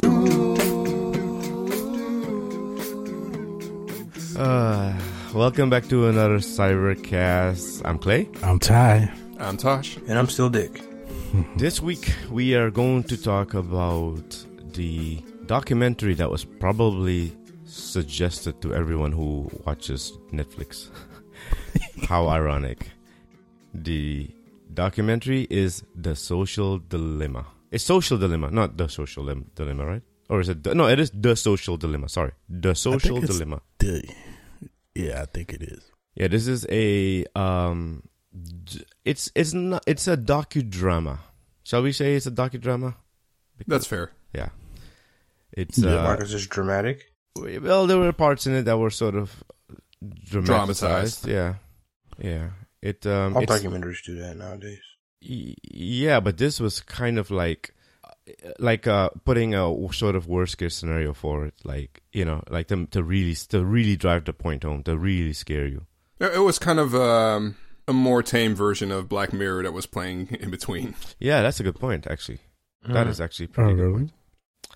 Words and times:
Uh, 4.38 4.94
welcome 5.36 5.68
back 5.68 5.86
to 5.86 6.06
another 6.08 6.38
Cybercast. 6.38 7.82
I'm 7.84 7.98
Clay. 7.98 8.26
I'm 8.42 8.58
Ty. 8.58 9.12
I'm 9.38 9.58
Tosh. 9.58 9.98
And 10.08 10.18
I'm 10.18 10.28
still 10.28 10.48
Dick. 10.48 10.82
This 11.56 11.82
week 11.82 12.14
we 12.30 12.54
are 12.54 12.70
going 12.70 13.02
to 13.04 13.16
talk 13.22 13.52
about 13.52 14.24
the 14.72 15.22
documentary 15.44 16.14
that 16.14 16.30
was 16.30 16.44
probably 16.44 17.36
suggested 17.66 18.62
to 18.62 18.72
everyone 18.74 19.12
who 19.12 19.50
watches 19.66 20.12
Netflix. 20.32 20.88
How 22.08 22.28
ironic. 22.28 22.90
The 23.74 24.30
documentary 24.72 25.46
is 25.50 25.82
The 25.94 26.16
Social 26.16 26.78
Dilemma. 26.78 27.44
It's 27.70 27.84
Social 27.84 28.16
Dilemma, 28.16 28.50
not 28.50 28.78
The 28.78 28.88
Social 28.88 29.24
Dilemma, 29.54 29.84
right? 29.84 30.02
Or 30.30 30.40
is 30.40 30.48
it? 30.48 30.62
The, 30.62 30.74
no, 30.74 30.88
it 30.88 30.98
is 30.98 31.10
The 31.12 31.36
Social 31.36 31.76
Dilemma. 31.76 32.08
Sorry. 32.08 32.32
The 32.48 32.74
Social 32.74 33.18
it's- 33.18 33.30
Dilemma. 33.30 33.60
The, 33.78 34.02
yeah, 34.96 35.22
I 35.22 35.26
think 35.26 35.52
it 35.52 35.62
is. 35.62 35.82
Yeah, 36.14 36.28
this 36.28 36.46
is 36.48 36.66
a 36.70 37.24
um 37.36 38.02
it's 39.04 39.30
it's 39.34 39.52
not 39.52 39.82
it's 39.86 40.08
a 40.08 40.16
docudrama. 40.16 41.18
Shall 41.64 41.82
we 41.82 41.92
say 41.92 42.14
it's 42.14 42.26
a 42.26 42.30
docudrama? 42.30 42.94
That's 43.66 43.86
fair. 43.86 44.12
Yeah. 44.34 44.50
It's 45.52 45.78
Yeah, 45.78 46.00
uh 46.00 46.02
Marcus 46.02 46.32
is 46.32 46.46
dramatic. 46.46 47.12
well 47.36 47.86
there 47.86 47.98
were 47.98 48.12
parts 48.12 48.46
in 48.46 48.54
it 48.54 48.62
that 48.64 48.78
were 48.78 48.90
sort 48.90 49.14
of 49.14 49.44
dramatized. 50.24 50.80
Dramatized. 50.80 51.28
Yeah. 51.28 51.54
Yeah. 52.18 52.48
It 52.82 53.06
um 53.06 53.36
All 53.36 53.42
it's- 53.42 53.62
documentaries 53.62 54.02
do 54.04 54.16
that 54.16 54.36
nowadays. 54.36 54.80
yeah, 55.20 56.20
but 56.20 56.38
this 56.38 56.60
was 56.60 56.80
kind 56.80 57.18
of 57.18 57.30
like 57.30 57.74
like 58.58 58.86
uh 58.86 59.08
putting 59.24 59.54
a 59.54 59.72
sort 59.92 60.16
of 60.16 60.26
worst 60.26 60.58
case 60.58 60.74
scenario 60.74 61.12
for 61.12 61.46
it 61.46 61.54
like 61.64 62.02
you 62.12 62.24
know 62.24 62.42
like 62.50 62.66
to 62.68 62.86
to 62.86 63.02
really 63.02 63.34
to 63.34 63.64
really 63.64 63.96
drive 63.96 64.24
the 64.24 64.32
point 64.32 64.62
home 64.64 64.82
to 64.82 64.96
really 64.98 65.32
scare 65.32 65.66
you 65.66 65.86
It 66.18 66.34
it 66.34 66.40
was 66.40 66.58
kind 66.58 66.78
of 66.80 66.94
um, 66.94 67.56
a 67.86 67.92
more 67.92 68.22
tame 68.22 68.54
version 68.54 68.90
of 68.90 69.08
Black 69.08 69.32
Mirror 69.32 69.62
that 69.62 69.72
was 69.72 69.86
playing 69.86 70.28
in 70.40 70.50
between. 70.50 70.94
yeah 71.20 71.42
that's 71.42 71.60
a 71.60 71.62
good 71.62 71.78
point 71.78 72.06
actually 72.06 72.40
That 72.88 73.06
is 73.06 73.20
actually 73.20 73.46
Oh, 73.50 73.54
pretty 73.54 73.74
good 73.74 73.82
really? 73.92 74.10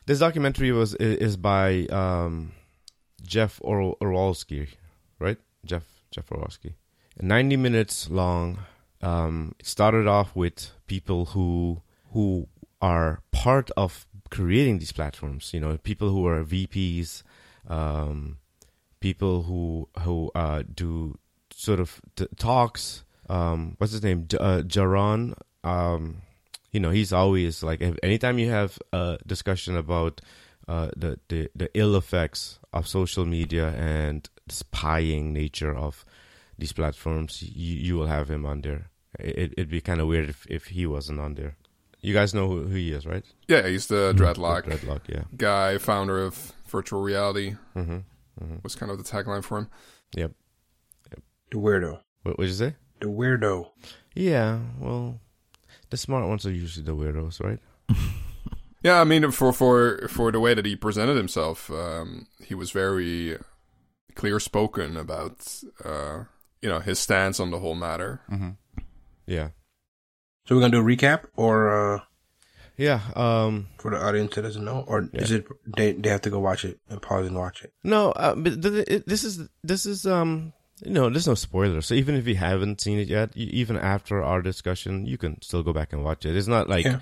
This 0.06 0.18
documentary 0.20 0.72
was 0.72 0.94
is 0.94 1.36
by 1.36 1.86
um, 1.90 2.52
Jeff 3.22 3.60
Or- 3.62 3.96
Orlowski, 4.00 4.68
right? 5.18 5.38
Jeff 5.64 5.84
Jeff 6.10 6.30
Orlowski. 6.32 6.74
Ninety 7.20 7.56
minutes 7.56 8.08
long. 8.10 8.58
Um, 9.02 9.54
it 9.60 9.66
started 9.66 10.06
off 10.08 10.34
with 10.34 10.70
people 10.86 11.26
who 11.26 11.82
who 12.12 12.48
are 12.80 13.20
part 13.30 13.70
of 13.76 14.06
creating 14.30 14.78
these 14.78 14.92
platforms. 14.92 15.52
You 15.52 15.60
know, 15.60 15.76
people 15.78 16.10
who 16.10 16.26
are 16.26 16.44
VPs, 16.44 17.22
um, 17.68 18.38
people 19.00 19.42
who 19.42 19.88
who 20.00 20.30
uh, 20.34 20.62
do 20.72 21.18
sort 21.52 21.80
of 21.80 22.00
t- 22.16 22.26
talks. 22.36 23.04
Um, 23.28 23.74
what's 23.78 23.92
his 23.92 24.02
name? 24.02 24.26
J- 24.28 24.38
uh, 24.38 24.62
Jaron. 24.62 25.34
Um, 25.62 26.22
you 26.72 26.80
know, 26.80 26.90
he's 26.90 27.12
always 27.12 27.62
like, 27.62 27.82
anytime 28.02 28.38
you 28.38 28.48
have 28.50 28.78
a 28.92 29.18
discussion 29.26 29.76
about 29.76 30.20
uh, 30.68 30.90
the, 30.96 31.18
the 31.28 31.50
the 31.54 31.68
ill 31.74 31.96
effects 31.96 32.60
of 32.72 32.86
social 32.86 33.26
media 33.26 33.70
and 33.70 34.28
spying 34.48 35.32
nature 35.32 35.74
of 35.74 36.04
these 36.56 36.72
platforms, 36.72 37.42
you 37.42 37.76
you 37.76 37.94
will 37.96 38.06
have 38.06 38.30
him 38.30 38.46
on 38.46 38.60
there. 38.60 38.90
It, 39.18 39.54
it'd 39.56 39.70
be 39.70 39.80
kind 39.80 40.00
of 40.00 40.06
weird 40.06 40.28
if, 40.28 40.46
if 40.48 40.66
he 40.66 40.86
wasn't 40.86 41.18
on 41.18 41.34
there. 41.34 41.56
You 42.00 42.14
guys 42.14 42.32
know 42.34 42.48
who, 42.48 42.62
who 42.62 42.74
he 42.74 42.92
is, 42.92 43.06
right? 43.06 43.24
Yeah, 43.48 43.66
he's 43.66 43.86
the 43.86 44.14
dreadlock 44.16 44.64
The 44.64 44.76
Dreadlock, 44.76 45.00
yeah. 45.08 45.22
guy, 45.36 45.78
founder 45.78 46.18
of 46.24 46.52
virtual 46.68 47.02
reality. 47.02 47.56
Mm-hmm. 47.76 47.98
Mm-hmm. 48.42 48.56
Was 48.62 48.74
kind 48.74 48.90
of 48.90 48.98
the 48.98 49.04
tagline 49.04 49.44
for 49.44 49.58
him. 49.58 49.68
Yep. 50.16 50.32
The 51.50 51.56
weirdo. 51.58 52.00
What 52.22 52.38
would 52.38 52.48
you 52.48 52.54
say? 52.54 52.74
The 53.00 53.06
weirdo. 53.06 53.70
Yeah, 54.14 54.60
well, 54.78 55.20
the 55.90 55.96
smart 55.96 56.26
ones 56.26 56.46
are 56.46 56.52
usually 56.52 56.84
the 56.86 56.94
weirdos, 56.96 57.42
right? 57.42 57.58
Yeah, 58.82 59.00
I 59.00 59.04
mean, 59.04 59.30
for 59.30 59.52
for 59.52 60.08
for 60.08 60.32
the 60.32 60.40
way 60.40 60.54
that 60.54 60.64
he 60.64 60.74
presented 60.74 61.16
himself, 61.16 61.70
um, 61.70 62.26
he 62.42 62.54
was 62.54 62.70
very 62.70 63.36
clear 64.14 64.40
spoken 64.40 64.96
about 64.96 65.46
uh, 65.84 66.24
you 66.62 66.68
know 66.70 66.78
his 66.80 66.98
stance 66.98 67.38
on 67.40 67.50
the 67.50 67.58
whole 67.58 67.74
matter. 67.74 68.22
Mm-hmm. 68.30 68.50
Yeah. 69.26 69.50
So 70.50 70.56
we're 70.56 70.62
gonna 70.62 70.72
do 70.72 70.80
a 70.80 70.96
recap, 70.96 71.26
or 71.36 71.70
uh, 71.94 72.00
Yeah. 72.76 72.98
Um. 73.14 73.68
for 73.78 73.92
the 73.92 74.02
audience 74.04 74.34
that 74.34 74.42
doesn't 74.42 74.64
know, 74.64 74.84
or 74.88 75.08
is 75.12 75.30
it 75.30 75.46
they 75.76 75.92
they 75.92 76.08
have 76.10 76.22
to 76.22 76.30
go 76.30 76.40
watch 76.40 76.64
it 76.64 76.80
and 76.88 77.00
pause 77.00 77.28
and 77.28 77.36
watch 77.36 77.62
it? 77.62 77.72
No, 77.84 78.10
uh, 78.10 78.34
but 78.34 78.60
th- 78.60 78.88
it, 78.88 79.06
this 79.06 79.22
is 79.22 79.48
this 79.62 79.86
is 79.86 80.06
um 80.06 80.52
you 80.82 80.90
know 80.90 81.08
there's 81.08 81.28
no 81.28 81.34
spoiler. 81.36 81.80
So 81.82 81.94
even 81.94 82.16
if 82.16 82.26
you 82.26 82.34
haven't 82.34 82.80
seen 82.80 82.98
it 82.98 83.06
yet, 83.06 83.30
y- 83.36 83.42
even 83.52 83.76
after 83.76 84.24
our 84.24 84.42
discussion, 84.42 85.06
you 85.06 85.16
can 85.18 85.40
still 85.40 85.62
go 85.62 85.72
back 85.72 85.92
and 85.92 86.02
watch 86.02 86.26
it. 86.26 86.34
It's 86.34 86.48
not 86.48 86.68
like 86.68 86.84
Yeah. 86.84 86.98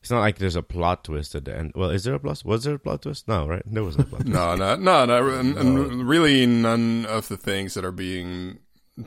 it's 0.00 0.10
not 0.10 0.20
like 0.20 0.38
there's 0.38 0.56
a 0.56 0.62
plot 0.62 1.04
twist 1.04 1.34
at 1.34 1.44
the 1.44 1.54
end. 1.54 1.72
Well, 1.74 1.90
is 1.90 2.04
there 2.04 2.14
a 2.14 2.18
plot? 2.18 2.40
Was 2.46 2.64
there 2.64 2.76
a 2.76 2.78
plot 2.78 3.02
twist? 3.02 3.28
No, 3.28 3.46
right? 3.46 3.62
There 3.66 3.84
wasn't 3.84 4.06
a 4.06 4.08
plot. 4.08 4.20
twist. 4.22 4.32
No, 4.32 4.56
no, 4.56 4.76
no, 4.76 5.04
no, 5.04 5.28
and, 5.38 5.58
and 5.58 6.08
really 6.08 6.46
none 6.46 7.04
of 7.04 7.28
the 7.28 7.36
things 7.36 7.74
that 7.74 7.84
are 7.84 7.92
being 7.92 8.60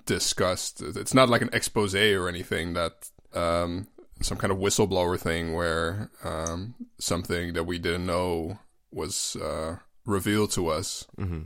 discussed. 0.06 0.84
It's 0.84 1.16
not 1.16 1.30
like 1.30 1.42
an 1.42 1.50
expose 1.52 1.96
or 1.96 2.30
anything 2.30 2.74
that 2.74 3.09
um, 3.34 3.88
some 4.22 4.38
kind 4.38 4.52
of 4.52 4.59
whistleblower 4.59 5.19
thing 5.19 5.53
where 5.53 6.09
um, 6.24 6.75
something 7.00 7.53
that 7.53 7.64
we 7.66 7.80
didn't 7.80 8.06
know 8.06 8.59
was 8.92 9.36
uh, 9.38 9.78
revealed 10.06 10.52
to 10.52 10.68
us. 10.68 11.06
hmm 11.18 11.42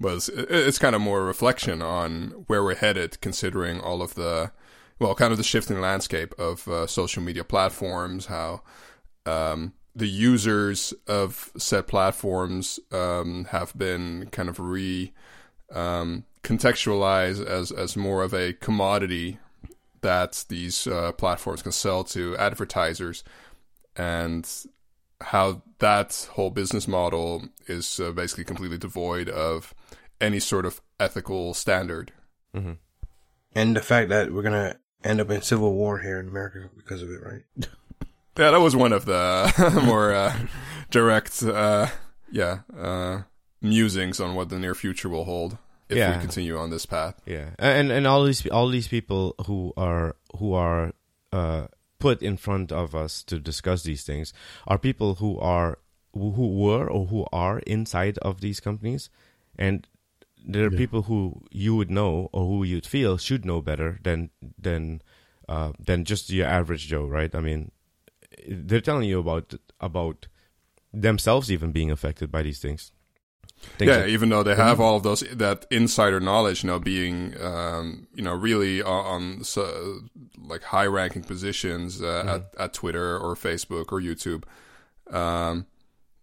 Was 0.00 0.28
it- 0.28 0.50
it's 0.50 0.78
kind 0.78 0.94
of 0.94 1.00
more 1.02 1.20
a 1.20 1.24
reflection 1.24 1.82
on 1.82 2.44
where 2.46 2.62
we're 2.64 2.74
headed, 2.76 3.20
considering 3.20 3.80
all 3.80 4.00
of 4.02 4.14
the 4.14 4.52
well, 4.98 5.14
kind 5.14 5.32
of 5.32 5.38
the 5.38 5.44
shifting 5.44 5.80
landscape 5.80 6.34
of 6.38 6.68
uh, 6.68 6.86
social 6.86 7.22
media 7.22 7.42
platforms, 7.42 8.26
how 8.26 8.60
um, 9.24 9.72
the 9.96 10.06
users 10.08 10.92
of 11.06 11.50
said 11.56 11.86
platforms 11.86 12.78
um, 12.92 13.46
have 13.50 13.76
been 13.76 14.28
kind 14.30 14.48
of 14.50 14.60
re 14.60 15.12
um, 15.72 16.24
contextualized 16.42 17.44
as 17.46 17.72
as 17.72 17.96
more 17.96 18.22
of 18.22 18.32
a 18.34 18.52
commodity 18.54 19.38
that 20.02 20.44
these 20.48 20.86
uh, 20.86 21.12
platforms 21.12 21.62
can 21.62 21.72
sell 21.72 22.04
to 22.04 22.36
advertisers, 22.36 23.24
and 23.96 24.48
how 25.20 25.62
that 25.78 26.28
whole 26.32 26.50
business 26.50 26.88
model 26.88 27.44
is 27.66 28.00
uh, 28.00 28.10
basically 28.12 28.44
completely 28.44 28.78
devoid 28.78 29.28
of 29.28 29.74
any 30.20 30.40
sort 30.40 30.66
of 30.66 30.80
ethical 30.98 31.54
standard. 31.54 32.12
hmm 32.54 32.72
And 33.54 33.76
the 33.76 33.82
fact 33.82 34.08
that 34.10 34.32
we're 34.32 34.42
gonna 34.42 34.78
end 35.04 35.20
up 35.20 35.30
in 35.30 35.42
civil 35.42 35.74
war 35.74 35.98
here 36.00 36.20
in 36.20 36.28
America 36.28 36.70
because 36.76 37.02
of 37.02 37.10
it, 37.10 37.22
right? 37.22 37.42
Yeah, 38.38 38.52
that 38.52 38.60
was 38.60 38.74
one 38.74 38.94
of 38.94 39.04
the 39.04 39.82
more 39.84 40.14
uh, 40.14 40.34
direct, 40.90 41.42
uh, 41.42 41.88
yeah, 42.30 42.60
uh, 42.74 43.22
musings 43.60 44.18
on 44.18 44.34
what 44.34 44.48
the 44.48 44.58
near 44.58 44.74
future 44.74 45.10
will 45.10 45.24
hold 45.24 45.58
if 45.90 45.96
Yeah. 45.96 46.16
we 46.16 46.20
continue 46.22 46.56
on 46.58 46.70
this 46.70 46.86
path. 46.86 47.14
Yeah, 47.26 47.50
and 47.58 47.90
and 47.92 48.06
all 48.06 48.24
these 48.24 48.46
all 48.48 48.68
these 48.70 48.88
people 48.88 49.34
who 49.46 49.72
are 49.76 50.16
who 50.38 50.54
are 50.54 50.92
uh, 51.32 51.66
put 51.98 52.22
in 52.22 52.36
front 52.36 52.72
of 52.72 52.94
us 52.94 53.22
to 53.24 53.38
discuss 53.38 53.82
these 53.82 54.04
things 54.04 54.32
are 54.66 54.78
people 54.78 55.16
who 55.16 55.38
are 55.38 55.78
who 56.14 56.32
who 56.32 56.48
were 56.64 56.86
or 56.88 57.06
who 57.06 57.26
are 57.32 57.58
inside 57.66 58.18
of 58.18 58.40
these 58.40 58.60
companies, 58.60 59.10
and 59.58 59.86
there 60.52 60.64
are 60.66 60.72
Yeah. 60.72 60.78
people 60.78 61.02
who 61.02 61.42
you 61.50 61.76
would 61.76 61.90
know 61.90 62.28
or 62.32 62.46
who 62.46 62.64
you'd 62.64 62.86
feel 62.86 63.18
should 63.18 63.44
know 63.44 63.60
better 63.62 63.98
than 64.02 64.30
than 64.62 65.02
uh, 65.48 65.72
than 65.86 66.04
just 66.04 66.30
your 66.30 66.46
average 66.46 66.86
Joe, 66.88 67.06
right? 67.06 67.34
I 67.34 67.40
mean, 67.40 67.70
they're 68.48 68.80
telling 68.80 69.08
you 69.08 69.18
about 69.20 69.54
about 69.80 70.28
themselves 70.92 71.50
even 71.50 71.72
being 71.72 71.90
affected 71.90 72.30
by 72.30 72.42
these 72.42 72.58
things. 72.60 72.92
Things 73.78 73.90
yeah, 73.90 73.98
that- 73.98 74.08
even 74.08 74.28
though 74.28 74.42
they 74.42 74.54
have 74.54 74.80
all 74.80 74.96
of 74.96 75.02
those 75.02 75.20
that 75.32 75.66
insider 75.70 76.20
knowledge, 76.20 76.62
you 76.64 76.68
know, 76.68 76.78
being 76.78 77.34
um, 77.40 78.06
you 78.14 78.22
know 78.22 78.34
really 78.34 78.82
on, 78.82 79.06
on 79.38 79.44
so, 79.44 80.00
like 80.38 80.62
high 80.62 80.86
ranking 80.86 81.22
positions 81.22 82.02
uh, 82.02 82.24
at 82.56 82.60
at 82.60 82.72
Twitter 82.72 83.18
or 83.18 83.34
Facebook 83.34 83.92
or 83.92 84.00
YouTube, 84.00 84.44
um, 85.14 85.66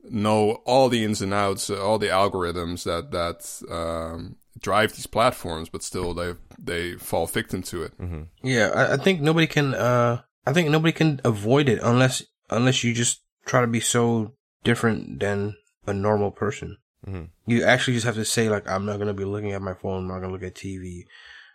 know 0.04 0.62
all 0.66 0.90
the 0.90 1.04
ins 1.04 1.22
and 1.22 1.34
outs, 1.34 1.70
uh, 1.70 1.84
all 1.84 1.98
the 2.00 2.08
algorithms 2.08 2.84
that 2.84 3.12
that 3.12 3.72
um, 3.74 4.36
drive 4.60 4.94
these 4.94 5.08
platforms, 5.08 5.70
but 5.70 5.84
still 5.84 6.14
they 6.14 6.34
they 6.58 6.94
fall 6.94 7.28
victim 7.28 7.62
to 7.64 7.84
it. 7.84 7.98
Mm-hmm. 8.00 8.24
Yeah, 8.44 8.72
I, 8.74 8.94
I 8.94 8.98
think 8.98 9.22
nobody 9.22 9.48
can. 9.48 9.74
Uh, 9.74 10.22
I 10.46 10.54
think 10.54 10.70
nobody 10.70 10.92
can 10.92 11.22
avoid 11.24 11.70
it 11.70 11.80
unless 11.84 12.24
unless 12.50 12.84
you 12.84 12.94
just 12.94 13.22
try 13.46 13.62
to 13.62 13.68
be 13.68 13.80
so 13.80 14.34
different 14.64 15.20
than 15.20 15.56
a 15.86 15.94
normal 15.94 16.32
person. 16.32 16.78
Mm-hmm. 17.06 17.26
You 17.46 17.64
actually 17.64 17.94
just 17.94 18.06
have 18.06 18.16
to 18.16 18.26
say 18.26 18.50
like, 18.50 18.70
I'm 18.70 18.86
not 18.86 19.00
gonna 19.00 19.14
be 19.14 19.26
looking 19.26 19.52
at 19.52 19.62
my 19.62 19.74
phone. 19.74 20.04
I'm 20.04 20.08
not 20.08 20.20
gonna 20.20 20.34
look 20.34 20.44
at 20.44 20.56
TV. 20.56 21.06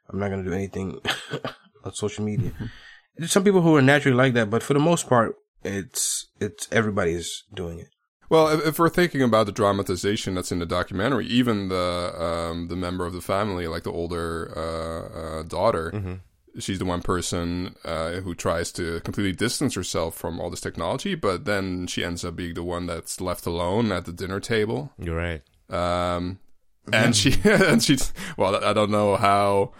I'm 0.08 0.18
not 0.18 0.30
gonna 0.30 0.44
do 0.44 0.52
anything 0.52 1.00
on 1.84 1.94
social 1.94 2.24
media. 2.24 2.52
There's 3.16 3.32
some 3.32 3.44
people 3.44 3.62
who 3.62 3.76
are 3.76 3.82
naturally 3.82 4.16
like 4.16 4.34
that, 4.34 4.50
but 4.50 4.62
for 4.62 4.74
the 4.74 4.80
most 4.80 5.08
part, 5.08 5.36
it's 5.64 6.28
it's 6.40 6.68
everybody's 6.72 7.44
doing 7.52 7.78
it. 7.80 7.88
Well, 8.28 8.48
if, 8.48 8.66
if 8.66 8.78
we're 8.78 8.88
thinking 8.88 9.20
about 9.20 9.44
the 9.46 9.52
dramatization 9.52 10.34
that's 10.34 10.50
in 10.50 10.58
the 10.58 10.66
documentary, 10.66 11.26
even 11.26 11.68
the 11.68 12.14
um, 12.18 12.68
the 12.68 12.76
member 12.76 13.04
of 13.04 13.12
the 13.12 13.20
family, 13.20 13.66
like 13.66 13.82
the 13.82 13.92
older 13.92 14.52
uh, 14.56 15.40
uh, 15.40 15.42
daughter, 15.42 15.90
Mm-hmm. 15.94 16.14
She's 16.58 16.78
the 16.78 16.84
one 16.84 17.02
person 17.02 17.76
uh, 17.84 18.12
who 18.20 18.34
tries 18.34 18.72
to 18.72 19.00
completely 19.00 19.32
distance 19.32 19.74
herself 19.74 20.14
from 20.14 20.40
all 20.40 20.50
this 20.50 20.60
technology, 20.60 21.14
but 21.14 21.44
then 21.44 21.86
she 21.86 22.04
ends 22.04 22.24
up 22.24 22.36
being 22.36 22.54
the 22.54 22.62
one 22.62 22.86
that's 22.86 23.20
left 23.20 23.46
alone 23.46 23.90
at 23.92 24.04
the 24.04 24.12
dinner 24.12 24.40
table. 24.40 24.92
You're 24.98 25.16
right. 25.16 25.42
Um, 25.70 26.38
and 26.92 27.14
she 27.16 27.34
and 27.44 27.82
she 27.82 27.96
well, 28.36 28.62
I 28.64 28.72
don't 28.72 28.90
know 28.90 29.16
how 29.16 29.72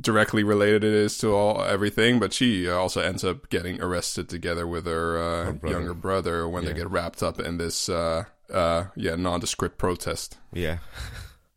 directly 0.00 0.42
related 0.42 0.82
it 0.82 0.92
is 0.94 1.18
to 1.18 1.34
all 1.34 1.62
everything, 1.62 2.18
but 2.18 2.32
she 2.32 2.68
also 2.68 3.00
ends 3.00 3.22
up 3.22 3.48
getting 3.50 3.80
arrested 3.82 4.28
together 4.28 4.66
with 4.66 4.86
her, 4.86 5.18
uh, 5.18 5.44
Her 5.46 5.52
brother. 5.52 5.76
younger 5.76 5.94
brother 5.94 6.48
when 6.48 6.64
they 6.64 6.72
get 6.72 6.90
wrapped 6.90 7.22
up 7.22 7.38
in 7.38 7.58
this 7.58 7.88
uh, 7.88 8.24
uh, 8.52 8.84
yeah 8.96 9.14
nondescript 9.16 9.78
protest. 9.78 10.38
Yeah. 10.52 10.78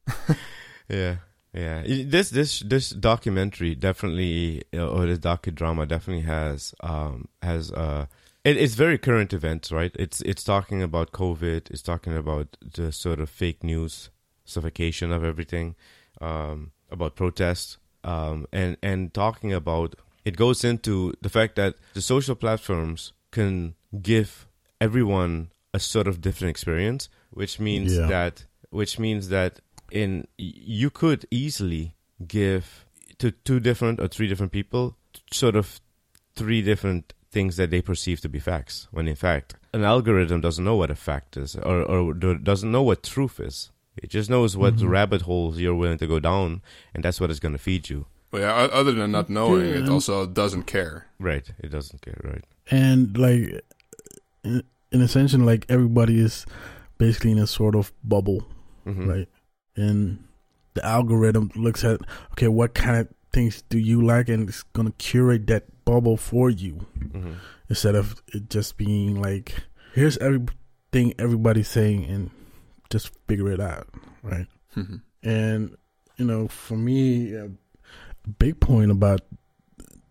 yeah. 0.89 1.15
Yeah. 1.53 1.83
This 1.85 2.29
this 2.31 2.59
this 2.61 2.89
documentary 2.89 3.75
definitely 3.75 4.63
uh, 4.73 4.87
or 4.89 5.05
this 5.05 5.19
docudrama 5.19 5.87
definitely 5.87 6.23
has 6.23 6.73
um 6.81 7.27
has 7.41 7.71
uh 7.71 8.07
it, 8.43 8.57
it's 8.57 8.73
very 8.75 8.97
current 8.97 9.33
events, 9.33 9.71
right? 9.71 9.91
It's 9.97 10.21
it's 10.21 10.43
talking 10.43 10.81
about 10.81 11.11
COVID, 11.11 11.69
it's 11.69 11.81
talking 11.83 12.17
about 12.17 12.57
the 12.73 12.91
sort 12.91 13.19
of 13.19 13.29
fake 13.29 13.63
news 13.63 14.09
suffocation 14.45 15.11
of 15.11 15.23
everything, 15.23 15.75
um 16.21 16.71
about 16.89 17.15
protests, 17.15 17.77
um 18.03 18.47
and 18.51 18.77
and 18.81 19.13
talking 19.13 19.53
about 19.53 19.95
it 20.25 20.35
goes 20.37 20.63
into 20.63 21.13
the 21.21 21.29
fact 21.29 21.55
that 21.55 21.75
the 21.93 22.01
social 22.01 22.35
platforms 22.35 23.13
can 23.31 23.75
give 24.01 24.47
everyone 24.81 25.49
a 25.73 25.79
sort 25.79 26.07
of 26.07 26.19
different 26.21 26.49
experience, 26.49 27.09
which 27.31 27.59
means 27.59 27.95
Yeah. 27.95 28.07
that 28.07 28.45
which 28.71 28.97
means 28.97 29.29
that 29.29 29.59
in 30.01 30.27
you 30.37 30.89
could 30.89 31.25
easily 31.29 31.93
give 32.27 32.85
to 33.19 33.31
two 33.31 33.59
different 33.59 33.99
or 33.99 34.07
three 34.07 34.27
different 34.27 34.51
people 34.51 34.95
sort 35.31 35.55
of 35.55 35.79
three 36.35 36.61
different 36.61 37.13
things 37.31 37.57
that 37.57 37.69
they 37.69 37.81
perceive 37.81 38.19
to 38.21 38.29
be 38.29 38.39
facts 38.39 38.87
when 38.91 39.07
in 39.07 39.15
fact 39.15 39.55
an 39.73 39.83
algorithm 39.83 40.41
doesn't 40.41 40.65
know 40.65 40.75
what 40.75 40.89
a 40.91 40.95
fact 40.95 41.37
is 41.37 41.55
or, 41.55 41.77
or 41.83 42.13
doesn't 42.13 42.71
know 42.71 42.81
what 42.89 43.03
truth 43.03 43.39
is 43.39 43.69
it 44.03 44.09
just 44.09 44.29
knows 44.29 44.57
what 44.57 44.81
rabbit 44.81 45.21
holes 45.29 45.59
you're 45.59 45.75
willing 45.83 45.99
to 45.99 46.07
go 46.07 46.19
down 46.19 46.61
and 46.93 47.03
that's 47.03 47.19
what 47.21 47.29
it's 47.29 47.39
going 47.39 47.53
to 47.59 47.63
feed 47.69 47.89
you 47.89 48.05
But 48.31 48.41
yeah, 48.41 48.53
other 48.79 48.93
than 48.99 49.11
not 49.11 49.29
knowing, 49.29 49.65
it 49.79 49.87
also 49.89 50.25
doesn't 50.25 50.63
care. 50.75 51.05
right 51.19 51.45
it 51.65 51.69
doesn't 51.69 52.01
care 52.01 52.19
right 52.23 52.45
and 52.71 53.15
like 53.25 53.61
in, 54.43 54.63
in 54.91 55.01
a 55.01 55.07
sense, 55.07 55.33
like 55.33 55.65
everybody 55.69 56.19
is 56.19 56.45
basically 56.97 57.31
in 57.31 57.39
a 57.39 57.47
sort 57.47 57.75
of 57.75 57.91
bubble, 58.03 58.41
Mhm. 58.85 59.07
right? 59.13 59.29
And 59.75 60.23
the 60.73 60.85
algorithm 60.85 61.51
looks 61.55 61.83
at 61.83 62.01
okay, 62.33 62.47
what 62.47 62.73
kind 62.73 62.97
of 62.97 63.07
things 63.31 63.63
do 63.69 63.77
you 63.79 64.01
like, 64.01 64.29
and 64.29 64.47
it's 64.49 64.63
gonna 64.73 64.91
curate 64.97 65.47
that 65.47 65.65
bubble 65.85 66.17
for 66.17 66.49
you 66.49 66.85
Mhm. 66.99 67.35
instead 67.69 67.95
of 67.95 68.21
it 68.33 68.49
just 68.49 68.77
being 68.77 69.19
like, 69.21 69.55
here's 69.93 70.17
everything 70.19 71.13
everybody's 71.19 71.67
saying, 71.67 72.05
and 72.05 72.29
just 72.89 73.11
figure 73.27 73.51
it 73.51 73.59
out, 73.59 73.87
right? 74.21 74.47
Mhm. 74.75 75.01
And 75.23 75.75
you 76.17 76.25
know, 76.25 76.47
for 76.47 76.77
me, 76.77 77.33
a 77.33 77.49
big 78.39 78.59
point 78.59 78.91
about 78.91 79.21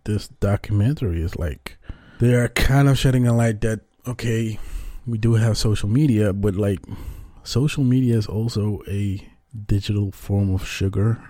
this 0.04 0.26
documentary 0.40 1.22
is 1.22 1.36
like 1.36 1.76
they 2.18 2.34
are 2.34 2.48
kind 2.48 2.88
of 2.88 2.98
shedding 2.98 3.26
a 3.26 3.34
light 3.36 3.60
that 3.60 3.80
okay, 4.06 4.58
we 5.06 5.16
do 5.18 5.34
have 5.34 5.56
social 5.56 5.88
media, 5.88 6.32
but 6.32 6.56
like 6.56 6.80
social 7.44 7.84
media 7.84 8.16
is 8.16 8.26
also 8.26 8.80
a 8.88 9.24
digital 9.66 10.10
form 10.12 10.52
of 10.54 10.66
sugar 10.66 11.22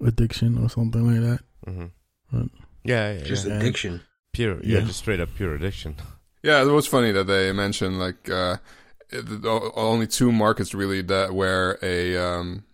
addiction 0.00 0.58
or 0.62 0.68
something 0.68 1.04
like 1.06 1.20
that. 1.22 1.40
Mhm. 1.70 1.90
Right. 2.32 2.50
yeah, 2.84 3.12
yeah, 3.14 3.24
Just 3.24 3.46
yeah. 3.46 3.54
addiction. 3.54 4.00
pure 4.32 4.56
yeah, 4.62 4.78
Yeah. 4.80 4.84
just 4.86 4.98
straight 4.98 5.20
up 5.20 5.28
pure 5.36 5.54
addiction 5.54 5.94
Yeah, 6.42 6.62
it 6.62 6.66
was 6.72 6.86
funny 6.86 7.12
that 7.12 7.26
they 7.26 7.52
mentioned 7.52 7.98
like 7.98 8.28
uh, 8.28 8.56
it- 9.10 9.44
only 9.76 10.06
two 10.06 10.30
markets 10.32 10.74
really 10.74 11.02
that 11.02 11.32
where 11.34 11.78
a 11.82 12.16
um, 12.16 12.64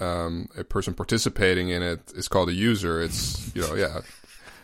um, 0.00 0.48
a 0.58 0.64
person 0.64 0.94
participating 0.94 1.68
in 1.70 1.82
it 1.82 2.12
is 2.14 2.28
called 2.28 2.48
a 2.48 2.52
user. 2.54 3.00
It's 3.02 3.50
you 3.54 3.62
know 3.62 3.74
yeah, 3.74 4.00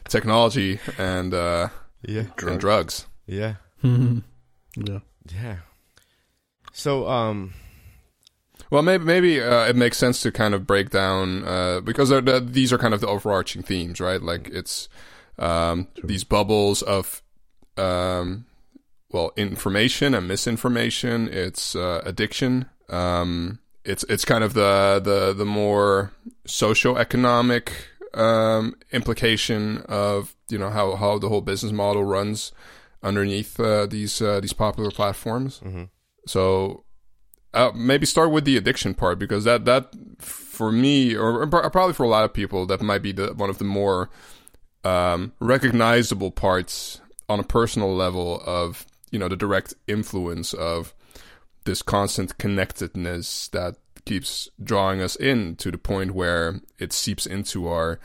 technology 0.09 0.79
and 0.99 1.33
uh, 1.35 1.69
yeah 2.03 2.25
and 2.47 2.61
drugs. 2.61 3.07
yeah 3.27 3.55
yeah. 3.83 5.01
yeah 5.33 5.57
so 6.73 7.09
um 7.09 7.53
Well, 8.71 8.83
maybe 8.83 9.05
maybe 9.05 9.41
uh, 9.41 9.67
it 9.67 9.77
makes 9.77 9.97
sense 9.97 10.21
to 10.23 10.33
kind 10.33 10.55
of 10.55 10.67
break 10.67 10.91
down 10.91 11.45
uh, 11.45 11.81
because 11.81 12.09
they're, 12.09 12.21
the, 12.21 12.41
these 12.41 12.73
are 12.73 12.79
kind 12.79 12.95
of 12.95 13.01
the 13.01 13.07
overarching 13.09 13.63
themes, 13.63 14.01
right? 14.01 14.21
Like 14.21 14.49
it's 14.49 14.89
um, 15.39 15.89
these 16.03 16.25
bubbles 16.25 16.83
of 16.83 17.23
um, 17.77 18.47
well 19.11 19.33
information 19.37 20.15
and 20.15 20.27
misinformation. 20.27 21.29
It's 21.29 21.77
uh, 21.77 22.03
addiction. 22.05 22.67
Um, 22.89 23.61
it's 23.85 24.05
it's 24.05 24.25
kind 24.25 24.43
of 24.43 24.55
the 24.55 25.01
the 25.03 25.33
the 25.33 25.45
more 25.45 26.13
socioeconomic 26.49 27.71
um, 28.15 28.75
implication 28.93 29.79
of 29.89 30.35
you 30.49 30.59
know 30.59 30.71
how 30.71 30.97
how 30.97 31.19
the 31.19 31.29
whole 31.29 31.41
business 31.41 31.73
model 31.73 32.05
runs 32.05 32.53
underneath 33.03 33.61
uh, 33.61 33.87
these 33.87 34.21
uh, 34.21 34.41
these 34.41 34.53
popular 34.53 34.91
platforms. 34.91 35.61
mhm. 35.65 35.89
So 36.27 36.85
uh, 37.57 37.73
maybe 37.75 38.05
start 38.07 38.31
with 38.31 38.45
the 38.45 38.57
addiction 38.57 38.95
part 38.95 39.19
because 39.19 39.45
that 39.45 39.65
that 39.65 39.89
for 40.19 40.71
me 40.71 41.17
or, 41.17 41.47
probably 41.47 41.95
for 41.95 42.05
a 42.05 42.09
lot 42.09 42.25
of 42.25 42.33
people 42.33 42.67
that 42.67 42.81
might 42.83 43.03
be 43.03 43.13
the 43.13 43.33
one 43.35 43.51
of 43.51 43.59
the 43.59 43.65
more 43.65 44.11
um, 44.85 45.33
recognizable 45.41 46.31
parts 46.31 47.01
on 47.29 47.41
a 47.41 47.43
personal 47.43 47.95
level 47.95 48.43
of 48.47 48.87
you 49.11 49.19
know 49.19 49.29
the 49.29 49.37
direct 49.37 49.75
influence 49.89 50.53
of 50.53 50.95
this 51.65 51.83
constant 51.83 52.39
connectedness 52.39 53.49
that 53.49 53.77
keeps 54.05 54.49
drawing 54.63 55.01
us 55.01 55.17
in 55.17 55.57
to 55.57 55.71
the 55.71 55.79
point 55.79 56.13
where 56.13 56.61
it 56.79 56.93
seeps 56.93 57.27
into 57.27 57.67
our 57.69 57.99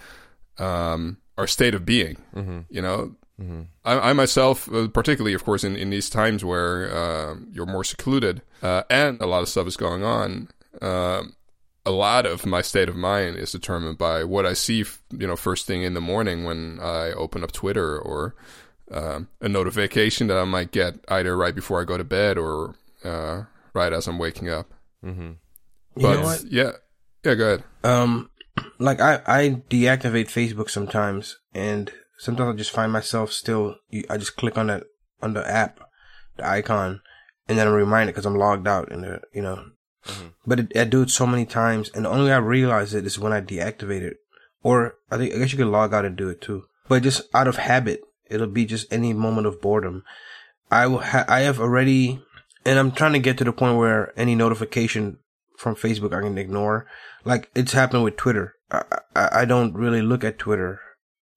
um, 0.58 1.18
our 1.38 1.48
state 1.48 1.76
of 1.76 1.86
being. 1.86 2.18
Mhm. 2.36 2.66
You 2.70 2.82
know, 2.82 3.16
Mhm. 3.42 3.66
I, 3.84 4.10
I 4.10 4.14
myself, 4.14 4.72
uh, 4.72 4.88
particularly, 4.90 5.34
of 5.34 5.44
course, 5.44 5.64
in, 5.64 5.76
in 5.76 5.90
these 5.90 6.10
times 6.10 6.46
where 6.46 6.94
uh, 6.96 7.36
you're 7.52 7.66
more 7.66 7.84
secluded 7.84 8.42
uh, 8.62 8.84
and 8.90 9.20
a 9.22 9.26
lot 9.26 9.42
of 9.42 9.50
stuff 9.50 9.68
is 9.68 9.78
going 9.78 10.04
on, 10.04 10.50
um 10.82 11.36
a 11.84 11.90
lot 11.92 12.28
of 12.28 12.46
my 12.46 12.62
state 12.62 12.88
of 12.90 12.96
mind 12.96 13.38
is 13.38 13.52
determined 13.52 13.98
by 13.98 14.24
what 14.24 14.46
I 14.46 14.54
see, 14.54 14.86
you 15.18 15.26
know, 15.26 15.36
first 15.36 15.66
thing 15.66 15.82
in 15.82 15.96
the 15.96 16.00
morning 16.02 16.44
when 16.44 16.78
I 16.80 17.12
open 17.14 17.44
up 17.44 17.52
Twitter 17.52 17.98
or 17.98 18.36
um, 18.92 19.30
a 19.42 19.50
notification 19.50 20.28
that 20.28 20.38
I 20.38 20.44
might 20.44 20.70
get 20.70 20.94
either 21.08 21.36
right 21.36 21.56
before 21.56 21.82
I 21.82 21.86
go 21.86 21.98
to 21.98 22.04
bed 22.04 22.38
or 22.38 22.76
uh, 23.04 23.46
right 23.74 23.92
as 23.92 24.08
I'm 24.08 24.20
waking 24.20 24.48
up. 24.48 24.72
Mhm. 25.04 25.38
You 25.96 26.04
But 26.04 26.20
know 26.20 26.22
what? 26.22 26.44
yeah, 26.52 26.72
yeah, 27.26 27.34
go 27.34 27.46
ahead. 27.48 27.64
Um, 27.84 28.30
like 28.78 29.02
I, 29.02 29.22
I 29.26 29.50
deactivate 29.72 30.30
Facebook 30.30 30.70
sometimes, 30.70 31.40
and 31.56 31.92
sometimes 32.22 32.54
I 32.54 32.58
just 32.58 32.72
find 32.72 32.92
myself 32.92 33.32
still. 33.34 33.78
I 34.10 34.18
just 34.18 34.38
click 34.38 34.58
on 34.58 34.68
that 34.68 34.84
on 35.22 35.34
the 35.34 35.48
app, 35.50 35.80
the 36.38 36.48
icon, 36.48 37.02
and 37.50 37.58
then 37.58 37.68
I'm 37.68 37.74
reminded 37.74 38.14
because 38.14 38.26
I'm 38.26 38.38
logged 38.38 38.68
out, 38.68 38.92
and 38.92 39.20
you 39.34 39.42
know. 39.42 39.66
Mm-hmm. 40.06 40.28
But 40.46 40.60
it, 40.60 40.78
I 40.78 40.84
do 40.86 41.02
it 41.02 41.10
so 41.10 41.28
many 41.28 41.46
times, 41.46 41.90
and 41.94 42.06
the 42.06 42.10
only 42.10 42.26
way 42.26 42.34
I 42.34 42.38
realize 42.38 42.94
it 42.94 43.06
is 43.06 43.20
when 43.20 43.34
I 43.34 43.42
deactivate 43.42 44.02
it, 44.02 44.18
or 44.64 44.96
I 45.12 45.18
think 45.18 45.34
I 45.34 45.38
guess 45.38 45.52
you 45.52 45.58
could 45.58 45.68
log 45.68 45.94
out 45.94 46.06
and 46.06 46.16
do 46.16 46.30
it 46.30 46.42
too. 46.42 46.66
But 46.88 47.04
just 47.04 47.24
out 47.34 47.48
of 47.48 47.58
habit, 47.58 48.02
it'll 48.30 48.48
be 48.48 48.66
just 48.66 48.92
any 48.92 49.14
moment 49.14 49.48
of 49.48 49.62
boredom. 49.62 50.04
I 50.72 50.88
will. 50.88 51.00
Ha- 51.00 51.26
I 51.28 51.42
have 51.42 51.60
already, 51.60 52.22
and 52.66 52.80
I'm 52.80 52.92
trying 52.92 53.14
to 53.14 53.20
get 53.20 53.38
to 53.40 53.44
the 53.44 53.54
point 53.54 53.78
where 53.78 54.18
any 54.18 54.36
notification 54.36 55.18
from 55.58 55.76
Facebook 55.76 56.16
I 56.16 56.22
can 56.22 56.38
ignore. 56.38 56.88
Like 57.26 57.50
it's 57.56 57.74
happened 57.74 58.04
with 58.04 58.18
Twitter. 58.18 58.56
I, 58.72 58.84
I, 59.16 59.30
I 59.42 59.46
don't 59.46 59.74
really 59.74 60.02
look 60.02 60.24
at 60.24 60.40
Twitter. 60.40 60.82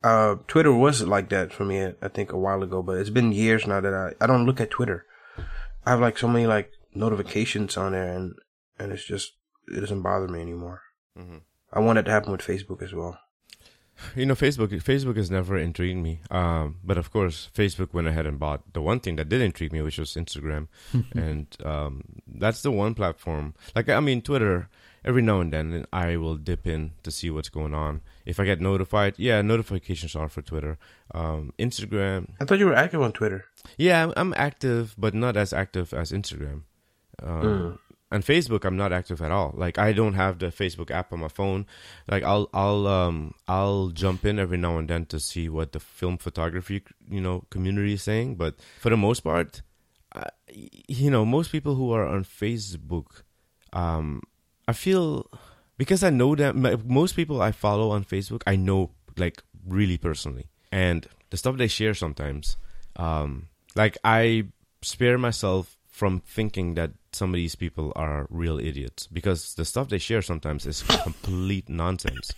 Uh, 0.04 0.36
Twitter 0.46 0.72
was 0.72 1.02
like 1.02 1.30
that 1.30 1.52
for 1.52 1.64
me, 1.64 1.82
I 2.02 2.08
think 2.08 2.30
a 2.32 2.38
while 2.38 2.62
ago, 2.62 2.82
but 2.82 2.98
it's 2.98 3.10
been 3.10 3.32
years 3.32 3.66
now 3.66 3.80
that 3.80 3.94
I, 3.94 4.12
I 4.22 4.26
don't 4.26 4.44
look 4.44 4.60
at 4.60 4.70
Twitter. 4.70 5.06
I 5.86 5.90
have 5.90 6.00
like 6.00 6.18
so 6.18 6.28
many 6.28 6.46
like 6.46 6.70
notifications 6.94 7.76
on 7.76 7.92
there, 7.92 8.12
and 8.12 8.34
and 8.78 8.92
it's 8.92 9.04
just 9.04 9.32
it 9.68 9.80
doesn't 9.80 10.02
bother 10.02 10.28
me 10.28 10.40
anymore. 10.42 10.82
Mhm. 11.18 11.40
I 11.72 11.80
want 11.80 11.98
it 11.98 12.04
to 12.04 12.10
happen 12.10 12.32
with 12.32 12.42
Facebook 12.42 12.82
as 12.82 12.92
well. 12.92 13.18
You 14.16 14.26
know, 14.26 14.34
Facebook. 14.34 14.68
Facebook 14.82 15.16
has 15.16 15.30
never 15.30 15.56
intrigued 15.56 16.02
me. 16.02 16.20
Um, 16.30 16.78
but 16.84 16.98
of 16.98 17.10
course, 17.12 17.48
Facebook 17.54 17.94
went 17.94 18.08
ahead 18.08 18.26
and 18.26 18.38
bought 18.38 18.72
the 18.74 18.82
one 18.82 19.00
thing 19.00 19.16
that 19.16 19.28
did 19.28 19.40
intrigue 19.40 19.72
me, 19.72 19.82
which 19.82 19.98
was 19.98 20.14
Instagram, 20.14 20.68
and 21.14 21.46
um, 21.64 22.02
that's 22.26 22.62
the 22.62 22.72
one 22.72 22.94
platform. 22.94 23.54
Like, 23.74 23.88
I 23.88 24.00
mean, 24.00 24.20
Twitter. 24.22 24.68
Every 25.06 25.20
now 25.20 25.40
and 25.40 25.52
then, 25.52 25.84
I 25.92 26.16
will 26.16 26.36
dip 26.36 26.66
in 26.66 26.92
to 27.02 27.10
see 27.10 27.28
what's 27.30 27.50
going 27.50 27.74
on. 27.74 28.00
If 28.24 28.40
I 28.40 28.44
get 28.44 28.60
notified, 28.60 29.14
yeah, 29.18 29.42
notifications 29.42 30.16
are 30.16 30.28
for 30.28 30.42
Twitter. 30.42 30.78
Um, 31.14 31.52
Instagram, 31.58 32.30
I 32.40 32.44
thought 32.44 32.58
you 32.58 32.66
were 32.66 32.74
active 32.74 33.02
on 33.02 33.12
Twitter. 33.12 33.44
yeah, 33.76 34.02
I'm, 34.04 34.12
I'm 34.16 34.34
active, 34.36 34.94
but 34.96 35.14
not 35.14 35.36
as 35.36 35.52
active 35.52 35.92
as 35.92 36.12
Instagram. 36.12 36.62
Um, 37.22 37.42
Mm. 37.42 37.78
And 38.10 38.22
Facebook, 38.22 38.64
I'm 38.64 38.76
not 38.76 38.92
active 38.92 39.20
at 39.22 39.32
all. 39.32 39.52
Like 39.56 39.76
I 39.76 39.92
don't 39.92 40.14
have 40.14 40.38
the 40.38 40.46
Facebook 40.46 40.90
app 40.92 41.12
on 41.12 41.18
my 41.18 41.26
phone. 41.28 41.66
Like 42.06 42.22
I'll 42.22 42.48
I'll 42.54 42.86
um 42.86 43.34
I'll 43.48 43.88
jump 43.88 44.24
in 44.24 44.38
every 44.38 44.56
now 44.58 44.78
and 44.78 44.86
then 44.88 45.06
to 45.06 45.18
see 45.18 45.48
what 45.48 45.72
the 45.72 45.80
film 45.80 46.18
photography 46.18 46.82
you 47.10 47.20
know 47.20 47.44
community 47.50 47.94
is 47.94 48.04
saying. 48.04 48.36
But 48.36 48.54
for 48.78 48.90
the 48.90 48.96
most 48.96 49.20
part, 49.24 49.62
uh, 50.14 50.30
you 50.52 51.10
know, 51.10 51.24
most 51.24 51.50
people 51.50 51.74
who 51.74 51.90
are 51.90 52.06
on 52.06 52.22
Facebook, 52.24 53.22
um, 53.72 54.22
I 54.68 54.74
feel 54.74 55.28
because 55.76 56.02
I 56.02 56.10
know 56.10 56.34
that 56.34 56.54
Most 56.84 57.16
people 57.16 57.42
I 57.42 57.52
follow 57.52 57.90
on 57.90 58.04
Facebook, 58.04 58.42
I 58.46 58.56
know 58.56 58.90
like 59.16 59.42
really 59.66 59.98
personally, 59.98 60.46
and 60.72 61.06
the 61.30 61.36
stuff 61.36 61.56
they 61.56 61.68
share 61.68 61.94
sometimes, 61.94 62.56
um, 62.96 63.48
like 63.74 63.96
I 64.04 64.46
spare 64.82 65.18
myself 65.18 65.76
from 65.86 66.20
thinking 66.20 66.74
that 66.74 66.90
some 67.12 67.30
of 67.30 67.36
these 67.36 67.54
people 67.54 67.92
are 67.94 68.26
real 68.28 68.58
idiots 68.58 69.06
because 69.06 69.54
the 69.54 69.64
stuff 69.64 69.88
they 69.88 69.98
share 69.98 70.22
sometimes 70.22 70.66
is 70.66 70.82
complete 71.02 71.68
nonsense. 71.68 72.32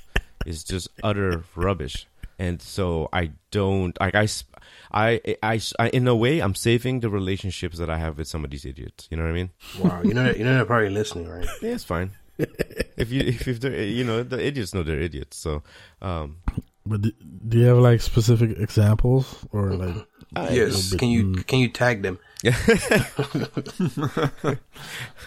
It's 0.44 0.62
just 0.62 0.88
utter 1.02 1.44
rubbish. 1.54 2.06
And 2.38 2.60
so 2.60 3.08
I 3.12 3.32
don't 3.50 3.98
like 3.98 4.14
I 4.14 4.28
I 4.92 5.60
I 5.78 5.88
in 5.88 6.06
a 6.06 6.14
way 6.14 6.40
I'm 6.40 6.54
saving 6.54 7.00
the 7.00 7.08
relationships 7.08 7.78
that 7.78 7.88
I 7.88 7.96
have 7.96 8.18
with 8.18 8.28
some 8.28 8.44
of 8.44 8.50
these 8.50 8.66
idiots. 8.66 9.08
You 9.10 9.16
know 9.16 9.22
what 9.22 9.30
I 9.30 9.32
mean? 9.32 9.50
Wow, 9.80 10.02
you 10.04 10.12
know 10.12 10.30
you 10.30 10.44
know 10.44 10.54
they're 10.54 10.66
probably 10.66 10.90
listening, 10.90 11.28
right? 11.28 11.46
Yeah, 11.62 11.70
it's 11.70 11.84
fine. 11.84 12.10
if 12.96 13.10
you 13.10 13.20
if, 13.20 13.48
if 13.48 13.60
they're 13.60 13.82
you 13.82 14.04
know 14.04 14.22
the 14.22 14.38
idiots 14.44 14.74
know 14.74 14.82
they're 14.82 15.00
idiots. 15.00 15.36
So 15.36 15.62
um, 16.02 16.38
But 16.86 17.02
do, 17.02 17.12
do 17.48 17.58
you 17.58 17.66
have 17.66 17.78
like 17.78 18.00
specific 18.00 18.58
examples 18.58 19.26
or 19.52 19.72
like? 19.74 19.96
I- 20.34 20.50
yes. 20.50 20.90
bit- 20.90 20.98
Can 21.00 21.08
you 21.10 21.24
mm. 21.24 21.46
can 21.46 21.58
you 21.60 21.68
tag 21.68 22.02
them? 22.02 22.18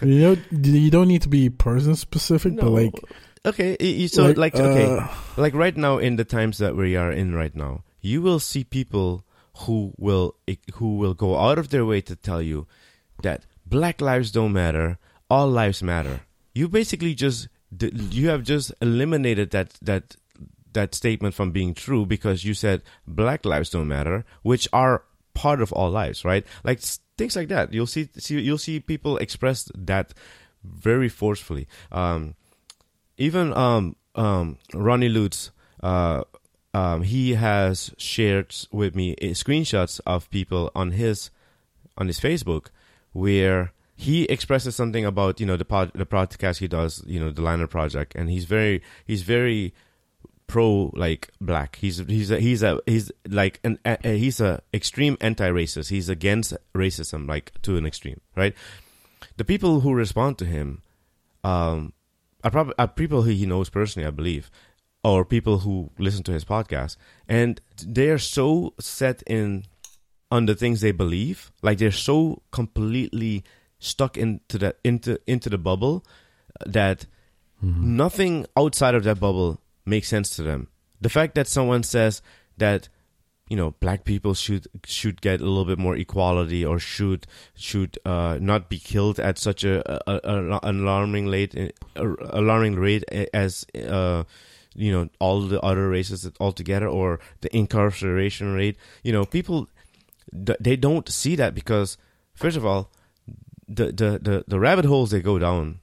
You 0.02 0.20
know, 0.20 0.36
you 0.50 0.90
don't 0.90 1.08
need 1.08 1.22
to 1.22 1.28
be 1.28 1.50
person 1.50 1.94
specific, 1.96 2.56
but 2.56 2.70
like, 2.70 2.94
okay. 3.44 3.76
y- 3.80 3.96
y- 4.00 4.06
So 4.06 4.30
like, 4.32 4.54
okay, 4.54 4.86
uh, 4.96 5.08
like 5.36 5.54
right 5.54 5.76
now 5.76 5.98
in 5.98 6.16
the 6.16 6.24
times 6.24 6.58
that 6.58 6.76
we 6.76 6.96
are 6.96 7.12
in 7.12 7.34
right 7.34 7.54
now, 7.54 7.84
you 8.00 8.22
will 8.22 8.38
see 8.40 8.64
people 8.64 9.24
who 9.66 9.92
will 9.98 10.36
who 10.74 10.96
will 10.96 11.14
go 11.14 11.36
out 11.36 11.58
of 11.58 11.68
their 11.68 11.84
way 11.84 12.00
to 12.02 12.16
tell 12.16 12.40
you 12.40 12.66
that 13.22 13.44
black 13.66 14.00
lives 14.00 14.30
don't 14.32 14.52
matter, 14.52 14.98
all 15.28 15.48
lives 15.48 15.82
matter. 15.82 16.22
You 16.54 16.68
basically 16.68 17.14
just 17.14 17.48
you 17.80 18.28
have 18.28 18.42
just 18.42 18.72
eliminated 18.80 19.50
that 19.50 19.70
that 19.82 20.16
that 20.72 20.94
statement 20.94 21.34
from 21.34 21.50
being 21.50 21.74
true 21.74 22.06
because 22.06 22.44
you 22.44 22.54
said 22.54 22.82
black 23.06 23.44
lives 23.44 23.70
don't 23.70 23.88
matter, 23.88 24.24
which 24.42 24.68
are 24.72 25.04
part 25.34 25.60
of 25.60 25.72
all 25.72 25.90
lives, 25.90 26.24
right? 26.24 26.46
Like 26.64 26.80
things 27.16 27.36
like 27.36 27.48
that. 27.48 27.72
You'll 27.72 27.86
see, 27.86 28.08
see 28.16 28.40
you'll 28.40 28.58
see 28.58 28.80
people 28.80 29.16
express 29.18 29.70
that 29.74 30.14
very 30.64 31.08
forcefully. 31.08 31.66
Um, 31.90 32.34
even 33.16 33.52
um, 33.54 33.96
um, 34.14 34.58
Ronnie 34.74 35.08
Lutz, 35.08 35.50
uh, 35.82 36.24
um, 36.72 37.02
he 37.02 37.34
has 37.34 37.92
shared 37.96 38.54
with 38.70 38.94
me 38.94 39.14
uh, 39.20 39.26
screenshots 39.34 40.00
of 40.06 40.30
people 40.30 40.70
on 40.74 40.92
his 40.92 41.30
on 41.98 42.06
his 42.06 42.20
Facebook 42.20 42.66
where 43.12 43.72
he 44.00 44.24
expresses 44.24 44.74
something 44.74 45.04
about 45.04 45.40
you 45.40 45.46
know 45.46 45.56
the 45.56 45.64
pod, 45.64 45.92
the 45.94 46.06
podcast 46.06 46.58
he 46.58 46.68
does, 46.68 47.04
you 47.06 47.20
know 47.20 47.30
the 47.30 47.42
Liner 47.42 47.66
Project, 47.66 48.14
and 48.14 48.30
he's 48.30 48.46
very 48.46 48.82
he's 49.04 49.22
very 49.22 49.74
pro 50.46 50.90
like 50.94 51.30
black. 51.40 51.76
He's 51.76 51.98
he's 51.98 52.30
a, 52.30 52.40
he's 52.40 52.62
a 52.62 52.80
he's 52.86 53.12
like 53.28 53.60
an 53.62 53.78
a, 53.84 53.98
a- 54.04 54.18
he's 54.18 54.40
a 54.40 54.62
extreme 54.72 55.16
anti-racist. 55.20 55.90
He's 55.90 56.08
against 56.08 56.54
racism 56.74 57.28
like 57.28 57.52
to 57.62 57.76
an 57.76 57.84
extreme, 57.86 58.20
right? 58.34 58.54
The 59.36 59.44
people 59.44 59.80
who 59.80 59.92
respond 59.92 60.38
to 60.38 60.46
him 60.46 60.80
um, 61.44 61.92
are 62.42 62.50
probably 62.50 62.74
are 62.78 62.88
people 62.88 63.22
who 63.22 63.30
he 63.30 63.44
knows 63.44 63.68
personally, 63.68 64.06
I 64.06 64.10
believe, 64.10 64.50
or 65.04 65.24
people 65.26 65.58
who 65.58 65.90
listen 65.98 66.22
to 66.24 66.32
his 66.32 66.44
podcast, 66.44 66.96
and 67.28 67.60
they 67.86 68.08
are 68.08 68.18
so 68.18 68.72
set 68.80 69.22
in 69.26 69.64
on 70.30 70.46
the 70.46 70.54
things 70.54 70.80
they 70.80 70.92
believe, 70.92 71.52
like 71.60 71.76
they're 71.78 71.90
so 71.90 72.40
completely 72.50 73.44
stuck 73.80 74.16
into 74.16 74.58
that 74.58 74.76
into 74.84 75.18
into 75.26 75.50
the 75.50 75.58
bubble 75.58 76.04
that 76.64 77.06
nothing 77.62 78.46
outside 78.56 78.94
of 78.94 79.04
that 79.04 79.18
bubble 79.18 79.60
makes 79.84 80.08
sense 80.08 80.30
to 80.36 80.42
them. 80.42 80.68
The 81.00 81.08
fact 81.08 81.34
that 81.34 81.48
someone 81.48 81.82
says 81.82 82.22
that 82.58 82.88
you 83.48 83.56
know 83.56 83.72
black 83.80 84.04
people 84.04 84.34
should 84.34 84.68
should 84.84 85.20
get 85.20 85.40
a 85.40 85.44
little 85.44 85.64
bit 85.64 85.78
more 85.78 85.96
equality 85.96 86.64
or 86.64 86.78
should 86.78 87.26
should 87.54 87.98
uh, 88.04 88.38
not 88.40 88.68
be 88.68 88.78
killed 88.78 89.18
at 89.18 89.38
such 89.38 89.64
a, 89.64 89.82
a, 90.08 90.20
a 90.22 90.60
alarming 90.62 91.26
rate 91.28 91.74
alarming 91.96 92.76
rate 92.76 93.02
as 93.34 93.66
uh, 93.74 94.22
you 94.74 94.92
know 94.92 95.08
all 95.18 95.42
the 95.42 95.60
other 95.62 95.88
races 95.88 96.30
altogether 96.38 96.86
or 96.86 97.18
the 97.40 97.54
incarceration 97.54 98.54
rate 98.54 98.76
you 99.02 99.12
know 99.12 99.24
people 99.24 99.68
they 100.32 100.76
don't 100.76 101.08
see 101.08 101.34
that 101.34 101.54
because 101.54 101.98
first 102.34 102.56
of 102.56 102.64
all 102.64 102.90
the 103.76 103.86
the 104.00 104.10
the, 104.28 104.44
the 104.52 104.58
rabbit 104.60 104.84
holes 104.84 105.10
they 105.10 105.20
go 105.22 105.38
down 105.38 105.80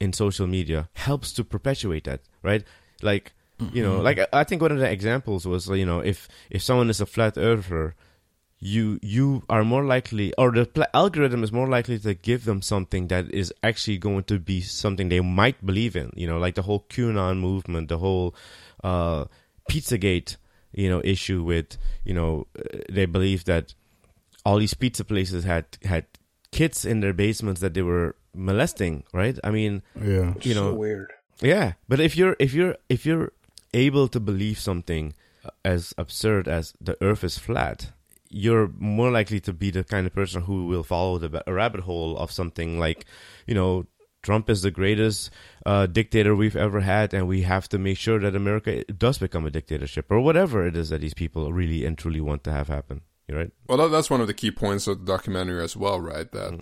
in 0.00 0.12
social 0.12 0.46
media 0.46 0.88
helps 0.94 1.32
to 1.32 1.44
perpetuate 1.44 2.04
that 2.04 2.20
right? 2.42 2.64
Like 3.02 3.32
you 3.72 3.82
know 3.82 4.00
like 4.08 4.18
I- 4.32 4.44
think 4.44 4.60
one 4.60 4.72
of 4.72 4.78
the 4.78 4.90
examples 4.90 5.46
was 5.46 5.68
you 5.68 5.86
know 5.86 6.00
if 6.00 6.28
if 6.50 6.60
someone 6.62 6.90
is 6.90 7.00
a 7.00 7.06
flat 7.06 7.38
earther 7.38 7.94
you 8.58 8.98
you 9.02 9.42
are 9.48 9.64
more 9.64 9.84
likely 9.84 10.32
or 10.36 10.50
the 10.50 10.66
pl- 10.66 10.84
algorithm 10.92 11.42
is 11.44 11.52
more 11.52 11.68
likely 11.76 11.98
to 11.98 12.12
give 12.14 12.44
them 12.44 12.60
something 12.62 13.08
that 13.08 13.24
is 13.32 13.52
actually 13.62 13.98
going 13.98 14.24
to 14.24 14.38
be 14.38 14.60
something 14.60 15.08
they 15.08 15.20
might 15.20 15.64
believe 15.64 15.96
in 15.96 16.10
you 16.16 16.26
know 16.26 16.38
like 16.38 16.54
the 16.54 16.62
whole 16.68 16.84
qanon 16.90 17.38
movement 17.38 17.88
the 17.88 17.98
whole 17.98 18.34
uh 18.84 19.24
pizzagate 19.70 20.36
you 20.72 20.88
know 20.90 21.00
issue 21.04 21.42
with 21.42 21.76
you 22.04 22.14
know 22.14 22.46
uh, 22.58 22.78
they 22.90 23.06
believe 23.06 23.44
that 23.44 23.74
all 24.44 24.58
these 24.58 24.74
pizza 24.74 25.04
places 25.04 25.44
had 25.44 25.64
had 25.84 26.04
kids 26.52 26.84
in 26.84 27.00
their 27.00 27.12
basements 27.12 27.60
that 27.60 27.74
they 27.74 27.82
were 27.82 28.14
molesting 28.34 29.02
right 29.12 29.38
i 29.44 29.50
mean 29.50 29.82
yeah, 30.00 30.34
You 30.42 30.54
so 30.54 30.60
know, 30.70 30.74
weird. 30.74 31.12
yeah, 31.40 31.72
but 31.88 32.00
if 32.00 32.16
you're 32.16 32.36
if 32.38 32.52
you're 32.54 32.76
if 32.88 33.04
you're 33.06 33.32
able 33.74 34.08
to 34.08 34.20
believe 34.20 34.58
something 34.58 35.14
as 35.64 35.92
absurd 35.98 36.48
as 36.48 36.72
the 36.80 36.96
Earth 37.02 37.22
is 37.24 37.38
flat, 37.38 37.92
you're 38.30 38.68
more 38.78 39.10
likely 39.10 39.38
to 39.40 39.52
be 39.52 39.70
the 39.70 39.84
kind 39.84 40.06
of 40.06 40.12
person 40.14 40.42
who 40.42 40.66
will 40.66 40.82
follow 40.82 41.18
the 41.18 41.28
ba- 41.28 41.44
rabbit 41.46 41.80
hole 41.82 42.16
of 42.18 42.32
something 42.32 42.78
like, 42.78 43.04
you 43.46 43.54
know, 43.54 43.86
Trump 44.22 44.50
is 44.50 44.62
the 44.62 44.70
greatest 44.72 45.30
uh, 45.64 45.86
dictator 45.86 46.34
we've 46.34 46.56
ever 46.56 46.80
had, 46.80 47.14
and 47.14 47.28
we 47.28 47.42
have 47.42 47.68
to 47.68 47.78
make 47.78 47.96
sure 47.98 48.18
that 48.18 48.34
America 48.34 48.82
does 48.92 49.18
become 49.18 49.46
a 49.46 49.50
dictatorship, 49.50 50.06
or 50.10 50.20
whatever 50.20 50.66
it 50.66 50.74
is 50.76 50.88
that 50.88 51.00
these 51.00 51.14
people 51.14 51.52
really 51.52 51.84
and 51.86 51.96
truly 51.96 52.20
want 52.20 52.42
to 52.44 52.50
have 52.52 52.68
happen. 52.68 53.02
You 53.28 53.36
right? 53.36 53.50
Well, 53.68 53.78
that, 53.78 53.88
that's 53.88 54.10
one 54.10 54.20
of 54.20 54.26
the 54.26 54.34
key 54.34 54.50
points 54.50 54.86
of 54.86 55.00
the 55.00 55.12
documentary 55.12 55.62
as 55.62 55.76
well, 55.76 56.00
right? 56.00 56.30
That 56.30 56.60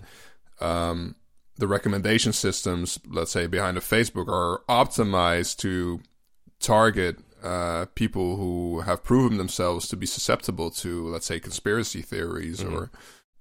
um, 0.59 1.15
the 1.57 1.67
recommendation 1.67 2.33
systems, 2.33 2.99
let's 3.07 3.31
say 3.31 3.47
behind 3.47 3.77
a 3.77 3.81
Facebook, 3.81 4.27
are 4.27 4.61
optimized 4.67 5.57
to 5.57 6.01
target 6.59 7.19
uh, 7.43 7.85
people 7.93 8.37
who 8.37 8.81
have 8.81 9.03
proven 9.03 9.37
themselves 9.37 9.87
to 9.89 9.95
be 9.95 10.07
susceptible 10.07 10.71
to, 10.71 11.07
let's 11.09 11.27
say, 11.27 11.39
conspiracy 11.39 12.01
theories 12.01 12.63
or 12.63 12.89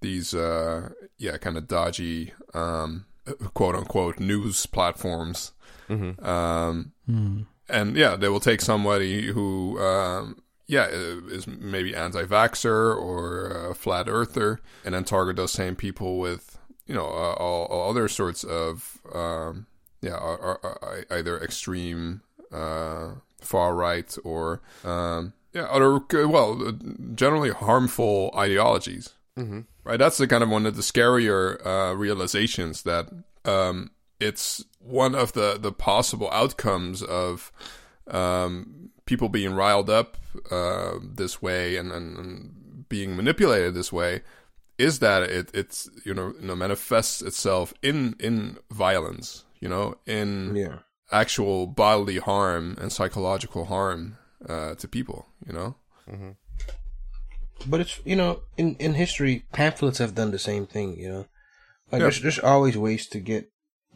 these, 0.03 0.35
uh, 0.35 0.91
yeah, 1.17 1.39
kind 1.39 1.57
of 1.57 1.67
dodgy, 1.67 2.35
um, 2.53 3.07
quote 3.55 3.75
unquote, 3.75 4.21
news 4.21 4.67
platforms. 4.67 5.53
Mm-hmm. 5.89 6.23
Um, 6.25 6.93
Hmm. 7.07 7.43
and 7.69 7.97
yeah, 7.97 8.17
they 8.17 8.29
will 8.29 8.41
take 8.41 8.61
somebody 8.61 9.29
who, 9.29 9.79
um, 9.81 10.43
yeah, 10.67 10.85
uh, 10.85 11.27
is 11.29 11.47
maybe 11.47 11.95
anti-vaxxer 11.95 12.97
or 12.97 13.71
a 13.71 13.75
flat 13.75 14.09
earther, 14.09 14.61
and 14.85 14.95
then 14.95 15.05
target 15.05 15.37
those 15.37 15.53
same 15.53 15.77
people 15.77 16.19
with, 16.19 16.59
you 16.87 16.95
know, 16.95 17.07
uh, 17.07 17.35
all, 17.35 17.67
all 17.67 17.91
other 17.91 18.09
sorts 18.09 18.45
of, 18.45 18.99
um, 19.13 19.67
yeah, 20.01 20.15
are, 20.15 20.61
are, 20.63 21.05
either 21.11 21.39
extreme, 21.43 22.23
uh, 22.53 23.13
far 23.41 23.75
right 23.75 24.17
or, 24.25 24.63
um, 24.85 25.33
yeah, 25.53 25.65
other 25.65 26.01
well, 26.27 26.69
uh, 26.69 26.73
generally 27.15 27.51
harmful 27.51 28.33
ideologies. 28.37 29.11
Mm-hmm. 29.39 29.61
right? 29.83 29.99
That's 29.99 30.19
the 30.19 30.29
kind 30.29 30.45
of 30.45 30.49
one 30.49 30.65
of 30.65 30.77
the 30.77 30.83
scarier 30.83 31.65
uh, 31.67 31.97
realizations 31.97 32.83
that 32.83 33.09
um, 33.45 33.91
it's 34.21 34.65
one 34.79 35.15
of 35.15 35.33
the 35.33 35.59
the 35.61 35.73
possible 35.73 36.31
outcomes 36.31 37.03
of 37.03 37.51
um, 38.07 38.91
people 39.07 39.29
being 39.29 39.55
riled 39.55 39.91
up 39.91 40.17
uh, 40.51 40.93
this 41.03 41.43
way 41.43 41.77
and, 41.77 41.93
and, 41.93 42.17
and 42.19 42.89
being 42.89 43.17
manipulated 43.17 43.75
this 43.75 43.93
way 43.93 44.23
is 44.79 44.99
that 44.99 45.23
it 45.23 45.51
it's 45.55 45.89
you 46.05 46.13
know, 46.15 46.35
you 46.41 46.47
know 46.47 46.57
manifests 46.57 47.23
itself 47.23 47.73
in 47.83 48.17
in 48.19 48.57
violence, 48.71 49.45
you 49.61 49.69
know, 49.69 49.97
in 50.07 50.57
Yeah. 50.57 50.79
actual 51.13 51.67
bodily 51.67 52.19
harm 52.19 52.77
and 52.81 52.91
psychological 52.93 53.67
harm 53.67 54.17
uh, 54.49 54.75
to 54.77 54.89
people, 54.89 55.27
you 55.47 55.53
know. 55.53 55.77
But 57.67 57.81
it's 57.81 58.01
you 58.05 58.17
know 58.17 58.41
in 58.57 58.77
in 58.79 58.95
history 58.95 59.45
pamphlets 59.53 59.99
have 59.99 60.15
done 60.15 60.31
the 60.33 60.39
same 60.39 60.67
thing. 60.67 60.99
You 60.99 61.09
know, 61.09 61.27
like 61.93 62.01
Yeah. 62.01 62.07
there's 62.11 62.21
there's 62.23 62.39
always 62.41 62.77
ways 62.77 63.07
to 63.09 63.21
get 63.21 63.51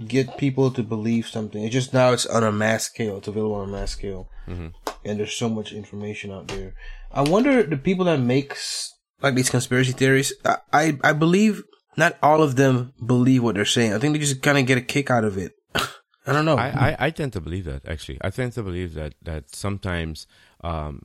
get 0.07 0.39
people 0.39 0.71
to 0.71 0.83
believe 0.83 1.27
something. 1.27 1.63
It's 1.65 1.75
just 1.75 1.93
now 1.93 2.13
it's 2.13 2.25
on 2.27 2.45
a 2.45 2.53
mass 2.53 2.85
scale. 2.85 3.19
It's 3.19 3.29
available 3.29 3.57
on 3.57 3.69
a 3.69 3.73
mass 3.73 3.91
scale, 3.91 4.31
Mhm. 4.47 4.73
And 5.09 5.19
there's 5.19 5.35
so 5.35 5.49
much 5.49 5.73
information 5.73 6.31
out 6.31 6.49
there. 6.49 6.75
I 7.11 7.23
wonder 7.23 7.63
the 7.63 7.77
people 7.77 8.05
that 8.07 8.21
makes 8.21 8.95
like 9.23 9.35
these 9.35 9.51
conspiracy 9.51 9.93
theories. 9.93 10.33
I 10.45 10.59
I, 10.73 10.99
I 11.03 11.13
believe 11.13 11.63
not 11.97 12.17
all 12.23 12.43
of 12.43 12.57
them 12.57 12.93
believe 13.05 13.43
what 13.43 13.57
they're 13.57 13.65
saying. 13.65 13.93
I 13.93 13.99
think 13.99 14.13
they 14.13 14.21
just 14.21 14.43
kind 14.43 14.59
of 14.59 14.67
get 14.67 14.79
a 14.79 14.83
kick 14.83 15.11
out 15.11 15.25
of 15.25 15.37
it. 15.37 15.53
I 15.75 16.33
don't 16.33 16.45
know. 16.45 16.57
I, 16.57 16.69
I, 16.91 16.97
I 17.07 17.11
tend 17.11 17.33
to 17.33 17.41
believe 17.41 17.65
that 17.65 17.89
actually. 17.89 18.19
I 18.21 18.31
tend 18.31 18.53
to 18.53 18.63
believe 18.63 18.95
that 18.95 19.15
that 19.23 19.55
sometimes 19.55 20.27
um, 20.63 21.03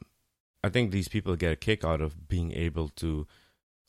I 0.63 0.69
think 0.69 0.91
these 0.91 1.07
people 1.07 1.35
get 1.35 1.51
a 1.51 1.55
kick 1.55 1.83
out 1.83 2.01
of 2.01 2.27
being 2.27 2.51
able 2.53 2.89
to 2.97 3.27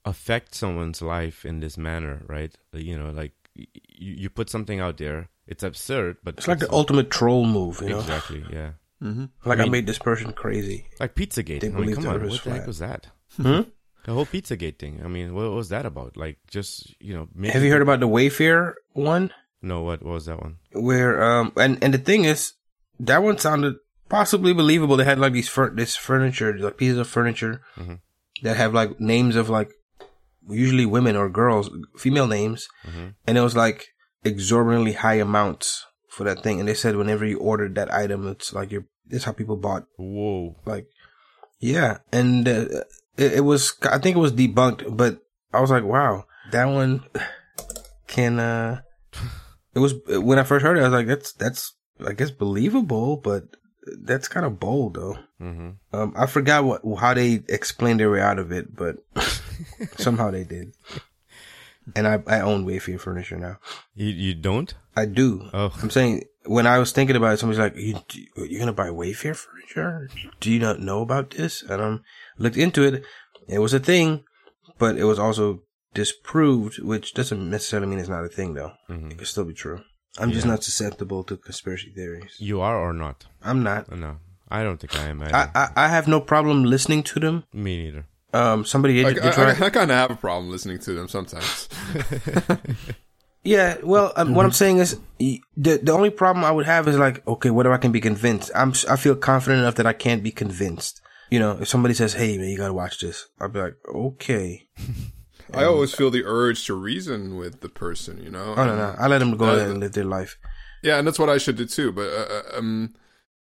affect 0.04 0.54
someone's 0.54 1.00
life 1.02 1.44
in 1.44 1.60
this 1.60 1.76
manner, 1.76 2.22
right? 2.26 2.54
You 2.72 2.98
know, 2.98 3.10
like 3.10 3.32
you, 3.54 3.66
you 3.98 4.30
put 4.30 4.50
something 4.50 4.80
out 4.80 4.98
there, 4.98 5.28
it's 5.46 5.62
absurd, 5.62 6.18
but 6.22 6.38
it's 6.38 6.48
like 6.48 6.58
the 6.58 6.72
ultimate 6.72 7.10
troll 7.10 7.46
move. 7.46 7.80
You 7.80 7.90
know, 7.90 8.00
exactly, 8.00 8.44
yeah. 8.50 8.72
Mm-hmm. 9.04 9.24
like 9.44 9.58
I 9.60 9.64
I, 9.64 9.68
made 9.68 9.86
this 9.86 9.98
person 9.98 10.32
crazy. 10.32 10.86
Like 10.98 11.14
Pizzagate. 11.14 11.60
They 11.60 11.68
I 11.68 11.70
mean, 11.70 11.80
believe 11.82 11.96
come 11.96 12.04
the 12.04 12.10
on, 12.10 12.16
Earth 12.16 12.22
what 12.22 12.32
is 12.32 12.40
the 12.42 12.50
heck 12.50 12.66
was 12.66 12.78
that? 12.78 13.06
Hmm? 13.36 13.60
The 14.06 14.12
whole 14.12 14.26
Pizzagate 14.26 14.78
thing. 14.78 15.00
I 15.04 15.08
mean, 15.08 15.34
what 15.34 15.50
was 15.50 15.68
that 15.70 15.86
about? 15.86 16.16
Like, 16.16 16.38
just 16.48 16.94
you 17.00 17.14
know, 17.14 17.28
making 17.34 17.52
Have 17.54 17.62
you 17.64 17.70
heard 17.72 17.82
about 17.82 18.00
the 18.00 18.08
Wayfair 18.08 18.74
one? 18.92 19.30
No, 19.62 19.82
what, 19.82 20.02
what 20.02 20.12
was 20.12 20.26
that 20.26 20.40
one? 20.40 20.56
where 20.72 21.22
um 21.22 21.52
and 21.56 21.82
and 21.82 21.92
the 21.94 21.98
thing 21.98 22.24
is 22.24 22.52
that 23.00 23.22
one 23.22 23.38
sounded 23.38 23.74
possibly 24.08 24.52
believable 24.52 24.96
they 24.96 25.04
had 25.04 25.18
like 25.18 25.32
these 25.32 25.48
fur- 25.48 25.74
this 25.74 25.96
furniture 25.96 26.56
like 26.58 26.76
pieces 26.76 26.98
of 26.98 27.08
furniture 27.08 27.62
Mhm. 27.76 28.00
that 28.42 28.56
have 28.56 28.74
like 28.74 29.00
names 29.00 29.36
of 29.36 29.48
like 29.48 29.70
usually 30.48 30.84
women 30.86 31.16
or 31.16 31.28
girls 31.30 31.70
female 31.96 32.26
names 32.26 32.68
Mhm. 32.86 33.14
and 33.26 33.38
it 33.38 33.40
was 33.40 33.56
like 33.56 33.86
exorbitantly 34.24 34.92
high 34.94 35.14
amounts 35.14 35.86
for 36.14 36.24
that 36.24 36.42
thing. 36.42 36.60
And 36.60 36.68
they 36.68 36.74
said 36.74 36.96
whenever 36.96 37.24
you 37.24 37.38
ordered 37.38 37.74
that 37.74 37.92
item 37.92 38.26
it's 38.28 38.52
like 38.52 38.70
you're 38.70 38.86
that's 39.06 39.24
how 39.24 39.32
people 39.32 39.56
bought. 39.56 39.84
Whoa. 39.98 40.56
like 40.64 40.86
yeah. 41.60 41.98
And 42.12 42.48
uh, 42.48 42.66
it, 43.16 43.34
it 43.34 43.40
was 43.40 43.74
i 43.90 43.98
think 43.98 44.16
it 44.16 44.20
was 44.20 44.32
debunked 44.32 44.96
but 44.96 45.18
i 45.52 45.60
was 45.60 45.70
like 45.70 45.84
wow 45.84 46.24
that 46.52 46.66
one 46.66 47.04
can 48.06 48.38
uh 48.38 48.80
it 49.74 49.78
was 49.78 49.94
when 50.08 50.38
i 50.38 50.42
first 50.44 50.64
heard 50.64 50.76
it 50.76 50.80
i 50.80 50.84
was 50.84 50.92
like 50.92 51.06
that's 51.06 51.32
that's 51.32 51.74
i 52.06 52.12
guess 52.12 52.30
believable 52.30 53.16
but 53.16 53.44
that's 54.02 54.28
kind 54.28 54.46
of 54.46 54.58
bold 54.58 54.94
though. 54.94 55.18
Hmm 55.38 55.70
um 55.92 56.14
i 56.16 56.26
forgot 56.26 56.64
what 56.64 56.82
how 56.98 57.14
they 57.14 57.42
explained 57.48 58.00
their 58.00 58.10
way 58.10 58.20
out 58.20 58.38
of 58.38 58.52
it 58.52 58.74
but 58.74 58.96
somehow 59.98 60.30
they 60.30 60.44
did 60.44 60.74
and 61.96 62.06
i 62.08 62.22
i 62.26 62.40
own 62.40 62.64
wayfair 62.66 62.98
furniture 63.00 63.36
now 63.38 63.56
You 63.94 64.06
you 64.08 64.34
don't? 64.34 64.74
i 64.96 65.04
do 65.06 65.48
Oh, 65.52 65.70
I'm 65.82 65.90
saying 65.90 66.22
when 66.46 66.66
I 66.66 66.78
was 66.78 66.92
thinking 66.92 67.16
about 67.16 67.32
it, 67.32 67.38
somebody's 67.38 67.58
like, 67.58 67.74
"You 67.74 67.94
you're 68.36 68.60
gonna 68.60 68.74
buy 68.82 68.90
Wayfair 68.90 69.34
furniture? 69.34 70.10
Do 70.40 70.50
you 70.52 70.58
not 70.60 70.78
know 70.78 71.00
about 71.00 71.30
this?" 71.30 71.62
And 71.62 71.80
I 71.80 71.86
um, 71.86 72.02
looked 72.36 72.58
into 72.58 72.82
it. 72.84 73.02
It 73.48 73.60
was 73.60 73.72
a 73.72 73.80
thing, 73.80 74.24
but 74.78 74.98
it 74.98 75.04
was 75.04 75.18
also 75.18 75.62
disproved, 75.94 76.82
which 76.82 77.14
doesn't 77.14 77.48
necessarily 77.50 77.88
mean 77.88 77.98
it's 77.98 78.10
not 78.10 78.26
a 78.26 78.28
thing, 78.28 78.52
though. 78.54 78.72
Mhm. 78.90 79.10
It 79.12 79.18
could 79.18 79.26
still 79.26 79.46
be 79.46 79.54
true. 79.54 79.80
I'm 80.18 80.32
just 80.32 80.46
not 80.46 80.62
susceptible 80.62 81.24
to 81.24 81.36
conspiracy 81.38 81.90
theories. 81.96 82.36
you 82.38 82.60
are 82.60 82.78
or 82.78 82.92
not? 82.92 83.24
I'm 83.42 83.62
not. 83.62 83.90
No, 83.90 84.18
I 84.50 84.62
don't 84.64 84.78
think 84.80 84.94
I 85.00 85.08
am. 85.08 85.22
Either. 85.22 85.34
I, 85.34 85.44
I 85.62 85.66
I 85.84 85.88
have 85.88 86.06
no 86.06 86.20
problem 86.20 86.64
listening 86.74 87.02
to 87.04 87.20
them. 87.20 87.44
Me 87.54 87.72
neither. 87.84 88.04
Um, 88.34 88.64
somebody 88.64 88.94
did, 88.94 89.04
Like, 89.04 89.14
did 89.14 89.24
I, 89.24 89.30
try. 89.32 89.44
I, 89.44 89.66
I 89.66 89.70
kind 89.70 89.90
of 89.90 89.96
have 89.96 90.10
a 90.10 90.16
problem 90.16 90.50
listening 90.50 90.78
to 90.80 90.92
them 90.92 91.08
sometimes. 91.08 91.68
Yeah, 93.46 93.76
well, 93.82 94.10
um, 94.16 94.34
what 94.34 94.46
I'm 94.46 94.52
saying 94.52 94.78
is 94.78 94.98
the 95.18 95.42
the 95.58 95.92
only 95.92 96.08
problem 96.08 96.46
I 96.46 96.50
would 96.50 96.64
have 96.64 96.88
is 96.88 96.96
like, 96.96 97.26
okay, 97.28 97.50
what 97.50 97.66
if 97.66 97.72
I 97.72 97.76
can 97.76 97.92
be 97.92 98.00
convinced? 98.00 98.50
I'm 98.54 98.70
s- 98.70 98.86
I 98.86 98.96
feel 98.96 99.14
confident 99.14 99.60
enough 99.60 99.74
that 99.74 99.86
I 99.86 99.92
can't 99.92 100.22
be 100.22 100.30
convinced. 100.30 101.02
You 101.30 101.40
know, 101.40 101.58
if 101.60 101.68
somebody 101.68 101.92
says, 101.92 102.14
"Hey, 102.14 102.38
man, 102.38 102.48
you 102.48 102.56
gotta 102.56 102.72
watch 102.72 103.00
this," 103.02 103.28
I'll 103.38 103.50
be 103.50 103.60
like, 103.60 103.76
"Okay." 103.94 104.66
I 105.52 105.64
always 105.64 105.92
feel 105.94 106.10
the 106.10 106.24
urge 106.24 106.64
to 106.66 106.74
reason 106.74 107.36
with 107.36 107.60
the 107.60 107.68
person, 107.68 108.16
you 108.22 108.30
know. 108.30 108.54
Oh 108.56 108.64
no, 108.64 108.76
no, 108.76 108.94
I 108.98 109.08
let 109.08 109.18
them 109.18 109.36
go 109.36 109.44
Uh, 109.50 109.56
ahead 109.56 109.68
and 109.68 109.80
live 109.80 109.92
their 109.92 110.04
life. 110.04 110.38
Yeah, 110.82 110.96
and 110.96 111.06
that's 111.06 111.18
what 111.18 111.28
I 111.28 111.36
should 111.36 111.56
do 111.56 111.66
too. 111.66 111.92
But 111.92 112.08
uh, 112.08 112.26
uh, 112.54 112.58
um, 112.58 112.94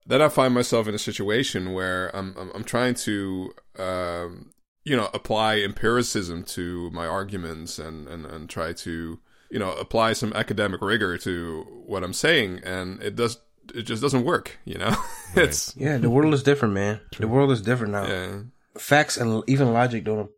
then 0.05 0.21
I 0.21 0.29
find 0.29 0.53
myself 0.53 0.87
in 0.87 0.93
a 0.93 0.99
situation 0.99 1.73
where 1.73 2.15
I'm 2.15 2.35
I'm, 2.37 2.51
I'm 2.53 2.63
trying 2.63 2.93
to 3.09 3.51
um, 3.79 4.51
you 4.87 4.95
know 4.95 5.09
apply 5.13 5.59
empiricism 5.59 6.43
to 6.43 6.89
my 6.91 7.05
arguments 7.05 7.77
and, 7.77 8.07
and 8.07 8.25
and 8.25 8.49
try 8.49 8.71
to 8.71 9.19
you 9.51 9.59
know 9.59 9.73
apply 9.73 10.13
some 10.13 10.31
academic 10.33 10.81
rigor 10.81 11.17
to 11.17 11.65
what 11.85 12.03
I'm 12.03 12.13
saying, 12.13 12.61
and 12.63 13.01
it 13.03 13.15
does 13.15 13.37
it 13.75 13.81
just 13.83 14.01
doesn't 14.01 14.23
work. 14.23 14.57
You 14.63 14.77
know, 14.77 14.95
it's 15.35 15.75
Yeah, 15.75 15.97
the 15.97 16.09
world 16.09 16.33
is 16.33 16.41
different, 16.41 16.73
man. 16.73 17.01
The 17.19 17.27
world 17.27 17.51
is 17.51 17.61
different 17.61 17.91
now. 17.91 18.07
yeah. 18.07 18.41
Facts 18.77 19.17
and 19.17 19.43
even 19.47 19.73
logic 19.73 20.05
don't 20.05 20.31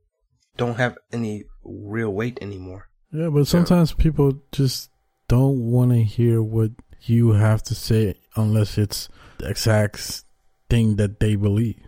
don't 0.58 0.78
have 0.78 0.98
any 1.14 1.44
real 1.64 2.10
weight 2.10 2.40
anymore. 2.42 2.90
Yeah, 3.12 3.30
but 3.30 3.46
sometimes 3.46 3.94
people 3.94 4.42
just 4.52 4.90
don't 5.28 5.60
want 5.60 5.92
to 5.92 6.04
hear 6.04 6.42
what 6.42 6.72
you 7.02 7.32
have 7.32 7.62
to 7.64 7.76
say 7.76 8.16
unless 8.36 8.78
it's 8.78 9.10
the 9.38 9.50
exact 9.50 10.24
thing 10.70 10.96
that 10.96 11.20
they 11.20 11.36
believe, 11.36 11.80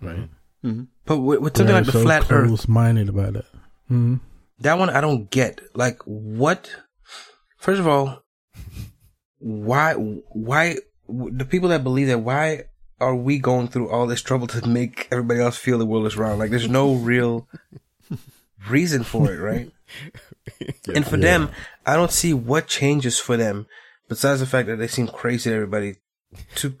right? 0.00 0.28
Mhm. 0.64 0.88
But 1.06 1.18
with, 1.18 1.40
with 1.40 1.56
something 1.56 1.74
like 1.74 1.86
the 1.86 1.92
so 1.92 2.02
flat 2.02 2.30
Earth, 2.30 2.48
close-minded 2.48 3.08
about 3.08 3.36
it. 3.36 3.46
hmm 3.88 4.16
That 4.60 4.78
one 4.78 4.90
I 4.90 5.00
don't 5.00 5.30
get. 5.30 5.60
Like 5.74 6.02
what? 6.04 6.70
First 7.58 7.80
of 7.80 7.86
all, 7.86 8.22
why? 9.38 9.94
Why 9.94 10.76
the 11.08 11.44
people 11.44 11.68
that 11.70 11.84
believe 11.84 12.08
that? 12.08 12.18
Why 12.20 12.64
are 13.00 13.14
we 13.14 13.38
going 13.38 13.68
through 13.68 13.88
all 13.88 14.06
this 14.08 14.22
trouble 14.22 14.48
to 14.48 14.66
make 14.66 15.06
everybody 15.12 15.40
else 15.40 15.56
feel 15.56 15.78
the 15.78 15.86
world 15.86 16.06
is 16.06 16.16
round? 16.16 16.38
Like 16.40 16.50
there's 16.50 16.68
no 16.68 16.94
real 16.94 17.46
reason 18.68 19.04
for 19.04 19.32
it, 19.32 19.38
right? 19.38 19.70
and 20.94 21.06
for 21.06 21.16
them, 21.16 21.50
I 21.86 21.94
don't 21.94 22.10
see 22.10 22.34
what 22.34 22.66
changes 22.66 23.18
for 23.18 23.36
them 23.36 23.66
besides 24.08 24.40
the 24.40 24.46
fact 24.46 24.66
that 24.66 24.76
they 24.76 24.88
seem 24.88 25.06
crazy 25.06 25.50
to 25.50 25.54
everybody 25.56 25.96
to 26.56 26.76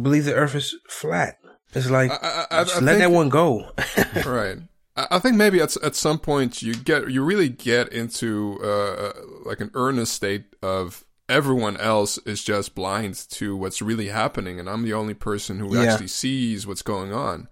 believe 0.00 0.24
the 0.24 0.34
Earth 0.34 0.54
is 0.54 0.76
flat. 0.88 1.38
It's 1.74 1.88
like 1.90 2.10
I, 2.10 2.16
I, 2.16 2.46
I, 2.50 2.58
let 2.62 2.68
think- 2.68 2.98
that 2.98 3.10
one 3.10 3.28
go. 3.28 3.70
right. 4.26 4.58
I 4.96 5.18
think 5.18 5.36
maybe 5.36 5.60
at 5.60 5.76
at 5.82 5.94
some 5.94 6.18
point 6.18 6.60
you 6.62 6.74
get 6.74 7.10
you 7.10 7.22
really 7.22 7.48
get 7.48 7.92
into 7.92 8.58
uh, 8.62 9.12
like 9.46 9.60
an 9.60 9.70
earnest 9.74 10.12
state 10.12 10.44
of 10.62 11.04
everyone 11.28 11.76
else 11.76 12.18
is 12.26 12.42
just 12.42 12.74
blind 12.74 13.14
to 13.30 13.56
what's 13.56 13.80
really 13.80 14.08
happening, 14.08 14.58
and 14.60 14.68
I'm 14.68 14.82
the 14.82 14.92
only 14.92 15.14
person 15.14 15.58
who 15.60 15.74
Yeah. 15.74 15.92
actually 15.92 16.08
sees 16.08 16.66
what's 16.66 16.82
going 16.82 17.12
on. 17.14 17.48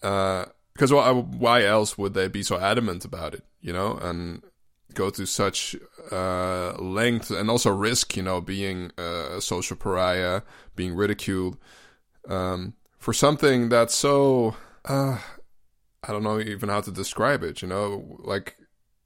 Because 0.00 0.92
why, 0.92 1.10
why 1.10 1.64
else 1.64 1.98
would 1.98 2.14
they 2.14 2.28
be 2.28 2.42
so 2.42 2.58
adamant 2.58 3.04
about 3.04 3.34
it? 3.34 3.42
You 3.60 3.72
know, 3.72 3.96
and 4.00 4.42
go 4.94 5.10
to 5.10 5.26
such 5.26 5.74
uh, 6.12 6.72
length 6.78 7.30
and 7.30 7.50
also 7.50 7.70
risk, 7.74 8.16
you 8.16 8.22
know, 8.22 8.40
being 8.40 8.92
a 8.96 9.40
social 9.40 9.76
pariah, 9.76 10.42
being 10.76 10.94
ridiculed 10.94 11.58
um, 12.28 12.74
for 13.06 13.12
something 13.12 13.68
that's 13.68 13.94
so. 13.94 14.56
Uh, 14.84 15.18
I 16.02 16.10
don't 16.10 16.24
know 16.24 16.40
even 16.40 16.68
how 16.68 16.80
to 16.80 16.90
describe 16.90 17.44
it. 17.44 17.62
You 17.62 17.68
know, 17.68 18.18
like 18.18 18.56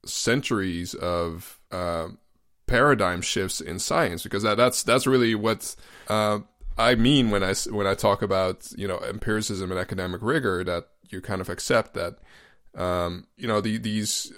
centuries 0.07 0.95
of 0.95 1.59
uh, 1.71 2.07
paradigm 2.65 3.21
shifts 3.21 3.61
in 3.61 3.77
science, 3.77 4.23
because 4.23 4.41
that, 4.41 4.57
that's 4.57 4.81
that's 4.81 5.05
really 5.05 5.35
what 5.35 5.75
uh, 6.07 6.39
I 6.79 6.95
mean 6.95 7.29
when 7.29 7.43
I 7.43 7.53
when 7.69 7.85
I 7.85 7.93
talk 7.93 8.23
about 8.23 8.71
you 8.75 8.87
know 8.87 8.97
empiricism 9.07 9.69
and 9.69 9.79
academic 9.79 10.23
rigor. 10.23 10.63
That 10.63 10.87
you 11.11 11.21
kind 11.21 11.39
of 11.39 11.47
accept 11.47 11.93
that 11.93 12.17
um, 12.73 13.27
you 13.37 13.47
know 13.47 13.61
the, 13.61 13.77
these 13.77 14.33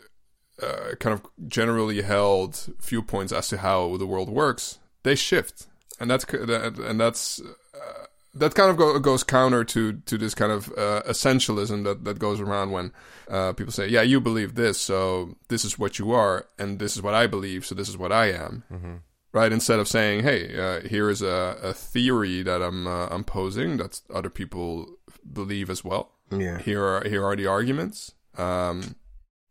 uh, 0.61 0.95
kind 0.99 1.13
of 1.13 1.25
generally 1.47 2.01
held 2.01 2.67
viewpoints 2.81 3.31
as 3.31 3.47
to 3.47 3.59
how 3.59 3.95
the 3.95 4.07
world 4.07 4.27
works 4.27 4.79
they 5.03 5.15
shift, 5.15 5.67
and 6.01 6.11
that's 6.11 6.25
and 6.25 6.99
that's 6.99 7.39
uh, 7.73 8.07
that 8.35 8.55
kind 8.55 8.69
of 8.69 8.77
go, 8.77 8.97
goes 8.99 9.23
counter 9.23 9.63
to 9.63 9.93
to 9.93 10.17
this 10.17 10.33
kind 10.33 10.51
of 10.51 10.69
uh, 10.69 11.03
essentialism 11.07 11.83
that 11.83 12.03
that 12.05 12.19
goes 12.19 12.39
around 12.39 12.71
when 12.71 12.91
uh, 13.29 13.53
people 13.53 13.71
say, 13.71 13.87
"Yeah, 13.87 14.01
you 14.01 14.19
believe 14.19 14.55
this, 14.55 14.79
so 14.79 15.35
this 15.49 15.63
is 15.63 15.77
what 15.77 15.99
you 15.99 16.11
are, 16.11 16.47
and 16.57 16.79
this 16.79 16.95
is 16.95 17.01
what 17.01 17.13
I 17.13 17.27
believe, 17.27 17.65
so 17.65 17.75
this 17.75 17.89
is 17.89 17.97
what 17.97 18.11
I 18.11 18.31
am." 18.31 18.63
Mm-hmm. 18.71 18.95
Right? 19.31 19.51
Instead 19.51 19.79
of 19.79 19.87
saying, 19.87 20.23
"Hey, 20.23 20.57
uh, 20.57 20.87
here 20.87 21.09
is 21.09 21.21
a, 21.21 21.57
a 21.61 21.73
theory 21.73 22.41
that 22.43 22.61
I'm 22.61 22.87
uh, 22.87 23.07
I'm 23.07 23.23
posing 23.23 23.77
that 23.77 24.01
other 24.13 24.29
people 24.29 24.97
believe 25.31 25.69
as 25.69 25.83
well. 25.83 26.11
Yeah. 26.31 26.59
Here 26.59 26.83
are 26.83 27.03
here 27.07 27.23
are 27.25 27.35
the 27.35 27.47
arguments." 27.47 28.13
Um, 28.37 28.95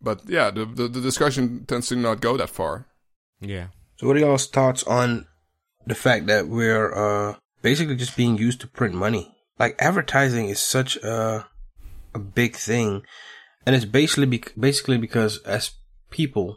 but 0.01 0.23
yeah, 0.27 0.51
the, 0.51 0.65
the 0.65 0.89
the 0.89 1.01
discussion 1.01 1.65
tends 1.67 1.89
to 1.89 1.97
not 1.97 2.21
go 2.21 2.37
that 2.37 2.51
far. 2.51 2.87
Yeah. 3.41 3.69
So 3.97 4.09
what 4.09 4.17
are 4.17 4.21
y'all's 4.21 4.49
thoughts 4.49 4.83
on 4.85 5.27
the 5.87 5.95
fact 5.95 6.27
that 6.27 6.49
we're 6.49 6.93
uh 6.93 7.37
basically 7.63 7.97
just 7.97 8.17
being 8.17 8.37
used 8.39 8.61
to 8.61 8.67
print 8.67 8.95
money? 8.95 9.35
Like 9.59 9.77
advertising 9.79 10.49
is 10.49 10.61
such 10.63 10.97
a 10.97 11.47
a 12.15 12.19
big 12.19 12.57
thing, 12.57 13.03
and 13.65 13.75
it's 13.77 13.85
basically 13.87 14.27
bec- 14.27 14.53
basically 14.59 14.99
because 14.99 15.39
as 15.45 15.73
people 16.11 16.57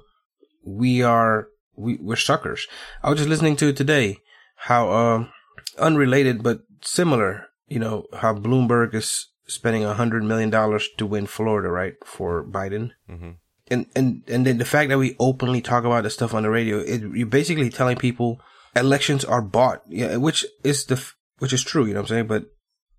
we 0.65 1.01
are 1.03 1.47
we 1.75 1.97
we're 2.01 2.15
suckers. 2.15 2.67
I 3.03 3.09
was 3.09 3.19
just 3.19 3.29
listening 3.29 3.55
to 3.57 3.67
it 3.69 3.77
today 3.77 4.17
how 4.55 4.91
um 4.91 5.29
unrelated 5.77 6.43
but 6.43 6.61
similar. 6.81 7.47
You 7.67 7.79
know 7.79 8.05
how 8.13 8.33
Bloomberg 8.33 8.93
is 8.93 9.27
spending 9.47 9.83
a 9.85 9.93
hundred 9.93 10.23
million 10.23 10.49
dollars 10.49 10.87
to 10.97 11.05
win 11.05 11.25
Florida, 11.27 11.69
right, 11.69 11.93
for 12.03 12.43
Biden 12.43 12.91
Mm-hmm. 13.09 13.31
and 13.69 13.85
and 13.95 14.23
and 14.27 14.45
then 14.45 14.57
the 14.57 14.65
fact 14.65 14.89
that 14.89 14.97
we 14.97 15.15
openly 15.19 15.61
talk 15.61 15.83
about 15.85 16.03
this 16.03 16.13
stuff 16.13 16.33
on 16.33 16.43
the 16.43 16.49
radio, 16.49 16.79
it, 16.79 17.01
you're 17.13 17.27
basically 17.27 17.69
telling 17.69 17.97
people 17.97 18.39
elections 18.75 19.23
are 19.25 19.41
bought, 19.41 19.81
yeah, 19.87 20.17
which 20.17 20.45
is 20.63 20.85
the 20.85 21.03
which 21.39 21.53
is 21.53 21.63
true, 21.63 21.85
you 21.85 21.93
know 21.93 22.01
what 22.01 22.11
I'm 22.11 22.15
saying. 22.15 22.27
But 22.27 22.45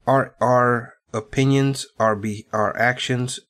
our 0.07 0.35
our 0.41 0.95
opinions, 1.13 1.87
our 1.99 2.17
be 2.17 2.47
our 2.53 2.77
actions, 2.77 3.41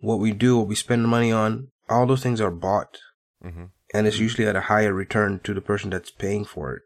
what 0.00 0.18
we 0.18 0.32
do, 0.32 0.58
what 0.58 0.68
we 0.68 0.74
spend 0.74 1.04
the 1.04 1.08
money 1.08 1.32
on, 1.32 1.68
all 1.88 2.06
those 2.06 2.22
things 2.22 2.40
are 2.40 2.50
bought, 2.50 2.98
Mm-hmm. 3.44 3.64
and 3.94 4.06
it's 4.06 4.18
usually 4.18 4.46
at 4.46 4.54
a 4.56 4.62
higher 4.62 4.92
return 4.94 5.40
to 5.44 5.52
the 5.54 5.60
person 5.60 5.90
that's 5.90 6.10
paying 6.12 6.44
for 6.44 6.74
it. 6.74 6.82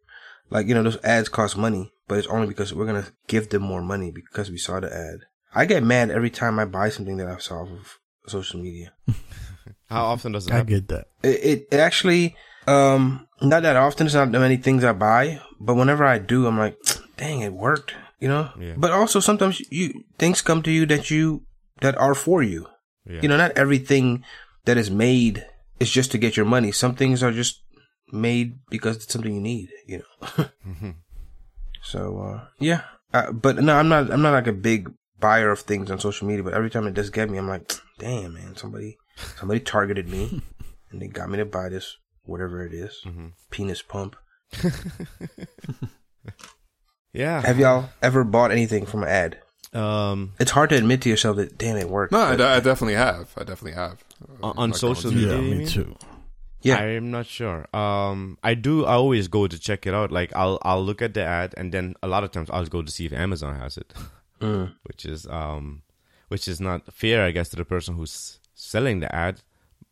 Like 0.50 0.66
you 0.68 0.74
know, 0.74 0.82
those 0.82 1.02
ads 1.04 1.28
cost 1.28 1.56
money, 1.56 1.92
but 2.08 2.18
it's 2.18 2.28
only 2.28 2.46
because 2.46 2.72
we're 2.72 2.86
gonna 2.86 3.08
give 3.26 3.50
them 3.50 3.62
more 3.62 3.82
money 3.82 4.10
because 4.10 4.50
we 4.50 4.56
saw 4.58 4.80
the 4.80 4.92
ad. 4.94 5.20
I 5.54 5.64
get 5.66 5.82
mad 5.82 6.10
every 6.10 6.30
time 6.30 6.58
I 6.58 6.64
buy 6.64 6.88
something 6.90 7.16
that 7.18 7.28
I 7.28 7.38
saw 7.38 7.62
off 7.62 7.68
of 7.70 7.98
social 8.26 8.60
media. 8.60 8.92
How 9.90 10.06
often 10.06 10.32
does 10.32 10.46
it 10.46 10.52
I 10.52 10.62
get 10.62 10.88
that. 10.88 11.06
it, 11.22 11.44
it, 11.44 11.68
it 11.72 11.80
actually 11.80 12.34
um 12.66 13.26
not 13.42 13.62
that 13.62 13.76
often 13.76 14.06
it's 14.06 14.14
not 14.14 14.32
that 14.32 14.40
many 14.40 14.56
things 14.56 14.82
i 14.84 14.92
buy 14.92 15.40
but 15.60 15.74
whenever 15.74 16.04
i 16.04 16.18
do 16.18 16.46
i'm 16.46 16.58
like 16.58 16.76
dang 17.16 17.40
it 17.40 17.52
worked 17.52 17.94
you 18.20 18.28
know 18.28 18.50
Yeah. 18.58 18.74
but 18.76 18.90
also 18.92 19.20
sometimes 19.20 19.60
you 19.70 20.04
things 20.18 20.42
come 20.42 20.62
to 20.62 20.70
you 20.70 20.86
that 20.86 21.10
you 21.10 21.42
that 21.80 21.96
are 21.98 22.14
for 22.14 22.42
you 22.42 22.66
Yeah. 23.06 23.20
you 23.22 23.28
know 23.28 23.36
not 23.36 23.52
everything 23.56 24.24
that 24.64 24.76
is 24.76 24.90
made 24.90 25.46
is 25.78 25.90
just 25.90 26.10
to 26.12 26.18
get 26.18 26.36
your 26.36 26.46
money 26.46 26.72
some 26.72 26.94
things 26.94 27.22
are 27.22 27.32
just 27.32 27.62
made 28.12 28.58
because 28.70 28.96
it's 28.96 29.12
something 29.12 29.34
you 29.34 29.40
need 29.40 29.68
you 29.86 29.98
know 30.02 30.44
Mhm. 30.66 30.94
so 31.82 32.18
uh 32.18 32.40
yeah 32.58 32.82
uh, 33.12 33.30
but 33.32 33.56
no 33.62 33.76
i'm 33.76 33.88
not 33.88 34.10
i'm 34.10 34.22
not 34.22 34.32
like 34.32 34.46
a 34.46 34.52
big 34.52 34.90
buyer 35.20 35.50
of 35.50 35.60
things 35.60 35.90
on 35.90 35.98
social 35.98 36.26
media 36.28 36.42
but 36.42 36.54
every 36.54 36.70
time 36.70 36.86
it 36.86 36.94
does 36.94 37.10
get 37.10 37.30
me 37.30 37.38
i'm 37.38 37.48
like 37.48 37.72
damn 37.98 38.34
man 38.34 38.56
somebody 38.56 38.96
somebody 39.38 39.60
targeted 39.60 40.08
me 40.08 40.42
and 40.90 41.00
they 41.02 41.06
got 41.08 41.28
me 41.30 41.36
to 41.38 41.44
buy 41.44 41.68
this 41.68 41.96
whatever 42.26 42.64
it 42.64 42.72
is 42.74 43.00
Mhm. 43.06 43.32
penis 43.50 43.82
pump 43.82 44.16
Yeah. 47.12 47.40
have 47.46 47.58
y'all 47.58 47.88
ever 48.02 48.24
bought 48.24 48.50
anything 48.52 48.84
from 48.84 49.02
an 49.02 49.08
ad 49.08 49.38
Um, 49.72 50.32
it's 50.38 50.50
hard 50.50 50.70
to 50.70 50.76
admit 50.76 51.00
to 51.02 51.08
yourself 51.08 51.36
that 51.36 51.56
damn 51.58 51.76
it 51.76 51.88
worked 51.88 52.12
No, 52.12 52.20
I, 52.20 52.30
but- 52.30 52.36
de- 52.36 52.48
I 52.48 52.60
definitely 52.60 52.94
have. 52.94 53.30
I 53.36 53.44
definitely 53.44 53.72
have. 53.72 54.02
On- 54.42 54.54
on 54.58 54.72
social 54.74 55.10
media? 55.10 55.34
Yeah, 55.36 55.40
me 55.58 55.66
too. 55.66 55.96
yeah 56.62 56.76
I'm 56.78 57.10
not 57.10 57.26
sure. 57.26 57.66
Um, 57.76 58.38
I 58.42 58.54
do. 58.54 58.84
I 58.84 58.94
always 58.94 59.28
go 59.28 59.46
to 59.46 59.58
check 59.58 59.86
it 59.86 59.94
out. 59.94 60.10
Like 60.12 60.34
I'll 60.34 60.58
I'll 60.62 60.82
look 60.84 61.00
at 61.02 61.12
the 61.14 61.22
ad, 61.22 61.54
and 61.56 61.72
then 61.72 61.94
a 62.02 62.08
lot 62.08 62.24
of 62.24 62.30
times 62.32 62.48
I'll 62.50 62.64
go 62.66 62.82
to 62.82 62.90
see 62.90 63.06
if 63.06 63.12
Amazon 63.12 63.58
has 63.58 63.76
it, 63.76 63.92
Mm. 64.40 64.72
which 64.84 65.04
is 65.04 65.26
um, 65.28 65.82
which 66.28 66.48
is 66.48 66.60
not 66.60 66.92
fair, 66.92 67.24
I 67.24 67.30
guess, 67.30 67.48
to 67.50 67.56
the 67.56 67.64
person 67.64 67.94
who's 67.96 68.38
selling 68.54 69.00
the 69.00 69.14
ad 69.14 69.42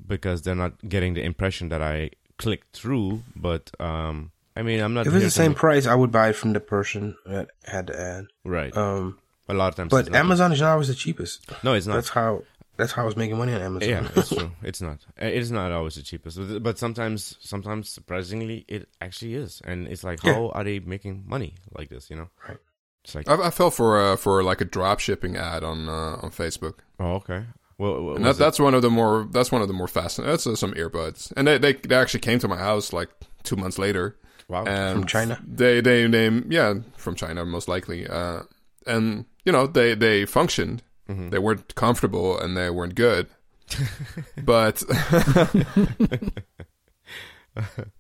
because 0.06 0.42
they're 0.42 0.54
not 0.64 0.72
getting 0.88 1.14
the 1.14 1.22
impression 1.22 1.68
that 1.70 1.82
I 1.82 2.10
clicked 2.38 2.76
through. 2.76 3.22
But 3.36 3.70
um, 3.80 4.30
I 4.56 4.62
mean, 4.62 4.80
I'm 4.80 4.94
not. 4.94 5.06
if 5.06 5.14
it's 5.14 5.24
the 5.24 5.30
same 5.30 5.50
make- 5.52 5.58
price 5.58 5.86
i 5.86 5.94
would 5.94 6.12
buy 6.12 6.28
it 6.30 6.36
from 6.36 6.52
the 6.52 6.60
person 6.60 7.16
that 7.26 7.48
had 7.64 7.88
the 7.88 8.00
ad 8.00 8.26
right? 8.44 8.76
um 8.76 9.18
a 9.48 9.54
lot 9.54 9.68
of 9.68 9.74
times, 9.76 9.90
but 9.90 10.00
it's 10.06 10.10
not. 10.10 10.18
amazon 10.18 10.52
is 10.52 10.60
not 10.60 10.72
always 10.72 10.88
the 10.88 10.94
cheapest 10.94 11.44
No, 11.64 11.74
it's 11.74 11.86
not. 11.86 11.94
that's 11.96 12.08
how 12.08 12.42
that's 12.76 12.92
how 12.92 13.02
i 13.02 13.04
was 13.04 13.16
making 13.16 13.36
money 13.36 13.52
on 13.52 13.60
amazon 13.60 13.88
Yeah, 13.88 14.08
it's 14.16 14.28
true. 14.34 14.50
It's 14.62 14.80
not. 14.80 14.98
Uh, 15.20 15.26
It's 15.26 15.50
not 15.50 15.70
always 15.72 15.94
the 15.96 16.02
cheapest, 16.02 16.38
but- 16.38 16.62
but 16.62 16.78
sometimes, 16.78 17.36
sometimes 17.40 17.88
surprisingly, 17.90 18.64
it 18.68 18.88
actually 19.00 19.34
is. 19.34 19.60
And 19.64 19.86
it's 19.88 20.02
like, 20.04 20.22
Yeah. 20.24 20.34
how 20.34 20.48
are 20.50 20.64
they 20.64 20.78
making 20.80 21.24
money 21.26 21.54
like 21.76 21.88
this? 21.88 22.10
You 22.10 22.16
know, 22.16 22.28
Right. 22.48 22.58
It's 23.04 23.14
like, 23.14 23.28
I, 23.28 23.46
I 23.48 23.50
fell 23.50 23.70
for 23.70 24.00
uh, 24.00 24.16
for 24.16 24.42
like 24.42 24.60
a 24.62 24.64
drop 24.64 24.98
shipping 24.98 25.36
ad 25.36 25.62
on 25.62 25.88
uh, 25.88 26.16
on 26.24 26.30
Facebook, 26.30 26.76
oh, 26.98 27.14
okay. 27.20 27.44
Well, 27.78 28.02
what 28.02 28.16
and 28.16 28.24
that, 28.24 28.36
that's 28.38 28.58
one 28.60 28.74
of 28.74 28.82
the 28.82 28.90
more 28.90 29.26
that's 29.30 29.50
one 29.50 29.60
of 29.62 29.68
the 29.68 29.74
more 29.74 29.88
fascinating. 29.88 30.32
That's 30.32 30.46
uh, 30.46 30.54
some 30.56 30.72
earbuds, 30.74 31.32
and 31.36 31.46
they, 31.48 31.58
they 31.58 31.72
they 31.74 31.94
actually 31.96 32.20
came 32.20 32.38
to 32.38 32.48
my 32.48 32.56
house 32.56 32.92
like 32.92 33.10
two 33.42 33.56
months 33.56 33.78
later. 33.78 34.16
wow. 34.48 34.64
And 34.64 35.00
From 35.00 35.06
China? 35.06 35.40
They 35.46 35.80
they 35.80 36.06
they 36.06 36.28
yeah 36.48 36.74
from 36.96 37.14
China 37.16 37.44
most 37.44 37.66
likely. 37.68 38.06
Uh, 38.06 38.42
and 38.86 39.24
you 39.44 39.52
know 39.52 39.66
they 39.66 39.94
they 39.94 40.24
functioned. 40.24 40.82
Mhm. 41.08 41.30
They 41.30 41.38
weren't 41.38 41.74
comfortable 41.74 42.38
and 42.38 42.56
they 42.56 42.70
weren't 42.70 42.94
good. 42.94 43.26
but 44.44 44.82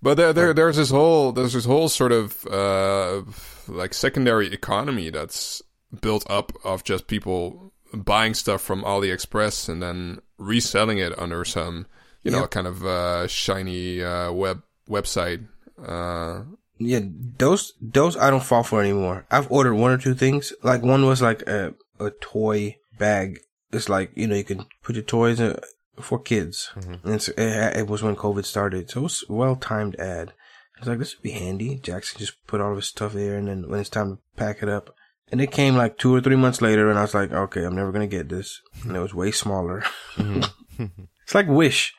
but 0.02 0.14
there, 0.16 0.32
there 0.32 0.52
there's 0.54 0.76
this 0.76 0.90
whole 0.90 1.32
there's 1.32 1.52
this 1.52 1.64
whole 1.64 1.88
sort 1.88 2.12
of 2.12 2.44
uh, 2.46 3.22
like 3.68 3.94
secondary 3.94 4.52
economy 4.52 5.10
that's 5.10 5.62
built 6.00 6.24
up 6.28 6.52
of 6.64 6.82
just 6.84 7.06
people 7.06 7.72
buying 7.94 8.34
stuff 8.34 8.60
from 8.62 8.82
AliExpress 8.82 9.68
and 9.68 9.82
then 9.82 10.20
reselling 10.38 10.98
it 10.98 11.16
under 11.18 11.44
some 11.44 11.86
you 12.22 12.30
know 12.30 12.40
Yep. 12.40 12.50
kind 12.50 12.66
of 12.66 12.84
uh, 12.84 13.26
shiny 13.28 14.02
uh, 14.02 14.32
web 14.32 14.62
website. 14.88 15.46
Uh, 15.78 16.42
Yeah, 16.78 17.00
those 17.38 17.74
those 17.80 18.16
I 18.16 18.30
don't 18.30 18.42
fall 18.42 18.62
for 18.64 18.80
anymore. 18.80 19.26
I've 19.30 19.50
ordered 19.50 19.74
one 19.74 19.92
or 19.92 19.98
two 19.98 20.14
things. 20.14 20.52
Like 20.62 20.82
one 20.82 21.06
was 21.06 21.22
like 21.22 21.42
a 21.42 21.74
a 22.00 22.10
toy 22.10 22.76
bag. 22.98 23.40
It's 23.72 23.88
like 23.88 24.10
you 24.16 24.26
know 24.26 24.34
you 24.36 24.44
can 24.44 24.66
put 24.82 24.96
your 24.96 25.04
toys 25.04 25.38
in, 25.40 25.56
for 26.00 26.18
kids. 26.18 26.70
And 26.74 27.14
it's, 27.14 27.28
it, 27.28 27.76
it 27.78 27.86
was 27.86 28.02
when 28.02 28.16
COVID 28.16 28.44
started, 28.44 28.90
so 28.90 29.00
it 29.00 29.02
was 29.04 29.24
well 29.28 29.56
timed 29.56 29.94
ad. 30.00 30.32
I 30.76 30.80
was 30.80 30.88
like, 30.88 30.98
this 30.98 31.14
would 31.14 31.22
be 31.22 31.30
handy. 31.30 31.76
Jackson 31.76 32.18
just 32.18 32.44
put 32.48 32.60
all 32.60 32.72
of 32.72 32.76
his 32.76 32.88
stuff 32.88 33.12
there, 33.12 33.36
and 33.36 33.46
then 33.48 33.68
when 33.70 33.78
it's 33.80 33.88
time 33.90 34.16
to 34.16 34.18
pack 34.36 34.62
it 34.62 34.68
up, 34.68 34.94
and 35.30 35.40
it 35.40 35.50
came 35.50 35.76
like 35.76 35.98
two 35.98 36.14
or 36.14 36.20
three 36.20 36.36
months 36.36 36.60
later, 36.60 36.90
and 36.90 36.98
I 36.98 37.02
was 37.02 37.14
like, 37.14 37.32
okay, 37.32 37.64
I'm 37.64 37.74
never 37.76 37.92
gonna 37.92 38.06
get 38.06 38.28
this. 38.28 38.60
And 38.84 38.96
it 38.96 39.00
was 39.00 39.14
way 39.14 39.30
smaller. 39.30 39.84
it's 40.18 41.34
like 41.34 41.48
Wish, 41.48 41.94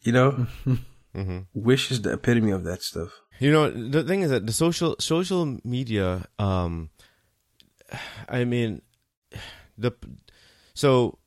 you 0.00 0.12
know. 0.12 0.46
hmm 1.14 1.40
Wish 1.54 1.90
is 1.90 2.02
the 2.02 2.12
epitome 2.12 2.50
of 2.50 2.64
that 2.64 2.82
stuff. 2.82 3.10
You 3.38 3.52
know, 3.52 3.70
the 3.70 4.02
thing 4.04 4.22
is 4.22 4.30
that 4.30 4.46
the 4.46 4.52
social 4.52 4.96
social 4.98 5.58
media, 5.64 6.26
um, 6.38 6.90
I 8.28 8.44
mean, 8.44 8.82
the 9.76 9.92
so 10.74 11.18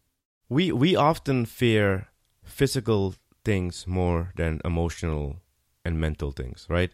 we 0.49 0.71
we 0.71 0.95
often 0.95 1.45
fear 1.45 2.07
physical 2.43 3.15
things 3.43 3.85
more 3.87 4.31
than 4.35 4.61
emotional 4.65 5.37
and 5.83 5.99
mental 5.99 6.31
things, 6.31 6.65
right? 6.69 6.91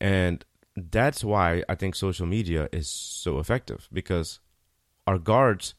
And 0.00 0.44
that's 0.76 1.24
why 1.24 1.62
I 1.68 1.74
think 1.74 1.94
social 1.94 2.26
media 2.26 2.68
is 2.72 2.88
so 2.88 3.38
effective 3.38 3.88
because 3.92 4.40
our 5.06 5.18
guards, 5.18 5.74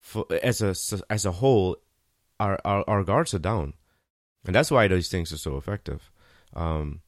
for, 0.00 0.26
as 0.42 0.62
a 0.62 0.74
as 1.10 1.24
a 1.24 1.32
whole, 1.32 1.76
our, 2.38 2.58
our 2.64 2.84
our 2.86 3.04
guards 3.04 3.34
are 3.34 3.40
down, 3.40 3.74
and 4.44 4.54
that's 4.54 4.70
why 4.70 4.86
those 4.88 5.08
things 5.08 5.32
are 5.32 5.38
so 5.38 5.56
effective. 5.56 6.10
Um, 6.54 7.00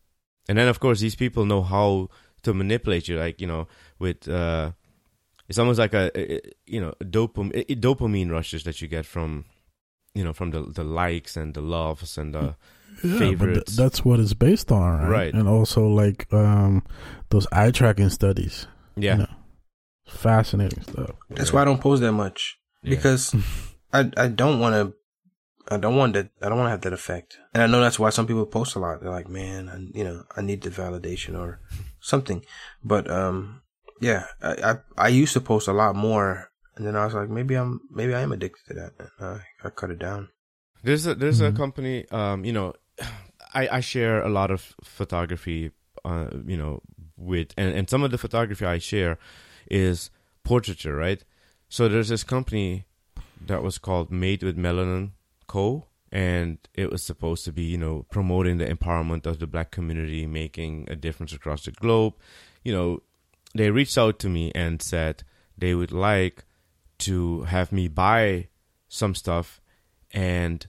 and 0.49 0.59
then 0.59 0.69
of 0.69 0.81
course 0.81 1.01
these 1.01 1.15
people 1.15 1.45
know 1.45 1.63
how 1.63 2.09
to 2.43 2.55
manipulate 2.55 3.09
you, 3.09 3.19
like 3.19 3.41
you 3.41 3.47
know, 3.47 3.69
with 3.99 4.29
uh, 4.29 4.73
it's 5.49 5.59
almost 5.59 5.79
like 5.79 5.95
a, 5.95 6.11
you 6.67 6.81
know 6.81 6.95
dopamine 7.03 7.67
dopamine 7.81 8.31
rushes 8.31 8.65
that 8.65 8.81
you 8.83 8.89
get 8.89 9.07
from 9.07 9.45
you 10.15 10.25
know 10.25 10.33
from 10.33 10.51
the 10.51 10.63
the 10.63 10.85
likes 10.85 11.37
and 11.37 11.55
the 11.55 11.61
loves 11.61 12.19
and 12.19 12.35
the 12.35 12.57
Yeah, 13.05 13.35
but 13.39 13.55
th- 13.55 13.67
that's 13.77 14.05
what 14.05 14.19
it's 14.21 14.35
based 14.35 14.73
on, 14.73 15.01
right? 15.03 15.11
Right. 15.11 15.35
And 15.35 15.49
also 15.49 15.87
like 15.87 16.27
um 16.33 16.83
those 17.31 17.47
eye 17.53 17.71
tracking 17.71 18.11
studies. 18.11 18.67
yeah 18.97 19.13
You 19.13 19.19
know, 19.23 19.35
fascinating 20.09 20.83
stuff. 20.83 21.11
That's 21.31 21.53
why 21.53 21.63
I 21.63 21.65
don't 21.65 21.81
post 21.81 22.03
that 22.03 22.13
much 22.13 22.59
Yeah. 22.83 22.91
because 22.97 23.35
I 23.93 24.11
I 24.17 24.29
don't 24.29 24.59
want 24.61 24.75
to. 24.75 24.95
I 25.71 25.77
don't 25.77 25.97
want 25.97 26.15
that. 26.15 26.31
I 26.41 26.49
don't 26.49 26.57
want 26.57 26.69
to 26.69 26.71
have 26.71 26.81
that 26.83 26.95
effect. 26.95 27.37
And 27.53 27.63
I 27.63 27.67
know 27.67 27.81
that's 27.81 27.99
why 27.99 28.09
some 28.11 28.27
people 28.27 28.47
post 28.47 28.75
a 28.75 28.79
lot. 28.79 29.01
They're 29.03 29.11
like, 29.11 29.29
man, 29.29 29.69
I, 29.69 29.77
you 29.99 30.03
know, 30.05 30.25
I 30.35 30.41
need 30.41 30.63
the 30.63 30.71
validation 30.71 31.39
or 31.39 31.61
something. 32.01 32.43
But 32.83 33.11
um, 33.11 33.61
Yeah, 34.01 34.27
I, 34.43 34.53
I 34.71 34.73
I 34.97 35.09
used 35.09 35.35
to 35.35 35.41
post 35.41 35.69
a 35.69 35.73
lot 35.75 35.95
more, 35.95 36.49
and 36.77 36.87
then 36.87 36.97
I 36.97 37.05
was 37.05 37.13
like, 37.15 37.29
maybe 37.29 37.55
I'm 37.55 37.81
maybe 37.91 38.15
I 38.15 38.21
am 38.23 38.33
addicted 38.33 38.65
to 38.69 38.75
that. 38.81 38.93
And 38.99 39.11
uh, 39.21 39.39
I 39.63 39.69
cut 39.71 39.91
it 39.91 39.99
down. 39.99 40.29
There's 40.83 41.07
a 41.07 41.15
there's 41.15 41.41
a 41.41 41.51
Mhm. 41.51 41.57
company. 41.57 42.09
Um, 42.11 42.45
you 42.45 42.53
know, 42.53 42.75
I 43.55 43.69
I 43.79 43.81
share 43.81 44.23
a 44.23 44.29
lot 44.29 44.51
of 44.51 44.75
photography. 44.85 45.71
Uh, 46.05 46.29
you 46.47 46.57
know, 46.57 46.81
with 47.17 47.53
and 47.57 47.75
and 47.75 47.91
some 47.91 48.03
of 48.05 48.11
the 48.11 48.19
photography 48.19 48.65
I 48.65 48.79
share 48.79 49.19
is 49.71 50.11
portraiture, 50.45 50.95
right? 50.95 51.23
So 51.69 51.89
there's 51.89 52.09
this 52.09 52.25
company 52.25 52.85
that 53.47 53.63
was 53.63 53.79
called 53.79 54.11
Made 54.11 54.43
with 54.43 54.57
Melanin 54.57 55.13
Co. 55.47 55.87
And 56.11 56.57
it 56.73 56.91
was 56.91 57.03
supposed 57.03 57.45
to 57.45 57.53
be, 57.53 57.65
you 57.65 57.77
know, 57.77 58.07
promoting 58.11 58.57
the 58.57 58.65
empowerment 58.65 59.27
of 59.27 59.41
the 59.41 59.47
black 59.47 59.71
community, 59.71 60.27
making 60.27 60.89
a 60.89 60.97
difference 60.97 61.35
across 61.35 61.65
the 61.67 61.71
globe. 61.71 62.15
You 62.65 62.73
know, 62.73 63.03
they 63.55 63.71
reached 63.71 63.99
out 63.99 64.19
to 64.21 64.31
me 64.31 64.51
and 64.55 64.81
said 64.81 65.23
they 65.59 65.75
would 65.75 65.93
like 65.93 66.47
to 67.01 67.43
have 67.43 67.73
me 67.73 67.89
buy 67.89 68.49
some 68.89 69.15
stuff 69.15 69.61
and 70.13 70.67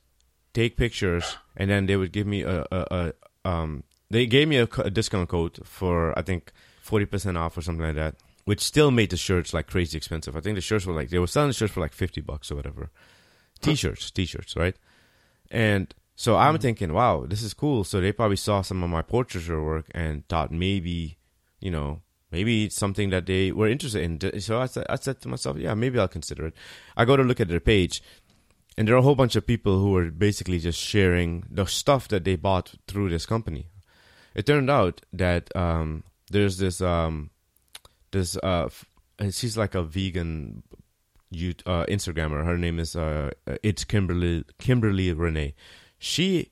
take 0.54 0.78
pictures, 0.78 1.38
and 1.56 1.69
then 1.69 1.86
they 1.86 1.95
would 1.95 2.12
give 2.12 2.28
me 2.28 2.41
a, 2.43 2.65
a, 2.71 3.13
a 3.43 3.49
um 3.49 3.84
they 4.10 4.25
gave 4.25 4.47
me 4.47 4.58
a, 4.58 4.67
a 4.80 4.89
discount 4.89 5.30
code 5.30 5.60
for 5.63 6.17
I 6.17 6.21
think 6.21 6.52
forty 6.82 7.06
percent 7.06 7.38
off 7.38 7.58
or 7.58 7.62
something 7.62 7.86
like 7.86 7.95
that, 7.95 8.15
which 8.45 8.62
still 8.62 8.91
made 8.91 9.12
the 9.12 9.17
shirts 9.17 9.54
like 9.54 9.67
crazy 9.67 9.97
expensive. 9.97 10.36
I 10.36 10.41
think 10.41 10.56
the 10.56 10.62
shirts 10.62 10.86
were 10.86 10.93
like 10.93 11.10
they 11.10 11.19
were 11.19 11.28
selling 11.28 11.49
the 11.49 11.54
shirts 11.54 11.73
for 11.73 11.82
like 11.82 11.93
fifty 11.93 12.21
bucks 12.21 12.52
or 12.52 12.56
whatever. 12.56 12.89
T-shirts, 13.62 14.10
t-shirts, 14.12 14.56
right? 14.56 14.75
And 15.52 15.93
so 16.15 16.38
I'm 16.38 16.58
thinking, 16.60 16.93
wow, 16.93 17.25
this 17.28 17.41
is 17.43 17.54
cool. 17.54 17.84
So 17.84 17.99
they 17.99 18.13
probably 18.13 18.38
saw 18.38 18.62
some 18.62 18.84
of 18.84 18.89
my 18.89 19.02
portraiture 19.02 19.62
work 19.62 19.86
and 19.91 20.28
thought 20.30 20.52
maybe, 20.52 21.17
you 21.60 21.69
know, 21.69 22.02
maybe 22.32 22.65
it's 22.65 22.75
something 22.78 23.10
that 23.10 23.25
they 23.25 23.52
were 23.52 23.67
interested 23.67 24.02
in. 24.02 24.41
So 24.41 24.62
I 24.62 24.65
said, 24.67 24.86
I 24.89 24.95
said 24.95 25.19
to 25.21 25.28
myself, 25.28 25.58
yeah, 25.58 25.73
maybe 25.73 25.99
I'll 25.99 26.08
consider 26.08 26.47
it. 26.47 26.54
I 26.95 27.04
go 27.04 27.17
to 27.17 27.23
look 27.23 27.39
at 27.41 27.49
their 27.49 27.60
page, 27.60 28.02
and 28.80 28.88
there 28.88 28.96
are 28.96 29.00
a 29.00 29.02
whole 29.02 29.13
bunch 29.13 29.36
of 29.36 29.46
people 29.46 29.80
who 29.80 29.94
are 29.98 30.10
basically 30.10 30.58
just 30.58 30.80
sharing 30.80 31.44
the 31.52 31.65
stuff 31.65 32.08
that 32.08 32.24
they 32.24 32.38
bought 32.38 32.76
through 32.88 33.10
this 33.10 33.26
company. 33.26 33.68
It 34.34 34.46
turned 34.46 34.70
out 34.70 35.02
that 35.12 35.54
um, 35.54 36.06
there's 36.32 36.60
this 36.60 36.80
um, 36.80 37.30
this 38.12 38.38
uh, 38.38 38.70
she's 39.32 39.58
like 39.58 39.76
a 39.76 39.84
vegan 39.84 40.63
uh, 41.34 41.84
Instagrammer. 41.88 42.46
Her 42.46 42.58
name 42.58 42.80
is 42.80 42.96
uh, 42.96 43.32
it's 43.62 43.84
Kimberly 43.84 44.46
Kimberly 44.60 45.12
Renee. 45.12 45.56
She 45.98 46.50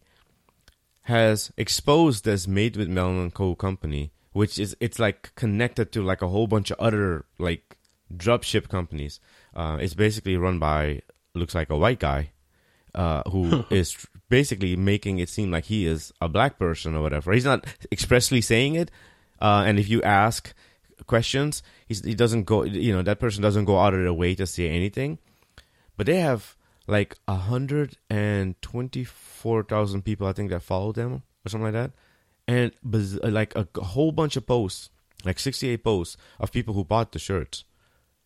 has 1.04 1.54
exposed 1.56 2.26
this 2.26 2.46
Made 2.46 2.76
with 2.76 2.90
Melanin 2.90 3.34
Co. 3.34 3.56
company, 3.56 4.12
which 4.34 4.60
is 4.60 4.76
it's 4.82 5.00
like 5.00 5.34
connected 5.36 5.94
to 5.94 6.04
like 6.04 6.22
a 6.22 6.28
whole 6.28 6.48
bunch 6.48 6.72
of 6.72 6.78
other 6.78 7.24
like 7.40 7.78
dropship 8.14 8.68
companies. 8.68 9.22
Uh, 9.56 9.78
it's 9.80 9.94
basically 9.94 10.36
run 10.36 10.60
by 10.60 11.04
looks 11.38 11.56
like 11.56 11.70
a 11.70 11.78
white 11.78 12.00
guy 12.00 12.32
uh, 12.96 13.24
who 13.30 13.66
is 13.70 14.08
basically 14.30 14.76
making 14.76 15.20
it 15.20 15.30
seem 15.30 15.52
like 15.52 15.66
he 15.66 15.86
is 15.86 16.14
a 16.22 16.28
black 16.28 16.60
person 16.60 16.96
or 16.96 17.02
whatever. 17.02 17.32
He's 17.32 17.46
not 17.46 17.66
expressly 17.92 18.42
saying 18.42 18.76
it, 18.76 18.92
uh, 19.40 19.64
and 19.66 19.80
if 19.80 19.88
you 19.90 20.02
ask 20.04 20.54
questions, 21.06 21.62
he's, 21.88 22.04
he 22.04 22.16
doesn't 22.16 22.44
go. 22.44 22.64
You 22.64 22.94
know 22.94 23.04
that 23.04 23.20
person 23.20 23.42
doesn't 23.42 23.66
go 23.66 23.80
out 23.80 23.94
of 23.94 24.02
their 24.02 24.14
way 24.14 24.36
to 24.36 24.48
say 24.48 24.70
anything. 24.70 25.20
But 25.96 26.06
they 26.06 26.18
have 26.18 26.56
like 26.88 27.18
a 27.28 27.36
hundred 27.36 27.98
and 28.10 28.60
twenty-four 28.62 29.64
thousand 29.64 30.04
people, 30.04 30.28
I 30.28 30.34
think, 30.34 30.50
that 30.50 30.64
follow 30.64 30.92
them 30.92 31.24
or 31.46 31.50
something 31.50 31.66
like 31.66 31.74
that, 31.74 31.92
and 32.48 32.72
like 33.24 33.56
a, 33.56 33.68
a 33.76 33.84
whole 33.84 34.12
bunch 34.12 34.36
of 34.36 34.46
posts, 34.46 34.90
like 35.26 35.40
sixty-eight 35.40 35.84
posts 35.84 36.18
of 36.40 36.52
people 36.52 36.74
who 36.74 36.84
bought 36.84 37.12
the 37.12 37.20
shirts, 37.20 37.64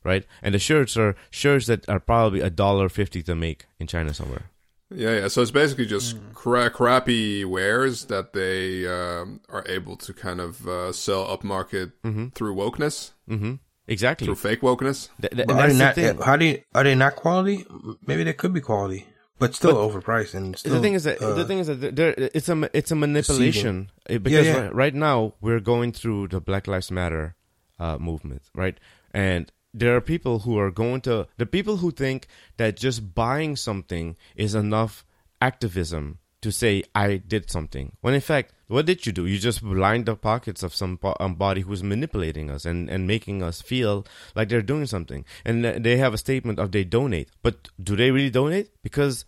right? 0.04 0.26
And 0.42 0.54
the 0.54 0.60
shirts 0.60 0.98
are 0.98 1.16
shirts 1.30 1.66
that 1.68 1.88
are 1.90 2.00
probably 2.00 2.42
a 2.42 2.50
dollar 2.50 2.90
fifty 2.90 3.22
to 3.24 3.36
make 3.36 3.66
in 3.80 3.88
China 3.88 4.14
somewhere. 4.14 4.50
Yeah, 4.94 5.20
yeah. 5.20 5.28
So 5.30 5.42
it's 5.42 5.52
basically 5.52 5.86
just 5.86 6.18
cra- 6.34 6.70
crappy 6.70 7.46
wares 7.46 8.06
that 8.06 8.34
they 8.34 8.86
um, 8.88 9.40
are 9.50 9.64
able 9.70 9.96
to 9.98 10.14
kind 10.14 10.42
of 10.42 10.68
uh, 10.68 10.92
sell 10.92 11.26
upmarket 11.26 11.94
through 12.36 12.56
wokeness, 12.56 13.12
Mm-hmm. 13.30 13.54
Exactly. 13.88 14.26
through 14.26 14.36
fake 14.36 14.62
wokeness. 14.62 15.10
Th- 15.22 15.32
th- 15.34 15.48
But 15.48 15.56
are 15.56 15.68
they 15.68 15.74
that's 15.74 15.96
the 15.96 16.02
not? 16.04 16.16
thing. 16.18 16.26
How 16.26 16.36
do 16.38 16.46
you, 16.46 16.62
are 16.76 16.84
they 16.84 16.96
not 16.96 17.16
quality? 17.16 17.66
Maybe 18.06 18.24
they 18.24 18.34
could 18.34 18.54
be 18.54 18.62
quality, 18.62 19.06
but 19.40 19.56
still 19.56 19.76
overpriced 19.76 20.34
and 20.34 20.58
still. 20.58 20.74
the 20.76 20.82
thing 20.82 20.94
is 20.94 21.04
that 21.06 21.22
uh, 21.22 21.34
the 21.36 21.46
thing 21.46 21.60
is 21.60 21.68
that 21.68 21.80
there- 21.82 21.92
there 21.92 22.30
it's 22.34 22.48
a 22.50 22.70
it's 22.78 22.92
a 22.92 22.96
manipulation 22.96 23.92
uh, 24.10 24.18
because 24.20 24.46
yeah. 24.46 24.58
Right, 24.64 24.76
right 24.76 24.94
now 24.96 25.34
we're 25.42 25.60
going 25.62 25.94
through 25.94 26.28
the 26.30 26.40
Black 26.42 26.68
Lives 26.68 26.92
Matter 26.92 27.36
uh, 27.80 27.98
movement, 27.98 28.44
right? 28.54 28.78
And 29.14 29.52
there 29.74 29.96
are 29.96 30.02
people 30.02 30.40
who 30.40 30.58
are 30.58 30.72
going 30.72 31.02
to 31.02 31.28
the 31.38 31.46
people 31.46 31.78
who 31.78 31.92
think 31.92 32.28
that 32.58 32.76
just 32.76 33.14
buying 33.16 33.56
something 33.56 34.16
is 34.36 34.56
enough 34.56 35.06
activism 35.40 36.20
to 36.42 36.52
say 36.52 36.84
I 36.96 37.18
did 37.18 37.52
something. 37.52 37.96
When 38.02 38.14
in 38.14 38.22
fact, 38.22 38.54
what 38.68 38.86
did 38.86 39.06
you 39.06 39.12
do? 39.12 39.26
You 39.26 39.38
just 39.38 39.62
lined 39.62 40.08
the 40.08 40.16
pockets 40.16 40.64
of 40.64 40.74
some 40.74 40.98
um, 41.20 41.36
body 41.36 41.62
who's 41.62 41.84
manipulating 41.84 42.50
us 42.50 42.66
and, 42.66 42.90
and 42.90 43.06
making 43.06 43.44
us 43.44 43.62
feel 43.62 44.06
like 44.36 44.50
they're 44.50 44.62
doing 44.62 44.88
something. 44.88 45.24
And 45.46 45.64
they 45.64 45.98
have 45.98 46.14
a 46.14 46.18
statement 46.18 46.58
of 46.58 46.72
they 46.72 46.84
donate, 46.84 47.30
but 47.44 47.70
do 47.82 47.96
they 47.96 48.12
really 48.12 48.32
donate? 48.32 48.72
Because 48.82 49.26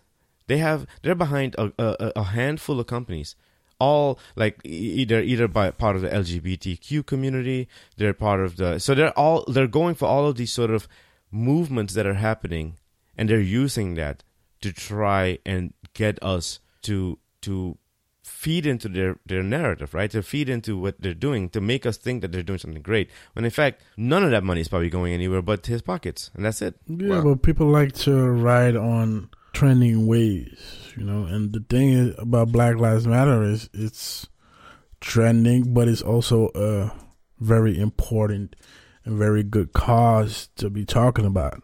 they 0.47 0.57
have 0.57 0.87
they're 1.03 1.15
behind 1.15 1.55
a, 1.57 1.71
a, 1.77 2.11
a 2.15 2.23
handful 2.23 2.79
of 2.79 2.87
companies 2.87 3.35
all 3.83 4.19
like 4.43 4.55
e- 4.65 4.93
either 5.01 5.19
either 5.31 5.47
by 5.59 5.65
part 5.83 5.95
of 5.97 6.01
the 6.03 6.09
lgbtq 6.21 7.05
community 7.11 7.59
they're 7.97 8.13
part 8.27 8.39
of 8.47 8.51
the 8.61 8.69
so 8.85 8.89
they're 8.95 9.17
all 9.23 9.43
they're 9.53 9.73
going 9.81 9.95
for 9.95 10.07
all 10.13 10.25
of 10.29 10.35
these 10.41 10.53
sort 10.59 10.71
of 10.77 10.87
movements 11.31 11.93
that 11.93 12.05
are 12.11 12.19
happening 12.29 12.67
and 13.17 13.29
they're 13.29 13.49
using 13.63 13.95
that 13.95 14.23
to 14.61 14.71
try 14.71 15.23
and 15.45 15.73
get 15.93 16.15
us 16.23 16.59
to 16.81 17.17
to 17.41 17.77
feed 18.23 18.65
into 18.65 18.87
their 18.87 19.17
their 19.25 19.43
narrative 19.43 19.93
right? 19.93 20.11
To 20.11 20.21
feed 20.23 20.47
into 20.49 20.77
what 20.77 20.95
they're 21.01 21.13
doing 21.27 21.49
to 21.49 21.59
make 21.59 21.85
us 21.85 21.97
think 21.97 22.21
that 22.21 22.31
they're 22.31 22.43
doing 22.49 22.59
something 22.59 22.81
great 22.81 23.09
when 23.33 23.43
in 23.45 23.51
fact 23.51 23.81
none 23.97 24.23
of 24.23 24.31
that 24.31 24.43
money 24.43 24.61
is 24.61 24.69
probably 24.69 24.89
going 24.89 25.11
anywhere 25.13 25.41
but 25.41 25.65
his 25.65 25.81
pockets 25.81 26.31
and 26.35 26.45
that's 26.45 26.61
it. 26.61 26.75
Yeah, 26.87 27.09
Wow. 27.19 27.23
but 27.23 27.41
people 27.43 27.67
like 27.67 27.91
to 28.07 28.13
ride 28.49 28.77
on 28.77 29.29
trending 29.51 30.07
waves, 30.07 30.82
you 30.97 31.03
know. 31.03 31.25
And 31.25 31.53
the 31.53 31.59
thing 31.69 31.89
is 31.89 32.15
about 32.17 32.51
Black 32.51 32.77
Lives 32.77 33.05
Matter 33.07 33.43
is 33.43 33.69
it's 33.73 34.27
trending, 35.01 35.73
but 35.73 35.87
it's 35.87 36.01
also 36.01 36.49
a 36.55 36.91
very 37.39 37.77
important 37.79 38.55
and 39.05 39.17
very 39.17 39.43
good 39.43 39.73
cause 39.73 40.49
to 40.55 40.69
be 40.69 40.85
talking 40.85 41.25
about. 41.25 41.61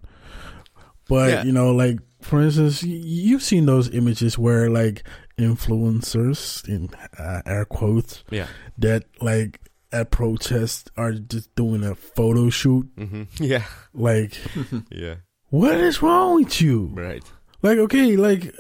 But 1.08 1.30
Yeah. 1.32 1.44
you 1.44 1.52
know, 1.52 1.72
like 1.72 2.00
for 2.22 2.42
instance, 2.42 2.84
you've 2.84 3.42
seen 3.44 3.66
those 3.66 3.90
images 3.92 4.38
where 4.38 4.70
like 4.70 5.04
influencers 5.38 6.68
in 6.68 6.90
uh, 7.18 7.42
air 7.46 7.64
quotes 7.66 8.24
yeah 8.30 8.48
that 8.78 9.04
like 9.22 9.62
at 9.92 10.12
protests 10.12 10.92
are 10.98 11.14
just 11.14 11.54
doing 11.56 11.84
a 11.84 11.96
photo 11.96 12.50
shoot. 12.50 12.88
hmm 12.98 13.24
yeah 13.40 13.64
Like, 13.94 14.38
yeah 14.92 15.16
what 15.50 15.76
is 15.80 16.02
wrong 16.02 16.36
with 16.36 16.62
you? 16.62 16.92
right 16.94 17.24
Like, 17.62 17.78
okay, 17.80 18.16
like 18.16 18.54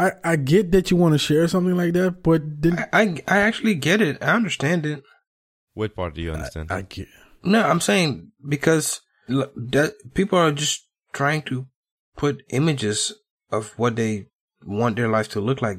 I 0.00 0.12
I 0.32 0.36
get 0.36 0.72
that 0.72 0.90
you 0.90 0.96
want 0.96 1.14
to 1.14 1.18
share 1.18 1.46
something 1.48 1.76
like 1.76 1.92
that, 1.98 2.22
but 2.22 2.42
then 2.62 2.78
I, 2.78 3.02
I 3.02 3.04
I 3.36 3.38
actually 3.48 3.74
get 3.88 4.00
it. 4.08 4.22
I 4.22 4.34
understand 4.40 4.86
it. 4.92 5.02
what 5.80 5.94
part 5.96 6.14
do 6.14 6.22
you 6.22 6.32
understand 6.32 6.72
I 6.76 6.82
get 6.82 7.08
No, 7.42 7.60
I'm 7.62 7.80
saying 7.80 8.32
because 8.54 8.88
that 9.28 9.94
people 10.18 10.38
are 10.38 10.52
just 10.52 10.86
trying 11.20 11.42
to 11.50 11.66
put 12.16 12.42
images 12.60 13.12
of 13.58 13.70
what 13.82 13.96
they 13.96 14.26
want 14.64 14.96
their 14.96 15.08
life 15.08 15.28
to 15.30 15.40
look 15.40 15.62
like. 15.62 15.78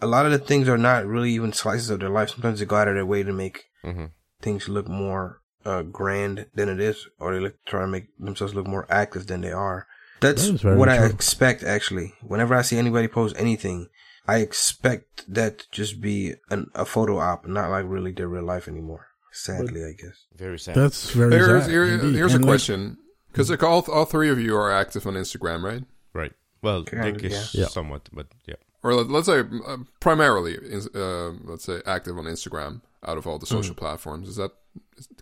A 0.00 0.06
lot 0.14 0.26
of 0.26 0.32
the 0.32 0.38
things 0.38 0.68
are 0.68 0.78
not 0.78 1.06
really 1.06 1.32
even 1.32 1.52
slices 1.52 1.90
of 1.90 2.00
their 2.00 2.10
life. 2.18 2.30
Sometimes 2.30 2.58
they 2.58 2.66
go 2.66 2.76
out 2.76 2.88
of 2.88 2.94
their 2.94 3.06
way 3.14 3.22
to 3.22 3.32
make 3.44 3.64
hmm 3.82 4.06
things 4.42 4.68
look 4.68 4.88
more 4.88 5.40
uh, 5.64 5.82
grand 5.82 6.46
than 6.54 6.68
it 6.68 6.80
is, 6.80 7.06
or 7.20 7.32
they 7.32 7.40
look 7.40 7.54
try 7.64 7.82
to 7.82 7.86
make 7.86 8.06
themselves 8.18 8.54
look 8.56 8.66
more 8.66 8.86
active 8.90 9.28
than 9.28 9.40
they 9.42 9.52
are. 9.52 9.86
That's 10.22 10.46
That 10.46 10.54
is 10.54 10.62
very 10.62 10.76
what 10.76 10.88
I 10.88 11.04
expect. 11.04 11.62
Actually, 11.62 12.14
whenever 12.22 12.54
I 12.54 12.62
see 12.62 12.78
anybody 12.78 13.08
post 13.08 13.34
anything, 13.38 13.88
I 14.26 14.38
expect 14.38 15.24
that 15.32 15.58
to 15.58 15.64
just 15.70 16.00
be 16.00 16.34
an, 16.50 16.70
a 16.74 16.84
photo 16.84 17.18
op, 17.18 17.46
not 17.46 17.70
like 17.70 17.84
really 17.86 18.12
their 18.12 18.28
real 18.28 18.44
life 18.44 18.68
anymore. 18.68 19.08
Sadly, 19.32 19.84
I 19.84 19.92
guess. 19.92 20.26
very 20.36 20.58
sad 20.58 20.74
that's 20.74 21.10
very. 21.10 21.32
Here's, 21.34 21.62
sad, 21.64 21.70
here- 21.70 21.84
indeed. 21.84 22.14
here's 22.14 22.32
a 22.32 22.36
And, 22.36 22.44
like, 22.44 22.50
question. 22.50 22.98
Because 23.30 23.48
like 23.50 23.62
all, 23.62 23.82
all 23.90 24.04
three 24.04 24.28
of 24.28 24.38
you 24.38 24.54
are 24.56 24.70
active 24.70 25.06
on 25.06 25.14
Instagram, 25.14 25.62
right? 25.62 25.84
Right. 26.12 26.32
Well, 26.60 26.84
Kind 26.84 27.14
Dick 27.18 27.24
of, 27.24 27.32
is 27.32 27.54
yeah. 27.54 27.66
somewhat, 27.66 28.08
but 28.12 28.26
yeah. 28.46 28.56
Or 28.82 28.94
let, 28.94 29.08
let's 29.08 29.26
say 29.26 29.40
uh, 29.40 29.78
primarily, 30.00 30.58
uh, 30.94 31.30
let's 31.44 31.64
say 31.64 31.80
active 31.86 32.18
on 32.18 32.24
Instagram 32.24 32.82
out 33.04 33.16
of 33.16 33.26
all 33.26 33.38
the 33.38 33.46
social 33.46 33.74
platforms. 33.74 34.28
Is 34.28 34.36
that 34.36 34.50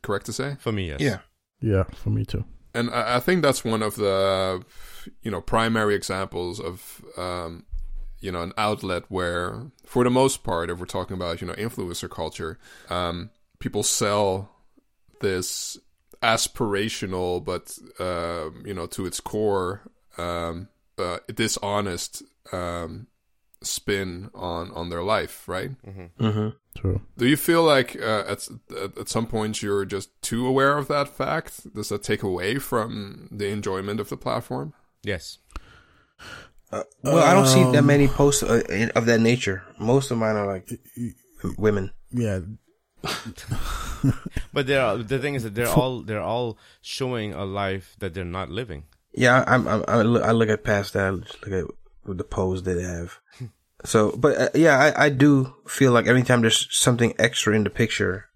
correct 0.02 0.26
to 0.26 0.32
say? 0.32 0.56
For 0.58 0.72
me, 0.72 0.88
yes. 0.88 1.00
Yeah. 1.00 1.18
Yeah, 1.60 1.84
for 1.94 2.10
me 2.10 2.24
too. 2.24 2.44
And 2.74 2.90
I, 2.90 3.16
I 3.16 3.20
think 3.20 3.42
that's 3.42 3.64
one 3.64 3.82
of 3.82 3.96
the, 3.96 4.64
you 5.22 5.30
know, 5.30 5.40
primary 5.40 5.94
examples 5.94 6.60
of, 6.60 7.02
um, 7.16 7.64
you 8.20 8.30
know, 8.30 8.42
an 8.42 8.52
outlet 8.58 9.04
where, 9.08 9.70
for 9.86 10.04
the 10.04 10.10
most 10.10 10.44
part, 10.44 10.70
if 10.70 10.78
we're 10.78 10.86
talking 10.86 11.14
about, 11.14 11.40
you 11.40 11.46
know, 11.46 11.54
influencer 11.54 12.08
culture, 12.08 12.58
um, 12.88 13.30
people 13.58 13.82
sell 13.82 14.50
this 15.20 15.78
aspirational, 16.22 17.42
but 17.44 17.78
uh, 17.98 18.50
you 18.64 18.74
know, 18.74 18.86
to 18.86 19.06
its 19.06 19.20
core, 19.20 19.82
um, 20.18 20.68
uh, 20.98 21.18
dishonest 21.32 22.22
um, 22.52 23.06
spin 23.62 24.30
on 24.34 24.70
on 24.72 24.90
their 24.90 25.02
life, 25.02 25.48
right? 25.48 25.70
Mm-hmm. 25.86 26.48
True. 26.76 27.00
Do 27.18 27.26
you 27.26 27.36
feel 27.36 27.62
like 27.62 27.96
uh, 28.00 28.24
at 28.28 28.48
at 28.82 28.98
at 28.98 29.08
some 29.08 29.26
point 29.26 29.62
you're 29.62 29.84
just 29.84 30.10
too 30.22 30.46
aware 30.46 30.78
of 30.78 30.86
that 30.88 31.08
fact? 31.08 31.74
Does 31.74 31.88
that 31.88 32.02
take 32.02 32.22
away 32.22 32.58
from 32.58 33.28
the 33.30 33.48
enjoyment 33.48 34.00
of 34.00 34.08
the 34.08 34.16
platform? 34.16 34.72
Yes. 35.02 35.38
Uh, 36.72 36.84
well, 37.02 37.18
I 37.18 37.34
don't 37.34 37.48
see 37.48 37.64
that 37.64 37.78
Um, 37.80 37.86
many 37.86 38.06
posts 38.08 38.42
uh, 38.44 38.62
in- 38.68 38.90
of 38.94 39.04
that 39.06 39.20
nature. 39.20 39.62
Most 39.78 40.10
of 40.12 40.18
mine 40.18 40.36
are 40.36 40.46
like 40.46 40.70
women. 41.58 41.90
Yeah. 42.12 42.40
But 44.52 44.66
they're 44.66 44.96
the 44.96 45.18
thing 45.18 45.34
is 45.34 45.42
that 45.42 45.54
they're 45.54 45.68
all 45.68 46.02
they're 46.02 46.22
all 46.22 46.56
showing 46.80 47.32
a 47.34 47.44
life 47.44 47.96
that 47.98 48.14
they're 48.14 48.24
not 48.24 48.48
living. 48.50 48.84
Yeah, 49.12 49.44
I'm, 49.46 49.66
I'm, 49.68 49.84
I 49.88 50.02
look, 50.02 50.22
I 50.22 50.30
look 50.32 50.48
at 50.48 50.62
past 50.64 50.92
that. 50.94 51.04
I 51.06 51.10
look 51.10 51.68
at 52.08 52.16
the 52.18 52.24
pose 52.24 52.62
that 52.62 52.74
they 52.74 52.82
have. 52.82 53.18
So, 53.84 54.12
but 54.16 54.36
uh, 54.38 54.48
yeah, 54.54 54.78
I, 54.78 55.06
I 55.06 55.08
do 55.08 55.54
feel 55.66 55.92
like 55.92 56.06
every 56.06 56.22
time 56.22 56.42
there's 56.42 56.66
something 56.70 57.14
extra 57.18 57.54
in 57.54 57.64
the 57.64 57.70
picture, 57.70 58.26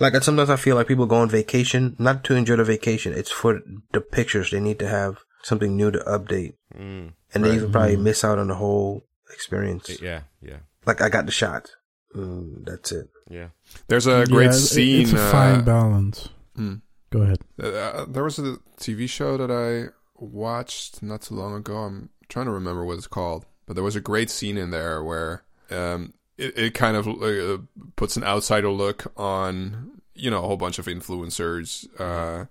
like 0.00 0.14
uh, 0.14 0.20
sometimes 0.20 0.50
I 0.50 0.56
feel 0.56 0.76
like 0.76 0.88
people 0.88 1.06
go 1.06 1.16
on 1.16 1.28
vacation 1.30 1.94
not 1.98 2.24
to 2.24 2.34
enjoy 2.34 2.56
the 2.56 2.64
vacation. 2.64 3.12
It's 3.12 3.30
for 3.30 3.60
the 3.92 4.00
pictures. 4.00 4.50
They 4.50 4.60
need 4.60 4.78
to 4.80 4.88
have 4.88 5.18
something 5.42 5.76
new 5.76 5.90
to 5.90 5.98
update, 6.00 6.54
Mm. 6.76 7.12
and 7.34 7.44
they 7.44 7.54
even 7.54 7.70
probably 7.72 7.96
miss 7.96 8.24
out 8.24 8.38
on 8.38 8.48
the 8.48 8.54
whole 8.56 9.04
experience. 9.32 10.00
Yeah, 10.02 10.22
yeah, 10.42 10.58
Like 10.86 11.00
I 11.00 11.08
got 11.08 11.26
the 11.26 11.32
shot. 11.32 11.70
Mm, 12.14 12.64
that's 12.66 12.90
it. 12.92 13.08
yeah. 13.30 13.48
There's 13.88 14.06
a 14.08 14.26
great 14.26 14.46
Yeah, 14.46 14.52
scene. 14.52 15.02
It's 15.02 15.12
a 15.12 15.20
uh, 15.22 15.30
fine 15.32 15.64
balance. 15.64 16.28
hmm. 16.56 16.74
Go 17.10 17.22
ahead. 17.22 17.38
Uh, 17.60 18.04
there 18.08 18.22
was 18.24 18.38
a 18.38 18.58
TV 18.78 19.08
show 19.08 19.36
that 19.36 19.50
I 19.50 19.90
watched 20.16 21.02
not 21.02 21.22
too 21.22 21.34
long 21.34 21.54
ago. 21.54 21.76
I'm 21.78 22.10
trying 22.28 22.46
to 22.46 22.52
remember 22.52 22.84
what 22.84 22.98
it's 22.98 23.06
called, 23.06 23.46
but 23.70 23.74
there 23.76 23.84
was 23.84 23.94
a 23.94 24.00
great 24.00 24.28
scene 24.30 24.58
in 24.58 24.72
there 24.72 25.00
where 25.00 25.44
um, 25.70 26.12
it, 26.36 26.58
it 26.58 26.74
kind 26.74 26.96
of 26.96 27.06
uh, 27.06 27.58
puts 27.94 28.16
an 28.16 28.24
outsider 28.24 28.68
look 28.68 29.12
on 29.16 30.00
you 30.12 30.28
know 30.28 30.38
a 30.42 30.46
whole 30.48 30.56
bunch 30.56 30.80
of 30.80 30.86
influencers. 30.86 31.86
Uh, 31.96 32.46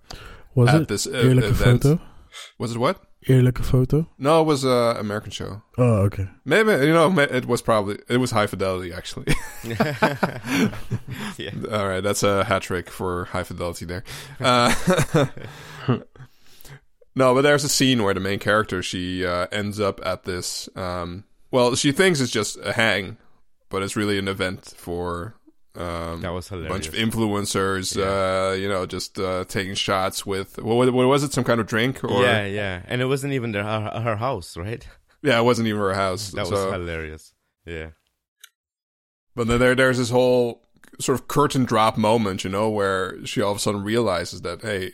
Was 0.56 0.70
At 0.70 0.84
it 0.84 0.88
this, 0.88 1.08
uh, 1.08 1.10
eerlijke 1.12 1.44
event. 1.50 1.84
foto? 1.84 2.00
was 2.58 2.72
it 2.74 2.78
what? 2.78 3.04
Eerlijke 3.28 3.66
foto? 3.66 4.08
No, 4.18 4.40
it 4.42 4.46
was 4.46 4.64
a 4.64 4.96
American 4.98 5.32
show. 5.32 5.62
Oh, 5.78 6.06
okay. 6.06 6.30
Maybe 6.46 6.72
you 6.88 6.94
know 6.94 7.14
it 7.20 7.46
was 7.46 7.62
probably 7.62 7.98
it 8.08 8.16
was 8.16 8.32
High 8.32 8.48
Fidelity 8.48 8.94
actually. 8.94 9.26
yeah. 11.38 11.52
All 11.70 11.86
right, 11.86 12.02
that's 12.02 12.24
a 12.24 12.46
hat 12.46 12.62
trick 12.62 12.90
for 12.90 13.26
high 13.26 13.44
fidelity 13.44 13.84
there. 13.84 14.06
Uh, 14.40 14.74
no, 17.16 17.34
but 17.34 17.42
there's 17.42 17.64
a 17.64 17.70
scene 17.70 18.04
where 18.04 18.14
the 18.14 18.20
main 18.20 18.40
character 18.40 18.82
she 18.82 19.26
uh, 19.26 19.48
ends 19.52 19.80
up 19.80 20.00
at 20.06 20.24
this. 20.24 20.70
Um, 20.76 21.26
well, 21.52 21.76
she 21.76 21.92
thinks 21.92 22.20
it's 22.20 22.32
just 22.32 22.58
a 22.64 22.74
hang, 22.74 23.18
but 23.70 23.82
it's 23.84 23.96
really 23.96 24.18
an 24.20 24.28
event 24.28 24.74
for 24.78 25.36
um, 25.76 26.22
That 26.22 26.34
was 26.34 26.52
a 26.52 26.58
bunch 26.58 26.88
of 26.88 26.94
influencers. 26.94 27.96
Uh, 27.98 28.54
you 28.54 28.68
know, 28.68 28.86
just 28.86 29.20
uh, 29.20 29.46
taking 29.46 29.76
shots 29.76 30.26
with 30.26 30.58
what, 30.58 30.92
what 30.94 31.08
was 31.08 31.24
it? 31.24 31.34
Some 31.34 31.44
kind 31.44 31.60
of 31.60 31.68
drink? 31.68 32.04
Or 32.04 32.22
yeah, 32.22 32.46
yeah, 32.46 32.82
and 32.88 33.02
it 33.02 33.06
wasn't 33.06 33.34
even 33.34 33.52
their, 33.52 33.64
her, 33.64 34.02
her 34.04 34.16
house, 34.18 34.58
right? 34.58 34.86
Yeah, 35.22 35.40
it 35.40 35.44
wasn't 35.44 35.68
even 35.68 35.82
her 35.82 35.94
house. 35.94 36.32
That 36.32 36.48
so- 36.48 36.66
was 36.66 36.74
hilarious. 36.74 37.34
Yeah, 37.66 37.90
But 39.36 39.48
then 39.48 39.60
there, 39.60 39.76
there's 39.76 40.00
this 40.00 40.10
whole 40.10 40.66
sort 41.00 41.20
of 41.20 41.28
curtain 41.28 41.66
drop 41.66 41.98
moment, 41.98 42.44
you 42.44 42.50
know, 42.50 42.70
where 42.70 43.24
she 43.26 43.42
all 43.42 43.52
of 43.52 43.58
a 43.58 43.60
sudden 43.60 43.84
realizes 43.84 44.42
that, 44.42 44.62
hey, 44.62 44.94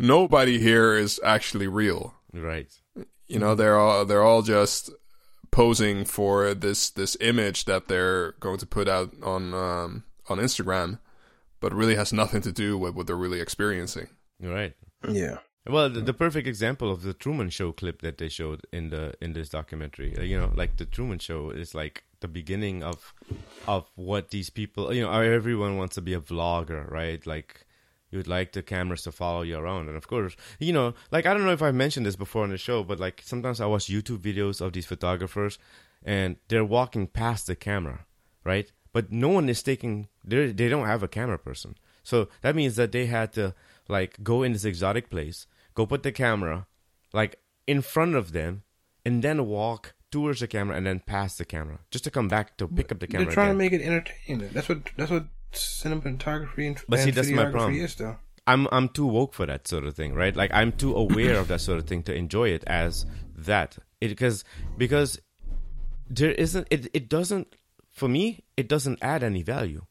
nobody 0.00 0.58
here 0.58 0.94
is 0.94 1.20
actually 1.24 1.66
real. 1.66 2.14
right. 2.32 2.68
You 3.28 3.38
know, 3.38 3.54
they're 3.54 3.78
all 3.78 4.04
they're 4.04 4.24
all 4.24 4.42
just 4.42 4.90
posing 5.50 6.04
for 6.04 6.54
this 6.54 6.90
this 6.90 7.16
image 7.20 7.64
that 7.66 7.88
they're 7.88 8.32
going 8.40 8.58
to 8.58 8.66
put 8.66 8.88
out 8.88 9.12
on 9.22 9.54
um, 9.54 10.04
on 10.28 10.38
Instagram, 10.38 10.98
but 11.60 11.72
really 11.72 11.94
has 11.94 12.12
nothing 12.12 12.40
to 12.42 12.52
do 12.52 12.76
with 12.76 12.94
what 12.94 13.06
they're 13.06 13.16
really 13.16 13.40
experiencing. 13.40 14.08
Right. 14.40 14.74
Yeah. 15.08 15.38
Well, 15.68 15.90
the, 15.90 16.00
the 16.00 16.14
perfect 16.14 16.48
example 16.48 16.90
of 16.90 17.02
the 17.02 17.12
Truman 17.12 17.50
Show 17.50 17.72
clip 17.72 18.00
that 18.00 18.18
they 18.18 18.28
showed 18.28 18.62
in 18.72 18.90
the 18.90 19.14
in 19.20 19.34
this 19.34 19.50
documentary, 19.50 20.16
uh, 20.16 20.22
you 20.22 20.38
know, 20.38 20.50
like 20.54 20.78
the 20.78 20.86
Truman 20.86 21.18
Show 21.18 21.50
is 21.50 21.74
like 21.74 22.04
the 22.20 22.28
beginning 22.28 22.82
of 22.82 23.14
of 23.68 23.86
what 23.94 24.30
these 24.30 24.50
people, 24.50 24.92
you 24.92 25.02
know, 25.02 25.12
everyone 25.12 25.76
wants 25.76 25.94
to 25.96 26.00
be 26.00 26.14
a 26.14 26.20
vlogger, 26.20 26.90
right? 26.90 27.24
Like 27.26 27.66
you'd 28.10 28.26
like 28.26 28.52
the 28.52 28.62
cameras 28.62 29.02
to 29.02 29.12
follow 29.12 29.42
you 29.42 29.56
around, 29.58 29.88
and 29.88 29.96
of 29.96 30.08
course, 30.08 30.36
you 30.58 30.72
know, 30.72 30.94
like 31.10 31.26
I 31.26 31.34
don't 31.34 31.44
know 31.44 31.52
if 31.52 31.62
I 31.62 31.70
mentioned 31.70 32.06
this 32.06 32.16
before 32.16 32.44
on 32.44 32.50
the 32.50 32.58
show, 32.58 32.82
but 32.82 33.00
like 33.00 33.22
sometimes 33.24 33.60
I 33.60 33.66
watch 33.66 33.86
YouTube 33.86 34.18
videos 34.18 34.60
of 34.60 34.72
these 34.72 34.86
photographers, 34.86 35.58
and 36.04 36.36
they're 36.48 36.64
walking 36.64 37.06
past 37.06 37.46
the 37.46 37.56
camera, 37.56 38.06
right? 38.44 38.70
But 38.92 39.12
no 39.12 39.28
one 39.28 39.48
is 39.48 39.62
taking. 39.62 40.08
They 40.24 40.52
they 40.52 40.68
don't 40.68 40.86
have 40.86 41.02
a 41.02 41.08
camera 41.08 41.38
person, 41.38 41.76
so 42.02 42.28
that 42.42 42.56
means 42.56 42.76
that 42.76 42.92
they 42.92 43.06
had 43.06 43.32
to 43.34 43.54
like 43.88 44.22
go 44.22 44.42
in 44.42 44.52
this 44.52 44.64
exotic 44.64 45.10
place, 45.10 45.46
go 45.74 45.86
put 45.86 46.02
the 46.02 46.12
camera 46.12 46.66
like 47.12 47.40
in 47.66 47.82
front 47.82 48.14
of 48.14 48.32
them, 48.32 48.62
and 49.04 49.22
then 49.22 49.46
walk 49.46 49.94
towards 50.10 50.40
the 50.40 50.48
camera 50.48 50.76
and 50.76 50.86
then 50.86 51.00
past 51.00 51.38
the 51.38 51.44
camera 51.44 51.78
just 51.90 52.04
to 52.04 52.10
come 52.10 52.28
back 52.28 52.56
to 52.56 52.66
pick 52.66 52.90
up 52.90 52.98
the 52.98 53.06
camera. 53.06 53.26
They're 53.26 53.34
trying 53.34 53.50
again. 53.50 53.56
to 53.56 53.58
make 53.58 53.72
it 53.72 53.84
entertaining. 53.84 54.50
That's 54.52 54.68
what 54.68 54.78
that's 54.96 55.10
what 55.10 55.26
cinematography 55.52 56.66
and, 56.66 56.80
But 56.88 56.98
see, 57.00 57.08
and 57.08 57.14
that's 57.14 57.30
my 57.30 57.50
problem. 57.50 57.74
is, 57.76 57.94
though. 57.96 58.16
I'm 58.46 58.66
I'm 58.72 58.88
too 58.88 59.06
woke 59.06 59.34
for 59.34 59.46
that 59.46 59.68
sort 59.68 59.84
of 59.84 59.94
thing, 59.94 60.14
right? 60.14 60.34
Like 60.34 60.50
I'm 60.52 60.72
too 60.72 60.94
aware 60.96 61.36
of 61.38 61.48
that 61.48 61.60
sort 61.60 61.78
of 61.78 61.86
thing 61.86 62.02
to 62.04 62.14
enjoy 62.14 62.48
it 62.48 62.64
as 62.66 63.06
that. 63.36 63.78
It 64.00 64.08
because 64.08 64.44
because 64.76 65.20
there 66.08 66.32
isn't 66.32 66.66
it 66.70 66.88
it 66.94 67.08
doesn't 67.08 67.54
for 67.90 68.08
me 68.08 68.44
it 68.56 68.66
doesn't 68.68 68.98
add 69.02 69.22
any 69.22 69.42
value. 69.42 69.84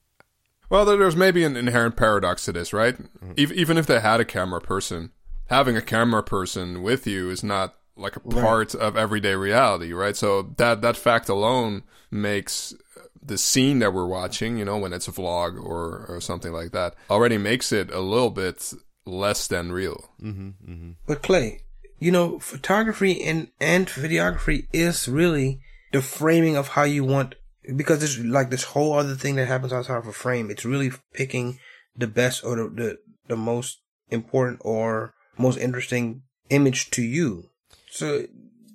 Well, 0.69 0.86
there's 0.86 1.15
maybe 1.15 1.43
an 1.43 1.56
inherent 1.56 1.95
paradox 1.95 2.45
to 2.45 2.52
this, 2.52 2.74
right? 2.74 2.95
Mm. 3.24 3.39
Ev- 3.39 3.52
Even 3.54 3.78
if 3.78 3.88
they 3.88 4.00
had 4.00 4.19
a 4.19 4.26
camera 4.26 4.62
person, 4.62 5.12
having 5.48 5.76
a 5.78 5.82
camera 5.82 6.22
person 6.22 6.84
with 6.84 7.08
you 7.08 7.30
is 7.30 7.43
not 7.43 7.76
like 7.95 8.15
a 8.15 8.19
part 8.19 8.76
of 8.76 8.95
everyday 8.98 9.36
reality, 9.36 9.93
right? 9.93 10.15
So 10.15 10.54
that 10.58 10.82
that 10.82 10.98
fact 10.98 11.30
alone 11.30 11.84
makes 12.12 12.74
the 13.21 13.38
scene 13.38 13.79
that 13.79 13.93
we're 13.93 14.08
watching, 14.08 14.58
you 14.58 14.65
know, 14.65 14.77
when 14.77 14.93
it's 14.93 15.08
a 15.08 15.12
vlog 15.12 15.62
or 15.62 16.05
or 16.08 16.21
something 16.21 16.51
like 16.51 16.71
that, 16.71 16.95
already 17.10 17.38
makes 17.38 17.71
it 17.71 17.91
a 17.91 17.99
little 17.99 18.29
bit 18.29 18.73
less 19.05 19.47
than 19.47 19.71
real. 19.71 20.10
Mm-hmm, 20.21 20.71
mm-hmm. 20.71 20.91
But 21.08 21.21
Clay, 21.21 21.62
you 21.99 22.12
know, 22.12 22.39
photography 22.39 23.23
and 23.23 23.49
and 23.60 23.88
videography 23.88 24.67
is 24.73 25.08
really 25.08 25.60
the 25.91 26.01
framing 26.01 26.55
of 26.55 26.69
how 26.69 26.84
you 26.84 27.03
want 27.03 27.36
because 27.75 27.99
there's 27.99 28.19
like 28.19 28.49
this 28.49 28.63
whole 28.63 28.93
other 28.93 29.15
thing 29.15 29.36
that 29.36 29.47
happens 29.47 29.73
outside 29.73 29.97
of 29.97 30.08
a 30.08 30.13
frame. 30.13 30.49
It's 30.49 30.65
really 30.65 30.91
picking 31.13 31.60
the 31.95 32.08
best 32.08 32.43
or 32.43 32.55
the 32.55 32.69
the, 32.69 32.97
the 33.27 33.38
most 33.38 33.82
important 34.10 34.62
or 34.63 35.13
most 35.38 35.58
interesting 35.58 36.23
image 36.49 36.89
to 36.91 37.01
you. 37.01 37.49
So 37.89 38.25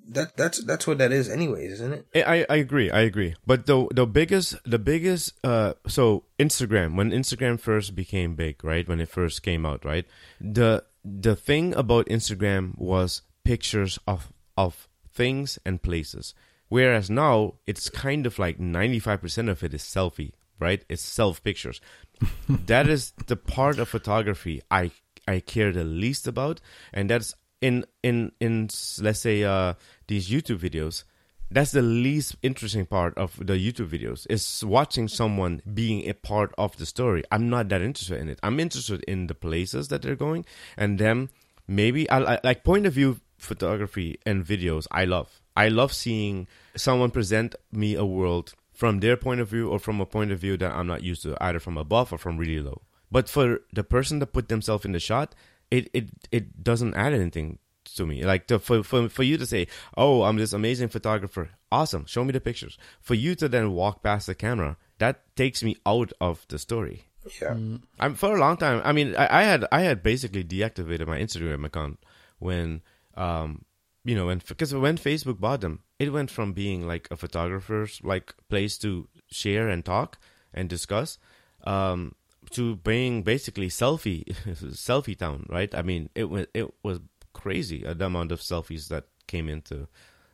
that 0.08 0.36
that's 0.36 0.62
that's 0.64 0.86
what 0.86 0.98
that 0.98 1.12
is, 1.12 1.28
anyways, 1.28 1.72
isn't 1.72 1.92
it? 1.92 2.06
I, 2.14 2.22
I 2.22 2.46
I 2.50 2.56
agree. 2.56 2.90
I 2.90 3.00
agree. 3.00 3.34
But 3.46 3.66
the 3.66 3.86
the 3.90 4.06
biggest 4.06 4.56
the 4.64 4.78
biggest 4.78 5.32
uh 5.44 5.74
so 5.86 6.24
Instagram 6.38 6.96
when 6.96 7.10
Instagram 7.10 7.58
first 7.58 7.94
became 7.94 8.34
big, 8.34 8.62
right? 8.64 8.86
When 8.88 9.00
it 9.00 9.08
first 9.08 9.42
came 9.42 9.64
out, 9.64 9.84
right? 9.84 10.06
The 10.40 10.84
the 11.04 11.36
thing 11.36 11.74
about 11.74 12.06
Instagram 12.06 12.78
was 12.78 13.22
pictures 13.44 13.98
of 14.06 14.32
of 14.56 14.88
things 15.12 15.58
and 15.64 15.82
places. 15.82 16.34
Whereas 16.68 17.08
now 17.10 17.54
it's 17.66 17.88
kind 17.88 18.26
of 18.26 18.38
like 18.38 18.58
95% 18.58 19.50
of 19.50 19.62
it 19.62 19.74
is 19.74 19.82
selfie, 19.82 20.32
right? 20.58 20.84
It's 20.88 21.02
self 21.02 21.42
pictures. 21.42 21.80
that 22.48 22.88
is 22.88 23.12
the 23.26 23.36
part 23.36 23.78
of 23.78 23.88
photography 23.88 24.62
I 24.70 24.90
I 25.26 25.40
care 25.40 25.72
the 25.72 25.84
least 25.84 26.26
about 26.26 26.60
and 26.92 27.08
that's 27.08 27.34
in 27.60 27.84
in 28.02 28.32
in 28.40 28.68
let's 29.00 29.20
say 29.20 29.42
uh 29.44 29.74
these 30.06 30.28
YouTube 30.28 30.58
videos 30.58 31.04
that's 31.50 31.72
the 31.72 31.82
least 31.82 32.36
interesting 32.42 32.86
part 32.86 33.16
of 33.16 33.36
the 33.36 33.54
YouTube 33.54 33.88
videos 33.88 34.26
is 34.30 34.64
watching 34.64 35.08
someone 35.08 35.62
being 35.72 36.08
a 36.08 36.14
part 36.14 36.52
of 36.56 36.76
the 36.78 36.86
story. 36.86 37.22
I'm 37.30 37.48
not 37.48 37.68
that 37.68 37.82
interested 37.82 38.18
in 38.18 38.28
it. 38.28 38.40
I'm 38.42 38.58
interested 38.58 39.04
in 39.04 39.26
the 39.26 39.34
places 39.34 39.88
that 39.88 40.02
they're 40.02 40.16
going 40.16 40.46
and 40.76 40.98
them 40.98 41.30
maybe 41.68 42.08
I, 42.10 42.34
I 42.34 42.40
like 42.42 42.64
point 42.64 42.86
of 42.86 42.94
view 42.94 43.20
photography 43.38 44.18
and 44.24 44.44
videos 44.44 44.86
I 44.90 45.04
love. 45.04 45.42
I 45.56 45.68
love 45.68 45.92
seeing 45.92 46.48
someone 46.76 47.10
present 47.10 47.54
me 47.70 47.94
a 47.94 48.04
world 48.04 48.54
from 48.72 49.00
their 49.00 49.16
point 49.16 49.40
of 49.40 49.48
view 49.48 49.68
or 49.68 49.78
from 49.78 50.00
a 50.00 50.06
point 50.06 50.32
of 50.32 50.40
view 50.40 50.56
that 50.56 50.72
I'm 50.72 50.88
not 50.88 51.02
used 51.02 51.22
to, 51.22 51.36
either 51.40 51.60
from 51.60 51.78
above 51.78 52.12
or 52.12 52.18
from 52.18 52.38
really 52.38 52.60
low. 52.60 52.82
But 53.10 53.28
for 53.28 53.60
the 53.72 53.84
person 53.84 54.18
to 54.18 54.26
put 54.26 54.48
themselves 54.48 54.84
in 54.84 54.92
the 54.92 54.98
shot, 54.98 55.34
it 55.70 55.88
it 55.92 56.10
it 56.32 56.64
doesn't 56.64 56.94
add 56.94 57.12
anything 57.12 57.58
to 57.94 58.06
me. 58.06 58.24
Like 58.24 58.46
to, 58.48 58.58
for 58.58 58.82
for 58.82 59.08
for 59.08 59.22
you 59.22 59.36
to 59.38 59.46
say, 59.46 59.66
"Oh, 59.96 60.22
I'm 60.22 60.36
this 60.36 60.52
amazing 60.52 60.88
photographer." 60.88 61.50
Awesome. 61.70 62.06
Show 62.06 62.24
me 62.24 62.32
the 62.32 62.40
pictures. 62.40 62.78
For 63.00 63.14
you 63.14 63.34
to 63.36 63.48
then 63.48 63.72
walk 63.72 64.02
past 64.02 64.26
the 64.26 64.34
camera, 64.34 64.76
that 64.98 65.36
takes 65.36 65.62
me 65.62 65.76
out 65.84 66.12
of 66.20 66.46
the 66.48 66.58
story. 66.58 67.06
Yeah. 67.40 67.56
I'm 67.98 68.14
for 68.14 68.36
a 68.36 68.40
long 68.40 68.56
time. 68.56 68.82
I 68.84 68.92
mean, 68.92 69.16
I, 69.16 69.40
I 69.40 69.42
had 69.44 69.64
I 69.72 69.80
had 69.80 70.02
basically 70.02 70.44
deactivated 70.44 71.06
my 71.06 71.18
Instagram 71.18 71.64
account 71.64 71.98
when, 72.38 72.82
um, 73.16 73.64
you 74.04 74.14
know, 74.14 74.26
when 74.26 74.40
because 74.46 74.74
when 74.74 74.98
Facebook 74.98 75.40
bought 75.40 75.60
them, 75.60 75.80
it 75.98 76.12
went 76.12 76.30
from 76.30 76.52
being 76.52 76.86
like 76.86 77.08
a 77.10 77.16
photographer's 77.16 78.00
like 78.02 78.34
place 78.48 78.76
to 78.78 79.08
share 79.30 79.68
and 79.68 79.84
talk 79.84 80.18
and 80.52 80.68
discuss, 80.68 81.18
um, 81.64 82.14
to 82.50 82.76
being 82.76 83.22
basically 83.22 83.68
selfie 83.68 84.24
selfie 84.46 85.18
town. 85.18 85.46
Right? 85.48 85.74
I 85.74 85.82
mean, 85.82 86.10
it 86.14 86.28
was 86.28 86.46
it 86.52 86.72
was 86.82 87.00
crazy 87.34 87.84
uh, 87.84 87.92
the 87.92 88.06
amount 88.06 88.32
of 88.32 88.40
selfies 88.40 88.88
that 88.88 89.04
came 89.26 89.48
into 89.50 89.86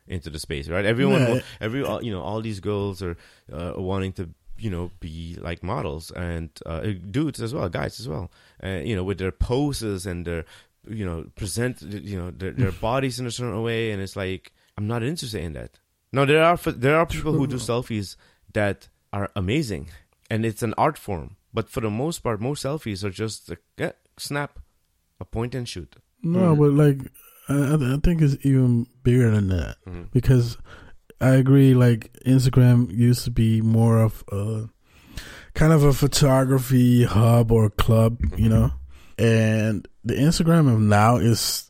into 0.07 0.29
the 0.29 0.39
space. 0.39 0.67
Right? 0.69 0.85
Everyone, 0.85 1.41
every 1.59 1.83
all- 1.83 2.03
you 2.03 2.11
know, 2.11 2.21
all 2.21 2.41
these 2.41 2.59
girls 2.61 3.01
are 3.03 3.17
uh, 3.51 3.73
wanting 3.75 4.13
to 4.13 4.29
you 4.57 4.69
know 4.69 4.91
be 4.99 5.37
like 5.41 5.63
models 5.63 6.11
and 6.11 6.49
uh, 6.65 6.81
dudes 7.09 7.41
as 7.41 7.53
well 7.53 7.67
guys 7.69 7.99
as 7.99 8.07
well. 8.07 8.31
Uh, 8.63 8.81
you 8.89 8.95
know 8.95 9.03
with 9.03 9.17
their 9.17 9.31
poses 9.31 10.05
and 10.05 10.25
their 10.25 10.45
you 10.87 11.05
know 11.05 11.25
present 11.35 11.81
you 11.81 12.17
know 12.19 12.31
their, 12.31 12.51
their 12.51 12.71
bodies 12.89 13.19
in 13.19 13.25
a 13.27 13.31
certain 13.31 13.61
way. 13.63 13.91
And 13.91 14.01
it's 14.01 14.15
like 14.15 14.51
i'm 14.77 14.87
not 14.87 15.03
interested 15.03 15.41
in 15.41 15.53
that. 15.53 15.79
No 16.13 16.25
there 16.25 16.43
are 16.43 16.57
there 16.57 16.97
are 16.97 17.05
people 17.05 17.33
who 17.33 17.47
do 17.47 17.55
selfies 17.57 18.15
that 18.53 18.89
are 19.11 19.29
amazing 19.35 19.89
and 20.29 20.45
it's 20.45 20.63
an 20.63 20.73
art 20.77 20.97
form. 20.97 21.37
But 21.53 21.69
for 21.69 21.81
the 21.81 21.89
most 21.89 22.19
part 22.19 22.39
most 22.41 22.63
selfies 22.63 23.03
are 23.03 23.09
just 23.23 23.49
a 23.49 23.57
yeah, 23.77 23.93
snap 24.17 24.59
a 25.19 25.25
point 25.25 25.55
and 25.55 25.67
shoot 25.67 25.95
No, 26.23 26.55
but 26.55 26.71
like 26.73 26.99
I, 27.49 27.73
I 27.75 27.97
think 28.03 28.21
it's 28.21 28.37
even 28.45 28.85
bigger 29.03 29.31
than 29.31 29.47
that 29.49 29.77
Mhm. 29.87 30.11
because 30.11 30.57
I 31.19 31.31
agree. 31.31 31.73
Like 31.73 32.11
Instagram 32.25 32.91
used 32.95 33.23
to 33.25 33.31
be 33.31 33.61
more 33.61 33.99
of 33.99 34.23
a 34.31 34.69
kind 35.53 35.73
of 35.73 35.83
a 35.83 35.93
photography 35.93 37.03
hub 37.03 37.51
or 37.51 37.69
club, 37.69 38.19
you 38.37 38.49
know, 38.49 38.71
and 39.17 39.87
the 40.03 40.13
Instagram 40.15 40.71
of 40.73 40.79
now 40.79 41.17
is 41.17 41.67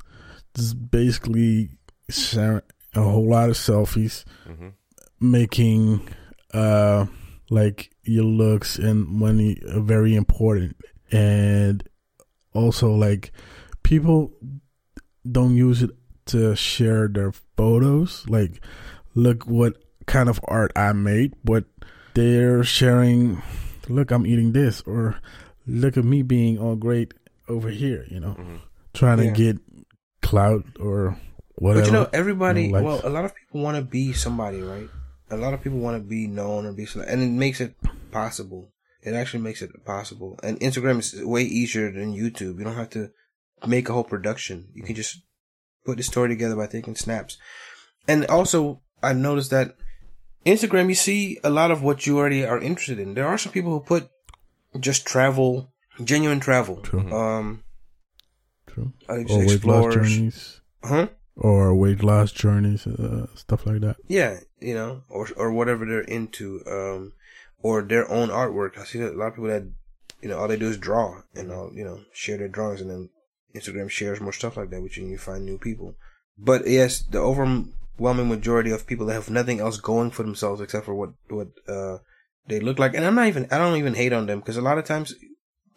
just 0.56 0.92
basically 0.92 1.70
sharing 2.10 2.62
a 2.94 3.02
whole 3.02 3.28
lot 3.30 3.50
of 3.50 3.56
selfies, 3.56 4.24
mm-hmm. 4.48 4.70
making 5.20 6.02
uh 6.54 7.06
like 7.50 7.92
your 8.04 8.24
looks 8.26 8.78
and 8.78 9.06
money 9.08 9.58
very 9.66 10.16
important 10.16 10.76
and 11.12 11.84
also 12.54 12.92
like 12.94 13.32
people 13.92 14.32
don't 15.30 15.56
use 15.56 15.84
it 15.84 15.92
to 16.26 16.56
share 16.56 17.08
their 17.08 17.32
photos 17.58 18.24
like 18.30 18.54
look 19.16 19.44
what 19.46 19.74
kind 20.08 20.30
of 20.30 20.40
art 20.48 20.72
i 20.76 20.94
made 20.94 21.34
but 21.44 21.66
they're 22.14 22.64
sharing 22.64 23.42
look 23.90 24.12
i'm 24.12 24.26
eating 24.26 24.52
this 24.54 24.82
or 24.88 25.20
look 25.68 25.98
at 25.98 26.06
me 26.06 26.22
being 26.24 26.58
all 26.58 26.76
great 26.76 27.14
over 27.50 27.70
here 27.70 28.06
you 28.10 28.20
know 28.20 28.36
Mm-hmm. 28.40 28.56
trying 28.94 29.20
Yeah. 29.20 29.34
to 29.34 29.38
get 29.44 29.56
clout 30.22 30.64
or 30.80 31.18
whatever 31.56 31.82
But 31.82 31.86
you 31.88 31.94
know, 31.98 32.08
everybody. 32.14 32.68
No 32.68 32.74
likes. 32.80 32.86
well, 32.86 33.02
a 33.04 33.14
lot 33.14 33.26
of 33.26 33.36
people 33.36 33.62
want 33.62 33.76
to 33.78 33.84
be 33.84 34.14
somebody, 34.14 34.62
right? 34.62 34.88
A 35.30 35.38
lot 35.38 35.54
of 35.54 35.62
people 35.62 35.80
want 35.80 35.96
to 36.02 36.04
be 36.18 36.28
known 36.28 36.66
or 36.66 36.72
be, 36.74 36.86
cele- 36.86 37.06
and 37.12 37.22
it 37.22 37.30
makes 37.46 37.60
it 37.62 37.76
possible. 38.12 38.72
It 39.04 39.14
actually 39.14 39.44
makes 39.44 39.62
it 39.62 39.72
possible. 39.86 40.40
And 40.44 40.60
Instagram 40.60 41.00
is 41.00 41.14
way 41.36 41.44
easier 41.44 41.92
than 41.92 42.14
YouTube. 42.22 42.58
You 42.60 42.64
don't 42.66 42.76
have 42.84 42.90
to 42.98 43.12
make 43.68 43.90
a 43.90 43.94
whole 43.94 44.04
production. 44.04 44.70
You 44.74 44.84
can 44.84 44.96
just 44.96 45.22
put 45.86 45.98
the 45.98 46.04
story 46.04 46.30
together 46.30 46.56
by 46.56 46.68
taking 46.68 46.96
snaps. 46.96 47.38
And 48.08 48.26
also, 48.26 48.82
I 49.04 49.14
noticed 49.14 49.52
that 49.52 49.76
Instagram, 50.46 50.90
you 50.90 50.96
see 50.96 51.40
a 51.44 51.50
lot 51.50 51.72
of 51.72 51.84
what 51.84 52.06
you 52.08 52.18
already 52.18 52.46
are 52.46 52.60
interested 52.60 53.00
in. 53.00 53.14
There 53.14 53.28
are 53.28 53.38
some 53.38 53.52
people 53.52 53.72
who 53.72 53.80
put 53.82 54.10
just 54.80 55.06
travel, 55.06 55.72
genuine 56.04 56.40
travel. 56.40 56.78
True. 56.78 57.12
Um, 57.12 57.64
True. 58.68 58.94
uh, 59.10 59.20
just 59.24 59.32
or 59.32 59.46
weight 59.46 59.66
loss 59.66 59.94
journeys 59.94 60.62
Huh? 60.84 61.08
or 61.36 61.76
weight 61.76 62.02
loss 62.04 62.32
journeys 62.32 62.88
uh, 62.88 63.28
stuff 63.36 63.66
like 63.66 63.82
that 63.82 63.98
Yeah, 64.08 64.40
you 64.60 64.74
know, 64.74 65.04
or 65.10 65.28
or 65.36 65.52
whatever 65.52 65.86
they're 65.86 66.02
into, 66.02 66.62
um, 66.68 67.14
or 67.62 67.82
their 67.84 68.10
own 68.10 68.30
artwork. 68.30 68.78
I 68.78 68.86
see 68.86 69.00
a 69.02 69.12
lot 69.12 69.28
of 69.28 69.36
people 69.36 69.50
that, 69.50 69.64
you 70.22 70.30
know, 70.30 70.40
all 70.40 70.48
they 70.48 70.58
do 70.58 70.70
is 70.70 70.78
draw 70.78 71.22
and 71.36 71.52
all, 71.52 71.72
you 71.74 71.84
know, 71.84 72.00
share 72.14 72.38
their 72.38 72.48
drawings, 72.48 72.82
and 72.82 72.90
then 72.90 73.10
Instagram 73.54 73.90
shares 73.90 74.22
more 74.22 74.34
stuff 74.34 74.58
like 74.58 74.70
that, 74.70 74.82
which 74.82 74.98
you 74.98 75.18
find 75.18 75.46
new 75.46 75.58
people. 75.58 75.96
But 76.38 76.68
yes, 76.68 77.02
the 77.02 77.20
overwhelming 77.20 78.30
majority 78.30 78.72
of 78.72 78.88
people 78.88 79.06
that 79.08 79.14
have 79.14 79.30
nothing 79.30 79.60
else 79.60 79.78
going 79.78 80.12
for 80.12 80.24
themselves 80.24 80.62
except 80.62 80.86
for 80.86 80.96
what 80.96 81.12
what 81.30 81.50
uh 81.68 81.98
they 82.48 82.60
look 82.60 82.80
like, 82.80 82.96
and 82.96 83.06
I'm 83.06 83.16
not 83.16 83.28
even 83.28 83.48
I 83.52 83.58
don't 83.58 83.78
even 83.78 83.94
hate 83.94 84.14
on 84.14 84.26
them 84.26 84.40
because 84.40 84.58
a 84.58 84.62
lot 84.62 84.78
of 84.78 84.86
times 84.86 85.14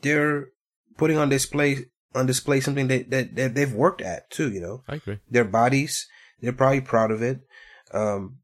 they're 0.03 0.49
putting 0.97 1.19
on 1.19 1.29
display 1.29 1.87
on 2.15 2.27
display 2.27 2.61
something 2.61 2.89
that 2.89 3.11
that, 3.11 3.37
that 3.37 3.55
they've 3.55 3.73
worked 3.73 4.01
at 4.01 4.31
too, 4.31 4.51
you 4.51 4.61
know 4.61 4.83
i 4.89 4.97
agree 4.97 5.19
their 5.31 5.45
bodies. 5.45 6.09
They're 6.41 6.53
probably 6.53 6.83
proud 6.83 7.11
of 7.11 7.23
it, 7.23 7.41
um, 7.93 8.39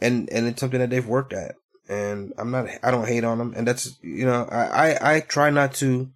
and 0.00 0.28
and 0.30 0.46
it's 0.46 0.60
something 0.60 0.80
that 0.80 0.90
they've 0.90 1.06
worked 1.06 1.32
at. 1.32 1.54
And 1.88 2.34
I'm 2.36 2.50
not. 2.50 2.66
I 2.82 2.90
don't 2.90 3.08
hate 3.08 3.24
on 3.24 3.38
them, 3.38 3.54
and 3.56 3.66
that's 3.66 3.96
you 4.02 4.26
know. 4.26 4.46
I 4.50 4.90
I, 4.90 5.16
I 5.16 5.20
try 5.20 5.48
not 5.48 5.72
to 5.74 6.10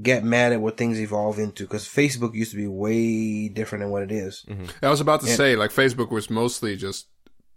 get 0.00 0.24
mad 0.24 0.52
at 0.52 0.60
what 0.60 0.76
things 0.76 1.00
evolve 1.00 1.38
into 1.38 1.64
because 1.64 1.84
Facebook 1.84 2.34
used 2.34 2.50
to 2.50 2.56
be 2.56 2.66
way 2.66 3.48
different 3.48 3.82
than 3.82 3.90
what 3.90 4.02
it 4.02 4.10
is. 4.12 4.44
I 4.82 4.88
was 4.90 5.00
about 5.00 5.20
to 5.20 5.26
And- 5.28 5.36
say, 5.36 5.56
like, 5.56 5.70
Facebook 5.70 6.10
was 6.10 6.28
mostly 6.30 6.76
just 6.76 7.06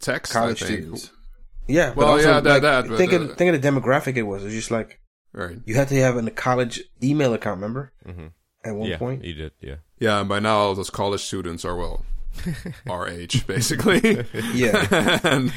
text. 0.00 0.32
College 0.32 0.62
I 0.62 0.66
think. 0.66 0.78
students. 0.80 1.10
Yeah. 1.66 1.92
Well, 1.94 2.18
yeah, 2.20 2.40
that- 2.40 2.44
like, 2.44 2.62
that, 2.62 2.88
but, 2.88 2.96
think 2.96 3.12
uh, 3.12 3.16
of 3.20 3.36
think 3.36 3.54
of 3.54 3.60
the 3.60 3.68
demographic 3.68 4.16
it 4.16 4.22
was. 4.22 4.42
It 4.42 4.46
was 4.46 4.54
just 4.54 4.70
like 4.70 5.00
Right. 5.32 5.58
you 5.66 5.74
had 5.74 5.88
to 5.88 5.96
have 6.00 6.16
a 6.16 6.30
college 6.30 6.82
email 7.02 7.34
account. 7.34 7.56
Remember 7.60 7.92
mm-hmm. 8.06 8.28
at 8.64 8.74
one 8.74 8.88
yeah 8.88 8.98
point. 8.98 9.24
you 9.24 9.34
did 9.34 9.52
yeah 9.60 9.76
Yeah, 9.98 10.20
and 10.20 10.28
by 10.28 10.38
now 10.40 10.56
all 10.58 10.74
those 10.74 10.90
college 10.90 11.20
students 11.22 11.64
are 11.64 11.76
well 11.76 12.04
our 12.88 13.08
age, 13.08 13.46
basically. 13.46 14.00
Yeah. 14.54 15.18
and 15.24 15.52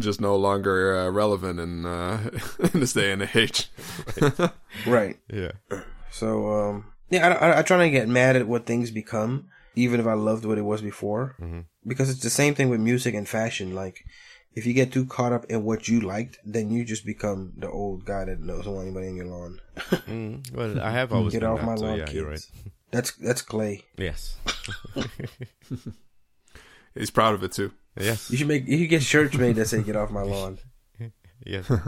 just 0.00 0.20
no 0.20 0.36
longer 0.36 0.96
uh, 0.98 1.10
relevant 1.10 1.60
in 1.60 1.84
uh, 1.86 2.30
in 2.72 2.80
this 2.80 2.92
day 2.92 3.12
and 3.12 3.28
age. 3.34 3.70
right. 4.86 5.16
yeah 5.32 5.52
So 6.10 6.50
um, 6.52 6.92
yeah, 7.10 7.28
I, 7.28 7.32
I, 7.50 7.58
I 7.58 7.62
try 7.62 7.76
not 7.76 7.84
to 7.84 7.90
get 7.90 8.08
mad 8.08 8.36
at 8.36 8.46
what 8.48 8.66
things 8.66 8.90
become, 8.90 9.48
even 9.74 10.00
if 10.00 10.06
I 10.06 10.14
loved 10.14 10.44
what 10.44 10.58
it 10.58 10.62
was 10.64 10.82
before, 10.82 11.36
Mm-hmm. 11.40 11.60
because 11.86 12.10
it's 12.10 12.22
the 12.22 12.30
same 12.30 12.54
thing 12.54 12.68
with 12.68 12.80
music 12.80 13.14
and 13.14 13.28
fashion. 13.28 13.74
Like, 13.74 14.04
if 14.54 14.66
you 14.66 14.72
get 14.74 14.92
too 14.92 15.04
caught 15.06 15.32
up 15.32 15.44
in 15.48 15.62
what 15.64 15.88
you 15.88 16.00
liked, 16.00 16.38
then 16.44 16.70
you 16.70 16.84
just 16.84 17.04
become 17.06 17.52
the 17.56 17.70
old 17.70 18.04
guy 18.04 18.24
that 18.24 18.44
doesn't 18.46 18.72
want 18.72 18.86
anybody 18.86 19.08
in 19.08 19.16
your 19.16 19.26
lawn. 19.26 19.60
mm, 20.08 20.52
well 20.52 20.80
i 20.80 20.90
have 20.90 21.12
always 21.12 21.32
Get 21.32 21.40
been 21.42 21.50
off 21.50 21.60
that, 21.60 21.66
my 21.66 21.76
so 21.76 21.84
lawn, 21.84 21.98
yeah 21.98 22.06
kids. 22.06 22.50
You're 22.92 22.96
right 22.98 23.04
That's 23.04 23.12
that's 23.12 23.42
Clay. 23.42 23.84
yes 23.96 24.36
He's 26.94 27.10
proud 27.10 27.34
of 27.34 27.42
it 27.44 27.52
too. 27.52 27.72
yes 27.98 28.30
You 28.30 28.36
should 28.38 28.48
make 28.48 28.66
you 28.66 28.78
should 28.78 28.88
get 28.90 29.02
shirts 29.02 29.36
made 29.36 29.56
that 29.56 29.66
say 29.68 29.82
"Get 29.82 29.96
off 29.96 30.10
my 30.10 30.22
lawn." 30.22 30.58
yes 31.44 31.70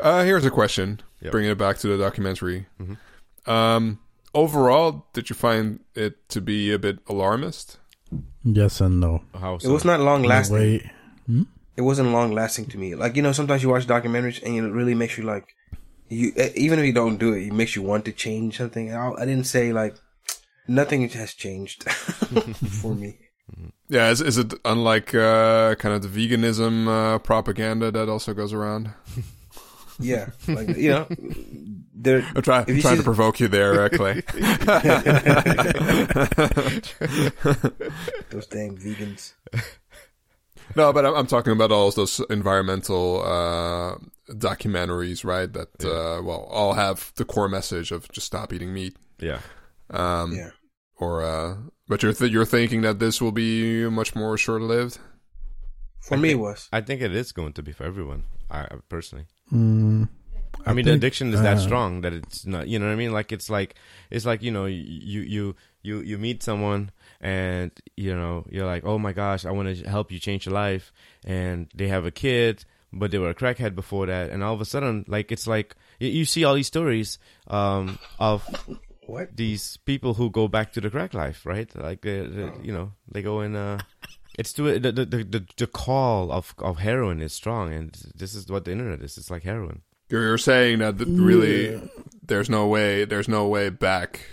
Uh, 0.00 0.24
here's 0.24 0.46
a 0.46 0.50
question. 0.50 0.98
Yep. 1.20 1.30
Bringing 1.30 1.50
it 1.50 1.58
back 1.58 1.76
to 1.78 1.88
the 1.88 1.98
documentary. 1.98 2.66
Mhm. 2.80 2.96
Um, 3.46 3.98
overall, 4.34 5.04
did 5.12 5.28
you 5.28 5.36
find 5.36 5.80
it 5.94 6.26
to 6.30 6.40
be 6.40 6.72
a 6.72 6.78
bit 6.78 6.98
alarmist? 7.06 7.78
yes 8.44 8.80
and 8.80 8.98
no 8.98 9.22
how 9.38 9.56
It 9.56 9.66
was 9.68 9.84
not 9.84 10.00
long 10.00 10.22
lasting. 10.22 10.56
way- 10.56 10.90
Hmm? 11.26 11.42
It 11.76 11.82
wasn't 11.82 12.12
long 12.12 12.32
lasting 12.32 12.66
to 12.70 12.78
me. 12.78 12.94
Like 12.94 13.14
you 13.16 13.22
know, 13.22 13.32
sometimes 13.32 13.62
you 13.62 13.68
watch 13.68 13.86
documentaries 13.86 14.42
and 14.42 14.56
it 14.56 14.72
really 14.72 14.94
makes 14.94 15.18
you 15.18 15.24
like 15.24 15.54
you 16.08 16.32
eh, 16.36 16.50
even 16.56 16.78
if 16.78 16.86
you 16.86 16.94
don't 16.94 17.18
do 17.18 17.34
it, 17.34 17.42
it 17.48 17.52
makes 17.52 17.76
you 17.76 17.82
want 17.82 18.06
to 18.06 18.12
change 18.12 18.56
something. 18.56 18.90
I, 18.94 19.10
I 19.12 19.24
didn't 19.26 19.44
say 19.44 19.72
like 19.74 19.96
nothing 20.68 21.08
has 21.08 21.34
changed 21.34 21.82
for 22.82 22.94
me. 22.94 23.18
Yeah, 23.88 24.10
is, 24.10 24.20
is 24.20 24.36
it 24.36 24.52
unlike 24.64 25.14
uh, 25.14 25.74
kind 25.76 25.94
of 25.94 26.02
the 26.02 26.08
veganism 26.28 26.86
uh, 26.86 27.18
propaganda 27.18 27.90
that 27.90 28.08
also 28.08 28.34
goes 28.34 28.52
around? 28.52 28.90
Yeah, 29.98 30.28
like 30.46 30.76
you 30.76 30.90
know, 30.90 31.06
there. 31.94 32.22
I'm, 32.36 32.42
try, 32.42 32.60
If 32.62 32.68
you 32.76 32.82
trying 32.82 32.94
see- 32.96 32.98
to 33.00 33.04
provoke 33.04 33.40
you 33.40 33.48
there, 33.48 33.82
uh, 33.84 33.88
Clay. 33.88 34.22
Those 38.30 38.46
damn 38.46 38.76
vegans. 38.76 39.32
no, 40.76 40.92
but 40.92 41.04
I'm, 41.06 41.14
I'm 41.14 41.26
talking 41.26 41.52
about 41.52 41.72
all 41.72 41.90
those 41.90 42.20
environmental 42.30 43.22
uh, 43.22 43.96
documentaries, 44.34 45.24
right? 45.24 45.52
That 45.52 45.84
uh, 45.84 46.22
well, 46.22 46.46
all 46.50 46.74
have 46.74 47.12
the 47.16 47.24
core 47.24 47.48
message 47.48 47.90
of 47.90 48.10
just 48.12 48.26
stop 48.26 48.52
eating 48.52 48.72
meat. 48.72 48.94
yeah 49.18 49.40
Um, 49.90 50.32
Yeah. 50.34 50.50
Or, 50.98 51.22
uh, 51.22 51.56
but 51.86 52.02
you're 52.02 52.12
th- 52.12 52.30
you're 52.32 52.44
thinking 52.44 52.82
that 52.82 52.98
this 52.98 53.20
will 53.20 53.32
be 53.32 53.88
much 53.88 54.14
more 54.14 54.36
short 54.36 54.62
lived. 54.62 54.98
For 56.00 56.16
me, 56.16 56.30
it 56.30 56.38
was. 56.38 56.68
i 56.72 56.80
think 56.80 57.02
it 57.02 57.14
is 57.14 57.32
going 57.32 57.52
to 57.52 57.62
be 57.62 57.70
for 57.72 57.84
everyone 57.84 58.24
i 58.50 58.60
I- 58.60 58.78
personally 58.88 59.26
Mm, 59.52 60.08
I, 60.66 60.72
mean, 60.72 60.84
the 60.86 60.92
addiction 60.92 61.32
is 61.34 61.40
that 61.42 61.56
uh, 61.58 61.60
strong 61.60 62.00
that 62.02 62.12
it's 62.12 62.44
not. 62.46 62.68
You 62.68 62.78
know 62.78 62.86
what 62.86 62.92
I 62.92 62.96
mean? 62.96 63.12
Like 63.12 63.32
it's 63.32 63.48
like 63.48 63.74
it's 64.10 64.26
like 64.26 64.42
you 64.42 64.50
know 64.50 64.66
you 64.66 65.20
you 65.20 65.54
you 65.82 66.00
you 66.00 66.18
meet 66.18 66.42
someone 66.42 66.90
and 67.20 67.70
you 67.96 68.14
know 68.14 68.44
you're 68.50 68.66
like, 68.66 68.84
oh 68.84 68.98
my 68.98 69.12
gosh, 69.12 69.44
I 69.46 69.50
want 69.52 69.68
to 69.74 69.88
help 69.88 70.10
you 70.12 70.18
change 70.18 70.44
your 70.46 70.54
life, 70.54 70.92
and 71.24 71.68
they 71.74 71.88
have 71.88 72.04
a 72.06 72.10
kid, 72.10 72.64
but 72.92 73.10
they 73.10 73.18
were 73.18 73.30
a 73.30 73.34
crackhead 73.34 73.74
before 73.74 74.06
that, 74.06 74.30
and 74.30 74.42
all 74.44 74.54
of 74.54 74.60
a 74.60 74.64
sudden, 74.66 75.04
like 75.08 75.32
it's 75.32 75.46
like 75.46 75.76
You, 76.00 76.08
you 76.08 76.24
see 76.24 76.44
all 76.44 76.54
these 76.54 76.66
stories 76.68 77.18
um, 77.48 77.98
of 78.18 78.44
What? 79.08 79.34
these 79.34 79.78
people 79.78 80.14
who 80.14 80.28
go 80.28 80.48
back 80.48 80.70
to 80.72 80.82
the 80.82 80.90
crack 80.90 81.14
life, 81.14 81.46
right? 81.46 81.74
Like, 81.74 82.04
uh, 82.04 82.28
the, 82.28 82.52
you 82.62 82.72
know, 82.72 82.92
they 83.10 83.22
go 83.22 83.40
in. 83.40 83.56
Uh, 83.56 83.78
it's 84.38 84.52
to 84.52 84.78
the, 84.78 84.92
the 84.92 85.06
the 85.06 85.24
the 85.24 85.46
the 85.56 85.66
call 85.66 86.30
of 86.30 86.54
of 86.58 86.78
heroin 86.78 87.22
is 87.22 87.32
strong, 87.32 87.72
and 87.72 87.96
this 88.14 88.34
is 88.34 88.48
what 88.48 88.66
the 88.66 88.72
internet 88.72 89.00
is. 89.00 89.16
It's 89.16 89.30
like 89.30 89.44
heroin. 89.44 89.80
You're, 90.10 90.24
you're 90.24 90.38
saying 90.38 90.80
that 90.80 90.98
th- 90.98 91.08
really 91.08 91.90
there's 92.22 92.50
no 92.50 92.66
way 92.66 93.06
there's 93.06 93.28
no 93.28 93.48
way 93.48 93.70
back 93.70 94.26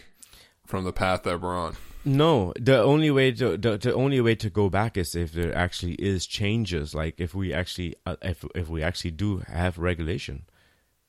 from 0.65 0.83
the 0.83 0.91
path 0.91 1.23
that 1.23 1.39
we're 1.39 1.57
on. 1.57 1.77
No, 2.03 2.51
the 2.59 2.83
only 2.83 3.09
way 3.11 3.31
to 3.31 3.55
the, 3.55 3.77
the 3.77 3.93
only 3.93 4.19
way 4.19 4.35
to 4.35 4.49
go 4.49 4.69
back 4.69 4.97
is 4.97 5.15
if 5.15 5.31
there 5.31 5.55
actually 5.55 5.93
is 5.93 6.25
changes. 6.27 6.93
Like 6.93 7.15
if 7.17 7.33
we 7.33 7.53
actually 7.53 7.95
uh, 8.05 8.17
if 8.21 8.43
if 8.53 8.67
we 8.67 8.83
actually 8.83 9.11
do 9.11 9.37
have 9.47 9.77
regulation, 9.77 10.43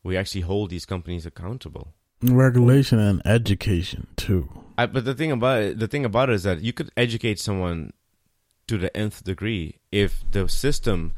we 0.05 0.17
actually 0.17 0.43
hold 0.43 0.71
these 0.71 0.87
companies 0.87 1.27
accountable. 1.27 1.96
Regulation 2.23 2.99
and 2.99 3.23
education 3.27 4.07
too. 4.17 4.49
I, 4.79 4.87
but 4.87 5.05
the 5.05 5.15
thing 5.15 5.33
about 5.33 5.63
it, 5.63 5.79
the 5.79 5.89
thing 5.89 6.05
about 6.05 6.31
it 6.31 6.35
is 6.35 6.43
that 6.45 6.61
you 6.61 6.73
could 6.73 6.91
educate 6.97 7.39
someone 7.39 7.93
to 8.67 8.79
the 8.79 8.95
nth 8.97 9.25
degree 9.25 9.79
if 9.93 10.25
the 10.31 10.49
system 10.49 11.13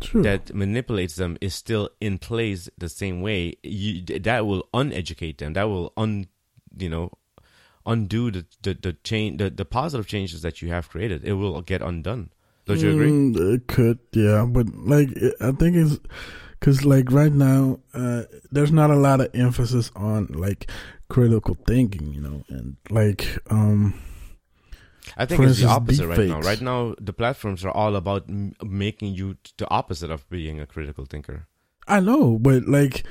True. 0.00 0.22
that 0.22 0.54
manipulates 0.54 1.16
them 1.16 1.36
is 1.40 1.54
still 1.54 1.90
in 2.00 2.18
place 2.18 2.68
the 2.78 2.88
same 2.88 3.22
way. 3.22 3.56
You 3.62 4.02
that 4.20 4.46
will 4.46 4.68
uneducate 4.72 5.38
them. 5.38 5.54
That 5.54 5.64
will 5.64 5.92
un 5.96 6.28
you 6.76 6.88
know 6.88 7.12
undo 7.84 8.30
the 8.30 8.46
the 8.62 8.74
the 8.74 8.92
change 9.04 9.38
the, 9.38 9.50
the 9.50 9.64
positive 9.64 10.06
changes 10.06 10.42
that 10.42 10.62
you 10.62 10.68
have 10.68 10.88
created. 10.88 11.24
It 11.24 11.34
will 11.34 11.60
get 11.62 11.82
undone. 11.82 12.30
Don't 12.66 12.80
you 12.80 12.90
agree? 12.90 13.10
Mm, 13.10 13.54
it 13.54 13.68
could, 13.68 14.00
yeah, 14.12 14.44
but 14.44 14.66
like 14.74 15.08
I 15.40 15.52
think 15.52 15.76
it's 15.76 15.98
because 16.58 16.84
like 16.84 17.10
right 17.12 17.32
now, 17.32 17.78
uh, 17.94 18.22
there's 18.50 18.72
not 18.72 18.90
a 18.90 18.96
lot 18.96 19.20
of 19.20 19.28
emphasis 19.34 19.90
on 19.96 20.26
like 20.28 20.70
critical 21.08 21.56
thinking, 21.66 22.12
you 22.12 22.20
know, 22.20 22.44
and 22.48 22.76
like 22.90 23.38
um, 23.50 23.94
I 25.16 25.26
think 25.26 25.42
it's 25.42 25.60
the 25.60 25.68
opposite 25.68 26.06
right 26.08 26.28
now. 26.28 26.40
Right 26.40 26.60
now, 26.60 26.94
the 27.00 27.12
platforms 27.12 27.64
are 27.64 27.70
all 27.70 27.94
about 27.96 28.24
m- 28.28 28.54
making 28.64 29.14
you 29.14 29.34
t- 29.44 29.52
the 29.58 29.70
opposite 29.70 30.10
of 30.10 30.28
being 30.28 30.60
a 30.60 30.66
critical 30.66 31.04
thinker. 31.04 31.46
I 31.88 32.00
know, 32.00 32.38
but 32.38 32.66
like 32.66 33.04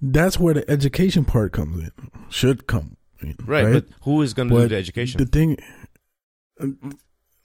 that's 0.00 0.38
where 0.38 0.54
the 0.54 0.70
education 0.70 1.24
part 1.24 1.52
comes 1.52 1.82
in. 1.82 1.92
Should 2.28 2.66
come, 2.68 2.96
in, 3.20 3.34
Right, 3.44 3.72
but 3.72 3.86
who 4.02 4.22
is 4.22 4.34
going 4.34 4.48
to 4.50 4.54
do 4.60 4.68
the 4.68 4.76
education? 4.76 5.18
The 5.18 5.26
thing, 5.26 5.56
uh, 6.60 6.68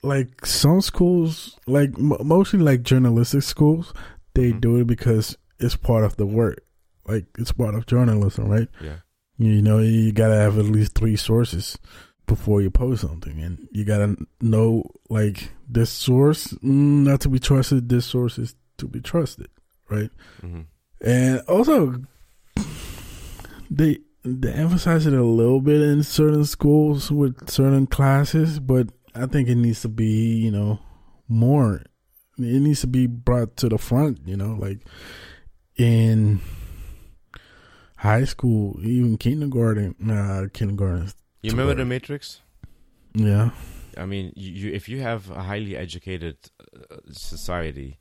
like 0.02 0.46
some 0.46 0.80
schools, 0.80 1.58
like 1.66 1.98
mostly 1.98 2.60
like 2.60 2.82
journalistic 2.84 3.42
schools, 3.42 3.92
they 4.34 4.52
Mhm. 4.52 4.60
do 4.60 4.76
it 4.76 4.86
because 4.86 5.36
it's 5.58 5.76
part 5.76 6.04
of 6.04 6.16
the 6.16 6.26
work. 6.26 6.62
Like 7.06 7.26
it's 7.38 7.52
part 7.52 7.74
of 7.74 7.86
journalism, 7.86 8.48
right? 8.48 8.68
yeah. 8.80 8.96
You 9.38 9.60
know, 9.60 9.78
you 9.78 10.12
gotta 10.12 10.36
have 10.36 10.58
at 10.58 10.64
least 10.64 10.94
three 10.94 11.16
sources 11.16 11.78
before 12.26 12.62
you 12.62 12.70
post 12.70 13.02
something, 13.02 13.40
and 13.40 13.68
you 13.70 13.84
gotta 13.84 14.16
know 14.40 14.82
like 15.10 15.52
this 15.68 15.90
source 15.90 16.48
mm, 16.54 17.04
not 17.04 17.20
to 17.20 17.28
be 17.28 17.38
trusted. 17.38 17.88
This 17.88 18.06
source 18.06 18.38
is 18.38 18.54
to 18.78 18.88
be 18.88 19.00
trusted, 19.00 19.48
right? 19.90 20.10
hmm 20.40 20.62
And 21.00 21.40
also, 21.48 22.00
they 23.70 23.98
they 24.24 24.52
emphasize 24.52 25.06
it 25.06 25.12
a 25.12 25.22
little 25.22 25.60
bit 25.60 25.80
in 25.80 26.02
certain 26.02 26.44
schools 26.44 27.10
with 27.12 27.48
certain 27.48 27.86
classes, 27.86 28.58
but 28.58 28.88
I 29.14 29.26
think 29.26 29.48
it 29.48 29.54
needs 29.54 29.82
to 29.82 29.88
be, 29.88 30.36
you 30.36 30.50
know, 30.50 30.80
more. 31.28 31.82
It 32.38 32.60
needs 32.60 32.80
to 32.82 32.86
be 32.86 33.06
brought 33.06 33.56
to 33.58 33.68
the 33.68 33.78
front, 33.78 34.20
you 34.26 34.36
know, 34.36 34.56
like 34.58 34.80
in 35.76 36.40
high 37.96 38.24
school, 38.24 38.78
even 38.82 39.16
kindergarten. 39.18 39.94
Nah, 39.98 40.46
kindergarten. 40.52 41.12
You 41.42 41.50
remember 41.52 41.74
the 41.74 41.84
Matrix? 41.84 42.40
Yeah, 43.14 43.50
I 43.96 44.04
mean, 44.04 44.32
you, 44.36 44.52
you 44.52 44.72
if 44.74 44.88
you 44.88 45.00
have 45.00 45.30
a 45.30 45.42
highly 45.42 45.76
educated 45.76 46.36
uh, 46.90 46.96
society, 47.10 47.98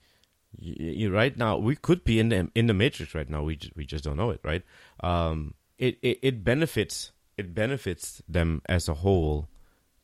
you, 0.57 0.75
you 0.91 1.11
right 1.13 1.35
now 1.37 1.57
we 1.57 1.75
could 1.75 2.03
be 2.03 2.19
in 2.19 2.29
the 2.29 2.49
in 2.53 2.67
the 2.67 2.73
matrix 2.73 3.15
right 3.15 3.29
now. 3.29 3.43
We 3.43 3.55
just, 3.55 3.75
we 3.77 3.85
just 3.85 4.03
don't 4.03 4.17
know 4.17 4.31
it, 4.31 4.41
right? 4.43 4.63
Um, 5.01 5.53
it, 5.77 5.97
it 6.01 6.19
it 6.21 6.43
benefits 6.43 7.11
it 7.37 7.53
benefits 7.55 8.21
them 8.27 8.61
as 8.67 8.89
a 8.89 8.93
whole 8.95 9.47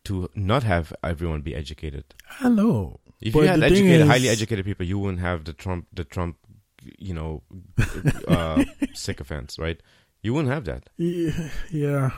to 0.05 0.30
not 0.34 0.63
have 0.63 0.93
everyone 1.03 1.41
be 1.41 1.53
educated. 1.55 2.05
I 2.39 2.49
know. 2.49 2.99
If 3.19 3.34
But 3.34 3.41
you 3.41 3.47
had 3.49 3.63
educated, 3.63 4.01
is- 4.01 4.07
highly 4.07 4.30
educated 4.30 4.65
people, 4.65 4.86
you 4.86 4.97
wouldn't 4.97 5.19
have 5.22 5.43
the 5.43 5.53
Trump 5.53 5.88
the 5.93 6.03
Trump, 6.05 6.38
you 6.98 7.14
know, 7.14 7.44
uh, 8.28 8.64
sycophants, 8.94 9.60
right? 9.60 9.80
You 10.22 10.34
wouldn't 10.34 10.54
have 10.54 10.66
that. 10.66 10.90
Yeah, 10.98 11.50
yeah, 11.72 12.12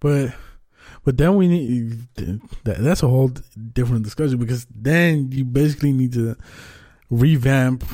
but 0.00 0.34
but 1.04 1.16
then 1.16 1.36
we 1.36 1.48
need 1.48 2.08
that, 2.64 2.78
that's 2.78 3.02
a 3.02 3.08
whole 3.08 3.32
different 3.72 4.04
discussion 4.04 4.38
because 4.38 4.66
then 4.74 5.30
you 5.32 5.44
basically 5.44 5.92
need 5.92 6.12
to 6.14 6.36
revamp 7.10 7.84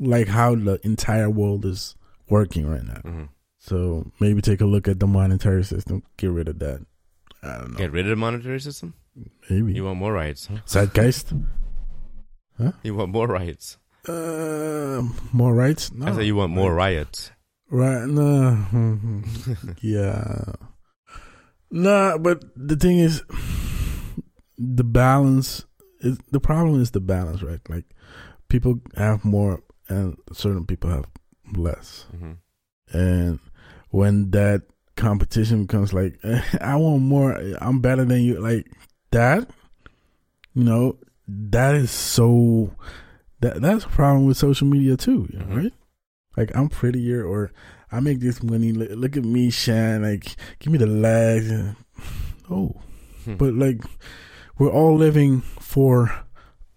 like 0.00 0.28
how 0.28 0.54
the 0.54 0.78
entire 0.84 1.30
world 1.30 1.64
is 1.64 1.96
working 2.28 2.66
right 2.68 2.84
now. 2.84 3.00
hmm 3.04 3.24
So 3.58 4.10
maybe 4.20 4.40
take 4.42 4.60
a 4.60 4.66
look 4.66 4.88
at 4.88 5.00
the 5.00 5.06
monetary 5.06 5.64
system, 5.64 6.02
get 6.16 6.30
rid 6.30 6.48
of 6.48 6.58
that. 6.60 6.84
I 7.42 7.58
don't 7.58 7.72
know. 7.72 7.78
Get 7.78 7.92
rid 7.92 8.06
of 8.06 8.10
the 8.10 8.16
monetary 8.16 8.60
system. 8.60 8.94
maybe 9.50 9.74
You 9.74 9.84
want 9.84 9.98
more 9.98 10.12
riots? 10.12 10.46
Huh? 10.46 10.58
zeitgeist. 10.66 11.32
Huh? 12.58 12.72
You 12.82 12.94
want 12.94 13.12
more 13.12 13.26
riots? 13.26 13.78
Uh, 14.08 15.02
more 15.32 15.54
rights. 15.54 15.92
No, 15.92 16.06
I 16.06 16.14
said 16.14 16.26
you 16.26 16.36
want 16.36 16.52
more 16.52 16.74
riots. 16.74 17.30
Right? 17.70 18.06
No. 18.06 18.66
yeah. 19.80 20.52
Nah, 21.70 22.16
but 22.18 22.44
the 22.54 22.76
thing 22.76 22.98
is, 22.98 23.22
the 24.56 24.84
balance 24.84 25.64
is 26.00 26.18
the 26.30 26.40
problem. 26.40 26.80
Is 26.80 26.92
the 26.92 27.00
balance 27.00 27.42
right? 27.42 27.60
Like 27.68 27.84
people 28.48 28.80
have 28.96 29.24
more, 29.24 29.62
and 29.88 30.16
certain 30.32 30.64
people 30.66 30.90
have 30.90 31.06
less, 31.54 32.06
hmm 32.16 32.32
and 32.92 33.40
when 33.90 34.30
that 34.30 34.62
competition 34.96 35.64
becomes 35.64 35.92
like, 35.92 36.18
I 36.60 36.76
want 36.76 37.02
more, 37.02 37.32
I'm 37.60 37.80
better 37.80 38.04
than 38.04 38.22
you, 38.22 38.40
like 38.40 38.70
that. 39.10 39.50
You 40.54 40.64
know, 40.64 40.98
that 41.26 41.74
is 41.74 41.90
so. 41.90 42.70
That 43.40 43.60
that's 43.60 43.84
a 43.84 43.88
problem 43.88 44.26
with 44.26 44.36
social 44.36 44.66
media 44.66 44.96
too, 44.96 45.28
you 45.32 45.38
know, 45.38 45.44
Mhm. 45.46 45.56
right? 45.56 45.72
Like 46.36 46.50
I'm 46.56 46.68
prettier, 46.68 47.24
or 47.24 47.50
I 47.92 48.00
make 48.00 48.20
this 48.20 48.42
money. 48.42 48.72
Look, 48.72 48.90
look 48.92 49.16
at 49.16 49.24
me 49.24 49.50
shine. 49.50 50.02
Like 50.02 50.36
give 50.58 50.72
me 50.72 50.78
the 50.78 50.86
legs. 50.86 51.52
Oh, 52.50 52.80
Hmm. 53.24 53.34
but 53.36 53.54
like 53.54 53.82
we're 54.58 54.70
all 54.70 54.96
living 54.96 55.40
for 55.60 56.10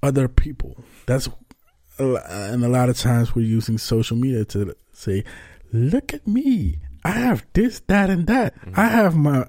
other 0.03 0.27
people. 0.27 0.83
That's 1.05 1.29
and 1.97 2.63
a 2.63 2.69
lot 2.69 2.89
of 2.89 2.97
times 2.97 3.35
we're 3.35 3.45
using 3.45 3.77
social 3.77 4.15
media 4.17 4.45
to 4.45 4.75
say, 4.93 5.23
"Look 5.73 6.13
at 6.13 6.25
me. 6.27 6.79
I 7.03 7.11
have 7.11 7.45
this, 7.53 7.81
that, 7.87 8.09
and 8.09 8.27
that. 8.27 8.53
I 8.75 8.87
have 8.87 9.15
my 9.15 9.47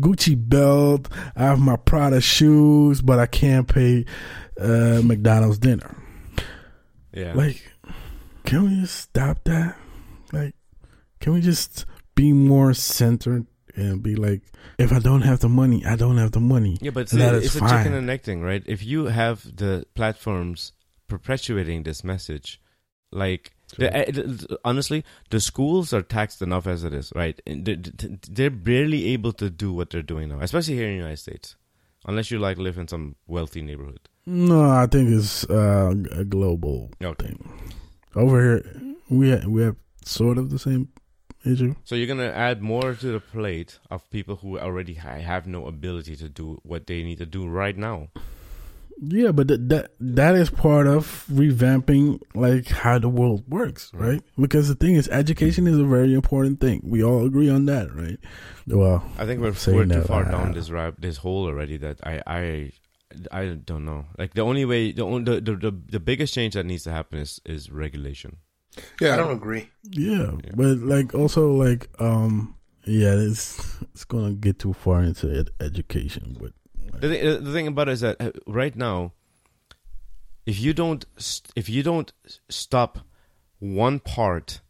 Gucci 0.00 0.34
belt. 0.36 1.08
I 1.36 1.44
have 1.44 1.58
my 1.60 1.76
Prada 1.76 2.20
shoes, 2.20 3.00
but 3.02 3.18
I 3.18 3.26
can't 3.26 3.66
pay 3.68 4.04
uh, 4.60 5.00
McDonald's 5.04 5.58
dinner." 5.58 5.96
Yeah. 7.14 7.34
Like, 7.34 7.62
can 8.44 8.64
we 8.64 8.80
just 8.80 8.96
stop 8.96 9.44
that? 9.44 9.76
Like, 10.32 10.54
can 11.20 11.34
we 11.34 11.40
just 11.40 11.84
be 12.14 12.32
more 12.32 12.72
centered 12.74 13.46
and 13.74 14.02
be 14.02 14.14
like, 14.16 14.42
if 14.78 14.92
I 14.92 14.98
don't 14.98 15.22
have 15.22 15.40
the 15.40 15.48
money, 15.48 15.84
I 15.84 15.96
don't 15.96 16.18
have 16.18 16.32
the 16.32 16.40
money. 16.40 16.78
yeah, 16.80 16.90
but 16.90 17.00
it's, 17.00 17.12
and 17.12 17.22
a, 17.22 17.24
that 17.26 17.34
it's 17.42 17.54
a 17.54 17.58
fine. 17.60 17.70
chicken 17.84 17.94
and 17.94 18.08
egg 18.10 18.22
thing, 18.22 18.42
right? 18.42 18.62
If 18.66 18.84
you 18.84 19.06
have 19.06 19.44
the 19.56 19.86
platforms 19.94 20.72
perpetuating 21.08 21.82
this 21.82 22.02
message, 22.04 22.60
like 23.10 23.52
the, 23.78 24.52
uh, 24.52 24.56
honestly, 24.64 25.04
the 25.30 25.40
schools 25.40 25.92
are 25.94 26.02
taxed 26.02 26.42
enough 26.42 26.66
as 26.66 26.84
it 26.84 26.92
is, 26.92 27.12
right? 27.14 27.40
They- 27.46 27.76
They're 27.76 28.50
barely 28.50 29.06
able 29.08 29.32
to 29.34 29.48
do 29.50 29.72
what 29.72 29.90
they're 29.90 30.02
doing 30.02 30.28
now, 30.28 30.40
especially 30.40 30.74
here 30.74 30.86
in 30.86 30.92
the 30.92 30.96
United 30.98 31.18
States, 31.18 31.56
unless 32.06 32.30
you 32.30 32.38
like 32.38 32.58
live 32.58 32.76
in 32.78 32.88
some 32.88 33.16
wealthy 33.26 33.62
neighborhood. 33.62 34.08
No, 34.26 34.70
I 34.70 34.86
think 34.86 35.10
it's 35.10 35.44
uh, 35.50 35.92
a 36.12 36.24
global 36.24 36.90
Okay. 37.02 37.26
thing. 37.28 37.52
Over 38.14 38.40
here, 38.42 38.82
we 39.08 39.30
ha- 39.32 39.46
we 39.48 39.62
have 39.62 39.76
sort 40.04 40.38
of 40.38 40.50
the 40.50 40.58
same 40.58 40.88
issue. 41.44 41.74
So 41.84 41.94
you're 41.96 42.06
gonna 42.06 42.26
add 42.30 42.62
more 42.62 42.94
to 42.94 43.06
the 43.12 43.20
plate 43.20 43.78
of 43.90 44.08
people 44.10 44.36
who 44.36 44.58
already 44.58 44.94
ha- 44.94 45.18
have 45.18 45.46
no 45.46 45.66
ability 45.66 46.14
to 46.16 46.28
do 46.28 46.60
what 46.62 46.86
they 46.86 47.02
need 47.02 47.18
to 47.18 47.26
do 47.26 47.48
right 47.48 47.76
now. 47.76 48.08
Yeah, 49.04 49.32
but 49.32 49.48
th- 49.48 49.60
that 49.64 49.90
that 49.98 50.36
is 50.36 50.50
part 50.50 50.86
of 50.86 51.24
revamping 51.28 52.20
like 52.36 52.68
how 52.68 53.00
the 53.00 53.08
world 53.08 53.42
works, 53.48 53.90
Mhm. 53.92 54.00
right? 54.00 54.22
Because 54.38 54.68
the 54.68 54.76
thing 54.76 54.94
is, 54.94 55.08
education 55.08 55.66
is 55.66 55.78
a 55.78 55.84
very 55.84 56.14
important 56.14 56.60
thing. 56.60 56.80
We 56.84 57.02
all 57.02 57.26
agree 57.26 57.48
on 57.50 57.64
that, 57.66 57.92
right? 57.92 58.18
Well, 58.68 59.02
I 59.18 59.26
think 59.26 59.40
we're 59.40 59.50
we're 59.74 59.84
too 59.84 60.00
that, 60.00 60.06
far 60.06 60.30
down 60.30 60.52
this 60.52 60.70
rap 60.70 61.00
this 61.00 61.16
hole 61.16 61.46
already 61.46 61.76
that 61.78 61.98
I 62.06 62.22
I 62.26 62.70
I 63.30 63.46
don't 63.64 63.84
know. 63.84 64.06
Like 64.18 64.34
the 64.34 64.42
only 64.42 64.64
way 64.64 64.92
the 64.92 65.02
only 65.04 65.24
the, 65.24 65.40
the 65.40 65.56
the 65.56 65.76
the 65.92 66.00
biggest 66.00 66.34
change 66.34 66.54
that 66.54 66.66
needs 66.66 66.84
to 66.84 66.90
happen 66.90 67.18
is 67.18 67.40
is 67.44 67.70
regulation. 67.70 68.36
Yeah, 69.00 69.14
I 69.14 69.16
don't 69.16 69.32
agree. 69.36 69.68
Yeah, 69.90 70.32
but 70.54 70.78
like 70.78 71.14
also 71.14 71.52
like 71.52 71.88
um 72.00 72.54
yeah, 72.84 73.14
it's 73.14 73.60
it's 73.94 74.04
gonna 74.04 74.32
get 74.32 74.58
too 74.58 74.72
far 74.72 75.02
into 75.02 75.28
ed- 75.30 75.50
education, 75.60 76.36
but 76.40 76.52
The, 77.00 77.08
thi- 77.08 77.20
uh, 77.28 77.36
the 77.38 77.52
thing 77.52 77.66
about 77.68 77.88
it 77.88 77.92
is 77.92 78.00
that 78.00 78.16
uh, 78.20 78.30
right 78.46 78.74
now, 78.74 79.12
if 80.46 80.60
you 80.60 80.72
don't 80.72 81.04
st- 81.16 81.52
if 81.56 81.68
you 81.68 81.82
don't 81.82 82.12
stop 82.48 82.98
one 83.58 84.00
part, 84.00 84.60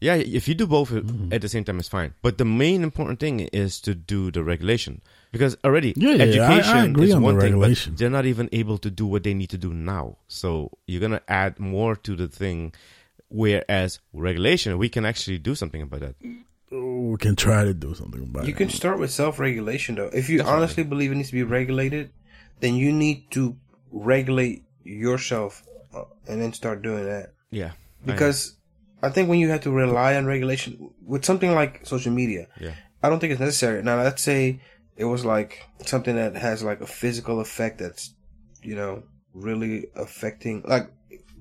yeah, 0.00 0.14
if 0.16 0.48
you 0.48 0.54
do 0.54 0.66
both 0.66 0.90
Mm-hmm. 0.90 1.32
at 1.32 1.40
the 1.42 1.48
same 1.48 1.64
time, 1.64 1.78
it's 1.78 1.88
fine. 1.88 2.14
But 2.22 2.38
the 2.38 2.44
main 2.44 2.82
important 2.82 3.20
thing 3.20 3.40
is 3.40 3.80
to 3.82 3.94
do 3.94 4.30
the 4.30 4.42
regulation 4.42 5.02
because 5.32 5.56
already 5.64 5.92
Yeah, 5.96 6.10
yeah, 6.14 6.24
yeah, 6.24 6.42
I- 6.42 6.52
I 6.54 6.58
education 6.58 6.90
agree 6.90 7.08
is 7.08 7.14
on 7.14 7.22
the 7.22 7.26
one 7.26 7.40
thing, 7.40 7.58
but 7.60 7.88
they're 7.96 8.10
not 8.10 8.26
even 8.26 8.48
able 8.52 8.78
to 8.78 8.90
do 8.90 9.06
what 9.06 9.22
they 9.22 9.34
need 9.34 9.50
to 9.50 9.58
do 9.58 9.72
now. 9.72 10.16
So 10.28 10.70
you're 10.86 11.00
gonna 11.00 11.22
add 11.28 11.58
more 11.58 11.96
to 11.96 12.16
the 12.16 12.28
thing. 12.28 12.72
Whereas 13.28 14.00
regulation, 14.12 14.76
we 14.76 14.88
can 14.88 15.04
actually 15.06 15.38
do 15.38 15.54
something 15.54 15.82
about 15.82 16.00
that. 16.00 16.14
we 16.72 17.16
can 17.18 17.34
try 17.36 17.64
to 17.64 17.74
do 17.74 17.94
something 17.94 18.22
about 18.22 18.42
You 18.42 18.48
it. 18.48 18.48
You 18.48 18.54
can 18.54 18.70
start 18.70 18.98
with 18.98 19.10
self 19.10 19.38
regulation 19.38 19.94
though. 19.96 20.10
If 20.12 20.28
you 20.28 20.38
Definitely. 20.38 20.56
honestly 20.62 20.84
believe 20.84 21.12
it 21.12 21.16
needs 21.16 21.28
to 21.30 21.34
be 21.34 21.42
regulated, 21.42 22.10
then 22.60 22.74
you 22.74 22.92
need 22.92 23.30
to 23.32 23.56
regulate 23.92 24.64
yourself 24.84 25.64
uh, 25.94 26.04
and 26.28 26.40
then 26.40 26.52
start 26.52 26.82
doing 26.82 27.04
that. 27.04 27.32
Yeah, 27.50 27.72
I 27.72 28.06
Because 28.06 28.54
I 29.02 29.08
think 29.10 29.28
when 29.28 29.38
you 29.38 29.48
have 29.50 29.62
to 29.62 29.70
rely 29.70 30.14
on 30.16 30.26
regulation 30.26 30.90
with 31.04 31.24
something 31.24 31.54
like 31.54 31.86
social 31.86 32.12
media, 32.12 32.46
Yeah. 32.60 32.74
I 33.02 33.08
don't 33.08 33.18
think 33.18 33.32
it's 33.32 33.40
necessary. 33.40 33.82
Now, 33.82 33.96
let's 34.02 34.22
say 34.22 34.60
it 35.00 35.06
was 35.06 35.24
like 35.24 35.66
something 35.86 36.14
that 36.16 36.36
has 36.36 36.62
like 36.62 36.82
a 36.82 36.86
physical 36.86 37.40
effect 37.40 37.78
that's, 37.78 38.14
you 38.62 38.74
know, 38.74 39.02
really 39.32 39.86
affecting, 39.96 40.62
like, 40.68 40.90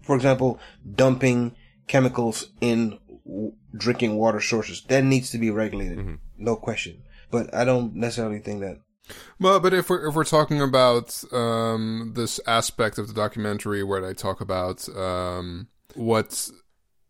for 0.01 0.15
example, 0.15 0.59
dumping 0.95 1.55
chemicals 1.87 2.51
in 2.61 2.97
w- 3.25 3.51
drinking 3.75 4.15
water 4.15 4.39
sources. 4.39 4.83
That 4.87 5.03
needs 5.03 5.31
to 5.31 5.37
be 5.37 5.51
regulated, 5.51 6.19
no 6.37 6.55
question. 6.55 7.03
But 7.31 7.53
I 7.53 7.65
don't 7.65 7.95
necessarily 7.95 8.39
think 8.39 8.61
that. 8.61 8.77
Well, 9.41 9.59
but 9.59 9.73
if 9.73 9.89
we're 9.89 10.07
if 10.07 10.15
we're 10.15 10.23
talking 10.23 10.61
about 10.61 11.21
um, 11.33 12.13
this 12.15 12.39
aspect 12.47 12.97
of 12.97 13.07
the 13.09 13.13
documentary 13.13 13.83
where 13.83 13.99
they 13.99 14.13
talk 14.13 14.39
about 14.39 14.87
um, 14.95 15.67
what 15.95 16.49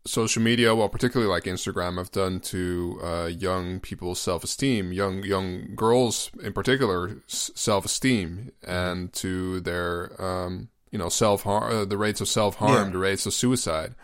social 0.06 0.42
media, 0.42 0.74
well, 0.74 0.88
particularly 0.88 1.30
like 1.30 1.44
Instagram, 1.44 1.98
have 1.98 2.10
done 2.10 2.40
to 2.40 3.00
uh, 3.02 3.26
young 3.26 3.80
people's 3.80 4.20
self 4.20 4.44
esteem, 4.44 4.92
young 4.92 5.22
young 5.22 5.74
girls 5.76 6.30
in 6.42 6.52
particular 6.52 7.20
self 7.26 7.84
esteem, 7.84 8.50
and 8.66 9.12
to 9.14 9.60
their 9.60 10.20
um, 10.22 10.68
you 10.90 10.98
know 10.98 11.08
self 11.08 11.42
harm, 11.42 11.72
uh, 11.72 11.84
the 11.84 11.98
rates 11.98 12.20
of 12.20 12.28
self 12.28 12.56
harm, 12.56 12.86
Yeah. 12.86 12.92
the 12.92 12.98
rates 12.98 13.26
of 13.26 13.32
suicide. 13.34 13.94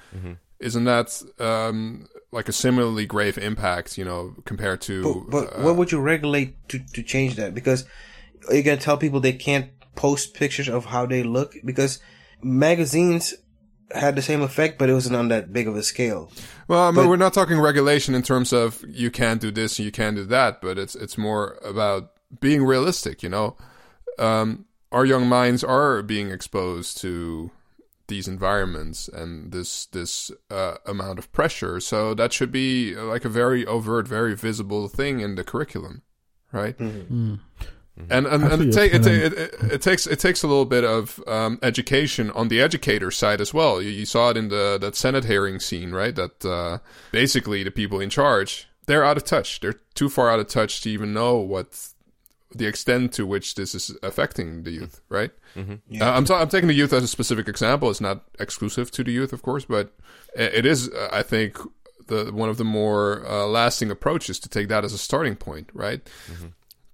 Isn't 0.59 0.85
that 0.85 1.23
um, 1.39 2.07
like 2.33 2.49
a 2.49 2.53
similarly 2.53 3.05
grave 3.07 3.37
impact? 3.39 3.99
You 3.99 4.05
know, 4.05 4.35
compared 4.45 4.81
to 4.83 5.27
But, 5.29 5.31
but 5.31 5.59
uh, 5.59 5.63
what 5.63 5.77
would 5.77 5.93
you 5.93 6.01
regulate 6.01 6.69
to, 6.71 6.79
to 6.79 7.03
change 7.03 7.37
that? 7.37 7.55
Because 7.55 7.85
you're 8.51 8.63
going 8.63 8.79
to 8.79 8.85
tell 8.85 8.97
people 8.97 9.21
they 9.21 9.33
can't 9.35 9.71
post 9.97 10.35
pictures 10.35 10.69
of 10.69 10.85
how 10.87 11.05
they 11.07 11.23
look 11.23 11.55
because 11.65 12.01
magazines 12.43 13.35
had 13.93 14.17
the 14.17 14.23
same 14.23 14.43
effect, 14.43 14.79
but 14.79 14.89
it 14.91 14.95
wasn't 14.95 15.17
on 15.17 15.29
that 15.29 15.53
big 15.53 15.69
of 15.69 15.77
a 15.77 15.83
scale. 15.83 16.31
Well, 16.69 16.81
I 16.81 16.87
mean, 16.91 16.97
But- 16.97 17.09
we're 17.09 17.17
not 17.17 17.33
talking 17.35 17.59
regulation 17.61 18.15
in 18.15 18.23
terms 18.23 18.53
of 18.53 18.85
you 18.89 19.11
can't 19.11 19.41
do 19.41 19.51
this 19.51 19.79
and 19.79 19.87
you 19.87 19.93
can't 19.93 20.17
do 20.17 20.25
that, 20.25 20.61
but 20.61 20.79
it's 20.79 20.95
it's 20.95 21.17
more 21.17 21.59
about 21.65 22.11
being 22.41 22.65
realistic. 22.65 23.23
You 23.23 23.29
know, 23.29 23.57
um, 24.19 24.65
our 24.93 25.05
young 25.05 25.29
minds 25.29 25.63
are 25.63 26.03
being 26.03 26.31
exposed 26.31 26.99
to 26.99 27.51
these 28.09 28.29
environments 28.29 29.09
and 29.09 29.53
this 29.53 29.87
this 29.87 30.31
uh, 30.51 30.77
amount 30.87 31.19
of 31.19 31.31
pressure, 31.33 31.81
so 31.81 32.15
that 32.15 32.33
should 32.33 32.53
be 32.53 32.95
like 32.95 33.25
a 33.25 33.29
very 33.29 33.67
overt, 33.67 34.07
very 34.09 34.35
visible 34.35 34.89
thing 34.89 35.21
in 35.21 35.35
the 35.35 35.45
curriculum, 35.45 36.03
right? 36.53 36.77
Mm. 36.79 37.41
And 38.11 38.27
and, 38.27 38.45
and 38.45 38.63
it, 38.63 38.75
see 38.75 38.89
ta- 38.91 38.97
it, 38.97 39.03
ta- 39.03 39.11
it, 39.11 39.33
it, 39.33 39.73
it 39.73 39.83
takes 39.83 40.07
it 40.07 40.19
takes 40.21 40.43
a 40.43 40.47
little 40.47 40.67
bit 40.67 40.85
of 40.85 41.19
um, 41.27 41.59
education 41.63 42.31
on 42.33 42.49
the 42.49 42.61
educator 42.61 43.11
side 43.11 43.41
as 43.41 43.55
well. 43.55 43.81
You, 43.81 43.91
you 43.91 44.05
saw 44.07 44.31
it 44.31 44.37
in 44.37 44.49
the 44.49 44.77
that 44.81 44.95
Senate 44.95 45.25
hearing 45.25 45.61
scene, 45.61 45.93
right? 45.93 46.15
That 46.15 46.45
uh, 46.45 46.79
basically 47.11 47.63
the 47.63 47.71
people 47.71 47.99
in 48.01 48.11
charge 48.11 48.69
they're 48.87 49.03
out 49.05 49.17
of 49.17 49.25
touch. 49.25 49.61
They're 49.61 49.81
too 49.95 50.09
far 50.09 50.31
out 50.31 50.39
of 50.41 50.47
touch 50.47 50.81
to 50.83 50.91
even 50.91 51.13
know 51.13 51.37
what 51.37 51.89
the 52.55 52.67
extent 52.67 53.13
to 53.15 53.27
which 53.27 53.55
this 53.57 53.75
is 53.75 53.97
affecting 54.03 54.63
the 54.63 54.71
youth, 54.71 55.01
right? 55.09 55.31
Uh, 56.03 56.11
I'm 56.13 56.25
ta- 56.27 56.41
I'm 56.41 56.49
taking 56.49 56.69
the 56.69 56.75
youth 56.75 56.93
as 56.93 57.03
a 57.03 57.09
specific 57.09 57.49
example. 57.49 57.91
It's 57.91 58.01
not 58.01 58.25
exclusive 58.39 58.91
to 58.93 59.03
the 59.05 59.11
youth, 59.11 59.33
of 59.33 59.43
course, 59.43 59.65
but 59.65 59.93
it 60.35 60.67
is. 60.67 60.89
Uh, 60.91 61.09
I 61.13 61.23
think 61.23 61.57
the 62.09 62.31
one 62.33 62.49
of 62.51 62.57
the 62.59 62.65
more 62.65 63.27
uh, 63.27 63.47
lasting 63.47 63.91
approaches 63.91 64.39
to 64.41 64.49
take 64.51 64.69
that 64.69 64.85
as 64.85 64.93
a 64.93 64.99
starting 64.99 65.35
point, 65.35 65.71
right? 65.73 66.07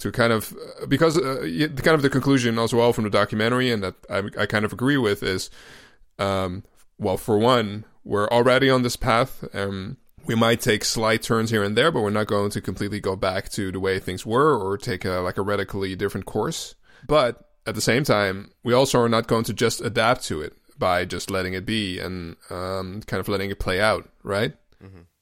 To 0.02 0.10
kind 0.10 0.32
of 0.32 0.52
because 0.88 1.16
uh, 1.16 1.38
the 1.42 1.82
kind 1.82 1.94
of 1.94 2.02
the 2.02 2.10
conclusion 2.10 2.58
as 2.58 2.74
well 2.74 2.92
from 2.92 3.04
the 3.04 3.10
documentary 3.10 3.70
and 3.70 3.84
that 3.84 3.94
I, 4.10 4.42
I 4.42 4.46
kind 4.46 4.64
of 4.64 4.72
agree 4.72 4.96
with 4.96 5.22
is 5.22 5.48
um, 6.18 6.64
well 6.98 7.16
for 7.16 7.38
one 7.38 7.84
we're 8.04 8.28
already 8.28 8.68
on 8.68 8.82
this 8.82 8.96
path 8.96 9.44
um, 9.54 9.96
we 10.26 10.34
might 10.34 10.60
take 10.60 10.84
slight 10.84 11.22
turns 11.22 11.50
here 11.50 11.62
and 11.62 11.76
there 11.76 11.92
but 11.92 12.00
we're 12.00 12.10
not 12.10 12.26
going 12.26 12.50
to 12.50 12.60
completely 12.60 12.98
go 12.98 13.14
back 13.14 13.48
to 13.50 13.70
the 13.70 13.78
way 13.78 14.00
things 14.00 14.26
were 14.26 14.56
or 14.56 14.76
take 14.76 15.04
a, 15.04 15.20
like 15.20 15.38
a 15.38 15.42
radically 15.42 15.94
different 15.94 16.26
course. 16.26 16.74
But 17.06 17.48
at 17.64 17.76
the 17.76 17.80
same 17.80 18.02
time 18.02 18.50
we 18.64 18.72
also 18.72 19.00
are 19.00 19.08
not 19.08 19.28
going 19.28 19.44
to 19.44 19.52
just 19.52 19.80
adapt 19.80 20.24
to 20.24 20.42
it 20.42 20.54
by 20.76 21.04
just 21.04 21.30
letting 21.30 21.54
it 21.54 21.64
be 21.64 22.00
and 22.00 22.34
um, 22.50 23.02
kind 23.06 23.20
of 23.20 23.28
letting 23.28 23.50
it 23.50 23.60
play 23.60 23.80
out 23.80 24.08
right? 24.24 24.54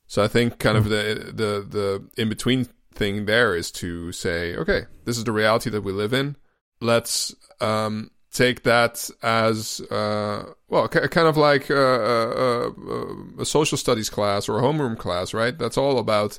So 0.06 0.24
I 0.24 0.28
think 0.28 0.58
kind 0.58 0.78
of 0.78 0.84
the 0.88 1.32
the 1.34 1.66
the 1.68 2.08
in 2.16 2.30
between 2.30 2.66
thing 2.92 3.26
there 3.26 3.54
is 3.54 3.70
to 3.72 4.12
say, 4.12 4.56
okay, 4.56 4.86
this 5.04 5.16
is 5.18 5.24
the 5.24 5.32
reality 5.32 5.70
that 5.70 5.82
we 5.82 5.92
live 5.92 6.12
in. 6.12 6.36
Let's 6.80 7.34
um, 7.60 8.10
take 8.32 8.62
that 8.62 9.10
as 9.22 9.80
uh, 9.90 10.52
well, 10.68 10.88
kind 10.88 11.28
of 11.28 11.36
like 11.36 11.70
uh, 11.70 11.74
uh, 11.74 12.70
uh, 12.88 13.40
a 13.40 13.44
social 13.44 13.78
studies 13.78 14.10
class 14.10 14.48
or 14.48 14.58
a 14.58 14.62
homeroom 14.62 14.96
class, 14.98 15.34
right? 15.34 15.56
That's 15.58 15.78
all 15.78 15.98
about 15.98 16.38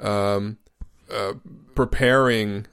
um, 0.00 0.58
uh, 1.10 1.34
preparing 1.74 2.66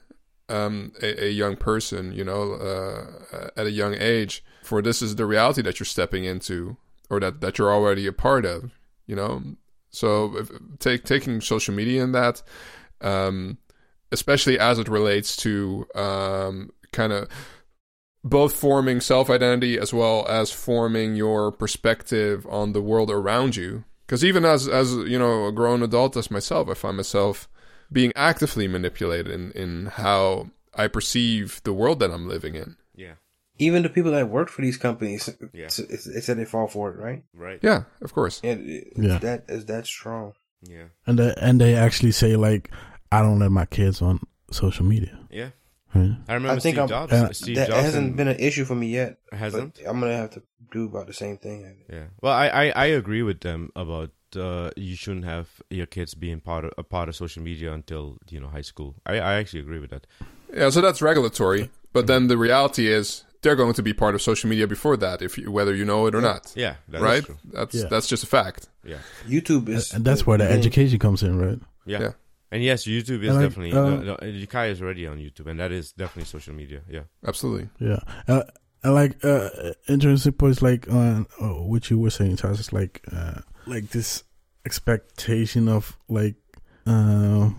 um, 0.48 0.92
a, 1.02 1.26
a 1.26 1.30
young 1.30 1.56
person, 1.56 2.12
you 2.12 2.24
know, 2.24 2.52
uh, 2.52 3.48
at 3.56 3.66
a 3.66 3.70
young 3.70 3.94
age 3.94 4.44
for 4.62 4.82
this 4.82 5.02
is 5.02 5.16
the 5.16 5.26
reality 5.26 5.62
that 5.62 5.78
you're 5.78 5.86
stepping 5.86 6.24
into 6.24 6.76
or 7.08 7.20
that, 7.20 7.40
that 7.40 7.58
you're 7.58 7.72
already 7.72 8.06
a 8.06 8.12
part 8.12 8.44
of, 8.44 8.72
you 9.06 9.16
know. 9.16 9.42
So 9.90 10.36
if, 10.36 10.50
take 10.78 11.04
taking 11.04 11.40
social 11.40 11.74
media 11.74 12.02
in 12.02 12.12
that, 12.12 12.42
um, 13.00 13.58
especially 14.12 14.58
as 14.58 14.78
it 14.78 14.88
relates 14.88 15.36
to 15.38 15.86
um, 15.94 16.70
kind 16.92 17.12
of 17.12 17.28
both 18.24 18.52
forming 18.54 19.00
self 19.00 19.30
identity 19.30 19.78
as 19.78 19.92
well 19.94 20.26
as 20.28 20.50
forming 20.50 21.14
your 21.14 21.52
perspective 21.52 22.46
on 22.50 22.72
the 22.72 22.82
world 22.82 23.10
around 23.10 23.56
you. 23.56 23.84
Because 24.06 24.24
even 24.24 24.44
as 24.44 24.68
as 24.68 24.92
you 24.94 25.18
know 25.18 25.46
a 25.46 25.52
grown 25.52 25.82
adult 25.82 26.16
as 26.16 26.30
myself, 26.30 26.68
I 26.68 26.74
find 26.74 26.96
myself 26.96 27.48
being 27.92 28.12
actively 28.16 28.66
manipulated 28.68 29.28
in, 29.30 29.52
in 29.52 29.86
how 29.86 30.48
I 30.74 30.88
perceive 30.88 31.60
the 31.64 31.72
world 31.72 32.00
that 32.00 32.10
I'm 32.10 32.28
living 32.28 32.54
in. 32.56 32.76
Yeah. 32.96 33.14
Even 33.58 33.82
the 33.84 33.88
people 33.88 34.10
that 34.10 34.28
work 34.28 34.48
for 34.50 34.60
these 34.62 34.76
companies, 34.76 35.30
Yeah. 35.54 35.64
it's, 35.66 35.78
it's, 35.78 36.06
it's 36.06 36.26
that 36.26 36.34
they 36.36 36.44
fall 36.44 36.66
for 36.66 36.90
it, 36.90 36.98
right? 36.98 37.22
Right. 37.32 37.58
Yeah, 37.62 37.84
of 38.02 38.12
course. 38.12 38.40
And 38.44 38.68
it- 38.68 38.92
Yeah. 38.96 39.18
that 39.18 39.44
is 39.48 39.66
that 39.66 39.86
strong. 39.86 40.34
Yeah. 40.62 40.84
and 41.06 41.18
they, 41.18 41.34
and 41.40 41.60
they 41.60 41.74
actually 41.74 42.12
say 42.12 42.36
like, 42.36 42.70
I 43.12 43.20
don't 43.22 43.38
let 43.38 43.50
my 43.52 43.66
kids 43.66 44.02
on 44.02 44.20
social 44.50 44.84
media. 44.84 45.18
Yeah. 45.30 45.50
Right? 45.94 46.16
I 46.28 46.34
remember 46.34 46.56
I 46.56 46.58
think 46.58 46.74
Steve 46.74 46.78
I'm- 46.78 46.88
Jobs. 46.88 47.12
uh, 47.12 47.32
Steve 47.32 47.56
that 47.56 47.68
Jobs 47.68 47.82
hasn't 47.82 48.06
and- 48.08 48.16
been 48.16 48.28
an 48.28 48.38
issue 48.40 48.64
for 48.64 48.74
me 48.74 48.88
yet. 48.88 49.18
hasn't. 49.32 49.76
But 49.76 49.88
I'm 49.88 50.00
gonna 50.00 50.16
have 50.16 50.30
to 50.30 50.42
do 50.72 50.86
about 50.86 51.06
the 51.06 51.12
same 51.14 51.38
thing. 51.38 51.84
Yeah. 51.90 52.04
Well, 52.20 52.32
I, 52.32 52.48
I, 52.48 52.64
I 52.70 52.86
agree 52.86 53.22
with 53.22 53.40
them 53.40 53.70
about 53.76 54.10
uh, 54.34 54.70
you 54.76 54.96
shouldn't 54.96 55.24
have 55.24 55.48
your 55.70 55.86
kids 55.86 56.14
being 56.14 56.40
part 56.40 56.64
of 56.64 56.72
a 56.76 56.82
part 56.82 57.08
of 57.08 57.16
social 57.16 57.42
media 57.42 57.72
until 57.72 58.18
you 58.28 58.40
know 58.40 58.48
high 58.48 58.62
school. 58.62 58.96
I, 59.06 59.14
I 59.20 59.34
actually 59.34 59.60
agree 59.60 59.78
with 59.78 59.90
that. 59.90 60.06
Yeah, 60.52 60.70
so 60.70 60.80
that's 60.80 61.00
regulatory. 61.00 61.70
But 61.92 62.06
then 62.08 62.26
the 62.26 62.36
reality 62.36 62.88
is 62.88 63.24
they're 63.46 63.56
going 63.64 63.74
to 63.74 63.82
be 63.82 63.94
part 63.94 64.14
of 64.16 64.20
social 64.22 64.50
media 64.50 64.66
before 64.66 64.96
that, 64.98 65.22
if 65.22 65.38
you, 65.38 65.50
whether 65.52 65.74
you 65.74 65.84
know 65.84 66.06
it 66.08 66.14
or 66.14 66.20
not. 66.20 66.52
Yeah. 66.56 66.74
That 66.88 66.96
is 66.98 67.02
right? 67.02 67.24
true. 67.24 67.38
That's 67.56 67.74
Yeah. 67.74 67.88
that's 67.92 68.08
just 68.12 68.22
a 68.24 68.26
fact. 68.26 68.68
Yeah. 68.84 68.98
YouTube 69.34 69.68
is, 69.68 69.94
and 69.94 70.04
that's 70.04 70.26
where 70.26 70.38
the 70.38 70.50
education 70.58 70.98
comes 70.98 71.22
in, 71.22 71.38
right? 71.38 71.60
Yeah. 71.86 72.00
Yeah. 72.00 72.12
And 72.52 72.62
yes, 72.62 72.84
YouTube 72.86 73.22
is 73.22 73.30
And 73.30 73.36
like, 73.38 73.48
definitely. 73.48 73.72
uh, 73.72 73.84
no, 73.90 73.96
no, 74.10 74.14
Yukai 74.22 74.70
is 74.70 74.80
already 74.82 75.06
on 75.06 75.18
YouTube, 75.18 75.46
and 75.50 75.58
that 75.60 75.72
is 75.72 75.92
definitely 75.92 76.24
social 76.36 76.54
media. 76.54 76.80
Yeah. 76.88 77.04
Absolutely. 77.26 77.68
Yeah, 77.80 78.00
uh, 78.28 78.42
and 78.84 78.94
like 78.94 79.24
uh, 79.24 79.50
interesting 79.88 80.32
points, 80.32 80.62
like 80.62 80.88
on 80.90 81.26
oh, 81.40 81.62
what 81.66 81.90
you 81.90 81.98
were 81.98 82.10
saying, 82.10 82.36
Charles. 82.36 82.60
Is 82.60 82.72
like 82.72 83.02
uh, 83.12 83.40
like 83.66 83.90
this 83.90 84.22
expectation 84.64 85.68
of 85.68 85.96
like 86.08 86.36
uh, 86.86 87.50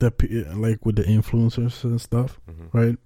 the 0.00 0.10
like 0.56 0.84
with 0.84 0.96
the 0.96 1.04
influencers 1.04 1.84
and 1.84 2.00
stuff, 2.00 2.40
Mhm. 2.50 2.68
right? 2.72 2.98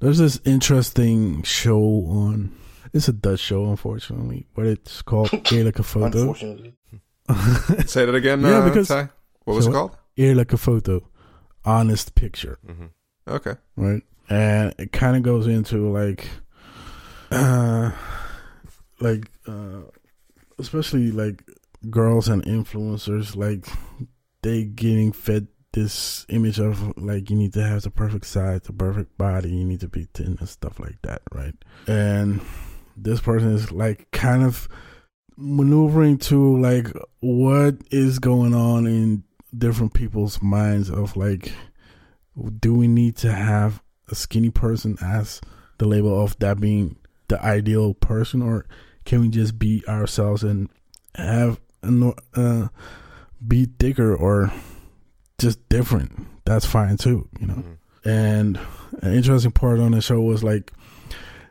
There's 0.00 0.18
this 0.18 0.40
interesting 0.44 1.42
show 1.42 1.80
on. 2.08 2.54
It's 2.92 3.08
a 3.08 3.12
Dutch 3.12 3.40
show, 3.40 3.68
unfortunately, 3.70 4.46
but 4.54 4.66
it's 4.66 5.02
called 5.02 5.28
Eerlijke 5.50 5.82
Foto. 5.82 6.14
Unfortunately, 6.20 6.74
Say 7.86 8.04
that 8.04 8.14
again. 8.14 8.40
Yeah, 8.42 8.58
uh, 8.58 8.68
because- 8.68 8.88
Ty? 8.88 9.08
what 9.44 9.54
was 9.54 9.64
So 9.64 9.70
it 9.70 9.74
called? 9.74 9.96
Eerlijke 10.16 10.56
Foto, 10.58 11.02
honest 11.64 12.14
picture, 12.14 12.58
hmm 12.66 12.86
Okay. 13.26 13.54
right? 13.76 14.02
And 14.28 14.74
it 14.78 14.92
kind 14.92 15.16
of 15.16 15.22
goes 15.22 15.46
into 15.46 15.90
like, 15.90 16.28
uh, 17.30 17.90
like, 19.00 19.30
uh, 19.46 19.80
especially 20.58 21.10
like 21.10 21.42
girls 21.90 22.28
and 22.28 22.44
influencers, 22.44 23.34
like 23.36 23.66
they 24.42 24.64
getting 24.64 25.12
fed 25.12 25.48
this 25.74 26.24
image 26.28 26.60
of 26.60 26.96
like 26.96 27.30
you 27.30 27.36
need 27.36 27.52
to 27.52 27.62
have 27.62 27.82
the 27.82 27.90
perfect 27.90 28.26
size, 28.26 28.62
the 28.62 28.72
perfect 28.72 29.18
body, 29.18 29.50
you 29.50 29.64
need 29.64 29.80
to 29.80 29.88
be 29.88 30.06
thin 30.14 30.36
and 30.38 30.48
stuff 30.48 30.78
like 30.78 31.00
that, 31.02 31.20
right? 31.32 31.54
And 31.86 32.40
this 32.96 33.20
person 33.20 33.52
is 33.52 33.72
like 33.72 34.10
kind 34.12 34.44
of 34.44 34.68
maneuvering 35.36 36.16
to 36.16 36.56
like 36.58 36.86
what 37.20 37.76
is 37.90 38.20
going 38.20 38.54
on 38.54 38.86
in 38.86 39.24
different 39.56 39.92
people's 39.92 40.40
minds 40.40 40.88
of 40.88 41.16
like 41.16 41.52
do 42.60 42.72
we 42.72 42.86
need 42.86 43.16
to 43.16 43.32
have 43.32 43.82
a 44.08 44.14
skinny 44.14 44.50
person 44.50 44.96
as 45.00 45.40
the 45.78 45.86
label 45.86 46.22
of 46.22 46.38
that 46.38 46.60
being 46.60 46.96
the 47.28 47.44
ideal 47.44 47.94
person 47.94 48.42
or 48.42 48.64
can 49.04 49.20
we 49.20 49.28
just 49.28 49.58
be 49.58 49.82
ourselves 49.88 50.44
and 50.44 50.68
have 51.16 51.60
a 51.82 52.12
uh, 52.34 52.68
be 53.46 53.66
thicker 53.78 54.14
or 54.14 54.52
just 55.38 55.68
different. 55.68 56.26
That's 56.44 56.66
fine 56.66 56.96
too 56.96 57.28
you 57.40 57.46
know? 57.46 57.54
Hmm 57.54 57.72
and 58.04 58.60
an 59.00 59.14
interesting 59.14 59.50
part 59.50 59.80
on 59.80 59.92
the 59.92 60.00
show 60.00 60.20
was 60.20 60.44
like 60.44 60.72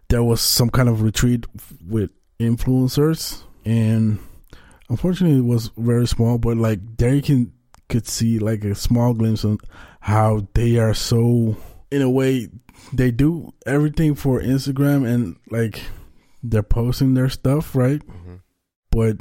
there 0.09 0.23
was 0.23 0.41
some 0.41 0.69
kind 0.69 0.87
of 0.87 1.01
retreat 1.01 1.45
with 1.87 2.11
influencers 2.39 3.43
and 3.65 4.19
unfortunately 4.89 5.39
it 5.39 5.45
was 5.45 5.71
very 5.77 6.05
small 6.05 6.37
but 6.37 6.57
like 6.57 6.79
there 6.97 7.15
you 7.15 7.21
can 7.21 7.51
could 7.89 8.07
see 8.07 8.39
like 8.39 8.63
a 8.63 8.75
small 8.75 9.13
glimpse 9.13 9.43
of 9.43 9.59
how 9.99 10.47
they 10.53 10.77
are 10.77 10.93
so 10.93 11.57
in 11.91 12.01
a 12.01 12.09
way 12.09 12.47
they 12.91 13.11
do 13.11 13.51
everything 13.65 14.15
for 14.15 14.39
instagram 14.39 15.07
and 15.07 15.35
like 15.49 15.81
they're 16.43 16.63
posting 16.63 17.13
their 17.13 17.29
stuff 17.29 17.75
right? 17.75 18.01
Hmm 18.03 18.35
but 18.91 19.17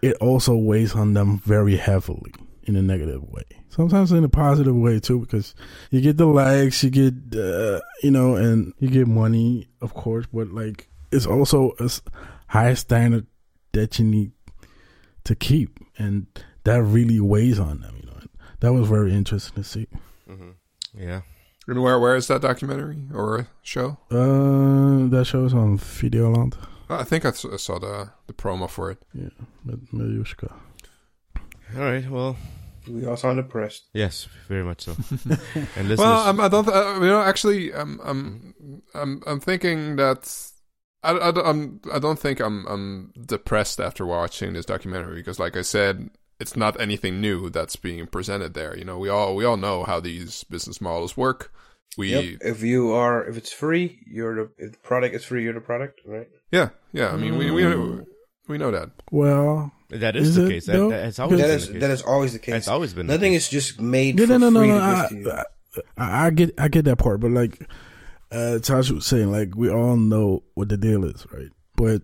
it 0.00 0.16
also 0.16 0.56
weighs 0.56 0.94
on 0.94 1.12
them 1.12 1.38
very 1.40 1.76
heavily 1.76 2.32
in 2.62 2.74
a 2.74 2.80
negative 2.80 3.22
way. 3.22 3.44
Sometimes 3.70 4.10
in 4.12 4.24
a 4.24 4.28
positive 4.28 4.74
way 4.76 4.98
too, 5.00 5.20
because 5.20 5.54
you 5.90 6.00
get 6.00 6.16
the 6.16 6.26
likes, 6.26 6.82
you 6.82 6.90
get, 6.90 7.14
uh, 7.38 7.80
you 8.02 8.10
know, 8.10 8.34
and 8.34 8.74
you 8.78 8.88
get 8.88 9.06
money, 9.06 9.68
of 9.80 9.94
course, 9.94 10.26
but 10.32 10.48
like 10.48 10.88
it's 11.12 11.26
also 11.26 11.72
a 11.78 11.88
high 12.48 12.74
standard 12.74 13.26
that 13.72 13.98
you 13.98 14.04
need 14.04 14.32
to 15.24 15.34
keep, 15.34 15.78
and 15.98 16.26
that 16.64 16.82
really 16.82 17.20
weighs 17.20 17.58
on 17.60 17.80
them. 17.80 17.94
You 18.00 18.06
know, 18.06 18.18
that 18.60 18.72
was 18.72 18.88
very 18.88 19.14
interesting 19.14 19.62
to 19.62 19.68
see. 19.68 19.86
hmm 20.26 20.50
Yeah. 20.94 21.22
And 21.68 21.80
where 21.82 21.98
where 22.00 22.16
is 22.16 22.26
that 22.26 22.42
documentary 22.42 23.04
or 23.14 23.46
show? 23.62 23.98
Uh, 24.10 25.08
that 25.10 25.24
shows 25.26 25.54
on 25.54 25.78
Videoland. 25.78 26.54
Oh, 26.88 26.96
I 26.96 27.04
think 27.04 27.24
I 27.24 27.30
saw 27.30 27.78
the 27.78 28.10
the 28.26 28.32
promo 28.32 28.68
for 28.68 28.90
it. 28.90 28.98
Yeah, 29.14 29.28
with 29.64 29.92
Milushka. 29.92 30.52
All 31.76 31.80
right. 31.82 32.10
Well, 32.10 32.36
we 32.88 33.06
all 33.06 33.16
sound 33.16 33.36
depressed. 33.38 33.88
yes, 33.92 34.28
very 34.48 34.64
much 34.64 34.82
so. 34.82 34.92
and 35.14 35.88
listeners, 35.88 35.98
Well, 35.98 36.28
I'm, 36.28 36.40
I 36.40 36.48
don't. 36.48 36.68
Uh, 36.68 36.94
you 37.00 37.06
know, 37.06 37.20
actually, 37.20 37.72
I'm 37.74 38.00
I'm 38.02 38.54
I'm 38.94 39.22
I'm 39.26 39.40
thinking 39.40 39.96
that. 39.96 40.50
I, 41.02 41.12
I, 41.12 41.30
don't- 41.30 41.46
I'm, 41.46 41.80
I 41.94 41.98
don't 41.98 42.18
think 42.18 42.40
I'm 42.40 42.66
I'm 42.66 43.12
depressed 43.26 43.80
after 43.80 44.04
watching 44.04 44.52
this 44.52 44.66
documentary 44.66 45.16
because, 45.16 45.38
like 45.38 45.56
I 45.56 45.62
said, 45.62 46.10
it's 46.38 46.56
not 46.56 46.78
anything 46.78 47.22
new 47.22 47.48
that's 47.48 47.76
being 47.76 48.06
presented 48.06 48.52
there. 48.52 48.76
You 48.76 48.84
know, 48.84 48.98
we 48.98 49.08
all 49.08 49.34
we 49.34 49.44
all 49.46 49.56
know 49.56 49.84
how 49.84 49.98
these 50.00 50.44
business 50.44 50.80
models 50.80 51.16
work. 51.16 51.52
We 51.96 52.10
Yep. 52.10 52.40
If 52.42 52.62
you 52.62 52.92
are, 52.92 53.26
if 53.26 53.36
it's 53.36 53.52
free, 53.52 54.00
you're 54.06 54.34
the. 54.34 54.50
If 54.58 54.72
the 54.72 54.78
product 54.78 55.14
is 55.14 55.24
free, 55.24 55.42
you're 55.42 55.54
the 55.54 55.60
product, 55.60 56.00
right? 56.06 56.28
yeah 56.52 56.68
yeah. 56.92 57.08
I 57.08 57.16
mean, 57.16 57.38
we 57.38 57.50
we 57.50 57.62
mm. 57.62 58.04
We 58.50 58.58
know 58.58 58.70
that. 58.72 58.90
Well, 59.10 59.72
that 59.88 60.14
is, 60.16 60.28
Is 60.28 60.34
the 60.36 60.46
it, 60.46 60.50
case. 60.50 60.66
That, 60.66 60.72
though? 60.72 60.90
that's 60.90 61.18
always 61.18 61.40
That 61.40 61.46
been 61.46 61.56
is 61.56 61.66
the 61.66 61.72
case. 61.72 61.80
that 61.82 61.90
is 61.90 62.02
always 62.02 62.32
the 62.34 62.38
case. 62.38 62.52
That's 62.52 62.68
always 62.68 62.92
been 62.94 63.06
the 63.06 63.14
Nothing 63.14 63.32
case. 63.32 63.44
is 63.44 63.48
just 63.50 63.80
made 63.80 64.18
Yeah, 64.18 64.26
for 64.26 64.32
no, 64.38 64.38
no, 64.38 64.50
no, 64.50 64.60
free 64.60 64.68
no. 64.68 64.78
to 64.78 64.84
I, 64.84 65.00
give 65.00 65.08
to 65.08 65.16
you. 65.16 65.82
I, 65.96 66.26
I 66.26 66.30
get, 66.30 66.54
I 66.60 66.68
get 66.68 66.84
that 66.84 66.96
part, 66.96 67.20
but 67.20 67.30
like, 67.30 67.66
uh, 68.32 68.58
Tasha 68.60 68.90
was 68.92 69.06
saying, 69.06 69.30
like, 69.32 69.54
we 69.56 69.70
all 69.70 69.96
know 69.96 70.42
what 70.54 70.68
the 70.68 70.76
deal 70.76 71.04
is, 71.04 71.26
right? 71.32 71.50
But 71.76 72.02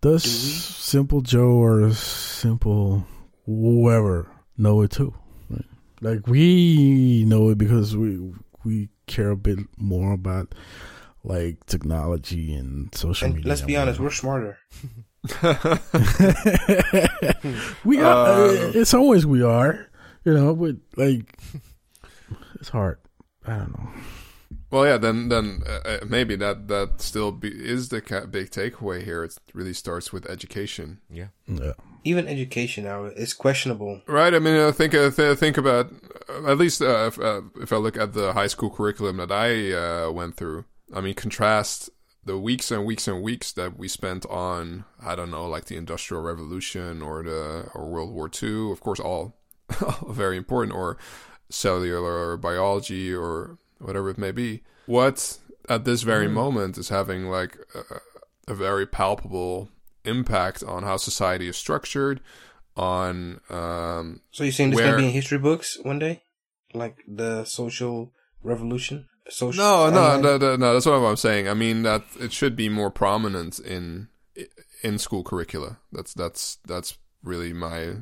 does 0.00 0.22
Do 0.22 0.28
we? 0.30 0.34
Simple 0.34 1.20
Joe 1.20 1.50
or 1.62 1.92
Simple 1.92 3.06
whoever 3.46 4.30
know 4.56 4.82
it 4.82 4.90
too? 4.92 5.14
Right? 5.50 5.64
Like, 6.00 6.26
we 6.26 7.24
know 7.26 7.48
it 7.50 7.58
because 7.58 7.96
we 7.96 8.18
we 8.64 8.88
care 9.06 9.30
a 9.30 9.36
bit 9.36 9.58
more 9.76 10.12
about 10.12 10.54
like 11.24 11.64
technology 11.66 12.54
and 12.54 12.94
social 12.94 13.26
And 13.26 13.34
media. 13.36 13.48
let's 13.48 13.62
be 13.62 13.76
honest, 13.76 13.98
we're 14.00 14.10
smarter. 14.10 14.58
we 17.84 18.00
are. 18.00 18.48
Uh, 18.48 18.72
it's 18.74 18.94
always 18.94 19.26
we 19.26 19.42
are, 19.42 19.86
you 20.24 20.34
know. 20.34 20.54
But 20.54 20.76
like, 20.96 21.38
it's 22.60 22.68
hard. 22.70 22.98
I 23.46 23.58
don't 23.58 23.72
know. 23.78 23.88
Well, 24.70 24.86
yeah, 24.86 24.98
then 24.98 25.28
then 25.28 25.62
uh, 25.66 25.80
uh, 25.88 25.98
maybe 26.06 26.36
that 26.36 26.68
that 26.68 27.00
still 27.00 27.32
be, 27.32 27.48
is 27.48 27.88
the 27.88 28.00
ca- 28.00 28.26
big 28.26 28.50
takeaway 28.50 29.02
here. 29.02 29.24
It 29.24 29.36
really 29.54 29.72
starts 29.72 30.12
with 30.12 30.28
education, 30.28 31.00
yeah. 31.10 31.28
Yeah. 31.46 31.72
Even 32.04 32.28
education 32.28 32.84
now 32.84 33.04
is 33.06 33.34
questionable. 33.34 34.02
right? 34.06 34.32
I 34.34 34.38
mean, 34.38 34.54
uh, 34.56 34.72
think 34.72 34.94
uh, 34.94 35.10
th- 35.10 35.38
think 35.38 35.56
about 35.58 35.90
uh, 36.28 36.50
at 36.50 36.58
least 36.58 36.80
uh, 36.82 37.06
if, 37.08 37.18
uh, 37.18 37.42
if 37.60 37.72
I 37.72 37.76
look 37.76 37.96
at 37.96 38.12
the 38.12 38.32
high 38.34 38.46
school 38.46 38.70
curriculum 38.70 39.16
that 39.16 39.32
I 39.32 39.72
uh, 39.72 40.10
went 40.10 40.36
through. 40.36 40.64
I 40.94 41.00
mean, 41.02 41.14
contrast 41.14 41.90
the 42.28 42.38
weeks 42.38 42.70
and 42.70 42.84
weeks 42.84 43.08
and 43.08 43.22
weeks 43.22 43.52
that 43.52 43.78
we 43.78 43.88
spent 43.88 44.26
on 44.26 44.84
I 45.02 45.16
don't 45.16 45.30
know, 45.30 45.48
like 45.48 45.64
the 45.64 45.76
Industrial 45.76 46.22
Revolution 46.22 47.02
or 47.02 47.22
the 47.22 47.68
or 47.74 47.88
World 47.88 48.12
War 48.12 48.30
II. 48.30 48.70
Of 48.70 48.80
course, 48.80 49.00
all 49.08 49.34
very 50.06 50.36
important, 50.36 50.76
or 50.76 50.98
cellular 51.48 52.30
or 52.30 52.36
biology 52.36 53.12
or 53.12 53.58
whatever 53.78 54.10
it 54.10 54.18
may 54.18 54.30
be. 54.30 54.62
What 54.86 55.38
at 55.68 55.84
this 55.84 56.02
very 56.02 56.28
moment 56.28 56.78
is 56.78 56.90
having 56.90 57.28
like 57.30 57.56
a, 57.74 58.52
a 58.52 58.54
very 58.54 58.86
palpable 58.86 59.70
impact 60.04 60.62
on 60.62 60.82
how 60.82 60.96
society 60.98 61.48
is 61.48 61.56
structured, 61.56 62.20
on 62.76 63.40
um, 63.50 64.20
So 64.30 64.44
you're 64.44 64.52
saying 64.52 64.70
this 64.70 64.76
Where- 64.76 64.86
gonna 64.92 64.98
be 64.98 65.06
in 65.06 65.12
history 65.12 65.38
books 65.38 65.78
one 65.82 65.98
day, 65.98 66.22
like 66.74 66.96
the 67.08 67.44
social 67.44 68.12
revolution? 68.42 69.08
Social 69.28 69.62
no, 69.62 69.90
no, 69.90 70.20
no, 70.20 70.38
no, 70.38 70.56
no. 70.56 70.72
That's 70.72 70.86
what 70.86 70.94
I'm 70.94 71.16
saying. 71.16 71.48
I 71.48 71.54
mean 71.54 71.82
that 71.82 72.02
it 72.18 72.32
should 72.32 72.56
be 72.56 72.68
more 72.68 72.90
prominent 72.90 73.58
in 73.58 74.08
in 74.82 74.98
school 74.98 75.22
curricula. 75.22 75.78
That's 75.92 76.14
that's 76.14 76.58
that's 76.66 76.96
really 77.22 77.52
my 77.52 77.96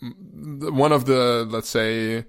one 0.00 0.92
of 0.92 1.06
the 1.06 1.46
let's 1.48 1.68
say 1.68 2.24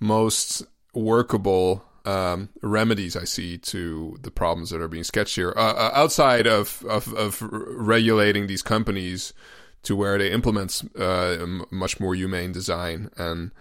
most 0.00 0.64
workable 0.94 1.84
um, 2.04 2.48
remedies 2.62 3.16
I 3.16 3.24
see 3.24 3.58
to 3.58 4.18
the 4.20 4.30
problems 4.30 4.70
that 4.70 4.80
are 4.80 4.88
being 4.88 5.04
sketched 5.04 5.36
here. 5.36 5.52
Uh, 5.56 5.72
uh, 5.72 5.90
outside 5.94 6.46
of, 6.46 6.84
of 6.88 7.12
of 7.14 7.40
regulating 7.50 8.46
these 8.46 8.62
companies 8.62 9.32
to 9.84 9.96
where 9.96 10.18
they 10.18 10.30
implement 10.30 10.82
uh, 10.98 11.36
m- 11.40 11.64
much 11.70 12.00
more 12.00 12.14
humane 12.14 12.52
design 12.52 13.10
and 13.16 13.52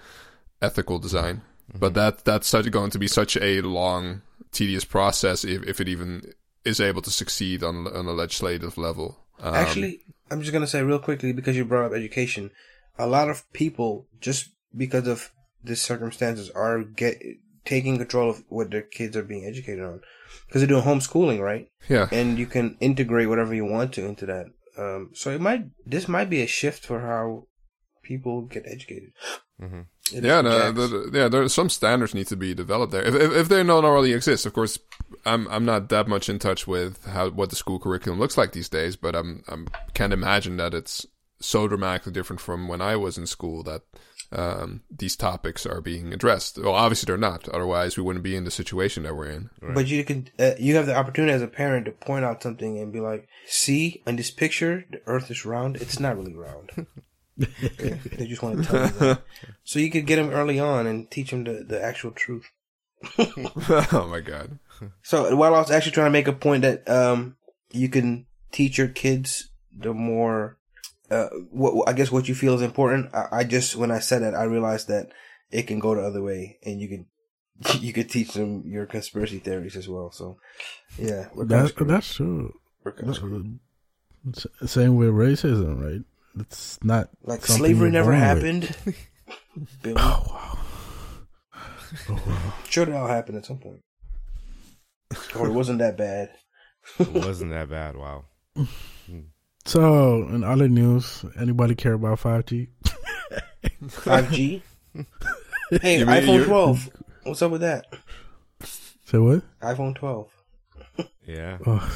ethical 0.62 0.99
design, 0.99 1.41
but 1.78 1.93
that 1.93 2.26
that's 2.26 2.47
such, 2.47 2.70
going 2.72 2.91
to 2.91 2.99
be 2.99 3.07
such 3.07 3.38
a 3.38 3.62
long, 3.62 4.22
tedious 4.51 4.86
process 4.86 5.43
if, 5.43 5.64
if 5.64 5.80
it 5.80 5.88
even 5.88 6.34
is 6.64 6.80
able 6.80 7.01
to 7.01 7.12
succeed 7.12 7.64
on 7.64 7.88
on 7.88 8.05
a 8.05 8.12
legislative 8.12 8.78
level. 8.78 9.20
Um, 9.39 9.55
Actually, 9.55 10.01
I'm 10.30 10.41
just 10.41 10.53
gonna 10.53 10.68
say 10.68 10.84
real 10.84 10.99
quickly 10.99 11.34
because 11.34 11.55
you 11.55 11.66
brought 11.66 11.86
up 11.86 11.93
education. 11.93 12.51
A 12.97 13.07
lot 13.07 13.30
of 13.30 13.51
people, 13.53 14.07
just 14.20 14.49
because 14.76 15.07
of 15.07 15.32
the 15.64 15.76
circumstances, 15.76 16.49
are 16.51 16.84
get 16.84 17.22
taking 17.66 17.97
control 17.97 18.30
of 18.30 18.43
what 18.49 18.72
their 18.72 18.82
kids 18.82 19.16
are 19.16 19.24
being 19.24 19.45
educated 19.45 19.84
on 19.84 20.01
because 20.47 20.62
they're 20.62 20.68
doing 20.68 20.84
homeschooling, 20.84 21.39
right? 21.39 21.70
yeah, 21.89 22.07
And 22.12 22.38
you 22.38 22.45
can 22.47 22.78
integrate 22.80 23.30
whatever 23.30 23.53
you 23.53 23.66
want 23.66 23.93
to 23.93 24.05
into 24.05 24.26
that. 24.26 24.47
Um, 24.78 25.12
so 25.14 25.32
it 25.32 25.41
might 25.41 25.66
this 25.86 26.07
might 26.07 26.30
be 26.30 26.41
a 26.41 26.47
shift 26.47 26.86
for 26.86 27.01
how 27.01 27.47
people 28.03 28.41
get 28.41 28.64
educated. 28.66 29.12
hmm 29.59 29.82
It 29.82 30.01
yeah, 30.14 30.39
is 30.39 30.43
no, 30.43 30.72
the, 30.72 30.88
the- 30.88 31.20
yeah. 31.20 31.28
There 31.28 31.47
some 31.49 31.70
standards 31.70 32.14
need 32.14 32.28
to 32.28 32.36
be 32.36 32.53
developed 32.53 32.91
there. 32.91 33.03
If, 33.03 33.16
if 33.16 33.32
if 33.32 33.49
they 33.49 33.64
don't 33.64 33.86
already 33.86 34.14
exist, 34.14 34.45
of 34.45 34.53
course, 34.53 34.80
I'm 35.26 35.47
I'm 35.47 35.66
not 35.66 35.89
that 35.89 36.07
much 36.07 36.30
in 36.30 36.39
touch 36.39 36.68
with 36.68 37.05
how 37.05 37.30
what 37.30 37.49
the 37.49 37.55
school 37.55 37.80
curriculum 37.80 38.20
looks 38.20 38.38
like 38.38 38.51
these 38.51 38.70
days. 38.70 38.95
But 38.95 39.16
I'm 39.16 39.43
I'm 39.47 39.68
can't 39.93 40.14
imagine 40.14 40.57
that 40.57 40.74
it's 40.74 41.05
so 41.39 41.68
dramatically 41.68 42.12
different 42.12 42.39
from 42.39 42.68
when 42.68 42.82
I 42.82 42.95
was 42.95 43.18
in 43.18 43.26
school 43.26 43.64
that 43.64 43.82
um, 44.32 44.82
these 44.89 45.16
topics 45.16 45.66
are 45.66 45.82
being 45.82 46.14
addressed. 46.14 46.57
Well, 46.57 46.74
obviously 46.76 47.07
they're 47.07 47.18
not. 47.18 47.49
Otherwise, 47.49 47.97
we 47.97 48.03
wouldn't 48.03 48.24
be 48.24 48.36
in 48.36 48.45
the 48.45 48.51
situation 48.51 49.03
that 49.03 49.16
we're 49.16 49.30
in. 49.30 49.49
Right. 49.62 49.76
But 49.76 49.88
you 49.88 50.03
can, 50.05 50.30
uh, 50.39 50.51
you 50.57 50.76
have 50.76 50.86
the 50.86 50.95
opportunity 50.95 51.34
as 51.34 51.41
a 51.41 51.47
parent 51.47 51.86
to 51.86 51.91
point 51.91 52.24
out 52.24 52.41
something 52.41 52.78
and 52.78 52.93
be 52.93 52.99
like, 53.01 53.28
"See, 53.45 54.01
in 54.07 54.16
this 54.16 54.32
picture, 54.32 54.86
the 54.89 55.01
Earth 55.05 55.30
is 55.32 55.45
round. 55.45 55.78
It's 55.78 55.99
not 55.99 56.16
really 56.18 56.34
round." 56.36 56.88
Yeah, 57.61 57.95
they 58.17 58.27
just 58.27 58.41
want 58.43 58.61
to 58.63 58.67
tell 58.69 58.85
you 58.85 58.91
that. 58.99 59.21
So 59.63 59.79
you 59.79 59.91
could 59.91 60.05
get 60.07 60.15
them 60.17 60.31
early 60.31 60.59
on 60.59 60.87
and 60.87 61.09
teach 61.09 61.31
them 61.31 61.43
the, 61.43 61.63
the 61.63 61.81
actual 61.81 62.11
truth. 62.11 62.49
oh 63.19 64.07
my 64.09 64.19
god. 64.19 64.59
So 65.03 65.35
while 65.35 65.55
I 65.55 65.59
was 65.59 65.71
actually 65.71 65.91
trying 65.93 66.07
to 66.07 66.11
make 66.11 66.27
a 66.27 66.33
point 66.33 66.63
that 66.63 66.87
um 66.89 67.35
you 67.71 67.89
can 67.89 68.25
teach 68.51 68.77
your 68.77 68.87
kids 68.89 69.49
the 69.75 69.93
more 69.93 70.57
uh 71.09 71.27
what 71.51 71.87
I 71.87 71.93
guess 71.93 72.11
what 72.11 72.27
you 72.27 72.35
feel 72.35 72.55
is 72.55 72.61
important. 72.61 73.13
I, 73.13 73.27
I 73.31 73.43
just 73.43 73.75
when 73.75 73.91
I 73.91 73.99
said 73.99 74.23
that 74.23 74.35
I 74.35 74.43
realized 74.43 74.87
that 74.87 75.11
it 75.51 75.63
can 75.67 75.79
go 75.79 75.95
the 75.95 76.01
other 76.01 76.21
way 76.21 76.57
and 76.63 76.79
you 76.81 76.87
can 76.87 77.05
you 77.79 77.93
could 77.93 78.09
teach 78.09 78.33
them 78.33 78.63
your 78.65 78.85
conspiracy 78.87 79.39
theories 79.39 79.75
as 79.75 79.87
well. 79.87 80.11
So 80.11 80.37
yeah, 80.97 81.29
we're 81.35 81.45
That's 81.45 81.69
screwed. 81.69 81.89
that's 81.89 82.13
true. 82.15 82.53
We're 82.83 82.91
kinda 82.93 83.13
screwed. 83.13 83.59
S- 84.35 84.47
Same 84.65 84.95
with 84.95 85.09
racism, 85.09 85.81
right? 85.81 86.01
It's 86.39 86.79
not 86.84 87.09
Like 87.23 87.45
slavery 87.45 87.91
never 87.91 88.13
happened. 88.13 88.75
Billy. 89.82 89.95
Oh 89.97 90.23
wow! 90.29 90.57
Oh 92.09 92.13
wow! 92.25 92.53
Sure, 92.69 92.86
that 92.86 92.95
all 92.95 93.07
happened 93.07 93.38
at 93.38 93.45
some 93.45 93.57
point, 93.57 93.82
or 95.38 95.47
it 95.47 95.51
wasn't 95.51 95.79
that 95.79 95.97
bad. 95.97 96.29
it 96.99 97.11
wasn't 97.11 97.51
that 97.51 97.69
bad. 97.69 97.95
Wow. 97.97 98.25
So, 99.65 100.23
in 100.29 100.43
other 100.43 100.67
news, 100.69 101.23
anybody 101.39 101.75
care 101.75 101.93
about 101.93 102.19
five 102.19 102.45
G? 102.45 102.69
Five 103.89 104.32
G. 104.32 104.63
Hey, 105.82 105.99
You 105.99 106.05
iPhone 106.05 106.39
you- 106.39 106.45
12. 106.45 106.89
What's 107.23 107.41
up 107.41 107.51
with 107.51 107.61
that? 107.61 107.86
Say 109.05 109.17
what? 109.19 109.41
iPhone 109.61 109.95
12. 109.95 110.27
Yeah. 111.25 111.57
Oh, 111.65 111.75
Well, 111.77 111.89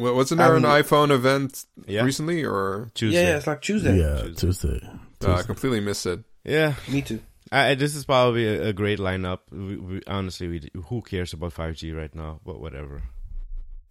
wasn't 0.00 0.38
there 0.38 0.56
an 0.56 0.62
iPhone 0.64 1.10
event 1.10 1.64
Yeah. 1.86 2.02
recently, 2.02 2.44
or 2.44 2.90
Tuesday. 2.94 3.22
Yeah, 3.22 3.36
it's 3.36 3.46
like 3.46 3.62
Tuesday. 3.62 3.98
yeah, 3.98 4.22
Tuesday. 4.36 4.80
Tuesday. 4.80 4.88
uh, 5.26 5.34
I 5.36 5.42
completely 5.42 5.80
missed 5.80 6.06
it? 6.06 6.20
Yeah. 6.44 6.74
Me 6.88 7.02
too. 7.02 7.20
I, 7.52 7.74
this 7.74 7.94
is 7.96 8.04
probably 8.04 8.46
a, 8.46 8.68
a 8.68 8.72
great 8.72 8.98
lineup. 8.98 9.40
We, 9.50 9.76
we, 9.76 10.00
honestly, 10.06 10.48
we, 10.48 10.70
who 10.86 11.02
cares 11.02 11.32
about 11.32 11.52
5G 11.52 11.96
right 11.96 12.14
now? 12.14 12.40
But 12.44 12.60
whatever. 12.60 13.02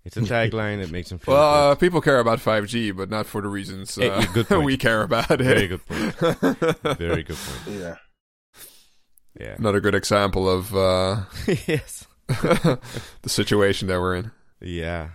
It's 0.06 0.16
a 0.18 0.22
tagline. 0.22 0.82
it 0.82 0.92
makes 0.92 1.10
them 1.10 1.20
feel 1.20 1.36
Well, 1.36 1.72
uh, 1.72 1.76
people 1.76 2.00
care 2.02 2.20
about 2.20 2.40
5G, 2.40 2.96
but 2.96 3.10
not 3.10 3.26
for 3.28 3.42
the 3.42 3.50
reasons 3.50 3.98
Eh, 3.98 4.08
uh, 4.08 4.26
good 4.34 4.48
we 4.64 4.78
care 4.78 5.04
about 5.04 5.28
good. 5.28 5.42
Very 5.42 5.68
good 5.68 5.86
point. 5.86 6.16
Very 6.98 7.24
good 7.24 7.38
point. 7.38 7.80
Yeah. 7.80 7.96
Yeah. 9.40 9.56
Another 9.58 9.80
good 9.80 9.94
example 9.96 10.50
of 10.50 10.76
uh, 10.76 11.24
yes. 11.68 12.08
the 12.28 12.80
situation 13.28 13.88
that 13.90 14.00
we're 14.00 14.16
in. 14.16 14.32
Yeah. 14.62 15.10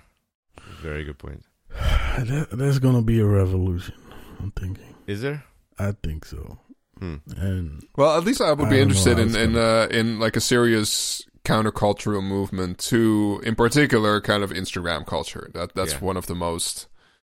Very 0.84 1.04
good 1.04 1.18
point. 1.18 1.42
There- 2.18 2.46
There's 2.52 2.78
gonna 2.78 3.02
be 3.02 3.18
a 3.20 3.26
revolution. 3.26 3.94
I'm 4.40 4.52
thinking. 4.52 4.94
Is 5.06 5.20
there? 5.22 5.42
I 5.78 5.92
think 6.02 6.24
so. 6.24 6.58
Hmm. 6.98 7.16
And 7.36 7.82
Well, 7.96 8.16
at 8.16 8.24
least 8.24 8.40
I 8.40 8.52
would 8.52 8.68
be 8.70 8.76
don't 8.76 8.82
interested 8.88 9.16
know 9.16 9.24
in 9.24 9.30
how 9.34 9.40
in 9.40 9.56
uh, 9.56 9.88
in 9.90 10.20
like 10.20 10.36
a 10.36 10.40
serious 10.40 11.22
countercultural 11.44 12.22
movement 12.22 12.78
to, 12.78 13.40
in 13.44 13.54
particular, 13.56 14.20
kind 14.20 14.42
of 14.44 14.50
Instagram 14.50 15.04
culture. 15.06 15.50
That 15.54 15.74
that's 15.74 15.94
Yeah. 15.94 15.98
one 16.00 16.16
of 16.16 16.26
the 16.26 16.34
most. 16.36 16.86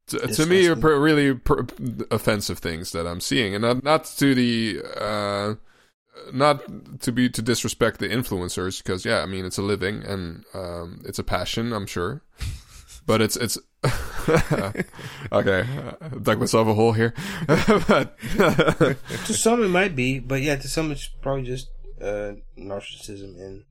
To, 0.07 0.19
to 0.19 0.45
me, 0.45 0.57
Disgusting. 0.67 0.81
per, 0.81 0.99
really 0.99 1.33
per, 1.33 1.65
offensive 2.11 2.59
things 2.59 2.91
that 2.91 3.07
I'm 3.07 3.21
seeing, 3.21 3.55
and 3.55 3.61
not 3.63 3.83
not 3.83 4.03
to 4.19 4.35
the 4.35 4.81
uh, 4.99 5.55
not 6.33 6.61
to 7.01 7.11
be 7.11 7.29
to 7.29 7.41
disrespect 7.41 7.99
the 7.99 8.09
influencers, 8.09 8.83
because 8.83 9.05
yeah, 9.05 9.19
I 9.21 9.25
mean 9.25 9.45
it's 9.45 9.57
a 9.57 9.63
living 9.63 10.03
and 10.03 10.43
um, 10.53 11.01
it's 11.05 11.17
a 11.17 11.23
passion, 11.23 11.73
I'm 11.73 11.87
sure, 11.87 12.21
but 13.05 13.21
it's 13.21 13.35
it's 13.37 13.57
okay. 15.31 15.65
I 16.01 16.07
dug 16.21 16.39
myself 16.39 16.67
a 16.67 16.73
hole 16.73 16.93
here, 16.93 17.13
but 17.47 18.17
To 18.37 19.33
some 19.33 19.63
it 19.63 19.69
might 19.69 19.95
be, 19.95 20.19
but 20.19 20.41
yeah, 20.41 20.55
to 20.55 20.67
some 20.67 20.91
it's 20.91 21.07
probably 21.21 21.43
just 21.43 21.69
uh, 22.01 22.33
narcissism 22.57 23.39
and 23.39 23.63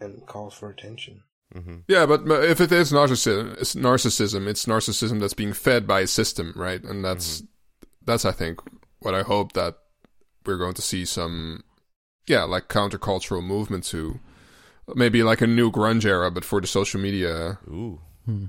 and 0.00 0.26
calls 0.26 0.54
for 0.54 0.70
attention. 0.70 1.22
hmm 1.52 1.78
Yeah, 1.88 2.06
but 2.06 2.22
if 2.44 2.60
it 2.60 2.72
is 2.72 2.92
narcissism, 2.92 3.56
it's 3.60 3.74
narcissism. 3.74 4.46
It's 4.46 4.66
narcissism 4.66 5.20
that's 5.20 5.34
being 5.34 5.52
fed 5.52 5.86
by 5.86 6.00
a 6.00 6.06
system, 6.06 6.52
right? 6.56 6.82
And 6.82 7.04
that's 7.04 7.42
that's 8.04 8.24
I 8.24 8.32
think 8.32 8.60
what 9.00 9.14
I 9.14 9.22
hope 9.22 9.52
that 9.52 9.76
we're 10.46 10.56
going 10.58 10.74
to 10.74 10.82
see 10.82 11.04
some, 11.04 11.62
yeah, 12.26 12.44
like 12.44 12.68
countercultural 12.68 13.44
movement 13.44 13.84
to 13.84 14.18
maybe 14.94 15.22
like 15.22 15.42
a 15.42 15.46
new 15.46 15.70
grunge 15.70 16.06
era, 16.06 16.30
but 16.30 16.44
for 16.44 16.60
the 16.60 16.66
social 16.66 17.00
media. 17.00 17.58
Ooh. 17.68 18.00
hmm. 18.24 18.46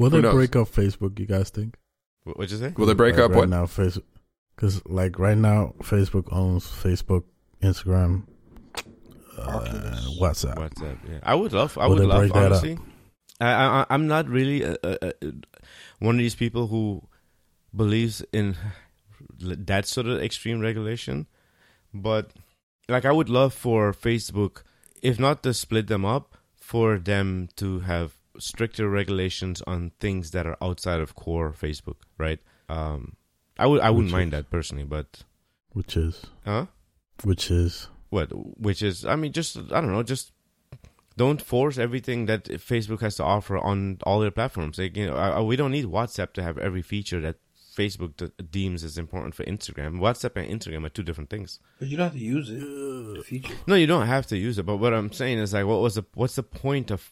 Will 0.00 0.10
they 0.10 0.20
knows? 0.20 0.34
break 0.34 0.56
up 0.56 0.68
Facebook? 0.68 1.18
You 1.18 1.26
guys 1.26 1.50
think? 1.50 1.76
What, 2.24 2.36
what'd 2.38 2.50
you 2.52 2.58
say? 2.58 2.74
Will 2.76 2.86
they 2.86 2.94
break 2.94 3.14
Like 3.16 3.24
up 3.24 3.30
right 3.30 3.38
what? 3.38 3.48
now? 3.48 3.64
Facebook, 3.66 4.02
because 4.56 4.84
like 4.86 5.18
right 5.18 5.36
now, 5.38 5.74
Facebook 5.82 6.28
owns 6.32 6.66
Facebook, 6.66 7.24
Instagram, 7.62 8.26
uh, 9.38 9.42
Oculus. 9.42 10.18
WhatsApp. 10.20 10.56
WhatsApp. 10.56 10.98
Yeah, 11.08 11.18
I 11.22 11.34
would 11.34 11.52
love. 11.52 11.78
I 11.78 11.86
Will 11.86 11.96
would 11.96 12.06
love. 12.06 12.18
break 12.18 12.32
that 12.32 12.38
up? 12.52 12.62
Honestly, 12.62 12.78
I, 13.40 13.50
I 13.52 13.86
I'm 13.90 14.06
not 14.06 14.28
really 14.28 14.62
a, 14.62 14.76
a, 14.82 14.98
a, 15.22 15.32
one 15.98 16.14
of 16.16 16.18
these 16.18 16.34
people 16.34 16.66
who 16.66 17.02
believes 17.74 18.22
in 18.32 18.56
that 19.40 19.86
sort 19.86 20.06
of 20.06 20.20
extreme 20.20 20.60
regulation, 20.60 21.26
but 21.94 22.32
like 22.88 23.04
I 23.04 23.12
would 23.12 23.28
love 23.28 23.54
for 23.54 23.92
Facebook, 23.92 24.62
if 25.02 25.18
not 25.18 25.42
to 25.44 25.54
split 25.54 25.86
them 25.86 26.04
up, 26.04 26.36
for 26.56 26.98
them 26.98 27.48
to 27.56 27.80
have 27.80 28.18
stricter 28.40 28.88
regulations 28.88 29.62
on 29.66 29.92
things 30.00 30.30
that 30.32 30.46
are 30.46 30.56
outside 30.62 31.00
of 31.00 31.14
core 31.14 31.52
Facebook. 31.52 31.96
Right? 32.18 32.40
Um, 32.68 33.16
I 33.58 33.66
would. 33.66 33.80
I 33.80 33.90
wouldn't 33.90 34.06
Which 34.06 34.12
mind 34.12 34.32
is- 34.34 34.38
that 34.40 34.50
personally, 34.50 34.84
but 34.84 35.24
which 35.72 35.96
is 35.96 36.26
huh? 36.44 36.66
which 37.22 37.50
is 37.50 37.86
what 38.08 38.26
which 38.58 38.82
is 38.82 39.04
i 39.04 39.14
mean 39.14 39.30
just 39.30 39.56
i 39.56 39.80
don't 39.80 39.92
know 39.92 40.02
just 40.02 40.32
don't 41.16 41.40
force 41.40 41.78
everything 41.78 42.26
that 42.26 42.44
facebook 42.44 43.00
has 43.02 43.14
to 43.14 43.22
offer 43.22 43.56
on 43.58 43.98
all 44.02 44.18
their 44.18 44.32
platforms 44.32 44.78
like 44.78 44.96
you 44.96 45.06
know 45.06 45.14
I, 45.14 45.28
I- 45.38 45.40
we 45.42 45.54
don't 45.54 45.70
need 45.70 45.84
whatsapp 45.84 46.32
to 46.32 46.42
have 46.42 46.58
every 46.58 46.82
feature 46.82 47.20
that 47.20 47.36
facebook 47.76 48.16
de- 48.16 48.32
deems 48.42 48.82
as 48.82 48.98
important 48.98 49.36
for 49.36 49.44
instagram 49.44 50.00
whatsapp 50.00 50.34
and 50.34 50.50
instagram 50.60 50.84
are 50.84 50.88
two 50.88 51.04
different 51.04 51.30
things 51.30 51.60
But 51.78 51.86
you 51.86 51.96
don't 51.96 52.06
have 52.10 52.14
to 52.14 52.18
use 52.18 52.50
it. 52.50 53.24
Feature. 53.26 53.54
no 53.68 53.76
you 53.76 53.86
don't 53.86 54.08
have 54.08 54.26
to 54.28 54.36
use 54.36 54.58
it 54.58 54.66
but 54.66 54.78
what 54.78 54.92
i'm 54.92 55.12
saying 55.12 55.38
is 55.38 55.52
like 55.52 55.66
what 55.66 55.80
was 55.80 55.94
the 55.94 56.04
what's 56.14 56.34
the 56.34 56.42
point 56.42 56.90
of 56.90 57.08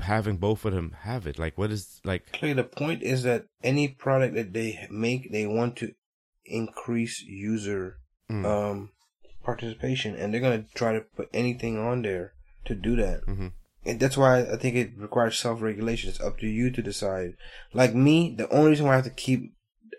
having 0.00 0.36
both 0.36 0.64
of 0.64 0.72
them 0.72 0.96
have 1.00 1.26
it 1.26 1.38
like 1.38 1.56
what 1.56 1.70
is 1.70 2.00
like 2.04 2.32
Clearly, 2.32 2.54
the 2.54 2.64
point 2.64 3.02
is 3.02 3.22
that 3.22 3.46
any 3.62 3.88
product 3.88 4.34
that 4.34 4.52
they 4.52 4.86
make, 4.90 5.30
they 5.32 5.46
want 5.46 5.76
to 5.76 5.92
increase 6.44 7.22
user 7.22 7.98
mm, 8.30 8.44
um, 8.44 8.90
participation, 9.44 10.14
and 10.14 10.32
they're 10.32 10.40
gonna 10.40 10.64
try 10.74 10.92
to 10.92 11.00
put 11.00 11.28
anything 11.32 11.78
on 11.78 12.02
there 12.02 12.34
to 12.66 12.74
do 12.74 12.96
that. 12.96 13.24
mhm. 13.26 13.52
And 13.86 14.00
that's 14.00 14.16
why 14.16 14.40
I 14.40 14.56
think 14.56 14.76
it 14.76 14.92
requires 14.96 15.38
self 15.38 15.60
regulation. 15.60 16.08
It's 16.08 16.20
up 16.20 16.38
to 16.38 16.46
you 16.46 16.70
to 16.70 16.82
decide. 16.82 17.34
Like 17.74 17.94
me, 17.94 18.34
the 18.34 18.48
only 18.48 18.70
reason 18.70 18.86
why 18.86 18.92
I 18.92 18.96
have 18.96 19.04
to 19.04 19.10
keep 19.10 19.52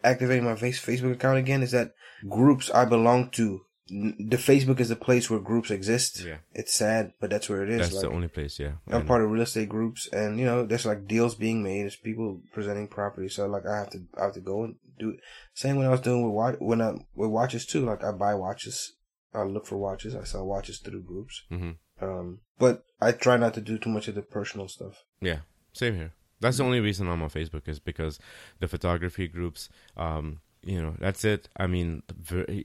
activating 0.04 0.44
my 0.44 0.56
face 0.56 0.84
Facebook 0.84 1.14
account 1.14 1.38
again 1.38 1.62
is 1.62 1.72
that 1.72 1.94
groups 2.28 2.72
I 2.72 2.86
belong 2.86 3.30
to. 3.32 3.62
The 3.88 4.38
Facebook 4.38 4.80
is 4.80 4.90
the 4.90 4.96
place 4.96 5.30
where 5.30 5.40
groups 5.40 5.70
exist. 5.70 6.24
yeah 6.26 6.38
It's 6.54 6.74
sad, 6.74 7.14
but 7.20 7.30
that's 7.30 7.48
where 7.50 7.64
it 7.64 7.70
is. 7.70 7.80
that's 7.80 7.94
like, 7.94 8.02
the 8.02 8.10
only 8.10 8.28
place 8.28 8.60
yeah 8.60 8.74
I'm 8.92 9.06
part 9.06 9.22
of 9.24 9.30
real 9.30 9.44
estate 9.44 9.70
groups, 9.70 10.10
and 10.12 10.40
you 10.40 10.46
know, 10.46 10.66
there's 10.66 10.86
like 10.88 11.08
deals 11.08 11.36
being 11.36 11.62
made. 11.62 11.84
There's 11.84 11.96
people 11.96 12.42
presenting 12.52 12.88
property, 12.88 13.30
so 13.30 13.46
like 13.46 13.66
I 13.68 13.78
have 13.78 13.92
to, 13.92 14.00
I 14.18 14.24
have 14.26 14.34
to 14.34 14.42
go 14.42 14.64
and 14.64 14.76
do 14.98 15.12
it. 15.12 15.20
Same 15.54 15.76
when 15.76 15.86
I 15.86 15.92
was 15.92 16.02
doing 16.02 16.24
with 16.24 16.34
watch, 16.34 16.56
when 16.60 16.82
I 16.82 16.94
with 17.14 17.30
watches 17.30 17.66
too. 17.66 17.86
Like 17.86 18.04
I 18.04 18.12
buy 18.12 18.34
watches, 18.34 18.94
I 19.34 19.44
look 19.44 19.68
for 19.68 19.78
watches, 19.78 20.16
I 20.16 20.24
sell 20.24 20.46
watches 20.48 20.80
through 20.80 21.04
groups. 21.04 21.44
mhm. 21.52 21.76
Um, 22.02 22.40
but 22.58 22.84
I 23.00 23.12
try 23.12 23.38
not 23.38 23.54
to 23.54 23.62
do 23.62 23.78
too 23.78 23.90
much 23.90 24.08
of 24.08 24.16
the 24.16 24.22
personal 24.22 24.68
stuff. 24.68 25.04
Yeah, 25.22 25.40
same 25.74 25.96
here. 25.96 26.14
That's 26.42 26.58
the 26.58 26.64
only 26.64 26.80
reason 26.82 27.08
I'm 27.08 27.22
on 27.24 27.30
Facebook 27.30 27.68
is 27.68 27.80
because 27.80 28.20
the 28.60 28.68
photography 28.68 29.28
groups. 29.28 29.70
Um, 29.96 30.42
you 30.66 30.82
know, 30.82 30.96
that's 31.00 31.24
it. 31.24 31.48
I 31.58 31.68
mean, 31.68 32.04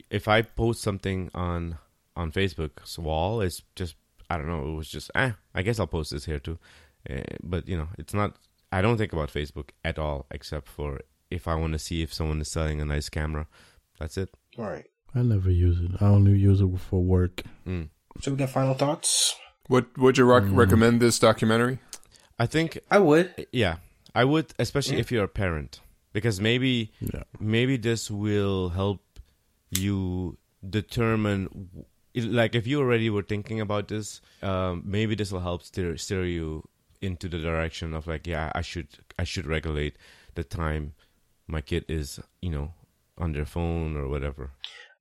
if 0.09 0.27
I 0.27 0.41
post 0.41 0.81
something 0.81 1.29
on 1.33 1.77
on 2.15 2.31
Facebook's 2.31 2.97
wall, 2.99 3.41
it's 3.41 3.61
just 3.75 3.95
I 4.29 4.37
don't 4.37 4.47
know. 4.47 4.67
It 4.67 4.75
was 4.75 4.89
just 4.89 5.11
eh. 5.15 5.31
I 5.55 5.61
guess 5.61 5.79
I'll 5.79 5.87
post 5.87 6.11
this 6.11 6.25
here 6.25 6.39
too. 6.39 6.57
Uh, 7.09 7.21
but 7.43 7.67
you 7.67 7.77
know, 7.77 7.87
it's 7.97 8.13
not. 8.13 8.35
I 8.71 8.81
don't 8.81 8.97
think 8.97 9.13
about 9.13 9.29
Facebook 9.31 9.69
at 9.83 9.97
all, 9.99 10.25
except 10.31 10.67
for 10.67 10.99
if 11.29 11.47
I 11.47 11.55
want 11.55 11.73
to 11.73 11.79
see 11.79 12.01
if 12.01 12.13
someone 12.13 12.41
is 12.41 12.51
selling 12.51 12.81
a 12.81 12.85
nice 12.85 13.09
camera. 13.09 13.47
That's 13.99 14.17
it. 14.17 14.29
All 14.57 14.65
right. 14.69 14.85
I 15.13 15.21
never 15.23 15.51
use 15.51 15.79
it. 15.81 15.91
I 16.01 16.05
only 16.05 16.37
use 16.39 16.61
it 16.61 16.69
for 16.89 17.01
work. 17.03 17.43
Mm. 17.67 17.89
So 18.21 18.31
we 18.31 18.37
got 18.37 18.49
final 18.49 18.73
thoughts. 18.73 19.35
Would 19.69 19.97
Would 19.97 20.17
you 20.17 20.25
rec- 20.25 20.43
Mm. 20.43 20.55
recommend 20.55 21.01
this 21.01 21.19
documentary? 21.19 21.79
I 22.39 22.45
think 22.47 22.79
I 22.89 22.99
would. 22.99 23.45
yeah, 23.51 23.77
I 24.15 24.23
would, 24.25 24.53
especially 24.57 24.95
Yeah. 24.95 25.01
if 25.01 25.11
you're 25.11 25.25
a 25.25 25.27
parent, 25.27 25.79
because 26.13 26.39
maybe 26.41 26.91
Yeah. 26.99 27.23
maybe 27.39 27.77
this 27.77 28.09
will 28.11 28.69
help 28.69 29.01
you 29.69 30.37
determine 30.67 31.69
like 32.15 32.55
if 32.55 32.67
you 32.67 32.79
already 32.79 33.09
were 33.09 33.23
thinking 33.23 33.61
about 33.61 33.87
this 33.87 34.21
um, 34.43 34.83
maybe 34.85 35.15
this 35.15 35.31
will 35.31 35.39
help 35.39 35.63
steer, 35.63 35.97
steer 35.97 36.25
you 36.25 36.63
into 37.01 37.27
the 37.29 37.39
direction 37.39 37.93
of 37.93 38.05
like 38.05 38.27
yeah 38.27 38.51
i 38.53 38.61
should 38.61 38.87
i 39.17 39.23
should 39.23 39.45
regulate 39.47 39.95
the 40.35 40.43
time 40.43 40.93
my 41.47 41.61
kid 41.61 41.83
is 41.87 42.19
you 42.41 42.51
know 42.51 42.73
on 43.17 43.31
their 43.33 43.45
phone 43.45 43.95
or 43.95 44.07
whatever 44.07 44.51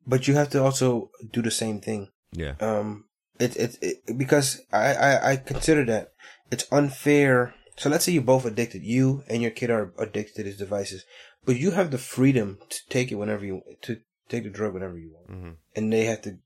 But 0.06 0.26
you 0.26 0.34
have 0.34 0.48
to 0.50 0.62
also 0.64 1.10
do 1.32 1.42
the 1.42 1.50
same 1.52 1.80
thing. 1.80 2.08
yeah 2.32 2.54
Um, 2.60 3.04
it, 3.38 3.56
it, 3.56 3.76
it 3.82 3.96
because 4.18 4.60
I, 4.72 4.94
I, 4.94 5.30
I 5.32 5.36
consider 5.36 5.84
that 5.86 6.12
it's 6.50 6.66
unfair. 6.72 7.54
So 7.80 7.88
let's 7.88 8.04
say 8.04 8.12
you're 8.12 8.22
both 8.22 8.44
addicted. 8.44 8.82
You 8.82 9.24
and 9.26 9.40
your 9.40 9.52
kid 9.52 9.70
are 9.70 9.94
addicted 9.98 10.34
to 10.34 10.42
these 10.42 10.58
devices, 10.58 11.06
but 11.46 11.56
you 11.56 11.70
have 11.70 11.90
the 11.90 11.96
freedom 11.96 12.58
to 12.68 12.78
take 12.90 13.10
it 13.10 13.14
whenever 13.14 13.42
you 13.42 13.62
to 13.80 14.00
take 14.28 14.44
the 14.44 14.50
drug 14.50 14.74
whenever 14.74 14.98
you 14.98 15.14
want, 15.14 15.30
mm-hmm. 15.30 15.50
and 15.74 15.90
they 15.90 16.04
have 16.04 16.20
to 16.22 16.36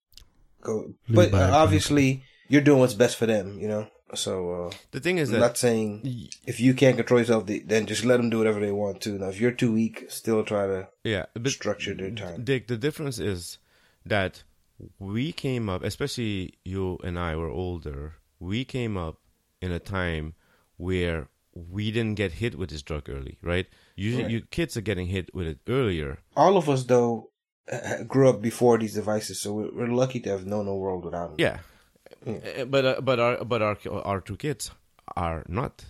go. 0.62 0.94
Lead 1.08 1.16
but 1.16 1.32
by 1.32 1.38
uh, 1.38 1.40
example. 1.40 1.54
obviously, 1.56 2.22
you're 2.46 2.62
doing 2.62 2.78
what's 2.78 2.94
best 2.94 3.16
for 3.16 3.26
them. 3.26 3.58
You 3.58 3.66
know. 3.66 3.88
So 4.14 4.52
uh, 4.52 4.76
the 4.92 5.00
thing 5.00 5.18
is 5.18 5.30
I'm 5.30 5.40
that 5.40 5.40
not 5.40 5.58
saying 5.58 6.28
if 6.46 6.60
you 6.60 6.72
can't 6.72 6.96
control 6.96 7.18
yourself, 7.18 7.46
then 7.46 7.86
just 7.86 8.04
let 8.04 8.18
them 8.18 8.30
do 8.30 8.38
whatever 8.38 8.60
they 8.60 8.70
want 8.70 9.00
to. 9.00 9.18
Now, 9.18 9.30
if 9.30 9.40
you're 9.40 9.50
too 9.50 9.72
weak, 9.72 10.06
still 10.10 10.44
try 10.44 10.68
to 10.68 10.88
yeah 11.02 11.24
structure 11.46 11.94
their 11.94 12.12
time. 12.12 12.44
Dick, 12.44 12.68
the 12.68 12.76
difference 12.76 13.18
is 13.18 13.58
that 14.06 14.44
we 15.00 15.32
came 15.32 15.68
up, 15.68 15.82
especially 15.82 16.54
you 16.64 16.98
and 17.02 17.18
I 17.18 17.34
were 17.34 17.50
older. 17.50 18.14
We 18.38 18.64
came 18.64 18.96
up 18.96 19.16
in 19.60 19.72
a 19.72 19.80
time 19.80 20.34
where 20.76 21.28
we 21.54 21.90
didn't 21.92 22.14
get 22.16 22.32
hit 22.32 22.56
with 22.58 22.70
this 22.70 22.82
drug 22.82 23.08
early, 23.08 23.38
right? 23.42 23.66
Usually, 23.96 24.24
Right. 24.24 24.32
you 24.32 24.40
kids 24.50 24.76
are 24.76 24.80
getting 24.80 25.06
hit 25.06 25.32
with 25.34 25.46
it 25.46 25.58
earlier. 25.68 26.18
All 26.36 26.56
of 26.56 26.68
us, 26.68 26.84
though, 26.84 27.30
grew 28.08 28.28
up 28.28 28.42
before 28.42 28.76
these 28.78 28.94
devices, 28.94 29.40
so 29.40 29.52
we're, 29.54 29.72
we're 29.74 29.94
lucky 29.94 30.20
to 30.20 30.30
have 30.30 30.46
known 30.46 30.66
a 30.68 30.74
world 30.74 31.04
without 31.04 31.28
them. 31.28 31.36
Yeah, 31.38 31.58
Yeah. 32.26 32.62
Uh, 32.62 32.64
but 32.64 32.84
uh, 32.84 33.00
but 33.00 33.18
our 33.20 33.44
but 33.44 33.62
our 33.62 33.76
our 34.04 34.20
two 34.20 34.36
kids 34.36 34.70
are 35.16 35.44
not, 35.48 35.84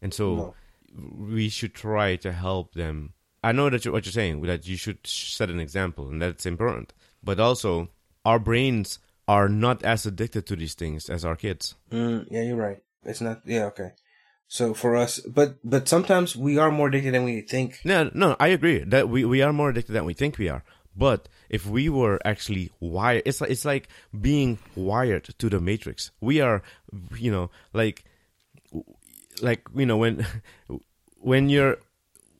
and 0.00 0.12
so 0.14 0.34
No. 0.36 0.54
we 0.94 1.48
should 1.48 1.74
try 1.74 2.16
to 2.16 2.32
help 2.32 2.74
them. 2.74 3.12
I 3.44 3.52
know 3.52 3.68
that 3.70 3.84
you 3.84 3.92
what 3.92 4.04
you're 4.06 4.12
saying 4.12 4.40
that 4.42 4.66
you 4.66 4.76
should 4.76 5.06
set 5.06 5.50
an 5.50 5.60
example, 5.60 6.08
and 6.08 6.22
that's 6.22 6.46
important. 6.46 6.94
But 7.22 7.38
also, 7.38 7.88
our 8.24 8.38
brains 8.38 8.98
are 9.28 9.48
not 9.48 9.82
as 9.84 10.06
addicted 10.06 10.46
to 10.46 10.56
these 10.56 10.74
things 10.74 11.08
as 11.10 11.24
our 11.24 11.36
kids. 11.36 11.74
Mm, 11.90 12.26
yeah, 12.30 12.42
you're 12.42 12.56
right. 12.56 12.82
It's 13.04 13.20
not. 13.20 13.42
Yeah, 13.44 13.66
okay. 13.66 13.92
So 14.52 14.74
for 14.74 14.96
us, 14.96 15.18
but 15.20 15.56
but 15.64 15.88
sometimes 15.88 16.36
we 16.36 16.58
are 16.58 16.70
more 16.70 16.88
addicted 16.88 17.14
than 17.14 17.24
we 17.24 17.40
think. 17.40 17.80
No, 17.86 18.10
no, 18.12 18.36
I 18.38 18.48
agree 18.48 18.80
that 18.84 19.08
we, 19.08 19.24
we 19.24 19.40
are 19.40 19.50
more 19.50 19.70
addicted 19.70 19.94
than 19.94 20.04
we 20.04 20.12
think 20.12 20.36
we 20.36 20.50
are. 20.50 20.62
But 20.94 21.26
if 21.48 21.64
we 21.64 21.88
were 21.88 22.20
actually 22.22 22.70
wired, 22.78 23.22
it's 23.24 23.40
like 23.40 23.50
it's 23.50 23.64
like 23.64 23.88
being 24.20 24.58
wired 24.76 25.24
to 25.38 25.48
the 25.48 25.58
matrix. 25.58 26.10
We 26.20 26.42
are, 26.42 26.62
you 27.16 27.32
know, 27.32 27.50
like, 27.72 28.04
like 29.40 29.66
you 29.74 29.86
know 29.86 29.96
when 29.96 30.26
when 31.18 31.48
you're 31.48 31.78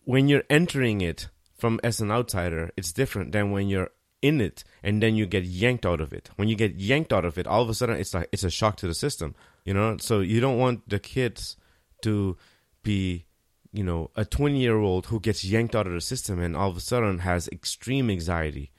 when 0.04 0.28
you're 0.28 0.44
entering 0.50 1.00
it 1.00 1.30
from 1.56 1.80
as 1.82 2.02
an 2.02 2.10
outsider, 2.10 2.72
it's 2.76 2.92
different 2.92 3.32
than 3.32 3.52
when 3.52 3.70
you're 3.70 3.88
in 4.20 4.42
it 4.42 4.64
and 4.82 5.02
then 5.02 5.16
you 5.16 5.24
get 5.24 5.44
yanked 5.44 5.86
out 5.86 6.02
of 6.02 6.12
it. 6.12 6.28
When 6.36 6.48
you 6.48 6.56
get 6.56 6.74
yanked 6.74 7.14
out 7.14 7.24
of 7.24 7.38
it, 7.38 7.46
all 7.46 7.62
of 7.62 7.70
a 7.70 7.74
sudden 7.74 7.96
it's 7.96 8.12
like 8.12 8.28
it's 8.32 8.44
a 8.44 8.50
shock 8.50 8.76
to 8.76 8.86
the 8.86 8.94
system. 8.94 9.34
You 9.64 9.72
know, 9.72 9.96
so 9.96 10.20
you 10.20 10.40
don't 10.40 10.58
want 10.58 10.86
the 10.90 10.98
kids 10.98 11.56
to 12.02 12.36
be 12.82 13.26
you 13.72 13.82
know, 13.82 14.10
a 14.14 14.24
20 14.24 14.58
year 14.58 14.76
old 14.78 15.06
who 15.06 15.18
gets 15.18 15.44
yanked 15.44 15.74
out 15.74 15.86
of 15.86 15.94
the 15.94 16.00
system 16.00 16.38
and 16.38 16.54
all 16.54 16.68
of 16.68 16.76
a 16.76 16.80
sudden 16.80 17.20
has 17.20 17.48
extreme 17.48 18.10
anxiety. 18.10 18.70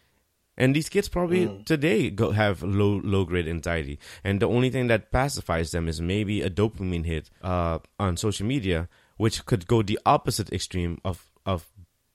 And 0.56 0.76
these 0.76 0.88
kids 0.88 1.10
probably 1.10 1.64
today 1.66 2.12
go 2.12 2.30
have 2.30 2.62
low 2.62 3.02
low 3.04 3.26
grade 3.26 3.48
anxiety, 3.48 3.98
and 4.24 4.40
the 4.40 4.48
only 4.48 4.70
thing 4.70 4.86
that 4.86 5.12
pacifies 5.12 5.72
them 5.72 5.88
is 5.88 6.00
maybe 6.00 6.44
a 6.44 6.50
dopamine 6.50 7.08
hit 7.08 7.32
uh, 7.42 7.80
on 8.00 8.18
social 8.18 8.46
media, 8.46 8.88
which 9.18 9.48
could 9.48 9.66
go 9.66 9.82
the 9.82 9.98
opposite 10.06 10.54
extreme 10.54 11.02
of 11.04 11.32
of 11.44 11.72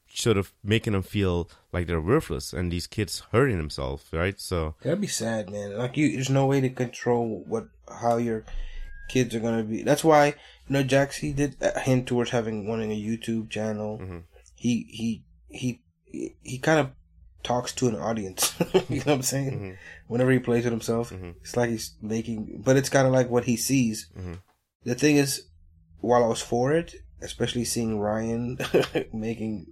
sort 0.07 0.37
of 0.37 0.55
making 0.63 0.93
them 0.93 1.03
feel 1.03 1.51
like 1.73 1.89
they're 1.89 2.01
worthless, 2.01 2.53
and 2.53 2.71
these 2.71 2.87
kids 2.87 3.25
hurting 3.33 3.59
themselves, 3.59 4.05
right? 4.13 4.39
So 4.39 4.77
That'd 4.83 5.01
be 5.01 5.09
sad, 5.09 5.51
man. 5.51 5.77
Like 5.77 5.97
you, 5.97 6.13
there's 6.13 6.31
no 6.31 6.47
way 6.47 6.61
to 6.61 6.69
control 6.69 7.43
what 7.45 7.67
how 7.89 8.19
your 8.19 8.45
kids 9.09 9.35
are 9.35 9.41
gonna 9.41 9.65
be. 9.65 9.83
That's 9.83 10.05
why 10.05 10.35
know 10.69 10.83
Jax 10.83 11.17
he 11.17 11.33
did 11.33 11.57
hint 11.83 12.07
towards 12.07 12.31
having 12.31 12.67
wanting 12.67 12.93
a 12.93 13.01
YouTube 13.01 13.51
channel. 13.51 13.99
Mm-hmm. 13.99 14.19
He 14.55 14.87
he 14.91 15.25
he 15.49 15.83
he, 16.05 16.37
he 16.43 16.59
kind 16.59 16.81
of 16.81 16.91
talks 17.43 17.73
to 17.73 17.89
an 17.89 17.97
audience. 17.97 18.55
you 18.89 18.99
know 18.99 19.05
what 19.05 19.09
I'm 19.09 19.23
saying? 19.23 19.53
Mm-hmm. 19.53 19.73
Whenever 20.09 20.31
he 20.31 20.39
plays 20.39 20.65
with 20.65 20.73
himself, 20.73 21.11
mm-hmm. 21.11 21.31
it's 21.41 21.57
like 21.57 21.71
he's 21.71 21.97
making, 22.03 22.63
but 22.65 22.77
it's 22.77 22.89
kind 22.89 23.07
of 23.07 23.13
like 23.13 23.31
what 23.31 23.45
he 23.45 23.57
sees. 23.57 24.11
The 24.85 24.95
thing 24.95 25.17
is, 25.17 25.49
while 26.01 26.25
I 26.25 26.29
was 26.29 26.43
for 26.43 26.73
it, 26.73 26.95
especially 27.21 27.65
seeing 27.65 27.99
Ryan 27.99 28.59
making 29.13 29.67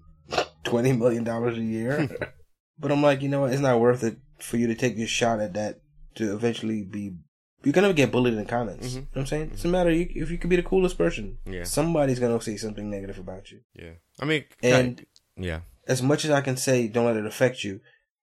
twenty 0.64 0.92
million 0.92 1.24
dollars 1.24 1.56
a 1.58 1.62
year, 1.62 2.08
but 2.78 2.92
I'm 2.92 3.02
like, 3.02 3.22
you 3.22 3.28
know 3.28 3.40
what? 3.40 3.52
It's 3.52 3.62
not 3.62 3.80
worth 3.80 4.02
it 4.02 4.18
for 4.38 4.56
you 4.56 4.66
to 4.68 4.74
take 4.74 4.96
your 4.96 5.06
shot 5.06 5.40
at 5.40 5.54
that 5.54 5.80
to 6.16 6.34
eventually 6.34 6.82
be. 6.82 7.14
You're 7.64 7.72
gonna 7.72 7.92
get 7.92 8.12
bullied 8.12 8.34
in 8.34 8.38
the 8.38 8.44
comments. 8.44 8.88
Mm-hmm. 8.88 8.96
You 8.96 9.00
know 9.02 9.06
what 9.12 9.20
I'm 9.22 9.26
saying? 9.26 9.42
It 9.42 9.50
doesn't 9.50 9.62
mm-hmm. 9.62 9.72
matter 9.72 9.90
you, 9.90 10.08
if 10.14 10.30
you 10.30 10.38
could 10.38 10.50
be 10.50 10.56
the 10.56 10.62
coolest 10.62 10.96
person. 10.98 11.38
Yeah. 11.44 11.64
Somebody's 11.64 12.20
gonna 12.20 12.40
say 12.40 12.56
something 12.56 12.88
negative 12.88 13.18
about 13.18 13.50
you. 13.50 13.60
yeah, 13.74 13.92
I 14.20 14.24
mean, 14.24 14.44
And 14.62 15.04
yeah, 15.36 15.60
as 15.88 16.02
much 16.02 16.24
as 16.24 16.30
I 16.30 16.40
can 16.40 16.56
say, 16.56 16.88
don't 16.88 17.06
let 17.06 17.16
it 17.16 17.26
affect 17.26 17.64
you. 17.64 17.80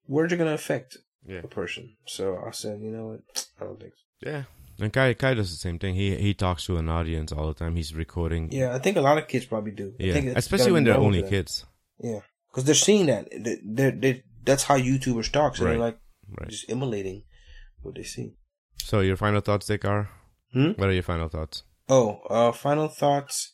Words 0.08 0.34
are 0.34 0.38
gonna 0.38 0.54
affect 0.54 0.98
yeah, 1.28 1.42
a 1.44 1.48
person. 1.48 1.96
So 2.06 2.42
I 2.46 2.52
said, 2.52 2.82
you 2.82 2.92
know 2.92 3.08
what? 3.08 3.48
I 3.62 3.66
don't 3.66 3.80
think 3.80 3.94
so. 3.96 4.30
yeah. 4.30 4.44
And 4.80 4.92
Kai 4.92 5.14
Kai 5.14 5.36
does 5.36 5.52
the 5.52 5.58
same 5.58 5.78
thing. 5.78 5.94
He 5.96 6.16
he 6.16 6.34
talks 6.34 6.66
to 6.66 6.78
an 6.78 6.90
audience 6.90 7.32
all 7.32 7.48
the 7.48 7.54
time. 7.54 7.76
He's 7.76 7.94
recording. 7.94 8.52
Yeah, 8.52 8.74
I 8.74 8.80
think 8.80 8.98
a 8.98 9.02
lot 9.02 9.18
of 9.18 9.28
kids 9.28 9.46
probably 9.46 9.72
do. 9.72 9.94
I 10.00 10.04
yeah. 10.04 10.14
think 10.14 10.38
especially 10.38 10.72
when 10.72 10.84
they're 10.84 10.98
only 10.98 11.22
kids. 11.22 11.66
Yeah, 12.00 12.22
because 12.50 12.64
they're 12.64 12.76
seeing 12.76 13.06
that. 13.06 13.30
They, 13.32 13.58
they're, 13.64 13.92
they 13.92 14.24
that's 14.44 14.64
how 14.64 14.78
YouTubers 14.78 15.32
talk. 15.32 15.56
So 15.56 15.66
Right. 15.66 15.72
they're 15.72 15.80
like 15.80 16.00
Right. 16.40 16.50
just 16.50 16.70
emulating 16.70 17.24
what 17.84 17.96
they 17.96 18.04
see. 18.04 18.34
So 18.84 19.00
your 19.00 19.16
final 19.16 19.42
thoughts, 19.42 19.68
Dick, 19.68 19.86
are? 19.86 20.10
Hmm? 20.52 20.72
What 20.72 20.90
are 20.90 20.94
your 20.94 21.04
final 21.04 21.30
thoughts? 21.30 21.64
Oh, 21.88 22.20
uh, 22.30 22.52
final 22.52 22.90
thoughts 22.90 23.54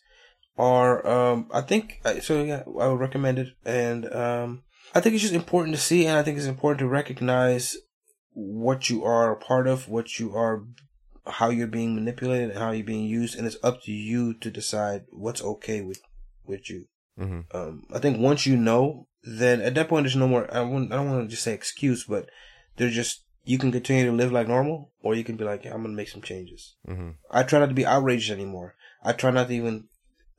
are, 0.57 1.05
um, 1.07 1.47
I 1.53 1.61
think, 1.61 2.01
uh, 2.03 2.19
so 2.19 2.43
yeah, 2.43 2.63
I 2.65 2.87
would 2.87 2.99
recommend 2.99 3.37
it. 3.39 3.49
And, 3.63 4.11
um, 4.13 4.63
I 4.93 4.99
think 4.99 5.13
it's 5.13 5.21
just 5.21 5.35
important 5.35 5.75
to 5.75 5.81
see, 5.81 6.07
and 6.07 6.17
I 6.17 6.23
think 6.23 6.37
it's 6.37 6.47
important 6.47 6.79
to 6.79 6.87
recognize 6.87 7.77
what 8.33 8.89
you 8.89 9.03
are 9.05 9.31
a 9.31 9.37
part 9.37 9.67
of, 9.67 9.87
what 9.87 10.19
you 10.19 10.35
are, 10.35 10.63
how 11.27 11.49
you're 11.49 11.67
being 11.67 11.93
manipulated, 11.93 12.49
and 12.49 12.59
how 12.59 12.71
you're 12.71 12.83
being 12.85 13.05
used, 13.05 13.37
and 13.37 13.45
it's 13.45 13.57
up 13.63 13.83
to 13.83 13.91
you 13.91 14.33
to 14.39 14.49
decide 14.49 15.03
what's 15.11 15.43
okay 15.43 15.81
with, 15.81 16.01
with 16.43 16.69
you. 16.71 16.85
hmm 17.17 17.41
Um, 17.53 17.83
I 17.93 17.99
think 17.99 18.19
once 18.19 18.47
you 18.47 18.57
know, 18.57 19.07
then 19.23 19.61
at 19.61 19.75
that 19.75 19.89
point 19.89 20.05
there's 20.05 20.15
no 20.15 20.27
more. 20.27 20.51
I, 20.51 20.61
I 20.61 20.63
don't 20.63 20.89
want 20.89 21.23
to 21.23 21.27
just 21.27 21.43
say 21.43 21.53
excuse, 21.53 22.05
but 22.05 22.29
there's 22.77 22.95
just 22.95 23.25
you 23.45 23.57
can 23.57 23.71
continue 23.71 24.05
to 24.05 24.11
live 24.15 24.31
like 24.31 24.47
normal, 24.47 24.91
or 25.01 25.15
you 25.15 25.23
can 25.23 25.35
be 25.37 25.43
like, 25.43 25.63
yeah, 25.65 25.73
I'm 25.73 25.81
gonna 25.81 25.93
make 25.95 26.09
some 26.09 26.21
changes. 26.21 26.75
hmm 26.85 27.11
I 27.31 27.43
try 27.43 27.59
not 27.59 27.67
to 27.69 27.75
be 27.75 27.85
outraged 27.85 28.31
anymore. 28.31 28.75
I 29.03 29.13
try 29.13 29.31
not 29.31 29.47
to 29.47 29.53
even 29.53 29.85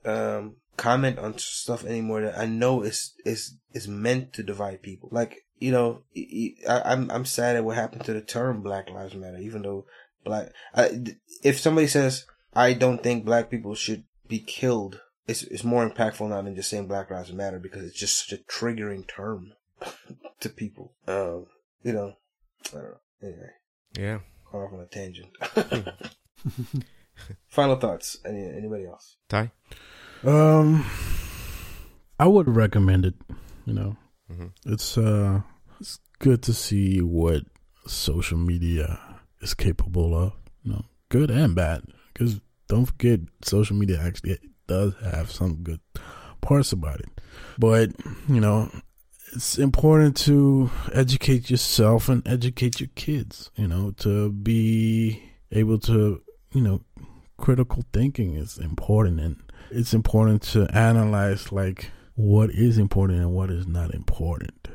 um, 0.05 0.57
comment 0.77 1.19
on 1.19 1.39
stuff 1.39 1.85
anymore 1.85 2.23
that 2.23 2.39
I 2.39 2.47
know 2.47 2.83
is 2.83 3.15
is 3.25 3.55
is 3.73 3.89
meant 3.89 4.33
to 4.35 4.43
divide 4.43 4.83
people. 4.83 5.09
Like 5.13 5.45
you 5.59 5.73
know, 5.73 6.03
I, 6.17 6.55
I- 6.69 6.93
I'm 6.93 7.11
I'm 7.11 7.25
sad 7.25 7.57
at 7.57 7.65
what 7.65 7.77
happened 7.77 8.05
to 8.05 8.13
the 8.13 8.21
term 8.23 8.63
Black 8.63 8.91
Lives 8.91 9.15
Matter. 9.15 9.39
Even 9.39 9.63
though 9.63 9.87
black, 10.25 10.51
I, 10.75 10.91
if 11.43 11.59
somebody 11.59 11.87
says 11.87 12.27
I 12.55 12.73
don't 12.75 13.03
think 13.03 13.25
black 13.25 13.51
people 13.51 13.75
should 13.75 14.05
be 14.29 14.39
killed, 14.41 15.01
it's 15.27 15.43
it's 15.45 15.65
more 15.65 15.89
impactful 15.89 16.29
now 16.29 16.43
than 16.43 16.55
just 16.55 16.71
saying 16.71 16.87
Black 16.89 17.11
Lives 17.11 17.33
Matter 17.33 17.59
because 17.59 17.85
it's 17.85 17.99
just 17.99 18.27
such 18.29 18.39
a 18.39 18.43
triggering 18.43 19.07
term 19.09 19.53
to 20.41 20.49
people. 20.49 20.93
Um, 21.07 21.47
you 21.83 21.93
know, 21.93 22.15
I 22.69 22.71
don't 22.73 22.83
know. 22.85 23.01
Anyway, 23.23 23.51
Yeah. 23.99 24.19
gone 24.51 24.63
off 24.63 24.73
on 24.73 24.81
a 24.81 24.87
tangent. 24.87 25.31
Final 27.49 27.77
thoughts. 27.77 28.17
Any 28.25 28.45
anybody 28.47 28.87
else? 28.87 29.17
Ty? 29.29 29.53
Um, 30.25 30.85
I 32.19 32.27
would 32.27 32.49
recommend 32.49 33.05
it. 33.05 33.15
You 33.67 33.75
know, 33.75 33.97
Mhm. 34.31 34.53
it's 34.67 34.97
uh, 34.97 35.43
it's 35.81 35.99
good 36.19 36.43
to 36.45 36.55
see 36.55 37.01
what 37.03 37.43
social 37.87 38.39
media 38.39 39.01
is 39.41 39.55
capable 39.55 40.15
of. 40.17 40.33
You 40.63 40.73
know, 40.73 40.85
good 41.09 41.31
and 41.31 41.55
bad. 41.55 41.83
Because 42.13 42.41
don't 42.69 42.87
forget, 42.87 43.21
social 43.43 43.77
media 43.77 44.01
actually 44.01 44.39
does 44.67 44.95
have 45.03 45.31
some 45.31 45.57
good 45.63 45.81
parts 46.41 46.73
about 46.73 47.01
it. 47.01 47.09
But 47.59 47.91
you 48.29 48.41
know, 48.41 48.71
it's 49.33 49.59
important 49.59 50.17
to 50.19 50.71
educate 50.93 51.51
yourself 51.51 52.09
and 52.09 52.27
educate 52.27 52.81
your 52.81 52.91
kids. 52.95 53.51
You 53.57 53.69
know, 53.69 53.93
to 53.99 54.31
be 54.31 55.23
able 55.53 55.79
to, 55.81 56.23
you 56.53 56.61
know, 56.61 56.83
critical 57.37 57.85
thinking 57.93 58.35
is 58.35 58.59
important 58.59 59.21
and 59.21 59.37
it's 59.71 59.95
important 59.95 60.43
to 60.43 60.67
analyze 60.77 61.53
like 61.53 61.91
what 62.15 62.51
is 62.51 62.77
important 62.77 63.21
and 63.21 63.33
what 63.33 63.51
is 63.51 63.67
not 63.67 63.95
important. 63.95 64.69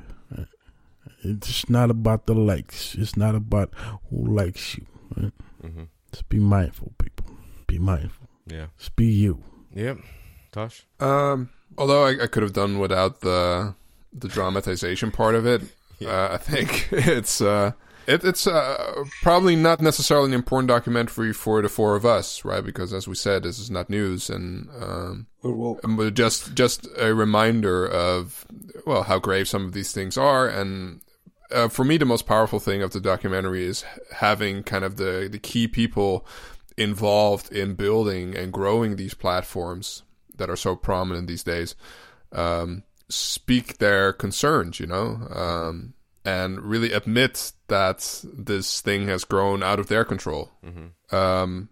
It's 1.24 1.70
not 1.70 1.90
about 1.90 2.28
the 2.28 2.36
likes. 2.36 2.94
It's 2.96 3.18
not 3.18 3.34
about 3.34 3.74
who 4.10 4.28
likes 4.28 4.78
you. 4.78 4.86
Right? 5.18 5.32
Mm-hmm. 5.64 5.84
Just 6.12 6.30
be 6.30 6.40
mindful, 6.40 6.94
people. 7.00 7.26
Be 7.66 7.80
mindful. 7.80 8.28
Yeah. 8.46 8.68
Just 8.78 8.96
be 8.96 9.08
you. 9.08 9.44
Yep. 9.74 9.98
Tosh. 10.52 10.86
Um, 11.00 11.50
although 11.78 12.06
I, 12.06 12.24
I 12.24 12.28
could 12.28 12.44
have 12.44 12.54
done 12.54 12.78
without 12.78 13.22
the 13.22 13.74
the 14.18 14.28
dramatization 14.28 15.12
part 15.12 15.36
of 15.36 15.46
it. 15.46 15.62
Yeah. 16.00 16.10
Uh, 16.10 16.34
I 16.34 16.38
think 16.38 16.90
it's 16.92 17.42
uh, 17.42 17.74
it, 18.08 18.24
it's 18.24 18.48
uh, 18.48 19.04
probably 19.22 19.56
not 19.56 19.82
necessarily 19.82 20.28
an 20.28 20.34
important 20.34 20.68
documentary 20.68 21.34
for 21.34 21.62
the 21.62 21.70
four 21.70 21.96
of 21.96 22.06
us, 22.06 22.46
right? 22.46 22.64
Because 22.64 22.94
as 22.94 23.08
we 23.08 23.16
said, 23.16 23.44
this 23.44 23.60
is 23.60 23.72
not 23.72 23.90
news, 23.90 24.30
and 24.30 24.70
um, 24.82 25.28
but 25.44 26.14
just 26.14 26.54
just 26.54 26.88
a 26.98 27.14
reminder 27.14 27.88
of 27.88 28.46
well 28.86 29.04
how 29.04 29.20
grave 29.20 29.48
some 29.48 29.66
of 29.66 29.74
these 29.74 29.92
things 29.92 30.18
are, 30.18 30.48
and 30.48 31.02
uh, 31.52 31.68
for 31.68 31.84
me, 31.84 31.98
the 31.98 32.06
most 32.06 32.26
powerful 32.26 32.60
thing 32.60 32.82
of 32.82 32.92
the 32.92 33.00
documentary 33.02 33.64
is 33.66 33.84
having 34.16 34.64
kind 34.64 34.84
of 34.84 34.98
the 34.98 35.28
the 35.32 35.40
key 35.40 35.68
people 35.68 36.26
involved 36.78 37.52
in 37.52 37.74
building 37.74 38.36
and 38.36 38.52
growing 38.52 38.96
these 38.96 39.14
platforms 39.14 40.04
that 40.36 40.50
are 40.50 40.58
so 40.58 40.76
prominent 40.76 41.28
these 41.28 41.44
days 41.44 41.74
um, 42.34 42.84
speak 43.10 43.78
their 43.78 44.14
concerns, 44.14 44.80
you 44.80 44.88
know, 44.88 45.28
um, 45.34 45.94
and 46.24 46.60
really 46.62 46.92
admit 46.92 47.52
that 47.68 48.24
this 48.24 48.82
thing 48.82 49.08
has 49.08 49.24
grown 49.24 49.62
out 49.64 49.80
of 49.80 49.88
their 49.88 50.06
control. 50.06 50.52
Mm-hmm. 50.66 51.16
Um, 51.16 51.70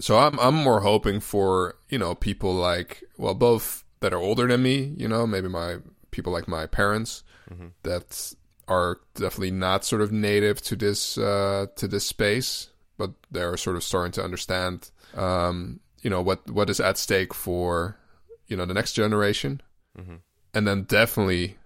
so 0.00 0.18
I'm 0.18 0.38
I'm 0.40 0.54
more 0.54 0.80
hoping 0.80 1.20
for 1.20 1.76
you 1.88 1.98
know 1.98 2.14
people 2.14 2.54
like 2.54 3.02
well 3.18 3.34
both 3.34 3.84
that 4.00 4.12
are 4.12 4.18
older 4.18 4.46
than 4.48 4.62
me, 4.62 4.94
you 4.96 5.08
know, 5.08 5.26
maybe 5.26 5.48
my 5.48 5.78
people 6.10 6.32
like 6.32 6.48
my 6.48 6.66
parents 6.66 7.22
Mm-hmm. 7.52 7.68
that 7.82 8.34
are 8.68 9.00
definitely 9.14 9.50
not 9.50 9.84
sort 9.84 10.00
of 10.00 10.10
native 10.12 10.62
to 10.62 10.76
this 10.76 11.18
uh, 11.18 11.66
to 11.76 11.86
this 11.88 12.06
space, 12.06 12.70
but 12.96 13.10
they're 13.30 13.56
sort 13.58 13.76
of 13.76 13.82
starting 13.84 14.12
to 14.12 14.22
understand, 14.24 14.90
um, 15.14 15.80
you 16.02 16.08
know, 16.08 16.22
what 16.22 16.48
what 16.48 16.70
is 16.70 16.80
at 16.80 16.96
stake 16.96 17.34
for 17.34 17.98
you 18.46 18.56
know 18.56 18.64
the 18.64 18.72
next 18.74 18.94
generation, 18.94 19.60
Mm-hmm. 19.98 20.14
And 20.54 20.66
then 20.66 20.82
definitely 20.84 21.56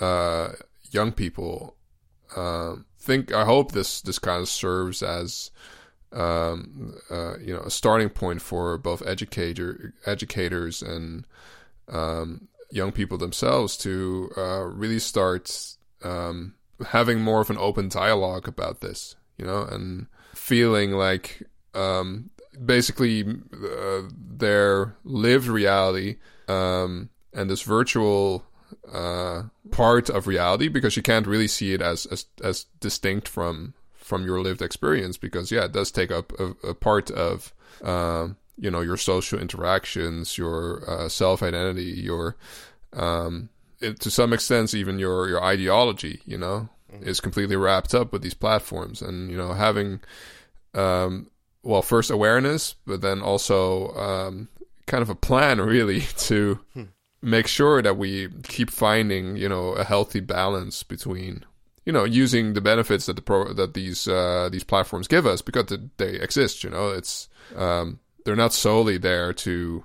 uh, 0.00 0.50
young 0.90 1.12
people. 1.12 1.76
Um, 2.36 2.86
think 2.98 3.32
I 3.32 3.44
hope 3.44 3.72
this 3.72 4.00
this 4.00 4.18
kind 4.18 4.40
of 4.40 4.48
serves 4.48 5.02
as 5.02 5.50
um, 6.12 6.94
uh, 7.10 7.38
you 7.38 7.52
know 7.54 7.60
a 7.60 7.70
starting 7.70 8.08
point 8.08 8.42
for 8.42 8.78
both 8.78 9.06
educator 9.06 9.94
educators 10.06 10.82
and 10.82 11.26
um, 11.88 12.48
young 12.70 12.92
people 12.92 13.18
themselves 13.18 13.76
to 13.78 14.30
uh, 14.36 14.64
really 14.64 14.98
start 14.98 15.76
um, 16.02 16.54
having 16.86 17.20
more 17.20 17.40
of 17.40 17.50
an 17.50 17.58
open 17.58 17.88
dialogue 17.88 18.48
about 18.48 18.80
this, 18.80 19.16
you 19.36 19.44
know, 19.44 19.62
and 19.62 20.06
feeling 20.34 20.92
like 20.92 21.42
um, 21.74 22.30
basically 22.64 23.24
uh, 23.24 24.02
their 24.16 24.96
lived 25.04 25.46
reality 25.46 26.16
um, 26.48 27.10
and 27.32 27.48
this 27.48 27.62
virtual 27.62 28.44
uh, 28.92 29.44
part 29.70 30.08
of 30.08 30.26
reality, 30.26 30.68
because 30.68 30.96
you 30.96 31.02
can't 31.02 31.26
really 31.26 31.48
see 31.48 31.72
it 31.72 31.82
as 31.82 32.06
as, 32.06 32.26
as 32.42 32.66
distinct 32.80 33.28
from 33.28 33.74
from 33.94 34.24
your 34.24 34.40
lived 34.40 34.62
experience, 34.62 35.16
because 35.16 35.50
yeah, 35.50 35.64
it 35.64 35.72
does 35.72 35.90
take 35.90 36.10
up 36.10 36.32
a, 36.38 36.68
a 36.68 36.74
part 36.74 37.10
of 37.10 37.52
um, 37.82 38.36
you 38.56 38.70
know 38.70 38.80
your 38.80 38.96
social 38.96 39.38
interactions, 39.38 40.36
your 40.38 40.88
uh, 40.88 41.08
self 41.08 41.42
identity, 41.42 41.84
your 41.84 42.36
um, 42.92 43.48
it, 43.80 44.00
to 44.00 44.10
some 44.10 44.32
extent 44.32 44.74
even 44.74 44.98
your 44.98 45.28
your 45.28 45.42
ideology, 45.42 46.20
you 46.24 46.38
know, 46.38 46.68
is 47.00 47.20
completely 47.20 47.56
wrapped 47.56 47.94
up 47.94 48.12
with 48.12 48.22
these 48.22 48.34
platforms, 48.34 49.02
and 49.02 49.30
you 49.30 49.36
know 49.36 49.52
having 49.52 50.00
um, 50.74 51.30
well 51.62 51.82
first 51.82 52.10
awareness, 52.10 52.76
but 52.86 53.00
then 53.00 53.22
also 53.22 53.88
um, 53.96 54.48
kind 54.86 55.02
of 55.02 55.10
a 55.10 55.14
plan 55.14 55.60
really 55.60 56.02
to 56.18 56.60
make 57.22 57.46
sure 57.46 57.80
that 57.82 57.96
we 57.96 58.28
keep 58.42 58.70
finding 58.70 59.36
you 59.36 59.48
know 59.48 59.72
a 59.72 59.84
healthy 59.84 60.20
balance 60.20 60.82
between 60.82 61.44
you 61.86 61.92
know 61.92 62.04
using 62.04 62.54
the 62.54 62.60
benefits 62.60 63.06
that 63.06 63.16
the 63.16 63.22
pro 63.22 63.52
that 63.52 63.74
these 63.74 64.08
uh, 64.08 64.48
these 64.52 64.64
platforms 64.64 65.08
give 65.08 65.26
us 65.26 65.40
because 65.42 65.66
they- 65.66 65.88
they 65.98 66.14
exist. 66.20 66.64
You 66.64 66.70
know, 66.70 66.90
it's 66.90 67.28
um, 67.56 68.00
they're 68.24 68.36
not 68.36 68.52
solely 68.52 68.98
there 68.98 69.32
to 69.32 69.84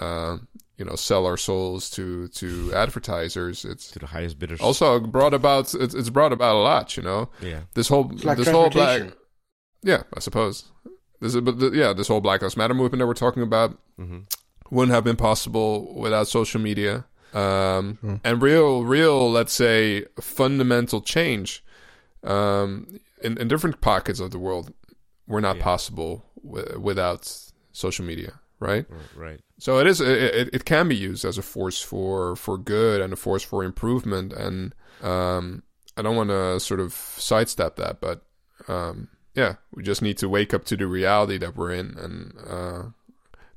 uh, 0.00 0.38
you 0.76 0.84
know 0.84 0.94
sell 0.94 1.26
our 1.26 1.36
souls 1.36 1.90
to 1.90 2.28
to 2.28 2.72
advertisers. 2.74 3.64
It's 3.64 3.90
To 3.92 3.98
the 3.98 4.06
highest 4.06 4.38
bidders. 4.38 4.60
also 4.60 4.98
brought 5.00 5.34
about 5.34 5.74
it's, 5.74 5.94
it's 5.94 6.10
brought 6.10 6.32
about 6.32 6.56
a 6.56 6.58
lot. 6.60 6.96
You 6.96 7.02
know, 7.02 7.28
yeah. 7.42 7.60
this 7.74 7.88
whole 7.88 8.10
like 8.22 8.38
this 8.38 8.48
whole 8.48 8.70
black 8.70 9.02
yeah, 9.82 10.02
I 10.16 10.20
suppose. 10.20 10.64
This 11.20 11.34
is, 11.34 11.40
but 11.40 11.58
the, 11.58 11.70
yeah, 11.70 11.92
this 11.92 12.06
whole 12.08 12.20
Black 12.20 12.42
Lives 12.42 12.56
Matter 12.56 12.74
movement 12.74 13.00
that 13.00 13.06
we're 13.08 13.14
talking 13.14 13.42
about 13.42 13.76
Mm-hmm. 13.98 14.18
Wouldn't 14.70 14.94
have 14.94 15.04
been 15.04 15.16
possible 15.16 15.94
without 15.94 16.28
social 16.28 16.60
media. 16.60 17.04
Um, 17.34 17.98
Sure. 18.00 18.20
and 18.24 18.40
real, 18.42 18.84
real, 18.84 19.30
let's 19.30 19.52
say, 19.52 20.04
fundamental 20.20 21.00
change 21.02 21.62
um, 22.24 23.00
in, 23.22 23.36
in 23.38 23.48
different 23.48 23.80
pockets 23.80 24.20
of 24.20 24.30
the 24.30 24.38
world 24.38 24.72
were 25.26 25.40
not 25.40 25.56
Yeah. 25.56 25.62
possible 25.62 26.24
wi- 26.42 26.76
without 26.78 27.30
social 27.72 28.04
media, 28.04 28.40
right? 28.60 28.86
Right. 29.14 29.40
So 29.58 29.78
it 29.78 29.86
is. 29.86 30.00
It, 30.00 30.08
it, 30.08 30.48
it 30.54 30.64
can 30.64 30.88
be 30.88 30.96
used 30.96 31.24
as 31.24 31.36
a 31.38 31.42
force 31.42 31.80
for 31.82 32.34
for 32.36 32.56
good 32.56 33.00
and 33.00 33.12
a 33.12 33.16
force 33.16 33.42
for 33.44 33.62
improvement. 33.64 34.32
And 34.32 34.74
um, 35.02 35.62
I 35.96 36.02
don't 36.02 36.16
want 36.16 36.30
to 36.30 36.58
sort 36.60 36.80
of 36.80 36.92
sidestep 36.94 37.76
that, 37.76 38.00
but 38.00 38.22
um, 38.68 39.08
yeah, 39.34 39.56
we 39.74 39.82
just 39.82 40.00
need 40.00 40.16
to 40.18 40.28
wake 40.28 40.54
up 40.54 40.64
to 40.66 40.76
the 40.76 40.86
reality 40.86 41.38
that 41.38 41.56
we're 41.56 41.72
in, 41.72 41.96
and 41.98 42.34
uh, 42.48 42.82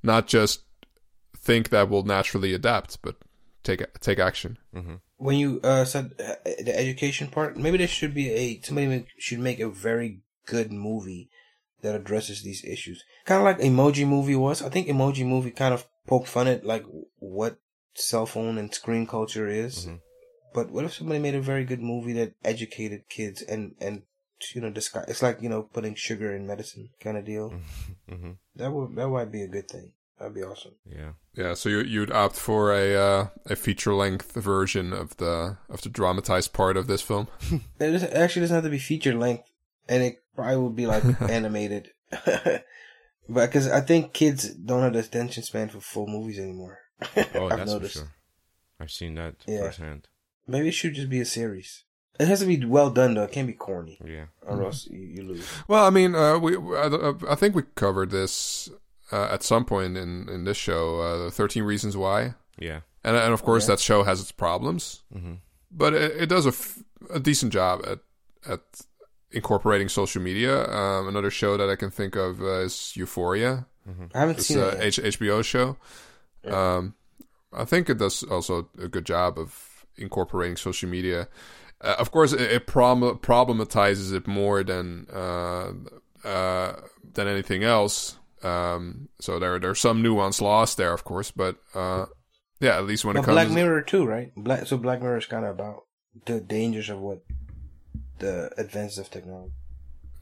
not 0.03 0.27
just 0.27 0.61
think 1.41 1.69
that 1.69 1.89
we'll 1.89 2.03
naturally 2.03 2.53
adapt, 2.53 3.01
but 3.01 3.15
take 3.63 3.81
take 3.99 4.19
action. 4.19 4.57
Mm-hmm. 4.75 4.95
when 5.17 5.37
you 5.37 5.59
uh, 5.63 5.85
said 5.85 6.11
uh, 6.19 6.35
the 6.63 6.73
education 6.77 7.27
part, 7.27 7.57
maybe 7.57 7.77
there 7.77 7.87
should 7.87 8.13
be 8.13 8.29
a 8.29 8.61
somebody 8.61 8.87
make, 8.87 9.07
should 9.17 9.39
make 9.39 9.59
a 9.59 9.69
very 9.69 10.19
good 10.45 10.71
movie 10.71 11.29
that 11.81 11.95
addresses 11.95 12.43
these 12.43 12.63
issues, 12.63 13.03
kind 13.25 13.39
of 13.41 13.45
like 13.45 13.59
Emoji 13.59 14.07
Movie 14.07 14.35
was. 14.35 14.61
I 14.61 14.69
think 14.69 14.87
Emoji 14.87 15.25
Movie 15.25 15.51
kind 15.51 15.73
of 15.73 15.87
poked 16.07 16.27
fun 16.27 16.47
at 16.47 16.65
like 16.65 16.85
what 17.17 17.57
cell 17.95 18.25
phone 18.25 18.57
and 18.57 18.73
screen 18.73 19.05
culture 19.07 19.47
is. 19.47 19.85
Mhm. 19.87 19.99
But 20.53 20.69
what 20.71 20.85
if 20.85 20.93
somebody 20.93 21.19
made 21.19 21.35
a 21.35 21.41
very 21.41 21.65
good 21.65 21.81
movie 21.81 22.13
that 22.13 22.33
educated 22.43 23.09
kids 23.09 23.41
and 23.41 23.75
and 23.79 24.03
you 24.53 24.61
know 24.61 24.69
disguise? 24.69 25.05
It's 25.07 25.21
like 25.23 25.41
you 25.41 25.49
know 25.49 25.63
putting 25.63 25.95
sugar 25.95 26.35
in 26.35 26.45
medicine 26.47 26.89
kind 26.99 27.17
of 27.17 27.25
deal. 27.25 27.53
Mm-hmm. 28.09 28.31
That 28.55 28.71
would 28.71 28.95
that 28.95 29.07
might 29.09 29.31
be 29.31 29.43
a 29.43 29.47
good 29.47 29.69
thing. 29.69 29.93
That'd 30.21 30.35
be 30.35 30.43
awesome. 30.43 30.73
Yeah. 30.85 31.13
Yeah, 31.33 31.55
so 31.55 31.67
you, 31.69 31.79
you'd 31.79 32.11
opt 32.11 32.35
for 32.35 32.71
a 32.71 32.95
uh, 32.95 33.27
a 33.47 33.55
feature 33.55 33.93
length 33.95 34.33
version 34.33 34.93
of 34.93 35.17
the 35.17 35.57
of 35.67 35.81
the 35.81 35.89
dramatized 35.89 36.53
part 36.53 36.77
of 36.77 36.85
this 36.85 37.01
film. 37.01 37.27
It 37.79 38.03
actually 38.13 38.41
doesn't 38.41 38.53
have 38.55 38.63
to 38.63 38.69
be 38.69 38.77
feature 38.77 39.15
length, 39.15 39.49
and 39.89 40.03
it 40.03 40.21
probably 40.35 40.57
would 40.57 40.75
be 40.75 40.85
like 40.85 41.03
animated. 41.29 41.89
but 43.29 43.47
because 43.47 43.67
I 43.67 43.81
think 43.81 44.13
kids 44.13 44.49
don't 44.53 44.83
have 44.83 44.93
the 44.93 44.99
attention 44.99 45.43
span 45.43 45.69
for 45.69 45.79
full 45.79 46.07
movies 46.07 46.37
anymore. 46.39 46.77
Oh, 47.33 47.47
I've 47.47 47.57
that's 47.57 47.71
noticed. 47.71 47.93
for 47.93 47.99
sure. 47.99 48.11
I've 48.79 48.91
seen 48.91 49.15
that 49.15 49.35
Yeah. 49.47 49.61
firsthand. 49.61 50.07
Maybe 50.47 50.67
it 50.67 50.73
should 50.73 50.93
just 50.95 51.09
be 51.09 51.21
a 51.21 51.25
series. 51.25 51.83
It 52.19 52.27
has 52.27 52.41
to 52.41 52.45
be 52.45 52.63
well 52.65 52.89
done 52.91 53.15
though. 53.15 53.23
It 53.23 53.31
can't 53.31 53.47
be 53.47 53.53
corny, 53.53 53.97
Yeah. 54.05 54.25
or 54.45 54.61
else 54.63 54.87
you, 54.91 54.99
you 54.99 55.23
lose. 55.23 55.47
Well, 55.67 55.83
I 55.85 55.89
mean, 55.89 56.13
uh, 56.13 56.37
we 56.37 56.55
I, 56.57 57.13
I 57.29 57.35
think 57.35 57.55
we 57.55 57.63
covered 57.75 58.11
this 58.11 58.69
uh, 59.11 59.27
at 59.31 59.43
some 59.43 59.65
point 59.65 59.97
in 59.97 60.29
in 60.29 60.43
this 60.45 60.57
show, 60.57 60.99
uh, 60.99 61.17
the 61.25 61.31
Thirteen 61.31 61.63
Reasons 61.63 61.95
Why, 61.97 62.33
Yeah. 62.59 62.81
and 63.03 63.15
and 63.15 63.33
of 63.33 63.43
course 63.43 63.63
Yeah. 63.67 63.75
that 63.75 63.79
show 63.79 64.03
has 64.03 64.19
its 64.21 64.31
problems, 64.31 65.03
Mm-hmm. 65.15 65.33
but 65.71 65.93
it, 65.93 66.11
it 66.23 66.29
does 66.29 66.45
a, 66.45 66.49
f- 66.49 66.79
a 67.09 67.19
decent 67.19 67.53
job 67.53 67.81
at 67.87 67.99
at 68.49 68.61
incorporating 69.31 69.89
social 69.89 70.21
media. 70.21 70.67
Um, 70.69 71.07
another 71.07 71.29
show 71.31 71.57
that 71.57 71.69
I 71.69 71.75
can 71.75 71.89
think 71.91 72.15
of 72.15 72.41
uh, 72.41 72.65
is 72.65 72.93
Euphoria, 72.97 73.65
I 74.13 74.19
haven't 74.19 74.37
this 74.37 74.47
seen 74.47 74.59
it. 74.59 74.73
Yet. 74.73 74.83
H- 74.99 75.17
HBO 75.19 75.43
show. 75.43 75.77
Yeah. 76.43 76.75
Um, 76.77 76.95
I 77.53 77.65
think 77.65 77.89
it 77.89 77.97
does 77.97 78.23
also 78.23 78.69
a 78.81 78.87
good 78.87 79.05
job 79.05 79.37
of 79.37 79.85
incorporating 79.97 80.55
social 80.57 80.89
media. 80.89 81.27
Uh, 81.81 81.95
of 81.99 82.11
course, 82.11 82.31
it, 82.33 82.41
it 82.41 82.67
prob- 82.67 83.21
problematizes 83.21 84.13
it 84.13 84.27
more 84.27 84.63
than 84.63 85.07
uh, 85.13 85.71
uh, 86.23 86.73
than 87.13 87.27
anything 87.27 87.63
else. 87.63 88.17
Um, 88.43 89.09
so 89.19 89.39
there 89.39 89.59
there's 89.59 89.79
some 89.79 90.01
nuance 90.01 90.41
lost 90.41 90.77
there, 90.77 90.93
of 90.93 91.03
course, 91.03 91.31
but 91.31 91.57
uh, 91.75 92.05
yeah, 92.59 92.77
at 92.77 92.85
least 92.85 93.05
when 93.05 93.15
it 93.15 93.19
But 93.19 93.25
comes, 93.25 93.35
Black 93.35 93.49
Mirror 93.49 93.81
too, 93.83 94.05
right? 94.05 94.31
Black 94.35 94.67
so 94.67 94.77
Black 94.77 95.01
Mirror 95.01 95.17
is 95.17 95.25
kind 95.25 95.45
of 95.45 95.51
about 95.51 95.83
the 96.25 96.39
dangers 96.39 96.89
of 96.89 96.99
what 96.99 97.23
the 98.19 98.51
advances 98.57 98.97
of 98.97 99.09
technology. 99.09 99.53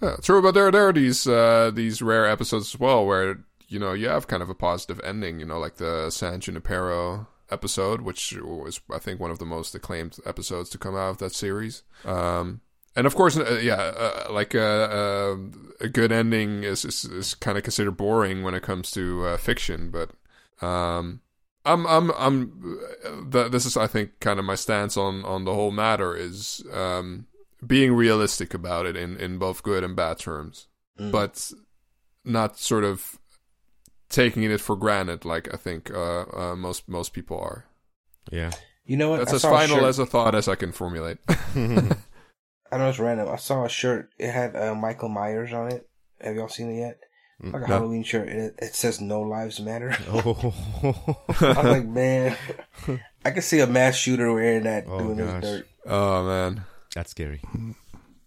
Yeah, 0.01 0.15
true, 0.21 0.41
but 0.41 0.53
there 0.53 0.71
there 0.71 0.87
are 0.87 0.93
these 0.93 1.27
uh, 1.27 1.71
these 1.73 2.01
rare 2.01 2.25
episodes 2.25 2.73
as 2.73 2.79
well 2.79 3.05
where 3.05 3.43
you 3.67 3.79
know 3.79 3.93
you 3.93 4.07
have 4.07 4.27
kind 4.27 4.41
of 4.41 4.49
a 4.49 4.55
positive 4.55 5.01
ending. 5.03 5.39
You 5.39 5.45
know, 5.45 5.59
like 5.59 5.75
the 5.75 6.09
San 6.09 6.39
Junipero 6.39 7.27
episode, 7.51 8.01
which 8.01 8.33
was 8.41 8.79
I 8.93 8.99
think 8.99 9.19
one 9.19 9.31
of 9.31 9.39
the 9.39 9.45
most 9.45 9.75
acclaimed 9.75 10.17
episodes 10.25 10.69
to 10.69 10.77
come 10.77 10.95
out 10.95 11.09
of 11.09 11.17
that 11.17 11.33
series. 11.33 11.83
Um, 12.05 12.61
and 12.99 13.07
of 13.07 13.15
course, 13.15 13.37
uh, 13.37 13.59
yeah, 13.63 13.75
uh, 13.75 14.27
like 14.31 14.53
uh, 14.53 14.59
uh, 14.59 15.35
a 15.81 15.87
good 15.89 16.11
ending 16.11 16.63
is 16.63 16.85
is, 16.85 17.05
is 17.05 17.33
kind 17.35 17.57
of 17.57 17.63
considered 17.63 17.97
boring 17.97 18.43
when 18.43 18.53
it 18.53 18.61
comes 18.63 18.91
to 18.91 19.25
uh, 19.25 19.37
fiction, 19.37 19.89
but 19.91 20.11
um, 20.65 21.21
I'm 21.65 21.87
I'm 21.87 22.11
I'm 22.11 22.77
th- 23.31 23.51
this 23.51 23.65
is 23.65 23.75
I 23.77 23.87
think 23.87 24.19
kind 24.19 24.39
of 24.39 24.45
my 24.45 24.55
stance 24.55 24.97
on 24.97 25.23
on 25.25 25.45
the 25.45 25.53
whole 25.53 25.71
matter 25.71 26.15
is 26.15 26.63
um, 26.73 27.25
being 27.65 27.93
realistic 27.93 28.53
about 28.53 28.85
it 28.85 28.95
in 28.95 29.17
in 29.17 29.37
both 29.37 29.63
good 29.63 29.83
and 29.83 29.95
bad 29.95 30.19
terms, 30.19 30.67
Mm. 30.99 31.11
but 31.11 31.51
not 32.25 32.57
sort 32.59 32.83
of 32.83 33.17
taking 34.09 34.43
it 34.43 34.59
for 34.59 34.75
granted 34.75 35.23
like 35.23 35.53
I 35.53 35.57
think 35.57 35.89
uh, 35.91 36.25
uh, 36.33 36.55
most 36.55 36.87
most 36.89 37.13
people 37.13 37.39
are. 37.39 37.65
Yeah. 38.31 38.51
You 38.85 38.97
know 38.97 39.09
what? 39.11 39.19
That's 39.19 39.31
I 39.33 39.35
as 39.35 39.41
saw 39.43 39.53
a 39.53 39.57
final 39.57 39.75
shirt- 39.77 39.85
as 39.85 39.99
a 39.99 40.05
thought 40.05 40.35
as 40.35 40.47
I 40.47 40.55
can 40.55 40.71
formulate. 40.71 41.19
I 42.71 42.77
know 42.77 42.89
it's 42.89 42.99
random. 42.99 43.29
I 43.29 43.35
saw 43.37 43.65
a 43.65 43.69
shirt. 43.69 44.09
It 44.17 44.31
had 44.31 44.55
uh, 44.55 44.75
Michael 44.75 45.09
Myers 45.09 45.53
on 45.53 45.71
it. 45.71 45.87
Have 46.21 46.35
y'all 46.35 46.47
seen 46.49 46.71
it 46.71 46.79
yet? 46.79 46.99
Mm, 47.43 47.53
Like 47.53 47.63
a 47.63 47.67
No. 47.67 47.73
Halloween 47.75 48.03
shirt. 48.03 48.27
It, 48.29 48.55
it 48.59 48.75
says 48.75 48.99
"No 49.01 49.21
Lives 49.21 49.59
Matter." 49.59 49.95
oh. 50.09 50.53
I 50.83 51.35
was 51.37 51.63
like, 51.63 51.85
man, 51.87 52.35
I 53.25 53.31
could 53.31 53.43
see 53.43 53.59
a 53.61 53.67
mass 53.67 53.95
shooter 53.95 54.31
wearing 54.33 54.63
that 54.63 54.85
Oh, 54.87 54.99
doing 54.99 55.17
gosh. 55.17 55.41
this 55.41 55.51
dirt. 55.59 55.67
oh 55.85 56.25
man. 56.27 56.63
That's 56.95 57.11
scary. 57.11 57.41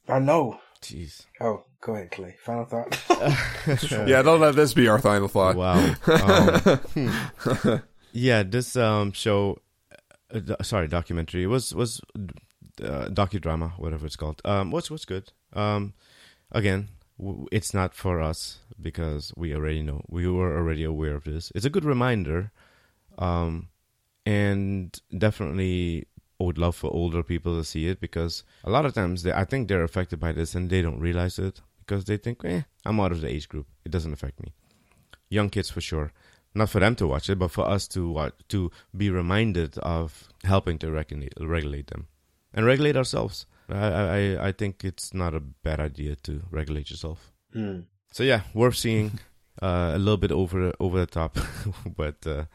I 0.08 0.18
know. 0.18 0.58
Jeez. 0.80 1.26
Oh, 1.40 1.64
go 1.80 1.94
ahead, 1.94 2.10
Clay. 2.10 2.34
Final 2.44 2.64
thought. 2.64 2.98
Yeah, 4.08 4.22
don't 4.22 4.40
let 4.40 4.56
this 4.56 4.74
be 4.74 4.88
our 4.88 4.98
final 4.98 5.28
thought. 5.28 5.54
Wow. 5.54 5.94
Um, 6.96 7.82
yeah, 8.12 8.42
this 8.42 8.74
um 8.76 9.12
show, 9.12 9.58
uh, 10.34 10.62
sorry, 10.62 10.88
documentary 10.88 11.46
was 11.46 11.74
was 11.74 12.00
uh, 12.80 13.06
docudrama, 13.06 13.72
whatever 13.78 14.06
it's 14.06 14.16
called. 14.16 14.40
Um, 14.44 14.70
what's 14.70 14.90
what's 14.90 15.04
good. 15.04 15.32
Um, 15.52 15.94
again, 16.50 16.88
w- 17.18 17.46
it's 17.52 17.74
not 17.74 17.94
for 17.94 18.20
us 18.20 18.58
because 18.80 19.32
we 19.36 19.54
already 19.54 19.82
know 19.82 20.02
we 20.08 20.26
were 20.28 20.56
already 20.56 20.84
aware 20.84 21.14
of 21.14 21.24
this. 21.24 21.52
It's 21.54 21.66
a 21.66 21.70
good 21.70 21.84
reminder, 21.84 22.52
um, 23.18 23.68
and 24.24 24.98
definitely 25.16 26.06
I 26.40 26.44
would 26.44 26.58
love 26.58 26.76
for 26.76 26.90
older 26.92 27.22
people 27.22 27.56
to 27.56 27.64
see 27.64 27.86
it 27.88 28.00
because 28.00 28.44
a 28.64 28.70
lot 28.70 28.86
of 28.86 28.94
times 28.94 29.22
they, 29.22 29.32
I 29.32 29.44
think 29.44 29.68
they're 29.68 29.84
affected 29.84 30.18
by 30.18 30.32
this 30.32 30.54
and 30.54 30.70
they 30.70 30.82
don't 30.82 31.00
realize 31.00 31.38
it 31.38 31.60
because 31.80 32.04
they 32.04 32.16
think, 32.16 32.44
eh, 32.44 32.62
I'm 32.84 33.00
out 33.00 33.12
of 33.12 33.20
the 33.20 33.28
age 33.28 33.48
group. 33.48 33.66
It 33.84 33.90
doesn't 33.92 34.12
affect 34.12 34.40
me 34.40 34.52
young 35.32 35.48
kids 35.48 35.70
for 35.70 35.80
sure. 35.80 36.12
Not 36.54 36.68
for 36.68 36.80
them 36.80 36.94
to 36.96 37.06
watch 37.06 37.30
it, 37.30 37.38
but 37.38 37.50
for 37.50 37.66
us 37.66 37.88
to 37.88 38.10
watch, 38.10 38.34
to 38.48 38.70
be 38.94 39.08
reminded 39.08 39.78
of 39.78 40.28
helping 40.44 40.78
to 40.80 40.90
regulate, 40.90 41.32
regulate 41.40 41.86
them 41.86 42.06
and 42.54 42.66
regulate 42.66 42.96
ourselves. 42.96 43.46
I, 43.68 43.86
I 43.86 44.48
I 44.48 44.52
think 44.52 44.84
it's 44.84 45.14
not 45.14 45.34
a 45.34 45.40
bad 45.40 45.80
idea 45.80 46.16
to 46.16 46.42
regulate 46.50 46.90
yourself. 46.90 47.32
Hmm. 47.52 47.80
So 48.12 48.22
yeah, 48.22 48.42
worth 48.54 48.76
seeing. 48.76 49.18
Uh, 49.60 49.92
a 49.94 49.98
little 49.98 50.16
bit 50.16 50.32
over 50.32 50.72
over 50.80 50.98
the 50.98 51.06
top, 51.06 51.36
but 51.96 52.26
uh, 52.26 52.46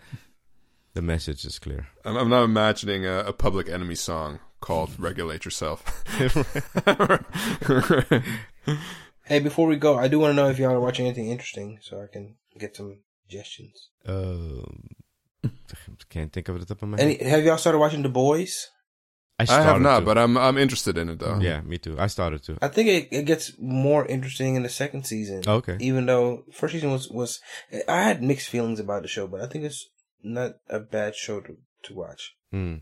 the 0.96 1.02
message 1.02 1.46
is 1.46 1.60
clear. 1.60 1.88
I'm, 2.04 2.18
I'm 2.18 2.30
not 2.30 2.44
imagining 2.44 3.06
a, 3.06 3.20
a 3.20 3.34
public 3.34 3.70
enemy 3.70 3.94
song 3.94 4.40
called 4.62 5.00
"Regulate 5.00 5.46
Yourself." 5.46 6.04
Hey, 9.28 9.40
before 9.40 9.68
we 9.68 9.76
go, 9.76 9.98
I 9.98 10.08
do 10.08 10.20
want 10.20 10.32
to 10.32 10.36
know 10.36 10.48
if 10.48 10.58
y'all 10.58 10.72
are 10.72 10.80
watching 10.80 11.06
anything 11.06 11.28
interesting, 11.28 11.80
so 11.82 12.02
I 12.02 12.08
can 12.08 12.36
get 12.58 12.78
some 12.78 13.00
suggestions. 13.24 13.90
Um, 14.06 14.88
can't 16.10 16.32
think 16.32 16.48
of 16.48 16.56
it 16.56 16.62
at 16.62 16.68
the 16.70 16.76
top 16.76 16.84
of 16.84 16.90
my 16.90 16.98
head. 16.98 17.04
Any, 17.04 17.18
head. 17.18 17.28
have 17.28 17.44
y'all 17.44 17.58
started 17.58 17.80
watching 17.80 18.04
The 18.04 18.10
Boys? 18.10 18.70
I 19.40 19.62
have 19.62 19.82
not, 19.82 20.00
to. 20.00 20.06
but 20.06 20.18
I'm 20.18 20.36
I'm 20.38 20.58
interested 20.58 20.98
in 20.98 21.10
it 21.10 21.20
though. 21.20 21.40
yeah, 21.40 21.62
me 21.62 21.78
too. 21.78 21.96
I 22.00 22.08
started 22.08 22.42
to. 22.44 22.58
I 22.62 22.68
think 22.70 22.90
it, 22.90 23.08
it 23.12 23.26
gets 23.26 23.54
more 23.60 24.06
interesting 24.08 24.56
in 24.56 24.64
the 24.64 24.70
second 24.70 25.06
season. 25.06 25.44
Okay. 25.48 25.78
Even 25.80 26.06
though 26.08 26.44
first 26.52 26.74
season 26.74 26.92
was 26.92 27.10
was, 27.10 27.40
I 27.88 28.02
had 28.04 28.24
mixed 28.24 28.50
feelings 28.50 28.80
about 28.80 29.04
the 29.04 29.08
show, 29.08 29.28
but 29.28 29.42
I 29.42 29.48
think 29.48 29.64
it's 29.66 29.88
not 30.24 30.54
a 30.70 30.80
bad 30.80 31.16
show 31.16 31.40
to 31.42 31.58
to 31.84 31.94
watch. 31.94 32.36
Hmm. 32.52 32.76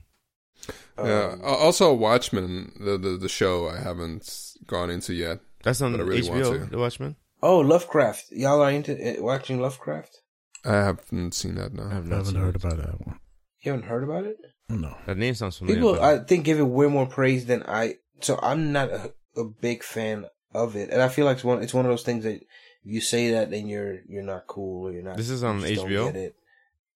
Yeah. 0.97 1.31
Um, 1.33 1.41
Al- 1.43 1.55
Also, 1.55 1.93
Watchmen, 1.93 2.71
the, 2.79 2.97
the 2.97 3.17
the 3.17 3.29
show 3.29 3.67
I 3.69 3.79
haven't 3.79 4.29
gone 4.65 4.89
into 4.89 5.13
yet. 5.13 5.39
That's 5.63 5.81
on 5.81 5.91
But 5.91 6.01
I 6.01 6.03
really 6.03 6.29
want 6.29 6.43
HBO. 6.43 6.63
to. 6.63 6.71
The 6.71 6.77
Watchmen. 6.77 7.15
Oh, 7.43 7.59
Lovecraft. 7.59 8.25
Y'all 8.31 8.61
are 8.61 8.71
into 8.71 8.93
uh, 8.95 9.21
watching 9.21 9.59
Lovecraft? 9.59 10.21
I 10.63 10.73
haven't 10.73 11.33
seen 11.33 11.55
that 11.55 11.71
I 11.73 11.75
now. 11.75 11.89
have 11.89 12.11
I 12.11 12.15
haven't 12.15 12.35
heard 12.35 12.55
it. 12.55 12.63
about 12.63 12.77
that 12.77 13.05
one. 13.05 13.19
You 13.61 13.71
haven't 13.73 13.87
heard 13.87 14.03
about 14.03 14.23
it? 14.25 14.37
No. 14.69 14.95
That 15.05 15.17
name 15.17 15.35
sounds 15.35 15.57
familiar. 15.57 15.79
People, 15.79 15.93
but- 15.93 16.01
I 16.03 16.23
think, 16.23 16.45
give 16.45 16.59
it 16.59 16.63
way 16.63 16.87
more 16.87 17.05
praise 17.05 17.45
than 17.45 17.63
I. 17.67 17.95
So 18.21 18.39
I'm 18.41 18.71
not 18.71 18.89
a, 18.89 19.13
a 19.35 19.43
big 19.43 19.83
fan 19.83 20.25
of 20.53 20.75
it, 20.75 20.89
and 20.89 21.01
I 21.01 21.09
feel 21.09 21.25
like 21.25 21.35
it's 21.35 21.43
one. 21.43 21.61
It's 21.61 21.73
one 21.73 21.85
of 21.85 21.91
those 21.91 22.03
things 22.03 22.23
that 22.23 22.35
if 22.35 22.41
you 22.83 23.01
say 23.01 23.31
that, 23.31 23.51
then 23.51 23.67
you're 23.67 23.99
you're 24.07 24.23
not 24.23 24.47
cool 24.47 24.87
or 24.87 24.91
you're 24.91 25.03
not. 25.03 25.17
This 25.17 25.29
is 25.29 25.43
on 25.43 25.61
HBO? 25.61 26.13
it. 26.15 26.35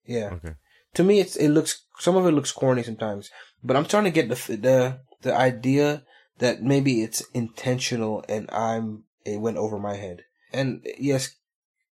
Yeah. 0.06 0.30
okay. 0.34 0.56
To 0.96 1.04
me, 1.04 1.20
it's 1.20 1.36
it 1.36 1.50
looks 1.50 1.84
some 2.00 2.16
of 2.16 2.26
it 2.26 2.32
looks 2.32 2.52
corny 2.52 2.82
sometimes, 2.84 3.30
but 3.64 3.76
I'm 3.76 3.86
trying 3.86 4.06
to 4.06 4.12
get 4.12 4.30
the 4.30 4.36
the 4.58 5.00
the 5.22 5.36
idea 5.36 6.04
that 6.40 6.64
maybe 6.64 7.04
it's 7.04 7.22
intentional 7.34 8.24
and 8.30 8.50
I'm 8.52 9.04
it 9.26 9.40
went 9.42 9.58
over 9.58 9.78
my 9.78 9.96
head. 9.96 10.24
And 10.54 10.82
yes, 10.98 11.36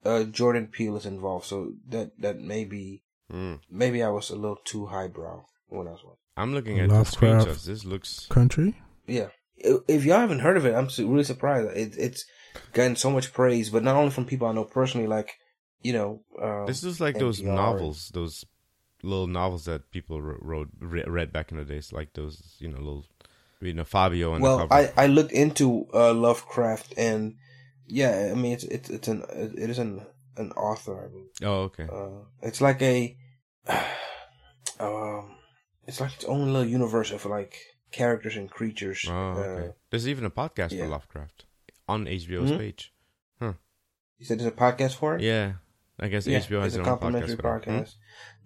uh, 0.05 0.23
Jordan 0.23 0.67
Peele 0.67 0.95
is 0.97 1.05
involved, 1.05 1.45
so 1.45 1.73
that 1.89 2.19
that 2.19 2.39
maybe 2.39 3.03
Mm. 3.29 3.59
maybe 3.69 4.01
I 4.01 4.07
was 4.07 4.29
a 4.29 4.37
little 4.37 4.55
too 4.63 4.85
highbrow 4.85 5.43
when 5.67 5.87
I 5.87 5.91
was 5.91 6.03
watching. 6.03 6.17
I'm 6.35 6.53
looking 6.53 6.79
at 6.79 6.89
the 6.89 6.95
screenshots. 6.95 7.65
This 7.65 7.85
looks. 7.85 8.27
Country? 8.29 8.75
Yeah, 9.07 9.27
if 9.55 9.81
if 9.87 10.05
y'all 10.05 10.19
haven't 10.19 10.39
heard 10.39 10.57
of 10.57 10.65
it, 10.65 10.73
I'm 10.73 10.89
really 11.09 11.23
surprised. 11.23 11.75
It, 11.75 11.95
it's 11.97 12.25
gotten 12.73 12.95
so 12.95 13.09
much 13.09 13.33
praise, 13.33 13.69
but 13.69 13.83
not 13.83 13.95
only 13.95 14.11
from 14.11 14.25
people 14.25 14.47
I 14.47 14.53
know 14.53 14.65
personally, 14.65 15.07
like 15.07 15.37
you 15.81 15.93
know, 15.93 16.21
um, 16.41 16.65
This 16.65 16.83
is 16.83 16.99
like 16.99 17.17
those 17.17 17.41
NPR. 17.41 17.55
novels, 17.55 18.09
those 18.13 18.45
little 19.03 19.27
novels 19.27 19.65
that 19.65 19.91
people 19.91 20.21
wr- 20.21 20.37
wrote, 20.41 20.69
read 20.79 21.31
back 21.31 21.51
in 21.51 21.57
the 21.57 21.65
days, 21.65 21.93
like 21.93 22.13
those, 22.13 22.55
you 22.59 22.67
know, 22.67 22.77
little, 22.77 23.05
you 23.61 23.73
know, 23.73 23.83
Fabio 23.83 24.33
and 24.33 24.43
well, 24.43 24.67
the. 24.67 24.73
I, 24.73 24.91
I 24.97 25.07
looked 25.07 25.31
into 25.31 25.87
uh, 25.93 26.13
Lovecraft, 26.13 26.93
and 26.97 27.35
yeah, 27.87 28.29
I 28.31 28.35
mean 28.35 28.53
it's 28.53 28.63
it's 28.65 28.89
it's 28.89 29.07
an 29.07 29.23
it 29.31 29.69
is 29.69 29.79
an 29.79 30.05
an 30.35 30.51
author. 30.53 31.05
I 31.05 31.07
believe. 31.07 31.29
oh, 31.43 31.61
okay. 31.63 31.87
Uh, 31.91 32.25
it's 32.41 32.61
like 32.61 32.81
a 32.81 33.15
um, 34.79 35.36
it's 35.87 35.99
like 36.01 36.13
its 36.13 36.25
own 36.25 36.53
little 36.53 36.67
universe 36.67 37.11
of 37.11 37.25
like 37.25 37.57
characters 37.91 38.35
and 38.35 38.49
creatures. 38.51 39.05
oh, 39.09 39.13
okay. 39.13 39.67
Uh, 39.69 39.71
There's 39.89 40.07
even 40.07 40.25
a 40.25 40.29
podcast 40.29 40.71
yeah. 40.71 40.83
for 40.83 40.89
Lovecraft 40.89 41.45
on 41.87 42.05
HBO's 42.05 42.51
Mhm. 42.51 42.57
page. 42.59 42.93
you 44.19 44.25
said 44.25 44.39
there's 44.39 44.47
a 44.47 44.51
podcast 44.65 44.95
for 44.95 45.15
it. 45.15 45.21
Yeah, 45.21 45.53
I 45.99 46.07
guess 46.07 46.25
Yeah, 46.25 46.39
HBO 46.39 46.61
has 46.61 46.73
it's 46.75 46.81
a 46.81 46.83
their 46.83 46.91
own 46.91 46.99
podcast. 46.99 47.35
for 47.35 47.59
that. 47.59 47.65
Hmm? 47.65 47.83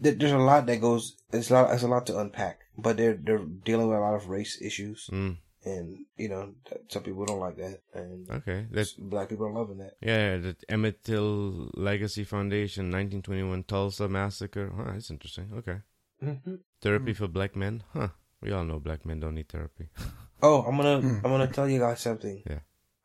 There- 0.01 0.13
There's 0.15 0.31
a 0.33 0.37
lot 0.37 0.65
that 0.65 0.81
goes. 0.81 1.15
It's 1.31 1.49
a 1.49 1.53
lot. 1.53 1.67
There's 1.69 1.83
a 1.83 1.87
lot 1.87 2.05
to 2.07 2.19
unpack, 2.19 2.59
but 2.77 2.97
they're 2.97 3.13
they're 3.15 3.45
dealing 3.69 3.87
with 3.87 3.97
a 3.97 4.01
lot 4.01 4.15
of 4.15 4.27
race 4.27 4.61
issues, 4.61 5.07
Mm, 5.11 5.37
and 5.63 6.05
you 6.17 6.27
know 6.27 6.53
some 6.89 7.03
people 7.03 7.23
don't 7.25 7.39
like 7.39 7.55
that, 7.57 7.81
and 7.93 8.29
okay. 8.29 8.67
That, 8.71 8.87
black 8.99 9.29
people 9.29 9.45
are 9.47 9.53
loving 9.53 9.77
that. 9.77 9.95
yeah, 10.01 10.37
the 10.37 10.55
Emmett 10.67 11.03
Till 11.03 11.69
Legacy 11.75 12.23
Foundation, 12.25 12.89
1921 12.91 13.63
Tulsa 13.63 14.09
Massacre. 14.09 14.69
Huh, 14.75 14.91
that's 14.93 15.09
interesting. 15.09 15.51
Okay. 15.55 15.79
Hmm 16.21 16.55
Therapy 16.81 17.13
for 17.13 17.27
black 17.27 17.55
men. 17.55 17.83
Huh. 17.93 18.09
We 18.41 18.51
all 18.51 18.63
know 18.63 18.79
black 18.79 19.05
men 19.05 19.19
don't 19.19 19.35
need 19.35 19.49
therapy. 19.49 19.89
Oh, 20.43 20.63
I'm 20.63 20.75
gonna 20.75 21.01
Hmm. 21.01 21.17
I'm 21.23 21.31
gonna 21.31 21.45
tell 21.45 21.69
you 21.69 21.79
guys 21.79 21.99
something. 21.99 22.41
Yeah. 22.49 22.61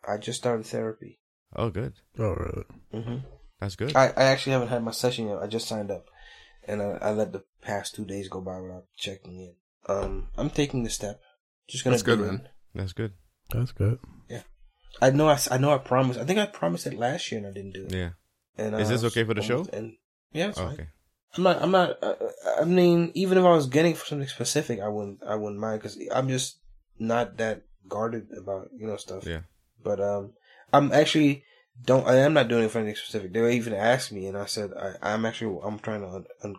I 0.08 0.16
just 0.16 0.38
started 0.38 0.64
therapy. 0.64 1.20
Oh, 1.54 1.68
good. 1.68 1.92
Oh, 2.18 2.32
really? 2.34 2.64
hmm 2.92 3.16
That's 3.60 3.76
good. 3.76 3.94
I, 3.94 4.06
I 4.16 4.24
actually 4.32 4.52
haven't 4.52 4.68
had 4.68 4.82
my 4.82 4.90
session 4.92 5.28
yet. 5.28 5.38
I 5.42 5.46
just 5.46 5.68
signed 5.68 5.90
up, 5.90 6.08
and 6.66 6.80
I, 6.80 6.96
I 7.02 7.10
let 7.10 7.32
the 7.32 7.44
past 7.60 7.94
two 7.94 8.06
days 8.06 8.28
go 8.30 8.40
by 8.40 8.58
without 8.58 8.86
checking 8.96 9.36
in. 9.38 9.54
Um, 9.86 10.28
I'm 10.38 10.48
taking 10.48 10.82
the 10.82 10.88
step. 10.88 11.20
Just 11.68 11.84
gonna 11.84 11.96
That's 11.96 12.02
good, 12.04 12.18
do 12.18 12.24
it. 12.24 12.26
man. 12.28 12.48
That's 12.74 12.94
good. 12.94 13.12
That's 13.52 13.72
good. 13.72 13.98
Yeah. 14.30 14.42
I 15.02 15.10
know. 15.10 15.28
I, 15.28 15.34
s- 15.34 15.50
I 15.52 15.58
know. 15.58 15.72
I 15.74 15.78
promised. 15.78 16.18
I 16.18 16.24
think 16.24 16.38
I 16.38 16.46
promised 16.46 16.86
it 16.86 16.94
last 16.94 17.30
year, 17.30 17.38
and 17.38 17.46
I 17.46 17.52
didn't 17.52 17.72
do 17.74 17.84
it. 17.84 17.92
Yeah. 17.94 18.10
And 18.56 18.74
Is 18.80 18.88
this 18.88 19.04
okay 19.04 19.24
for 19.24 19.34
the 19.34 19.42
show? 19.42 19.66
And 19.74 19.92
yeah, 20.32 20.48
it's 20.48 20.58
Oh, 20.58 20.64
fine. 20.64 20.72
okay. 20.72 20.88
I'm 21.36 21.42
not. 21.42 21.62
I'm 21.62 21.70
not. 21.70 22.02
Uh, 22.02 22.14
I 22.60 22.64
mean, 22.64 23.12
even 23.14 23.38
if 23.38 23.44
I 23.44 23.50
was 23.50 23.66
getting 23.66 23.94
for 23.94 24.06
something 24.06 24.28
specific, 24.28 24.80
I 24.80 24.88
wouldn't. 24.88 25.22
I 25.22 25.34
wouldn't 25.34 25.60
mind 25.60 25.80
because 25.80 25.98
I'm 26.12 26.28
just 26.28 26.58
not 26.98 27.36
that 27.38 27.62
guarded 27.88 28.28
about 28.36 28.70
you 28.76 28.86
know 28.86 28.96
stuff. 28.96 29.26
Yeah. 29.26 29.40
But 29.82 30.00
um, 30.00 30.32
I'm 30.72 30.92
actually 30.92 31.44
don't. 31.84 32.06
I 32.06 32.16
am 32.16 32.32
not 32.32 32.48
doing 32.48 32.64
it 32.64 32.70
for 32.70 32.78
anything 32.78 32.96
specific. 32.96 33.32
They 33.32 33.54
even 33.54 33.74
asked 33.74 34.12
me, 34.12 34.26
and 34.26 34.36
I 34.36 34.46
said 34.46 34.70
I, 34.74 34.94
I'm 35.14 35.24
actually. 35.26 35.58
I'm 35.62 35.78
trying 35.78 36.00
to 36.00 36.08
un, 36.08 36.24
un, 36.42 36.56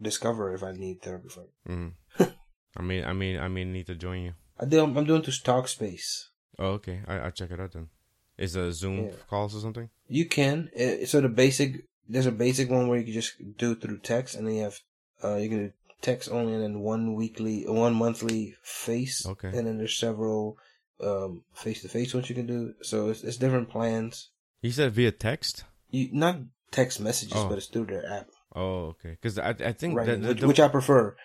discover 0.00 0.54
if 0.54 0.62
I 0.62 0.72
need 0.72 1.02
therapy 1.02 1.28
for 1.28 1.42
it. 1.42 1.50
Mm. 1.68 1.92
I 2.76 2.82
mean, 2.82 3.04
I 3.04 3.12
mean, 3.12 3.38
I 3.38 3.48
mean, 3.48 3.72
need 3.72 3.86
to 3.86 3.94
join 3.94 4.22
you. 4.22 4.32
I 4.58 4.64
do. 4.64 4.82
I'm 4.82 5.04
doing 5.04 5.22
to 5.22 5.30
Talkspace. 5.30 6.28
Oh, 6.58 6.78
okay. 6.78 7.00
I 7.06 7.18
I'll 7.18 7.30
check 7.30 7.50
it 7.50 7.60
out 7.60 7.72
then. 7.72 7.88
Is 8.36 8.56
a 8.56 8.72
Zoom 8.72 9.06
Yeah. 9.06 9.10
calls 9.28 9.54
or 9.54 9.60
something? 9.60 9.90
You 10.08 10.26
can. 10.26 10.70
Uh, 10.78 11.06
so 11.06 11.20
the 11.20 11.28
basic. 11.28 11.84
There's 12.08 12.26
a 12.26 12.32
basic 12.32 12.70
one 12.70 12.88
where 12.88 12.98
you 12.98 13.04
can 13.04 13.12
just 13.14 13.34
do 13.56 13.72
it 13.72 13.80
through 13.80 13.98
text, 14.00 14.34
and 14.34 14.46
then 14.46 14.54
you 14.56 14.62
have. 14.62 14.78
Uh, 15.22 15.36
you 15.36 15.48
can 15.48 15.58
do 15.66 15.72
text 16.02 16.30
only, 16.30 16.52
and 16.52 16.62
then 16.62 16.80
one 16.80 17.14
weekly, 17.14 17.64
one 17.66 17.94
monthly 17.94 18.54
face. 18.62 19.24
Okay. 19.26 19.48
And 19.48 19.66
then 19.66 19.78
there's 19.78 19.96
several 19.96 20.58
um 21.00 21.42
face 21.54 21.82
to 21.82 21.88
face 21.88 22.14
ones 22.14 22.28
you 22.28 22.34
can 22.36 22.46
do. 22.46 22.74
So 22.82 23.08
it's 23.10 23.24
it's 23.24 23.36
different 23.38 23.68
plans. 23.70 24.30
You 24.62 24.70
said 24.70 24.92
via 24.92 25.12
text. 25.12 25.64
You 25.90 26.08
not 26.12 26.36
text 26.70 27.00
messages, 27.00 27.36
Oh. 27.36 27.48
but 27.48 27.58
it's 27.58 27.66
through 27.68 27.86
their 27.86 28.06
app. 28.10 28.28
Oh, 28.54 28.94
okay. 28.94 29.10
Because 29.10 29.38
I 29.38 29.50
I 29.50 29.72
think 29.72 29.96
Right. 29.96 30.06
that 30.06 30.22
the, 30.22 30.28
which, 30.28 30.40
the, 30.40 30.46
which 30.48 30.60
I 30.60 30.68
prefer. 30.68 31.16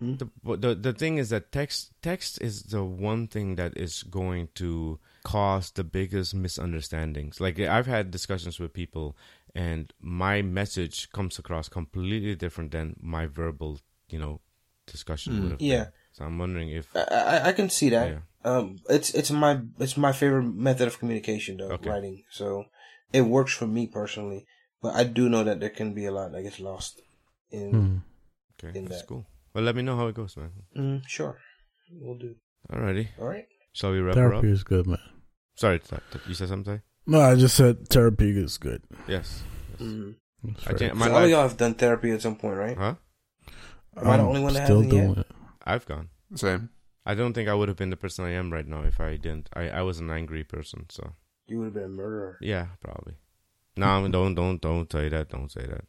the, 0.00 0.28
the 0.44 0.74
the 0.76 0.92
thing 0.92 1.18
is 1.18 1.30
that 1.30 1.50
text 1.50 1.90
text 2.02 2.40
is 2.40 2.62
the 2.64 2.84
one 2.84 3.26
thing 3.26 3.56
that 3.56 3.76
is 3.76 4.02
going 4.04 4.48
to 4.54 5.00
cause 5.24 5.72
the 5.72 5.82
biggest 5.84 6.34
misunderstandings. 6.34 7.40
Like 7.40 7.58
I've 7.58 7.86
had 7.86 8.10
discussions 8.12 8.60
with 8.60 8.72
people, 8.72 9.16
and 9.54 9.92
my 10.00 10.42
message 10.42 11.10
comes 11.12 11.38
across 11.38 11.68
completely 11.68 12.34
different 12.36 12.70
than 12.72 12.96
my 13.00 13.26
verbal, 13.26 13.78
you 14.08 14.18
know, 14.18 14.40
discussion 14.86 15.32
Mm. 15.34 15.42
would 15.42 15.50
have. 15.52 15.60
Yeah. 15.62 15.84
been. 15.84 15.92
So 16.12 16.24
I'm 16.24 16.38
wondering 16.38 16.70
if 16.70 16.88
I, 16.96 17.00
I 17.02 17.48
I 17.48 17.52
can 17.52 17.68
see 17.70 17.90
that. 17.90 18.08
Yeah. 18.10 18.20
Um, 18.44 18.76
it's 18.88 19.10
it's 19.14 19.30
my 19.30 19.60
it's 19.78 19.96
my 19.96 20.12
favorite 20.12 20.44
method 20.54 20.86
of 20.88 20.98
communication 20.98 21.56
though, 21.58 21.70
Okay. 21.72 21.90
writing. 21.90 22.24
So 22.30 22.64
it 23.12 23.22
works 23.22 23.52
for 23.52 23.66
me 23.66 23.86
personally. 23.86 24.46
But 24.80 24.94
I 24.94 25.04
do 25.04 25.28
know 25.28 25.42
that 25.44 25.58
there 25.60 25.70
can 25.70 25.92
be 25.94 26.06
a 26.06 26.12
lot 26.12 26.32
that 26.32 26.42
gets 26.42 26.60
lost 26.60 27.02
in. 27.50 27.70
Hmm. 27.70 27.96
okay, 28.66 28.78
in 28.78 28.84
that's 28.86 29.02
that. 29.02 29.08
cool. 29.08 29.26
Well, 29.54 29.64
let 29.64 29.74
me 29.74 29.82
know 29.82 29.96
how 29.96 30.06
it 30.08 30.14
goes, 30.14 30.36
man. 30.36 30.50
Mm, 30.76 31.02
sure, 31.06 31.38
we'll 31.90 32.18
do. 32.18 32.34
Alrighty, 32.70 33.08
All 33.18 33.26
right. 33.28 33.46
shall 33.72 33.90
we 33.92 33.98
wrap 34.00 34.14
her 34.16 34.26
up? 34.34 34.40
Therapy 34.42 34.50
is 34.52 34.62
good, 34.62 34.86
man. 34.86 34.98
Sorry, 35.56 35.78
Ty- 35.80 36.00
Ty- 36.10 36.20
you 36.28 36.34
said 36.34 36.48
something. 36.48 36.80
No, 37.08 37.20
I 37.20 37.34
just 37.36 37.56
said 37.56 37.88
therapy 37.88 38.30
is 38.38 38.58
good. 38.58 38.82
Yes. 39.08 39.42
yes. 39.72 39.80
Mm. 39.88 40.14
It's 40.44 40.62
I 40.62 40.70
very- 40.70 40.78
think 40.78 40.94
my 40.94 41.06
so 41.06 41.10
all 41.12 41.16
of 41.16 41.22
life- 41.24 41.30
y'all 41.30 41.42
have 41.48 41.56
done 41.56 41.74
therapy 41.74 42.10
at 42.12 42.22
some 42.22 42.36
point, 42.36 42.56
right? 42.56 42.76
Huh? 42.76 42.94
Am 43.96 44.06
I 44.06 44.16
the 44.18 44.22
I'm 44.22 44.28
only 44.28 44.40
one 44.42 44.52
that 44.54 44.66
still 44.66 44.82
hasn't 44.82 44.92
yet? 44.94 45.04
doing 45.06 45.18
it. 45.18 45.26
I've 45.64 45.86
gone. 45.86 46.10
Same. 46.36 46.68
I 47.06 47.14
don't 47.14 47.32
think 47.32 47.48
I 47.48 47.54
would 47.54 47.68
have 47.68 47.76
been 47.78 47.90
the 47.90 47.96
person 47.96 48.24
I 48.26 48.32
am 48.32 48.52
right 48.52 48.66
now 48.66 48.82
if 48.82 49.00
I 49.00 49.16
didn't. 49.16 49.48
I, 49.54 49.70
I 49.70 49.82
was 49.82 49.98
an 49.98 50.10
angry 50.10 50.44
person, 50.44 50.84
so 50.90 51.14
You 51.46 51.58
would 51.58 51.64
have 51.64 51.74
been 51.74 51.84
a 51.84 51.88
murderer. 51.88 52.36
yeah, 52.40 52.66
probably. 52.84 53.14
No, 53.76 54.06
don't 54.08 54.34
don't 54.34 54.60
don't 54.60 54.90
say 54.92 55.08
that. 55.08 55.28
Don't 55.30 55.50
say 55.50 55.64
that. 55.66 55.84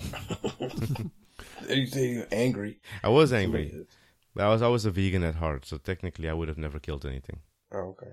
you 1.68 1.86
say 1.86 2.08
you're 2.14 2.26
angry. 2.32 2.80
I 3.04 3.08
was 3.10 3.32
angry, 3.32 3.86
but 4.34 4.44
I 4.44 4.48
was 4.48 4.62
always 4.62 4.84
a 4.86 4.90
vegan 4.90 5.22
at 5.22 5.36
heart, 5.36 5.64
so 5.66 5.76
technically 5.78 6.28
I 6.28 6.32
would 6.32 6.48
have 6.48 6.58
never 6.58 6.78
killed 6.80 7.06
anything. 7.06 7.40
Oh, 7.72 7.94
okay. 7.94 8.12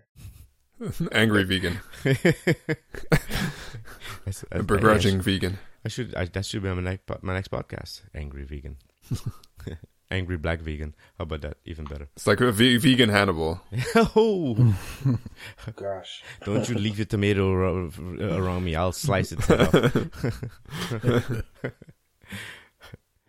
Angry 1.11 1.43
vegan. 1.43 1.79
That's- 2.03 2.33
A 4.43 4.49
that's- 4.49 4.65
begrudging 4.65 5.21
vegan. 5.21 5.57
I 5.85 5.89
should 5.89 6.13
I, 6.15 6.25
that 6.25 6.45
should 6.45 6.63
be 6.63 6.69
my 6.69 6.81
next 6.81 7.03
my 7.21 7.33
next 7.33 7.49
podcast. 7.49 8.01
Angry 8.13 8.43
vegan, 8.43 8.75
angry 10.11 10.37
black 10.37 10.59
vegan. 10.59 10.95
How 11.17 11.23
about 11.23 11.41
that? 11.41 11.57
Even 11.65 11.85
better. 11.85 12.09
It's 12.15 12.27
like 12.27 12.41
a 12.41 12.51
vegan 12.51 13.09
Hannibal. 13.09 13.61
oh, 13.95 14.75
Gosh. 15.75 16.23
don't 16.43 16.67
you 16.67 16.75
leave 16.75 16.97
your 16.97 17.05
tomato 17.05 17.51
around 17.53 18.63
me? 18.65 18.75
I'll 18.75 18.91
slice 18.91 19.31
it 19.31 19.49
off. 19.49 19.73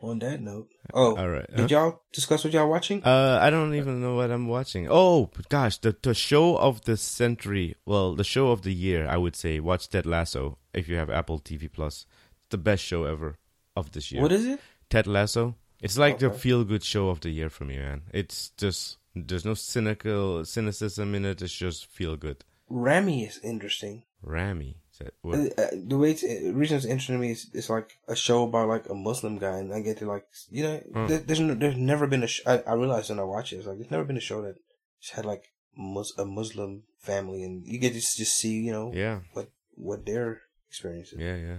On 0.01 0.21
that 0.21 0.41
note, 0.41 0.69
oh, 0.95 1.17
All 1.17 1.29
right. 1.29 1.47
did 1.57 1.73
y'all 1.73 2.03
discuss 2.13 2.45
what 2.45 2.53
y'all 2.53 2.71
watching? 2.71 3.03
Uh, 3.03 3.41
I 3.43 3.51
don't 3.51 3.75
even 3.75 4.01
know 4.01 4.15
what 4.15 4.31
I'm 4.31 4.47
watching. 4.47 4.87
Oh 4.89 5.29
gosh, 5.49 5.79
the 5.79 5.97
the 6.01 6.15
show 6.15 6.57
of 6.57 6.83
the 6.85 6.97
century. 6.97 7.75
Well, 7.85 8.15
the 8.15 8.23
show 8.23 8.53
of 8.53 8.63
the 8.63 8.73
year, 8.73 9.09
I 9.09 9.17
would 9.17 9.35
say. 9.35 9.59
Watch 9.59 9.89
Ted 9.89 10.07
Lasso 10.07 10.59
if 10.73 10.89
you 10.89 10.95
have 10.97 11.11
Apple 11.11 11.41
TV 11.41 11.71
Plus. 11.71 12.07
The 12.51 12.59
best 12.59 12.85
show 12.85 13.05
ever 13.05 13.39
of 13.75 13.91
this 13.91 14.13
year. 14.13 14.23
What 14.23 14.31
is 14.31 14.47
it? 14.47 14.61
Ted 14.89 15.09
Lasso? 15.09 15.57
It's 15.83 15.99
like 15.99 16.19
the 16.19 16.31
feel 16.31 16.65
good 16.65 16.85
show 16.85 17.09
of 17.09 17.21
the 17.21 17.31
year 17.31 17.51
for 17.51 17.65
me, 17.65 17.79
man. 17.79 18.03
It's 18.13 18.51
just 18.51 18.99
there's 19.15 19.45
no 19.45 19.55
cynical 19.55 20.45
cynicism 20.45 21.15
in 21.15 21.25
it. 21.25 21.43
It's 21.43 21.53
just 21.53 21.87
feel 21.87 22.17
good. 22.17 22.45
Ramy 22.69 23.25
is 23.25 23.41
interesting. 23.43 24.05
Ramy 24.23 24.77
said, 24.99 25.09
Uh, 25.09 25.13
what? 25.23 25.59
uh, 25.59 25.71
the 25.91 25.97
way 25.99 26.11
it's, 26.11 26.25
uh, 26.25 26.53
reason 26.53 26.77
it's 26.77 26.87
interesting 26.87 27.17
to 27.17 27.21
me 27.21 27.31
is 27.33 27.51
it's 27.55 27.71
like 27.71 27.91
a 28.09 28.17
show 28.17 28.45
about 28.45 28.69
like 28.69 28.89
a 28.89 28.95
Muslim 28.95 29.39
guy, 29.39 29.59
and 29.59 29.73
I 29.73 29.81
get 29.81 29.99
to 29.99 30.07
like 30.07 30.27
you 30.51 30.63
know 30.65 30.77
Hmm. 30.95 31.07
there, 31.09 31.19
there's 31.27 31.41
no, 31.41 31.55
there's 31.55 31.77
never 31.77 32.07
been 32.07 32.23
a 32.23 32.27
sh- 32.27 32.47
I, 32.47 32.59
I 32.67 32.75
realized 32.75 33.11
when 33.11 33.21
I 33.21 33.25
watch 33.25 33.53
it, 33.53 33.57
it's 33.59 33.67
like 33.67 33.79
there's 33.79 33.91
never 33.97 34.05
been 34.05 34.17
a 34.17 34.29
show 34.31 34.43
that 34.43 34.57
just 35.01 35.15
had 35.15 35.25
like 35.25 35.45
mus- 35.77 36.17
a 36.19 36.25
Muslim 36.25 36.83
family, 36.99 37.43
and 37.45 37.67
you 37.67 37.79
get 37.79 37.93
to 37.93 37.99
s- 37.99 38.17
just 38.17 38.37
see 38.37 38.55
you 38.67 38.73
know 38.73 38.93
Yeah, 38.93 39.21
what 39.35 39.49
what 39.75 40.05
their 40.05 40.43
experience 40.69 41.13
is. 41.13 41.21
yeah, 41.21 41.37
yeah. 41.37 41.59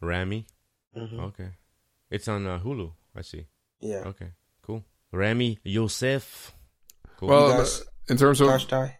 Ramy. 0.00 0.46
hmm 0.94 1.20
Okay, 1.28 1.50
it's 2.10 2.28
on 2.28 2.46
uh, 2.46 2.58
Hulu. 2.60 2.92
I 3.16 3.22
see. 3.22 3.46
yeah. 3.80 4.02
Okay, 4.06 4.30
cool. 4.62 4.84
Ramy 5.12 5.58
Youssef. 5.64 6.52
Cool. 7.16 7.28
Well, 7.28 7.50
guys- 7.58 7.82
in 8.08 8.16
terms 8.16 8.40
of 8.40 8.48
Josh 8.48 8.66
Ty. 8.66 8.98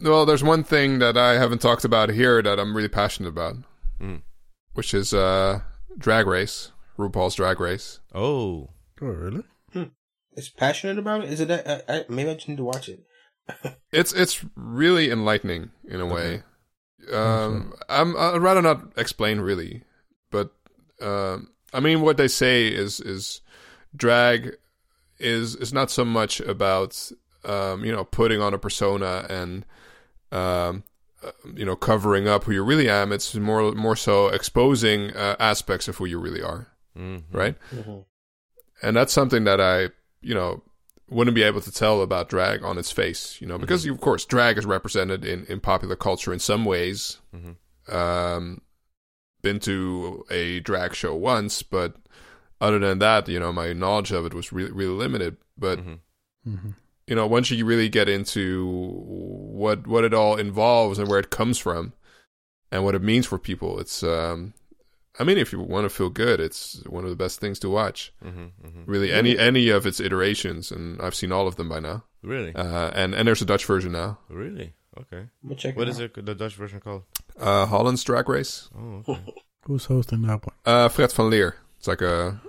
Well, 0.00 0.24
there's 0.26 0.42
one 0.44 0.64
thing 0.64 0.98
that 1.00 1.16
I 1.16 1.34
haven't 1.34 1.60
talked 1.60 1.84
about 1.84 2.10
here 2.10 2.42
that 2.42 2.58
I'm 2.58 2.74
really 2.76 2.88
passionate 2.88 3.28
about, 3.28 3.56
Mm. 4.00 4.22
which 4.74 4.94
is 4.94 5.12
uh, 5.12 5.60
Drag 5.96 6.26
Race, 6.26 6.72
RuPaul's 6.98 7.34
Drag 7.34 7.60
Race. 7.60 8.00
Oh, 8.14 8.70
Oh, 9.00 9.06
really? 9.06 9.44
Is 10.32 10.48
passionate 10.50 10.98
about 10.98 11.24
it? 11.24 11.30
Is 11.32 11.40
it 11.40 11.48
that? 11.48 11.84
I, 11.88 11.92
I, 11.98 12.04
maybe 12.08 12.30
I 12.30 12.34
just 12.34 12.48
need 12.48 12.58
to 12.58 12.64
watch 12.64 12.88
it. 12.88 13.00
It's 13.92 14.12
it's 14.12 14.44
really 14.54 15.10
enlightening 15.10 15.70
in 15.88 16.00
a 16.00 16.06
way. 16.06 16.42
Um, 17.12 17.72
I'm 17.88 18.14
I'd 18.16 18.42
rather 18.42 18.60
not 18.62 18.92
explain 18.96 19.40
really, 19.40 19.82
but 20.30 20.50
um, 21.00 21.48
I 21.72 21.80
mean 21.80 22.02
what 22.02 22.18
they 22.18 22.28
say 22.28 22.68
is 22.68 23.00
is 23.00 23.40
drag 23.96 24.56
is 25.18 25.56
is 25.56 25.72
not 25.72 25.90
so 25.90 26.04
much 26.04 26.40
about 26.40 27.10
um, 27.44 27.84
you 27.84 27.90
know 27.90 28.04
putting 28.04 28.40
on 28.42 28.52
a 28.54 28.58
persona 28.58 29.26
and 29.30 29.64
um, 30.32 30.84
uh, 31.24 31.30
you 31.54 31.64
know 31.64 31.76
covering 31.76 32.28
up 32.28 32.44
who 32.44 32.52
you 32.52 32.62
really 32.62 32.88
am. 32.88 33.12
It's 33.12 33.34
more 33.34 33.72
more 33.72 33.96
so 33.96 34.28
exposing 34.28 35.14
uh, 35.16 35.36
aspects 35.40 35.88
of 35.88 35.96
who 35.96 36.04
you 36.04 36.18
really 36.20 36.42
are, 36.42 36.68
Mhm. 36.96 37.22
right? 37.32 37.56
Mm-hmm. 37.70 38.00
and 38.82 38.96
that's 38.96 39.12
something 39.12 39.44
that 39.44 39.60
I, 39.60 39.88
you 40.20 40.34
know, 40.34 40.62
wouldn't 41.10 41.34
be 41.34 41.42
able 41.42 41.60
to 41.62 41.72
tell 41.72 42.00
about 42.02 42.28
drag 42.28 42.62
on 42.62 42.78
its 42.78 42.92
face, 42.92 43.40
you 43.40 43.46
know, 43.46 43.58
because 43.58 43.84
of 43.86 44.00
course 44.00 44.24
drag 44.24 44.58
is 44.58 44.66
represented 44.66 45.24
in, 45.24 45.44
in 45.46 45.58
popular 45.60 45.96
culture 45.96 46.32
in 46.32 46.38
some 46.38 46.64
ways. 46.64 47.18
Mhm. 47.34 47.56
Um, 47.92 48.60
been 49.42 49.58
to 49.60 50.24
a 50.30 50.60
drag 50.60 50.94
show 50.94 51.14
once, 51.14 51.62
but 51.62 51.94
other 52.60 52.78
than 52.78 52.98
that, 52.98 53.28
you 53.28 53.40
know, 53.40 53.52
my 53.52 53.72
knowledge 53.72 54.12
of 54.12 54.26
it 54.26 54.34
was 54.34 54.52
really 54.52 54.70
really 54.72 54.94
limited. 54.94 55.36
But 55.56 55.78
Mhm. 55.80 56.74
You 57.08 57.14
know, 57.16 57.26
once 57.26 57.50
you 57.50 57.64
really 57.64 57.88
get 57.88 58.08
into 58.08 58.66
what 58.66 59.86
what 59.86 60.04
it 60.04 60.14
all 60.14 60.36
involves 60.36 60.98
and 60.98 61.08
where 61.08 61.18
it 61.18 61.30
comes 61.30 61.58
from, 61.58 61.92
and 62.70 62.84
what 62.84 62.94
it 62.94 63.02
means 63.02 63.26
for 63.26 63.38
people, 63.38 63.80
it's. 63.80 64.02
Um, 64.02 64.54
I 65.20 65.24
mean, 65.24 65.36
if 65.38 65.52
you 65.52 65.58
want 65.58 65.84
to 65.84 65.90
feel 65.90 66.10
good, 66.10 66.38
it's 66.38 66.80
one 66.86 67.02
of 67.02 67.10
the 67.10 67.16
best 67.16 67.40
things 67.40 67.58
to 67.60 67.68
watch 67.68 68.12
Mhm. 68.24 68.52
Mhm. 68.64 68.84
really 68.86 69.12
any 69.12 69.36
any 69.36 69.68
of 69.68 69.84
its 69.84 69.98
iterations 69.98 70.70
and 70.70 71.00
i've 71.02 71.14
seen 71.16 71.32
all 71.32 71.48
of 71.48 71.56
them 71.56 71.68
by 71.68 71.80
now 71.80 72.04
Really, 72.22 72.54
uh, 72.54 72.90
and 72.94 73.14
and 73.16 73.26
there's 73.26 73.42
a 73.42 73.44
dutch 73.44 73.64
version 73.64 73.90
now 73.92 74.18
really. 74.28 74.74
Okay. 74.96 75.18
I'm 75.26 75.30
gonna 75.48 75.56
check. 75.56 75.76
What 75.76 75.88
it 75.88 75.90
is 75.90 76.00
out. 76.00 76.16
it? 76.18 76.24
The 76.26 76.34
Dutch 76.36 76.54
version 76.54 76.78
called? 76.80 77.02
uh, 77.40 77.66
holland's 77.66 78.04
drag 78.04 78.28
race 78.28 78.68
Oh, 78.78 79.02
okay. 79.08 79.34
Who's 79.66 79.86
hosting 79.86 80.22
that 80.22 80.46
one? 80.46 80.54
uh, 80.64 80.88
fred 80.88 81.12
van 81.12 81.30
leer 81.30 81.56
it's 81.78 81.88
like 81.88 82.00
a 82.02 82.40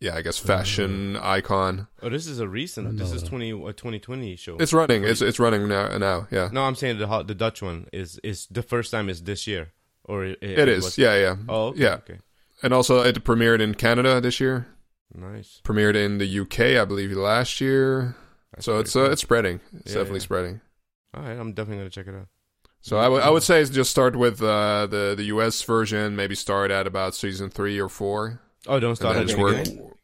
yeah 0.00 0.14
i 0.14 0.22
guess 0.22 0.38
fashion 0.38 1.16
icon. 1.16 1.86
Oh, 2.02 2.08
this 2.10 2.26
is 2.26 2.38
a 2.40 2.48
recent. 2.48 2.98
This 2.98 3.12
is 3.12 3.22
No. 3.22 3.28
20, 3.28 3.50
a 3.68 3.72
2020 3.72 4.36
show. 4.36 4.56
it's 4.58 4.72
running. 4.72 5.04
It's 5.04 5.22
it's 5.22 5.38
running 5.38 5.68
now 5.68 5.96
now 5.98 6.28
yeah. 6.30 6.48
No, 6.52 6.62
I'm 6.64 6.74
saying 6.74 6.98
the 6.98 7.06
the 7.26 7.34
Dutch 7.34 7.62
one 7.62 7.86
is 7.92 8.18
is 8.22 8.46
the 8.50 8.62
first 8.62 8.90
time 8.90 9.08
is 9.08 9.22
this 9.22 9.46
year, 9.46 9.72
or 10.04 10.24
it, 10.24 10.38
it 10.42 10.68
is. 10.68 10.84
was- 10.84 10.98
yeah 10.98 11.16
yeah. 11.16 11.36
Oh, 11.48 11.68
okay, 11.68 11.80
yeah. 11.80 11.94
Okay. 12.04 12.18
and 12.62 12.72
also 12.72 13.02
it 13.02 13.24
premiered 13.24 13.60
in 13.60 13.74
canada 13.74 14.20
this 14.20 14.38
year. 14.40 14.66
Nice. 15.14 15.60
premiered 15.64 15.94
in 15.96 16.18
the 16.18 16.28
uk 16.40 16.60
i 16.60 16.84
believe 16.84 17.10
last 17.12 17.60
year. 17.60 18.16
That's 18.52 18.64
so 18.66 18.72
pretty 18.72 18.86
it's 18.86 18.96
uh, 18.96 19.10
it's 19.12 19.22
spreading. 19.22 19.60
It's 19.72 19.92
Yeah, 19.92 19.98
definitely 20.00 20.18
yeah. 20.20 20.24
spreading. 20.30 20.60
All 21.14 21.22
right, 21.22 21.38
I'm 21.38 21.52
definitely 21.54 21.78
gonna 21.78 21.90
check 21.90 22.06
it 22.08 22.14
out. 22.14 22.28
so 22.80 22.98
I 22.98 23.08
would 23.08 23.22
I 23.22 23.30
would 23.30 23.42
say 23.42 23.64
just 23.64 23.90
start 23.90 24.14
with 24.16 24.42
uh, 24.42 24.86
the 24.86 25.14
the 25.16 25.24
us 25.32 25.62
version 25.62 26.16
maybe 26.16 26.34
start 26.34 26.70
at 26.70 26.86
about 26.86 27.14
season 27.14 27.48
three 27.50 27.80
or 27.80 27.88
four 27.88 28.40
Oh, 28.68 28.80
don't 28.80 28.96
start 28.96 29.16
And 29.16 29.30
at 29.30 29.36
then 29.36 29.44
the 29.46 29.52
just 29.52 29.68
again? 29.70 29.84
work. 29.84 29.96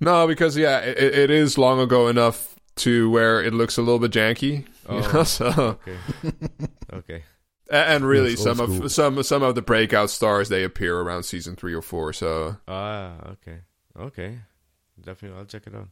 No, 0.00 0.26
because 0.26 0.56
yeah, 0.56 0.80
it, 0.80 0.98
it 0.98 1.30
is 1.30 1.56
long 1.56 1.80
ago 1.80 2.08
enough 2.08 2.54
to 2.76 3.08
where 3.10 3.42
it 3.42 3.54
looks 3.54 3.78
a 3.78 3.82
little 3.82 3.98
bit 3.98 4.10
janky. 4.12 4.58
you 4.58 4.64
Oh. 4.88 5.12
know, 5.12 5.22
so 5.24 5.46
Okay. 5.86 5.96
okay. 6.92 7.22
and 7.70 8.04
really 8.04 8.30
Yes, 8.30 8.42
some 8.42 8.60
old 8.60 8.70
of 8.70 8.76
school. 8.76 8.88
some 8.88 9.22
some 9.22 9.42
of 9.42 9.54
the 9.54 9.62
breakout 9.62 10.10
stars 10.10 10.48
they 10.48 10.64
appear 10.64 11.00
around 11.00 11.22
season 11.24 11.56
three 11.56 11.74
or 11.74 11.82
four. 11.82 12.12
So 12.12 12.56
Ah, 12.68 13.14
okay. 13.32 13.60
Okay. 13.98 14.38
Definitely, 15.00 15.38
I'll 15.38 15.44
check 15.46 15.66
it 15.66 15.74
out. 15.74 15.88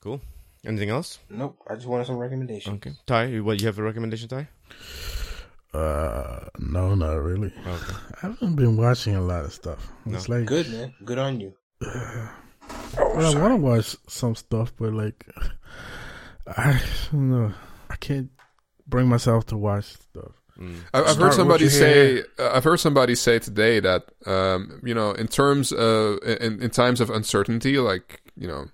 Cool. 0.00 0.20
Anything 0.66 0.90
else? 0.90 1.18
Nope. 1.30 1.58
I 1.70 1.74
just 1.74 1.86
wanted 1.86 2.06
some 2.06 2.16
recommendations. 2.18 2.76
Okay. 2.76 2.92
Ty, 3.06 3.24
you- 3.26 3.44
what 3.44 3.60
you 3.60 3.66
have 3.66 3.78
a 3.78 3.82
recommendation, 3.82 4.28
Ty? 4.28 4.48
Uh, 5.74 6.40
no, 6.58 6.94
not 6.94 7.14
really. 7.14 7.52
Okay. 7.66 7.96
I 8.22 8.26
haven't 8.26 8.56
been 8.56 8.76
watching 8.76 9.16
a 9.16 9.20
lot 9.20 9.44
of 9.44 9.52
stuff. 9.52 9.92
It's 10.06 10.28
like 10.28 10.46
Good 10.46 10.70
man. 10.70 10.94
Good 11.04 11.18
on 11.18 11.40
you. 11.40 11.54
Oh, 11.84 12.30
Well, 12.98 13.18
I 13.26 13.30
sorry. 13.32 13.42
want 13.42 13.52
to 13.52 13.56
watch 13.66 13.96
some 14.08 14.34
stuff, 14.34 14.72
but 14.78 14.92
like, 14.92 15.26
I 16.46 16.80
don't 17.12 17.30
know. 17.30 17.52
I 17.90 17.96
can't 17.96 18.30
bring 18.86 19.08
myself 19.08 19.46
to 19.46 19.56
watch 19.56 19.84
stuff. 19.84 20.32
Mm. 20.58 20.76
I- 20.94 21.02
I've 21.04 21.16
heard 21.16 21.34
somebody 21.34 21.68
say. 21.68 22.14
hair. 22.16 22.24
Uh, 22.38 22.50
I've 22.54 22.64
heard 22.64 22.80
somebody 22.80 23.14
say 23.14 23.38
today 23.38 23.80
that 23.80 24.06
um, 24.26 24.80
you 24.82 24.94
know, 24.94 25.12
in 25.12 25.28
terms 25.28 25.70
of 25.72 26.18
in, 26.24 26.60
in 26.62 26.70
times 26.70 27.00
of 27.00 27.10
uncertainty, 27.10 27.78
like 27.78 28.22
you 28.36 28.48
know, 28.48 28.66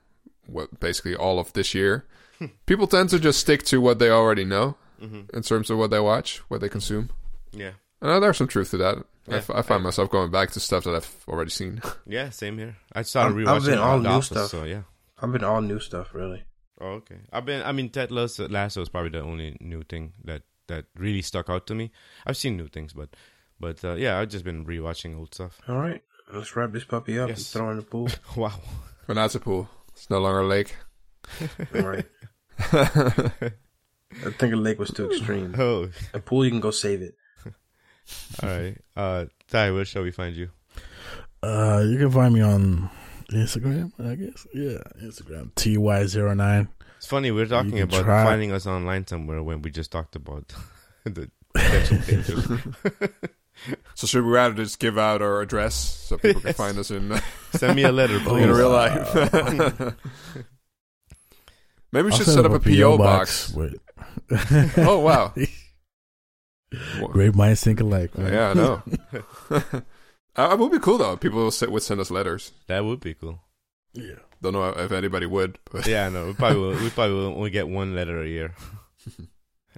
what 0.46 0.78
basically 0.80 1.14
all 1.16 1.38
of 1.38 1.52
this 1.52 1.74
year, 1.74 2.06
people 2.66 2.86
tend 2.86 3.10
to 3.10 3.18
just 3.18 3.40
stick 3.40 3.64
to 3.64 3.80
what 3.80 3.98
they 3.98 4.10
already 4.10 4.44
know 4.44 4.76
Mm-hmm. 5.04 5.36
in 5.36 5.42
terms 5.42 5.70
of 5.70 5.78
what 5.78 5.90
they 5.90 6.00
watch, 6.00 6.38
what 6.48 6.60
they 6.60 6.68
consume. 6.68 7.10
Yeah. 7.52 7.72
And 8.00 8.22
there's 8.22 8.36
some 8.36 8.48
truth 8.48 8.70
to 8.72 8.76
that. 8.78 8.98
I 8.98 9.30
Yeah, 9.30 9.36
f- 9.38 9.50
I, 9.50 9.62
find 9.62 9.82
myself 9.82 10.10
going 10.10 10.30
back 10.30 10.50
to 10.52 10.60
stuff 10.60 10.84
that 10.84 10.94
I've 10.94 11.24
already 11.28 11.50
seen. 11.50 11.80
Yeah, 12.06 12.30
same 12.30 12.58
here. 12.58 12.76
I 12.92 13.02
started 13.02 13.34
I've- 13.34 13.44
rewatching 13.44 13.56
I've 13.56 13.64
been 13.64 13.78
all 13.78 13.98
new 14.00 14.08
Office, 14.08 14.26
stuff. 14.26 14.50
So 14.50 14.64
yeah. 14.64 14.82
I've 15.20 15.32
been 15.32 15.44
all 15.44 15.60
new 15.62 15.78
stuff, 15.80 16.12
really. 16.12 16.42
Oh, 16.80 16.86
okay. 17.00 17.16
I've 17.32 17.44
been. 17.46 17.62
I 17.62 17.72
mean, 17.72 17.88
Ted 17.88 18.10
Lasso 18.10 18.48
Lasso 18.48 18.82
is 18.82 18.88
probably 18.88 19.10
the 19.10 19.20
only 19.22 19.56
new 19.60 19.82
thing 19.84 20.12
that 20.24 20.42
that 20.66 20.86
really 20.96 21.22
stuck 21.22 21.48
out 21.48 21.66
to 21.68 21.74
me. 21.74 21.92
I've 22.26 22.36
seen 22.36 22.56
new 22.56 22.66
things, 22.68 22.92
but 22.92 23.10
but 23.60 23.82
uh, 23.84 23.94
yeah, 23.94 24.18
I've 24.18 24.28
just 24.28 24.44
been 24.44 24.66
rewatching 24.66 25.16
old 25.16 25.32
stuff. 25.34 25.60
All 25.68 25.76
right, 25.78 26.02
let's 26.32 26.54
wrap 26.56 26.72
this 26.72 26.84
puppy 26.84 27.18
up 27.18 27.28
and 27.30 27.38
throw 27.38 27.68
it 27.68 27.72
in 27.72 27.76
the 27.78 27.82
pool. 27.84 28.08
Wow. 28.36 28.58
But 29.06 29.14
that's 29.14 29.34
a 29.36 29.40
pool. 29.40 29.68
It's 29.92 30.10
no 30.10 30.18
longer 30.18 30.40
a 30.40 30.46
lake. 30.46 30.74
All 31.74 31.82
right. 31.82 32.06
I 34.26 34.30
think 34.30 34.52
a 34.52 34.56
lake 34.56 34.78
was 34.78 34.90
too 34.90 35.10
extreme. 35.10 35.54
Oh, 35.58 35.88
A 36.12 36.20
pool, 36.20 36.44
you 36.44 36.50
can 36.50 36.60
go 36.60 36.70
save 36.70 37.02
it. 37.02 37.14
all 38.42 38.48
right. 38.48 38.76
Uh, 38.96 39.24
Ty, 39.48 39.70
where 39.72 39.84
shall 39.84 40.02
we 40.02 40.10
find 40.10 40.36
you? 40.36 40.50
Uh, 41.42 41.82
you 41.86 41.98
can 41.98 42.10
find 42.10 42.32
me 42.34 42.40
on 42.40 42.90
Instagram, 43.32 43.92
I 43.98 44.14
guess. 44.14 44.46
Yeah, 44.54 44.78
Instagram 45.02 45.52
ty09. 45.54 46.68
It's 46.96 47.06
funny 47.06 47.30
we're 47.30 47.46
talking 47.46 47.72
can 47.72 47.82
about 47.82 48.04
try. 48.04 48.24
finding 48.24 48.52
us 48.52 48.66
online 48.66 49.06
somewhere 49.06 49.42
when 49.42 49.60
we 49.62 49.70
just 49.70 49.90
talked 49.92 50.16
about 50.16 50.54
the 51.04 51.30
potential 51.52 51.98
dangers. 51.98 52.60
So 53.94 54.06
should 54.06 54.24
we 54.24 54.30
rather 54.30 54.54
just 54.54 54.78
give 54.80 54.96
out 54.98 55.22
our 55.22 55.40
address 55.40 55.74
so 55.74 56.16
people 56.18 56.40
can 56.40 56.54
find 56.54 56.76
us 56.78 56.90
in, 56.90 57.12
Send 57.52 57.76
me 57.76 57.82
a 57.84 57.92
letter, 57.92 58.18
please. 58.20 58.42
in 58.44 58.50
real 58.50 58.72
uh, 58.74 58.90
life? 58.90 59.94
Maybe 61.92 62.06
we 62.06 62.10
I'll 62.10 62.16
should 62.16 62.26
set 62.26 62.34
set 62.34 62.46
up 62.46 62.52
a 62.52 62.58
PO 62.58 62.98
box. 62.98 63.52
with 63.54 63.74
Oh 64.78 65.00
wow! 65.00 65.32
Great 67.12 67.34
minds 67.34 67.62
think 67.62 67.80
alike. 67.80 68.16
Man. 68.18 68.32
Yeah, 68.32 68.50
I 68.50 68.54
know. 68.54 68.82
Uh, 70.36 70.50
it 70.52 70.58
would 70.58 70.72
be 70.72 70.80
cool 70.80 70.98
though. 70.98 71.16
People 71.16 71.44
would, 71.44 71.70
would 71.70 71.82
send 71.84 72.00
us 72.00 72.10
letters. 72.10 72.50
That 72.66 72.84
would 72.84 72.98
be 72.98 73.14
cool. 73.14 73.38
yeah. 73.92 74.16
Don't 74.42 74.52
know 74.52 74.68
if 74.70 74.90
anybody 74.90 75.26
would, 75.26 75.60
but 75.70 75.86
Yeah, 75.86 76.08
no, 76.08 76.26
we 76.26 76.32
probably 76.32 76.58
will, 76.58 76.74
we 76.82 76.90
probably 76.90 77.14
will 77.14 77.26
only 77.36 77.50
get 77.50 77.68
one 77.68 77.94
letter 77.94 78.20
a 78.20 78.26
year. 78.26 78.52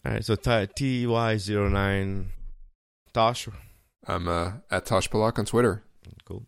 All 0.02 0.12
right, 0.12 0.24
so 0.24 0.34
T 0.34 1.06
Y 1.06 1.36
zero 1.36 1.68
nine 1.68 2.30
Tosh, 3.12 3.48
I'm 4.06 4.28
uh, 4.28 4.52
at 4.70 4.86
Tosh 4.86 5.10
Palak 5.10 5.38
on 5.38 5.44
Twitter. 5.44 5.82
cool. 6.24 6.46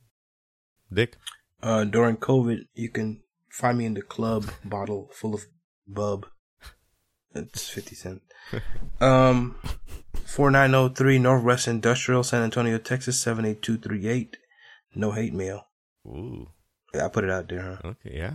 Dick, 0.90 1.16
Uh, 1.62 1.84
during 1.84 2.16
COVID, 2.16 2.60
you 2.74 2.88
can 2.88 3.20
find 3.52 3.76
me 3.76 3.84
in 3.84 3.92
the 3.92 4.00
club 4.00 4.50
bottle 4.64 5.10
full 5.12 5.34
of 5.34 5.42
bub. 5.86 6.24
It's 7.34 7.68
50 7.68 7.94
cent. 7.94 8.22
Um, 9.00 9.56
4903 10.26 11.18
Northwest 11.18 11.68
Industrial, 11.68 12.22
San 12.22 12.42
Antonio, 12.42 12.78
Texas, 12.78 13.20
78238. 13.20 14.36
No 14.94 15.12
hate 15.12 15.32
mail. 15.34 15.66
ooh, 16.06 16.48
Yeah, 16.94 17.04
I 17.06 17.08
put 17.08 17.24
it 17.24 17.30
out 17.30 17.48
there, 17.48 17.78
huh? 17.82 17.88
okay, 17.90 18.16
yeah. 18.16 18.32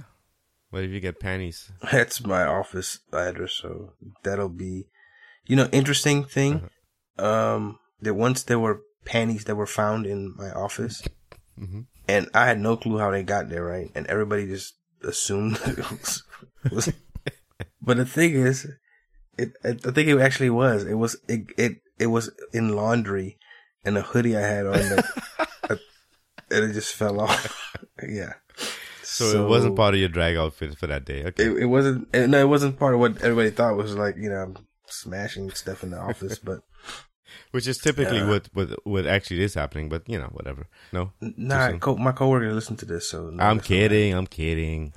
What 0.69 0.83
if 0.83 0.91
you 0.91 0.99
get 0.99 1.19
panties? 1.19 1.71
That's 1.91 2.23
my 2.25 2.43
office 2.45 2.99
address, 3.11 3.53
so 3.53 3.93
that'll 4.23 4.49
be, 4.49 4.85
you 5.45 5.55
know, 5.55 5.67
interesting 5.71 6.23
thing. 6.23 6.69
Um, 7.17 7.79
that 8.01 8.13
once 8.15 8.43
there 8.43 8.59
were 8.59 8.81
panties 9.05 9.43
that 9.45 9.55
were 9.55 9.67
found 9.67 10.05
in 10.05 10.33
my 10.37 10.51
office, 10.51 11.01
Mm-hmm. 11.59 11.81
and 12.07 12.29
I 12.33 12.47
had 12.47 12.59
no 12.59 12.75
clue 12.77 12.97
how 12.97 13.11
they 13.11 13.21
got 13.21 13.47
there, 13.49 13.63
right? 13.63 13.91
And 13.93 14.07
everybody 14.07 14.47
just 14.47 14.73
assumed 15.03 15.59
it 15.67 15.77
was. 15.77 16.23
was 16.71 16.91
but 17.79 17.97
the 17.97 18.05
thing 18.07 18.33
is, 18.33 18.67
it, 19.37 19.53
I 19.63 19.73
think 19.91 20.07
it 20.09 20.19
actually 20.19 20.49
was. 20.49 20.83
It 20.85 20.95
was 20.95 21.15
it 21.27 21.41
it 21.57 21.81
it 21.99 22.07
was 22.07 22.29
in 22.53 22.75
laundry, 22.75 23.37
and 23.85 23.97
a 23.97 24.01
hoodie 24.01 24.35
I 24.37 24.41
had 24.41 24.65
on 24.65 24.73
that, 24.73 25.05
uh, 25.69 25.75
and 26.51 26.69
it 26.69 26.73
just 26.73 26.93
fell 26.95 27.19
off. 27.19 27.75
yeah. 28.07 28.33
So, 29.03 29.45
it 29.45 29.47
wasn't 29.49 29.75
part 29.75 29.93
of 29.93 29.99
your 29.99 30.09
drag 30.09 30.37
outfit 30.37 30.75
for 30.77 30.87
that 30.87 31.05
day. 31.05 31.23
Okay, 31.25 31.45
It, 31.45 31.57
it 31.63 31.65
wasn't. 31.65 32.07
eh, 32.15 32.25
No, 32.25 32.39
it 32.39 32.47
wasn't 32.47 32.79
part 32.79 32.95
of 32.95 32.99
what 32.99 33.21
everybody 33.21 33.51
thought 33.51 33.75
was 33.77 33.95
like. 33.95 34.15
You 34.17 34.29
know, 34.29 34.53
smashing 34.87 35.51
stuff 35.51 35.83
in 35.83 35.91
the 35.91 35.99
office, 35.99 36.39
but 36.39 36.61
which 37.51 37.67
is 37.67 37.77
typically 37.77 38.17
Yeah. 38.17 38.29
what, 38.29 38.49
what 38.53 38.69
what 38.87 39.05
actually 39.05 39.43
is 39.43 39.53
happening. 39.53 39.87
But 39.89 40.09
you 40.09 40.17
know, 40.17 40.29
whatever. 40.31 40.67
No, 40.91 41.11
nah. 41.21 41.77
Co- 41.77 41.97
my 41.97 42.11
coworker 42.11 42.51
listened 42.53 42.79
to 42.79 42.85
this, 42.85 43.07
so 43.09 43.29
no, 43.29 43.43
I'm 43.43 43.57
that's 43.57 43.67
kidding. 43.67 44.13
I'm 44.15 44.25
kidding. 44.27 44.93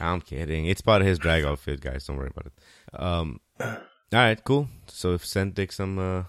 I'm 0.00 0.20
kidding. 0.20 0.66
It's 0.66 0.82
part 0.82 1.00
of 1.00 1.06
his 1.08 1.18
drag 1.18 1.44
outfit, 1.44 1.80
guys. 1.80 2.04
Don't 2.06 2.16
worry 2.18 2.30
about 2.36 2.46
it. 2.52 3.00
Um, 3.02 3.40
all 3.60 3.76
right, 4.12 4.42
cool. 4.44 4.68
So 4.86 5.16
send 5.16 5.54
Dick 5.54 5.72
some 5.72 5.98
uh, 5.98 6.24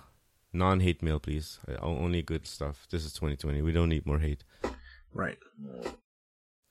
non-hate 0.53 1.01
mail, 1.03 1.19
please. 1.19 1.59
Uh, 1.67 1.75
only 1.81 2.21
good 2.21 2.47
stuff. 2.47 2.87
This 2.89 3.05
is 3.05 3.13
2020. 3.13 3.61
We 3.61 3.71
don't 3.71 3.89
need 3.89 4.05
more 4.05 4.19
hate. 4.19 4.43
Right. 5.13 5.37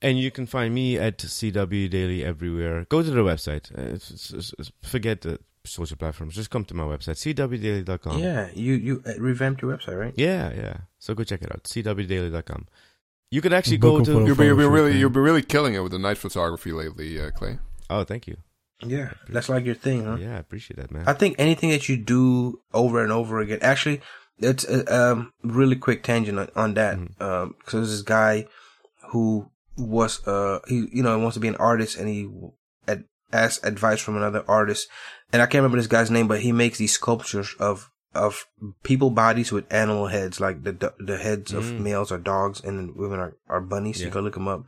And 0.01 0.19
you 0.19 0.29
can 0.29 0.45
find 0.45 0.73
me 0.73 0.97
at 0.97 1.17
CW 1.17 1.89
Daily 1.89 2.23
everywhere. 2.23 2.85
Go 2.89 3.01
to 3.01 3.09
the 3.09 3.21
website. 3.23 3.71
Uh, 3.77 3.81
it's- 3.95 4.11
it's- 4.11 4.29
it's- 4.33 4.53
it's- 4.59 4.71
forget 4.89 5.21
the 5.21 5.39
social 5.65 5.97
platforms. 5.97 6.35
Just 6.35 6.51
come 6.51 6.63
to 6.65 6.73
my 6.75 6.83
website, 6.83 7.17
cwdaily.com. 7.17 8.19
Yeah, 8.19 8.49
you 8.53 8.73
you 8.75 9.03
uh, 9.05 9.13
revamped 9.19 9.61
your 9.63 9.75
website, 9.75 9.97
right? 9.99 10.13
Yeah, 10.15 10.53
yeah. 10.53 10.77
So 10.99 11.15
go 11.15 11.23
check 11.23 11.41
it 11.41 11.51
out, 11.51 11.63
cwdaily.com. 11.63 12.67
You 13.31 13.41
could 13.41 13.53
actually 13.53 13.77
Book 13.77 13.91
go 13.93 13.97
'em 13.97 14.03
to. 14.05 14.11
You've 14.27 14.37
been, 14.37 14.47
you've 14.47 14.57
been 14.57 14.65
photo 14.67 14.67
shoot, 14.77 14.83
really 14.83 14.99
you've 14.99 15.13
been 15.13 15.23
really 15.23 15.41
killing 15.41 15.73
it 15.73 15.79
with 15.79 15.91
the 15.91 15.97
night 15.99 16.19
photography 16.19 16.71
lately, 16.71 17.19
uh, 17.19 17.31
Clay. 17.31 17.57
Oh, 17.89 18.03
thank 18.03 18.27
you. 18.27 18.37
Yeah, 18.83 19.13
that's 19.29 19.49
like 19.49 19.65
your 19.65 19.75
thing, 19.75 20.03
huh? 20.05 20.17
Yeah, 20.19 20.35
I 20.35 20.39
appreciate 20.39 20.77
that, 20.77 20.91
man. 20.91 21.03
I 21.07 21.13
think 21.13 21.35
anything 21.39 21.69
that 21.69 21.87
you 21.87 21.97
do 21.97 22.59
over 22.73 23.01
and 23.01 23.11
over 23.11 23.39
again. 23.39 23.59
Actually, 23.61 24.01
it's 24.39 24.65
a 24.65 24.83
um, 25.11 25.31
really 25.43 25.75
quick 25.77 26.03
tangent 26.03 26.37
on, 26.37 26.49
on 26.55 26.73
that. 26.75 26.97
Mhm. 26.97 27.21
Um, 27.21 27.55
there's 27.71 27.89
this 27.91 28.01
guy 28.01 28.47
who 29.11 29.49
was 29.77 30.25
uh 30.27 30.59
he 30.67 30.87
you 30.91 31.03
know 31.03 31.15
he 31.17 31.21
wants 31.21 31.35
to 31.35 31.39
be 31.41 31.47
an 31.49 31.55
artist 31.57 31.97
and 31.97 32.07
he 32.07 32.29
ad- 32.87 33.03
asked 33.33 33.65
advice 33.65 33.99
from 34.01 34.15
another 34.15 34.41
artist 34.47 34.87
and 35.33 35.41
I 35.41 35.45
can't 35.47 35.55
remember 35.63 35.77
this 35.77 35.87
guy's 35.87 36.09
name, 36.11 36.27
but 36.29 36.39
he 36.41 36.51
makes 36.53 36.77
these 36.77 36.93
sculptures 36.93 37.55
of 37.59 37.89
of 38.13 38.45
people 38.83 39.09
bodies 39.09 39.51
with 39.51 39.71
animal 39.73 40.07
heads, 40.07 40.39
like 40.39 40.63
the 40.63 40.71
the, 40.73 40.93
the 40.99 41.17
heads 41.17 41.51
of 41.53 41.63
Mm. 41.65 41.79
males 41.81 42.11
are 42.11 42.17
dogs 42.17 42.61
and 42.63 42.77
then 42.79 42.93
women 42.95 43.19
are 43.19 43.35
are 43.47 43.61
bunnies. 43.61 43.99
Yeah. 43.99 44.07
You 44.07 44.11
can 44.11 44.21
look 44.23 44.35
them 44.35 44.47
up. 44.47 44.63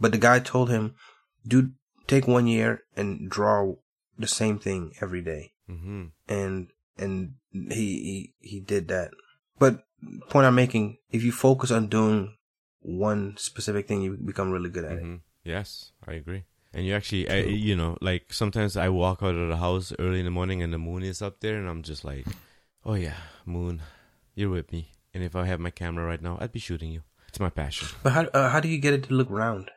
But 0.00 0.12
the 0.12 0.18
guy 0.18 0.38
told 0.40 0.68
him, 0.68 0.94
dude, 1.46 1.72
take 2.06 2.26
one 2.26 2.46
year 2.46 2.82
and 2.96 3.30
draw 3.30 3.74
the 4.18 4.28
same 4.28 4.58
thing 4.58 4.92
every 5.00 5.22
day 5.22 5.52
hmm 5.66 6.06
and 6.28 6.68
and 6.98 7.34
he 7.52 7.86
he 8.02 8.34
he 8.40 8.60
did 8.60 8.88
that. 8.88 9.10
But 9.58 9.84
point 10.28 10.46
I'm 10.46 10.54
making, 10.54 10.98
if 11.10 11.22
you 11.22 11.32
focus 11.32 11.70
on 11.70 11.86
doing 11.88 12.36
one 12.80 13.36
specific 13.36 13.86
thing, 13.88 14.02
you 14.02 14.16
become 14.16 14.50
really 14.50 14.68
good 14.70 14.84
at 14.84 14.98
it. 14.98 15.02
hmm 15.02 15.16
Yes, 15.44 15.92
I 16.06 16.12
agree. 16.14 16.44
And 16.74 16.86
you 16.86 16.94
actually, 16.94 17.28
I, 17.28 17.38
you 17.42 17.76
know, 17.76 17.98
like 18.00 18.32
sometimes 18.32 18.76
I 18.76 18.88
walk 18.88 19.22
out 19.22 19.34
of 19.34 19.48
the 19.48 19.56
house 19.56 19.92
early 19.98 20.20
in 20.20 20.24
the 20.24 20.30
morning 20.30 20.62
and 20.62 20.72
the 20.72 20.78
moon 20.78 21.02
is 21.02 21.20
up 21.20 21.40
there, 21.40 21.56
and 21.56 21.68
I'm 21.68 21.82
just 21.82 22.04
like, 22.04 22.26
oh 22.84 22.94
yeah, 22.94 23.16
moon, 23.44 23.82
you're 24.34 24.50
with 24.50 24.72
me. 24.72 24.92
And 25.14 25.22
if 25.22 25.36
I 25.36 25.46
have 25.46 25.60
my 25.60 25.70
camera 25.70 26.06
right 26.06 26.22
now, 26.22 26.38
I'd 26.40 26.52
be 26.52 26.58
shooting 26.60 26.90
you. 26.90 27.02
It's 27.28 27.40
my 27.40 27.50
passion. 27.50 27.88
But 28.02 28.12
how 28.12 28.24
uh, 28.32 28.48
how 28.50 28.60
do 28.60 28.68
you 28.68 28.78
get 28.78 28.94
it 28.94 29.04
to 29.04 29.14
look 29.14 29.28
round? 29.30 29.70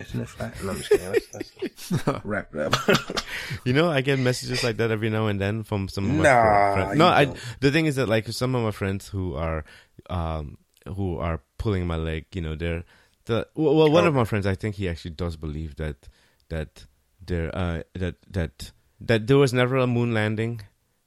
Isn't 0.00 0.20
it 0.20 0.28
flat? 0.28 0.62
No, 0.62 0.70
I'm 0.70 0.76
just 0.76 0.90
kidding. 0.90 1.08
Let's, 1.10 1.92
let's 2.06 2.20
wrap 2.24 2.54
it 2.54 2.60
up. 2.60 3.24
You 3.64 3.72
know, 3.72 3.90
I 3.90 4.00
get 4.02 4.18
messages 4.18 4.62
like 4.62 4.76
that 4.76 4.90
every 4.90 5.10
now 5.10 5.26
and 5.26 5.40
then 5.40 5.62
from 5.64 5.88
some 5.88 6.04
of 6.10 6.16
my 6.16 6.22
Nah, 6.24 6.74
friends. 6.74 6.98
No, 6.98 7.06
I. 7.08 7.34
The 7.60 7.70
thing 7.70 7.86
is 7.86 7.96
that 7.96 8.08
like 8.08 8.28
some 8.28 8.54
of 8.54 8.62
my 8.62 8.70
friends 8.70 9.08
who 9.08 9.34
are, 9.34 9.64
um, 10.10 10.58
who 10.86 11.18
are 11.18 11.40
pulling 11.58 11.86
my 11.86 11.96
leg, 11.96 12.26
you 12.34 12.40
know, 12.42 12.54
they're 12.54 12.84
the 13.24 13.46
well, 13.54 13.90
one 13.90 14.06
of 14.06 14.14
my 14.14 14.24
friends, 14.24 14.46
I 14.46 14.54
think 14.54 14.76
he 14.76 14.88
actually 14.88 15.10
does 15.12 15.36
believe 15.36 15.76
that 15.76 16.08
that 16.48 16.86
there 17.24 17.54
uh 17.54 17.82
that 17.94 18.16
that 18.30 18.72
that 19.00 19.26
there 19.26 19.36
was 19.38 19.52
never 19.52 19.76
a 19.76 19.86
moon 19.86 20.14
landing. 20.14 20.60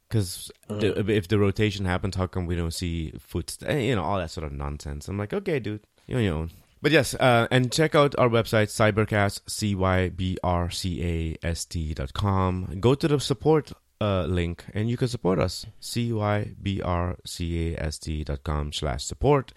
Because 0.09 0.51
Mm. 0.69 1.09
if 1.09 1.29
the 1.29 1.39
rotation 1.39 1.85
happens, 1.85 2.17
how 2.17 2.27
come 2.27 2.45
we 2.45 2.55
don't 2.55 2.73
see 2.73 3.13
footsteps? 3.17 3.73
You 3.73 3.95
know, 3.95 4.03
all 4.03 4.17
that 4.17 4.29
sort 4.29 4.45
of 4.45 4.51
nonsense. 4.51 5.07
I'm 5.07 5.17
like, 5.17 5.31
okay, 5.33 5.59
dude, 5.59 5.81
you're 6.05 6.17
on 6.19 6.23
your 6.25 6.35
own. 6.35 6.51
But 6.81 6.91
yes, 6.91 7.13
uh, 7.13 7.47
and 7.51 7.71
check 7.71 7.93
out 7.93 8.15
our 8.17 8.27
website, 8.29 8.69
Cybrcast, 8.69 9.41
C 9.47 9.75
Y 9.75 10.09
B 10.09 10.37
R 10.43 10.69
C 10.71 11.37
A 11.43 11.45
S 11.47 11.65
T 11.65 11.93
dot 11.93 12.13
com. 12.13 12.75
Go 12.79 12.95
to 12.95 13.07
the 13.07 13.19
support 13.19 13.71
uh, 14.01 14.25
link 14.25 14.65
and 14.73 14.89
you 14.89 14.97
can 14.97 15.07
support 15.07 15.37
us, 15.37 15.65
C 15.79 16.11
Y 16.11 16.55
B 16.61 16.81
R 16.81 17.17
C 17.25 17.73
A 17.75 17.83
S 17.83 17.99
T 17.99 18.23
dot 18.23 18.43
com 18.43 18.73
slash 18.73 19.03
support. 19.05 19.53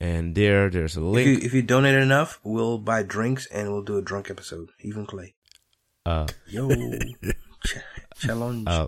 and 0.00 0.34
there 0.34 0.70
there's 0.70 0.96
a 0.96 1.00
If 1.00 1.06
link. 1.14 1.26
you, 1.28 1.38
if 1.46 1.52
you 1.54 1.62
donate 1.62 1.94
enough, 1.96 2.38
we'll 2.44 2.78
buy 2.78 3.02
drinks 3.02 3.46
and 3.46 3.70
we'll 3.72 3.82
do 3.82 3.98
a 3.98 4.02
drunk 4.02 4.30
episode. 4.30 4.70
Even 4.80 5.04
Clay. 5.06 5.34
uh, 6.06 6.26
Yo. 6.48 6.68
Ch- 7.66 7.78
challenge. 8.18 8.66
uh, 8.68 8.86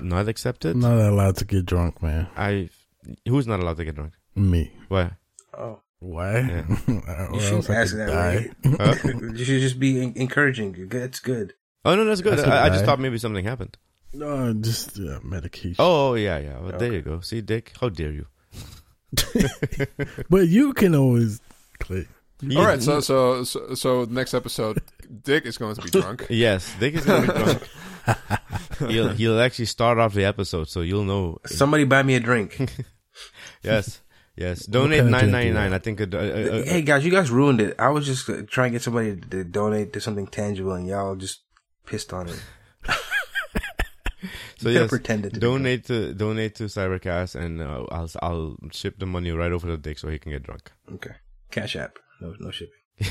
not 0.00 0.28
accepted. 0.28 0.76
Not 0.76 0.96
allowed 0.98 1.36
to 1.36 1.44
get 1.44 1.66
drunk, 1.66 2.02
man. 2.02 2.26
I 2.36 2.70
who's 3.28 3.46
not 3.46 3.60
allowed 3.60 3.76
to 3.78 3.84
get 3.84 3.96
drunk? 3.96 4.14
Me. 4.34 4.72
Why? 4.88 5.12
oh. 5.52 5.80
Why? 6.00 6.40
Yeah. 6.40 6.64
You 7.32 7.40
shouldn't 7.40 7.70
ask 7.70 7.94
that 7.94 8.08
die. 8.08 8.36
way. 8.36 8.76
Huh? 8.80 8.94
you 9.34 9.44
should 9.44 9.60
just 9.60 9.78
be 9.78 10.02
en- 10.02 10.14
encouraging. 10.16 10.88
That's 10.88 11.20
good. 11.20 11.54
Oh 11.84 11.94
no, 11.94 12.04
that's 12.04 12.20
good. 12.20 12.38
That's 12.38 12.48
a 12.48 12.52
I, 12.52 12.66
I 12.66 12.68
just 12.70 12.84
thought 12.84 12.98
maybe 13.00 13.18
something 13.18 13.44
happened. 13.44 13.76
No, 14.12 14.52
just 14.54 14.98
uh, 14.98 15.20
medication. 15.22 15.76
Oh 15.78 16.14
yeah, 16.14 16.38
yeah. 16.38 16.58
Well, 16.58 16.78
there 16.78 16.92
you 16.92 17.02
go. 17.02 17.20
See, 17.20 17.40
Dick, 17.42 17.72
how 17.80 17.88
dare 17.90 18.12
you? 18.12 18.26
But 20.28 20.48
you 20.48 20.72
can 20.72 20.94
always 20.94 21.40
click. 21.78 22.08
All 22.56 22.64
right, 22.64 22.82
so 22.82 23.00
so 23.00 23.44
so, 23.44 23.74
so 23.74 24.04
next 24.04 24.32
episode, 24.34 24.82
Dick 25.22 25.44
is 25.44 25.58
going 25.58 25.74
to 25.76 25.82
be 25.82 25.90
drunk. 25.90 26.26
Yes, 26.30 26.74
Dick 26.80 26.94
is 26.94 27.04
gonna 27.04 27.26
be 27.26 27.32
drunk. 27.32 28.90
he'll 28.90 29.08
he'll 29.10 29.40
actually 29.40 29.66
start 29.66 29.98
off 29.98 30.14
the 30.14 30.24
episode, 30.24 30.68
so 30.68 30.80
you'll 30.80 31.04
know. 31.04 31.38
Somebody 31.46 31.84
buy 31.84 32.02
me 32.02 32.14
a 32.14 32.20
drink. 32.20 32.58
Yes, 33.62 34.00
yes. 34.40 34.66
Donate 34.66 35.00
kind 35.04 35.06
of 35.06 35.10
nine 35.12 35.20
drink 35.20 35.30
do 35.30 35.32
ninety 35.36 35.48
you 35.48 35.54
nine. 35.54 35.72
I 35.72 35.78
think. 35.78 36.00
Uh, 36.00 36.06
uh, 36.12 36.18
uh, 36.18 36.64
hey 36.64 36.82
guys, 36.82 37.04
you 37.04 37.10
guys 37.12 37.30
ruined 37.30 37.60
it. 37.60 37.76
I 37.78 37.88
was 37.94 38.04
just 38.06 38.24
trying 38.48 38.70
to 38.70 38.74
get 38.76 38.82
somebody 38.82 39.16
to 39.30 39.44
donate 39.44 39.92
to 39.94 40.00
something 40.00 40.26
tangible, 40.26 40.72
and 40.72 40.86
y'all 40.88 41.14
just 41.16 41.40
pissed 41.86 42.12
on 42.12 42.28
it. 42.28 42.40
so 44.58 44.68
You 44.68 44.74
could've 44.74 44.82
yes, 44.82 44.88
pretended 44.90 45.34
to 45.34 45.40
be 45.40 45.46
donate 45.46 45.84
to 45.86 46.12
donate 46.14 46.54
to 46.56 46.64
Cybrcast, 46.64 47.34
and 47.34 47.60
uh, 47.62 47.86
I'll 47.90 48.10
I'll 48.22 48.56
ship 48.72 48.98
the 48.98 49.06
money 49.06 49.30
right 49.32 49.52
over 49.52 49.66
to 49.68 49.76
Dick 49.76 49.98
so 49.98 50.08
he 50.08 50.18
can 50.18 50.32
get 50.32 50.42
drunk. 50.42 50.70
Okay. 50.94 51.14
Cash 51.50 51.76
app. 51.76 51.98
No, 52.20 52.34
no 52.40 52.50
shipping. 52.50 52.74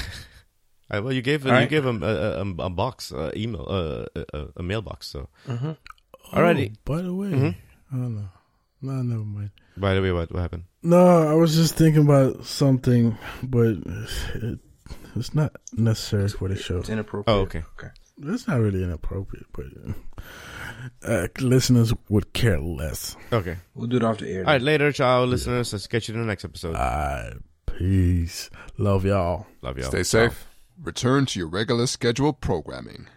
Uh, 0.91 1.03
well, 1.03 1.13
you 1.13 1.21
gave 1.21 1.45
All 1.45 1.51
you 1.51 1.57
right. 1.59 1.69
gave 1.69 1.85
him 1.85 2.01
a, 2.01 2.07
a, 2.07 2.41
a- 2.41 2.65
a 2.65 2.69
box, 2.71 3.11
uh, 3.11 3.29
email, 3.37 3.63
uh, 3.69 4.05
a, 4.15 4.25
a, 4.33 4.47
a 4.57 4.63
mailbox. 4.63 5.05
So, 5.05 5.29
Mm-hmm. 5.47 5.73
Alrighty. 6.33 6.71
Oh, 6.73 6.79
by 6.95 7.01
the 7.03 7.13
way, 7.13 7.27
Mhm. 7.29 7.55
I 7.93 7.95
don't 7.95 8.15
know. 8.15 8.29
No, 8.81 8.93
never 9.03 9.21
mind. 9.23 9.51
by 9.77 9.93
the 9.93 10.01
way, 10.01 10.11
what 10.11 10.31
what 10.33 10.41
happened? 10.41 10.63
No, 10.81 11.27
I 11.27 11.33
was 11.33 11.55
just 11.55 11.75
thinking 11.75 12.03
about 12.03 12.45
something, 12.45 13.17
but 13.43 13.77
it, 14.35 14.59
it's 15.15 15.35
not 15.35 15.53
necessary 15.73 16.29
for 16.29 16.47
the 16.47 16.55
show. 16.55 16.77
It's 16.77 16.89
inappropriate. 16.89 17.37
Oh, 17.37 17.41
okay. 17.41 17.63
Okay. 17.77 17.89
It's 18.21 18.47
not 18.47 18.59
really 18.59 18.83
inappropriate, 18.83 19.45
but 19.53 19.65
uh, 21.03 21.27
listeners 21.39 21.93
would 22.09 22.33
care 22.33 22.59
less. 22.59 23.15
Okay. 23.31 23.57
We'll 23.75 23.87
do 23.87 23.97
it 23.97 24.03
off 24.03 24.17
the 24.19 24.29
air. 24.29 24.41
All 24.41 24.53
right. 24.53 24.61
Later, 24.61 24.91
ciao, 24.91 25.23
listeners. 25.23 25.71
Let's 25.73 25.87
catch 25.87 26.07
you 26.07 26.15
in 26.15 26.21
the 26.21 26.27
next 26.27 26.45
episode. 26.45 26.75
Alright, 26.75 27.33
peace. 27.65 28.49
Love 28.77 29.05
y'all. 29.05 29.47
Love 29.61 29.77
y'all. 29.77 29.89
Stay 29.89 29.99
Ciao. 29.99 30.27
safe. 30.29 30.47
Return 30.81 31.25
to 31.27 31.39
your 31.39 31.49
regular 31.49 31.87
scheduled 31.87 32.39
programming. 32.41 33.07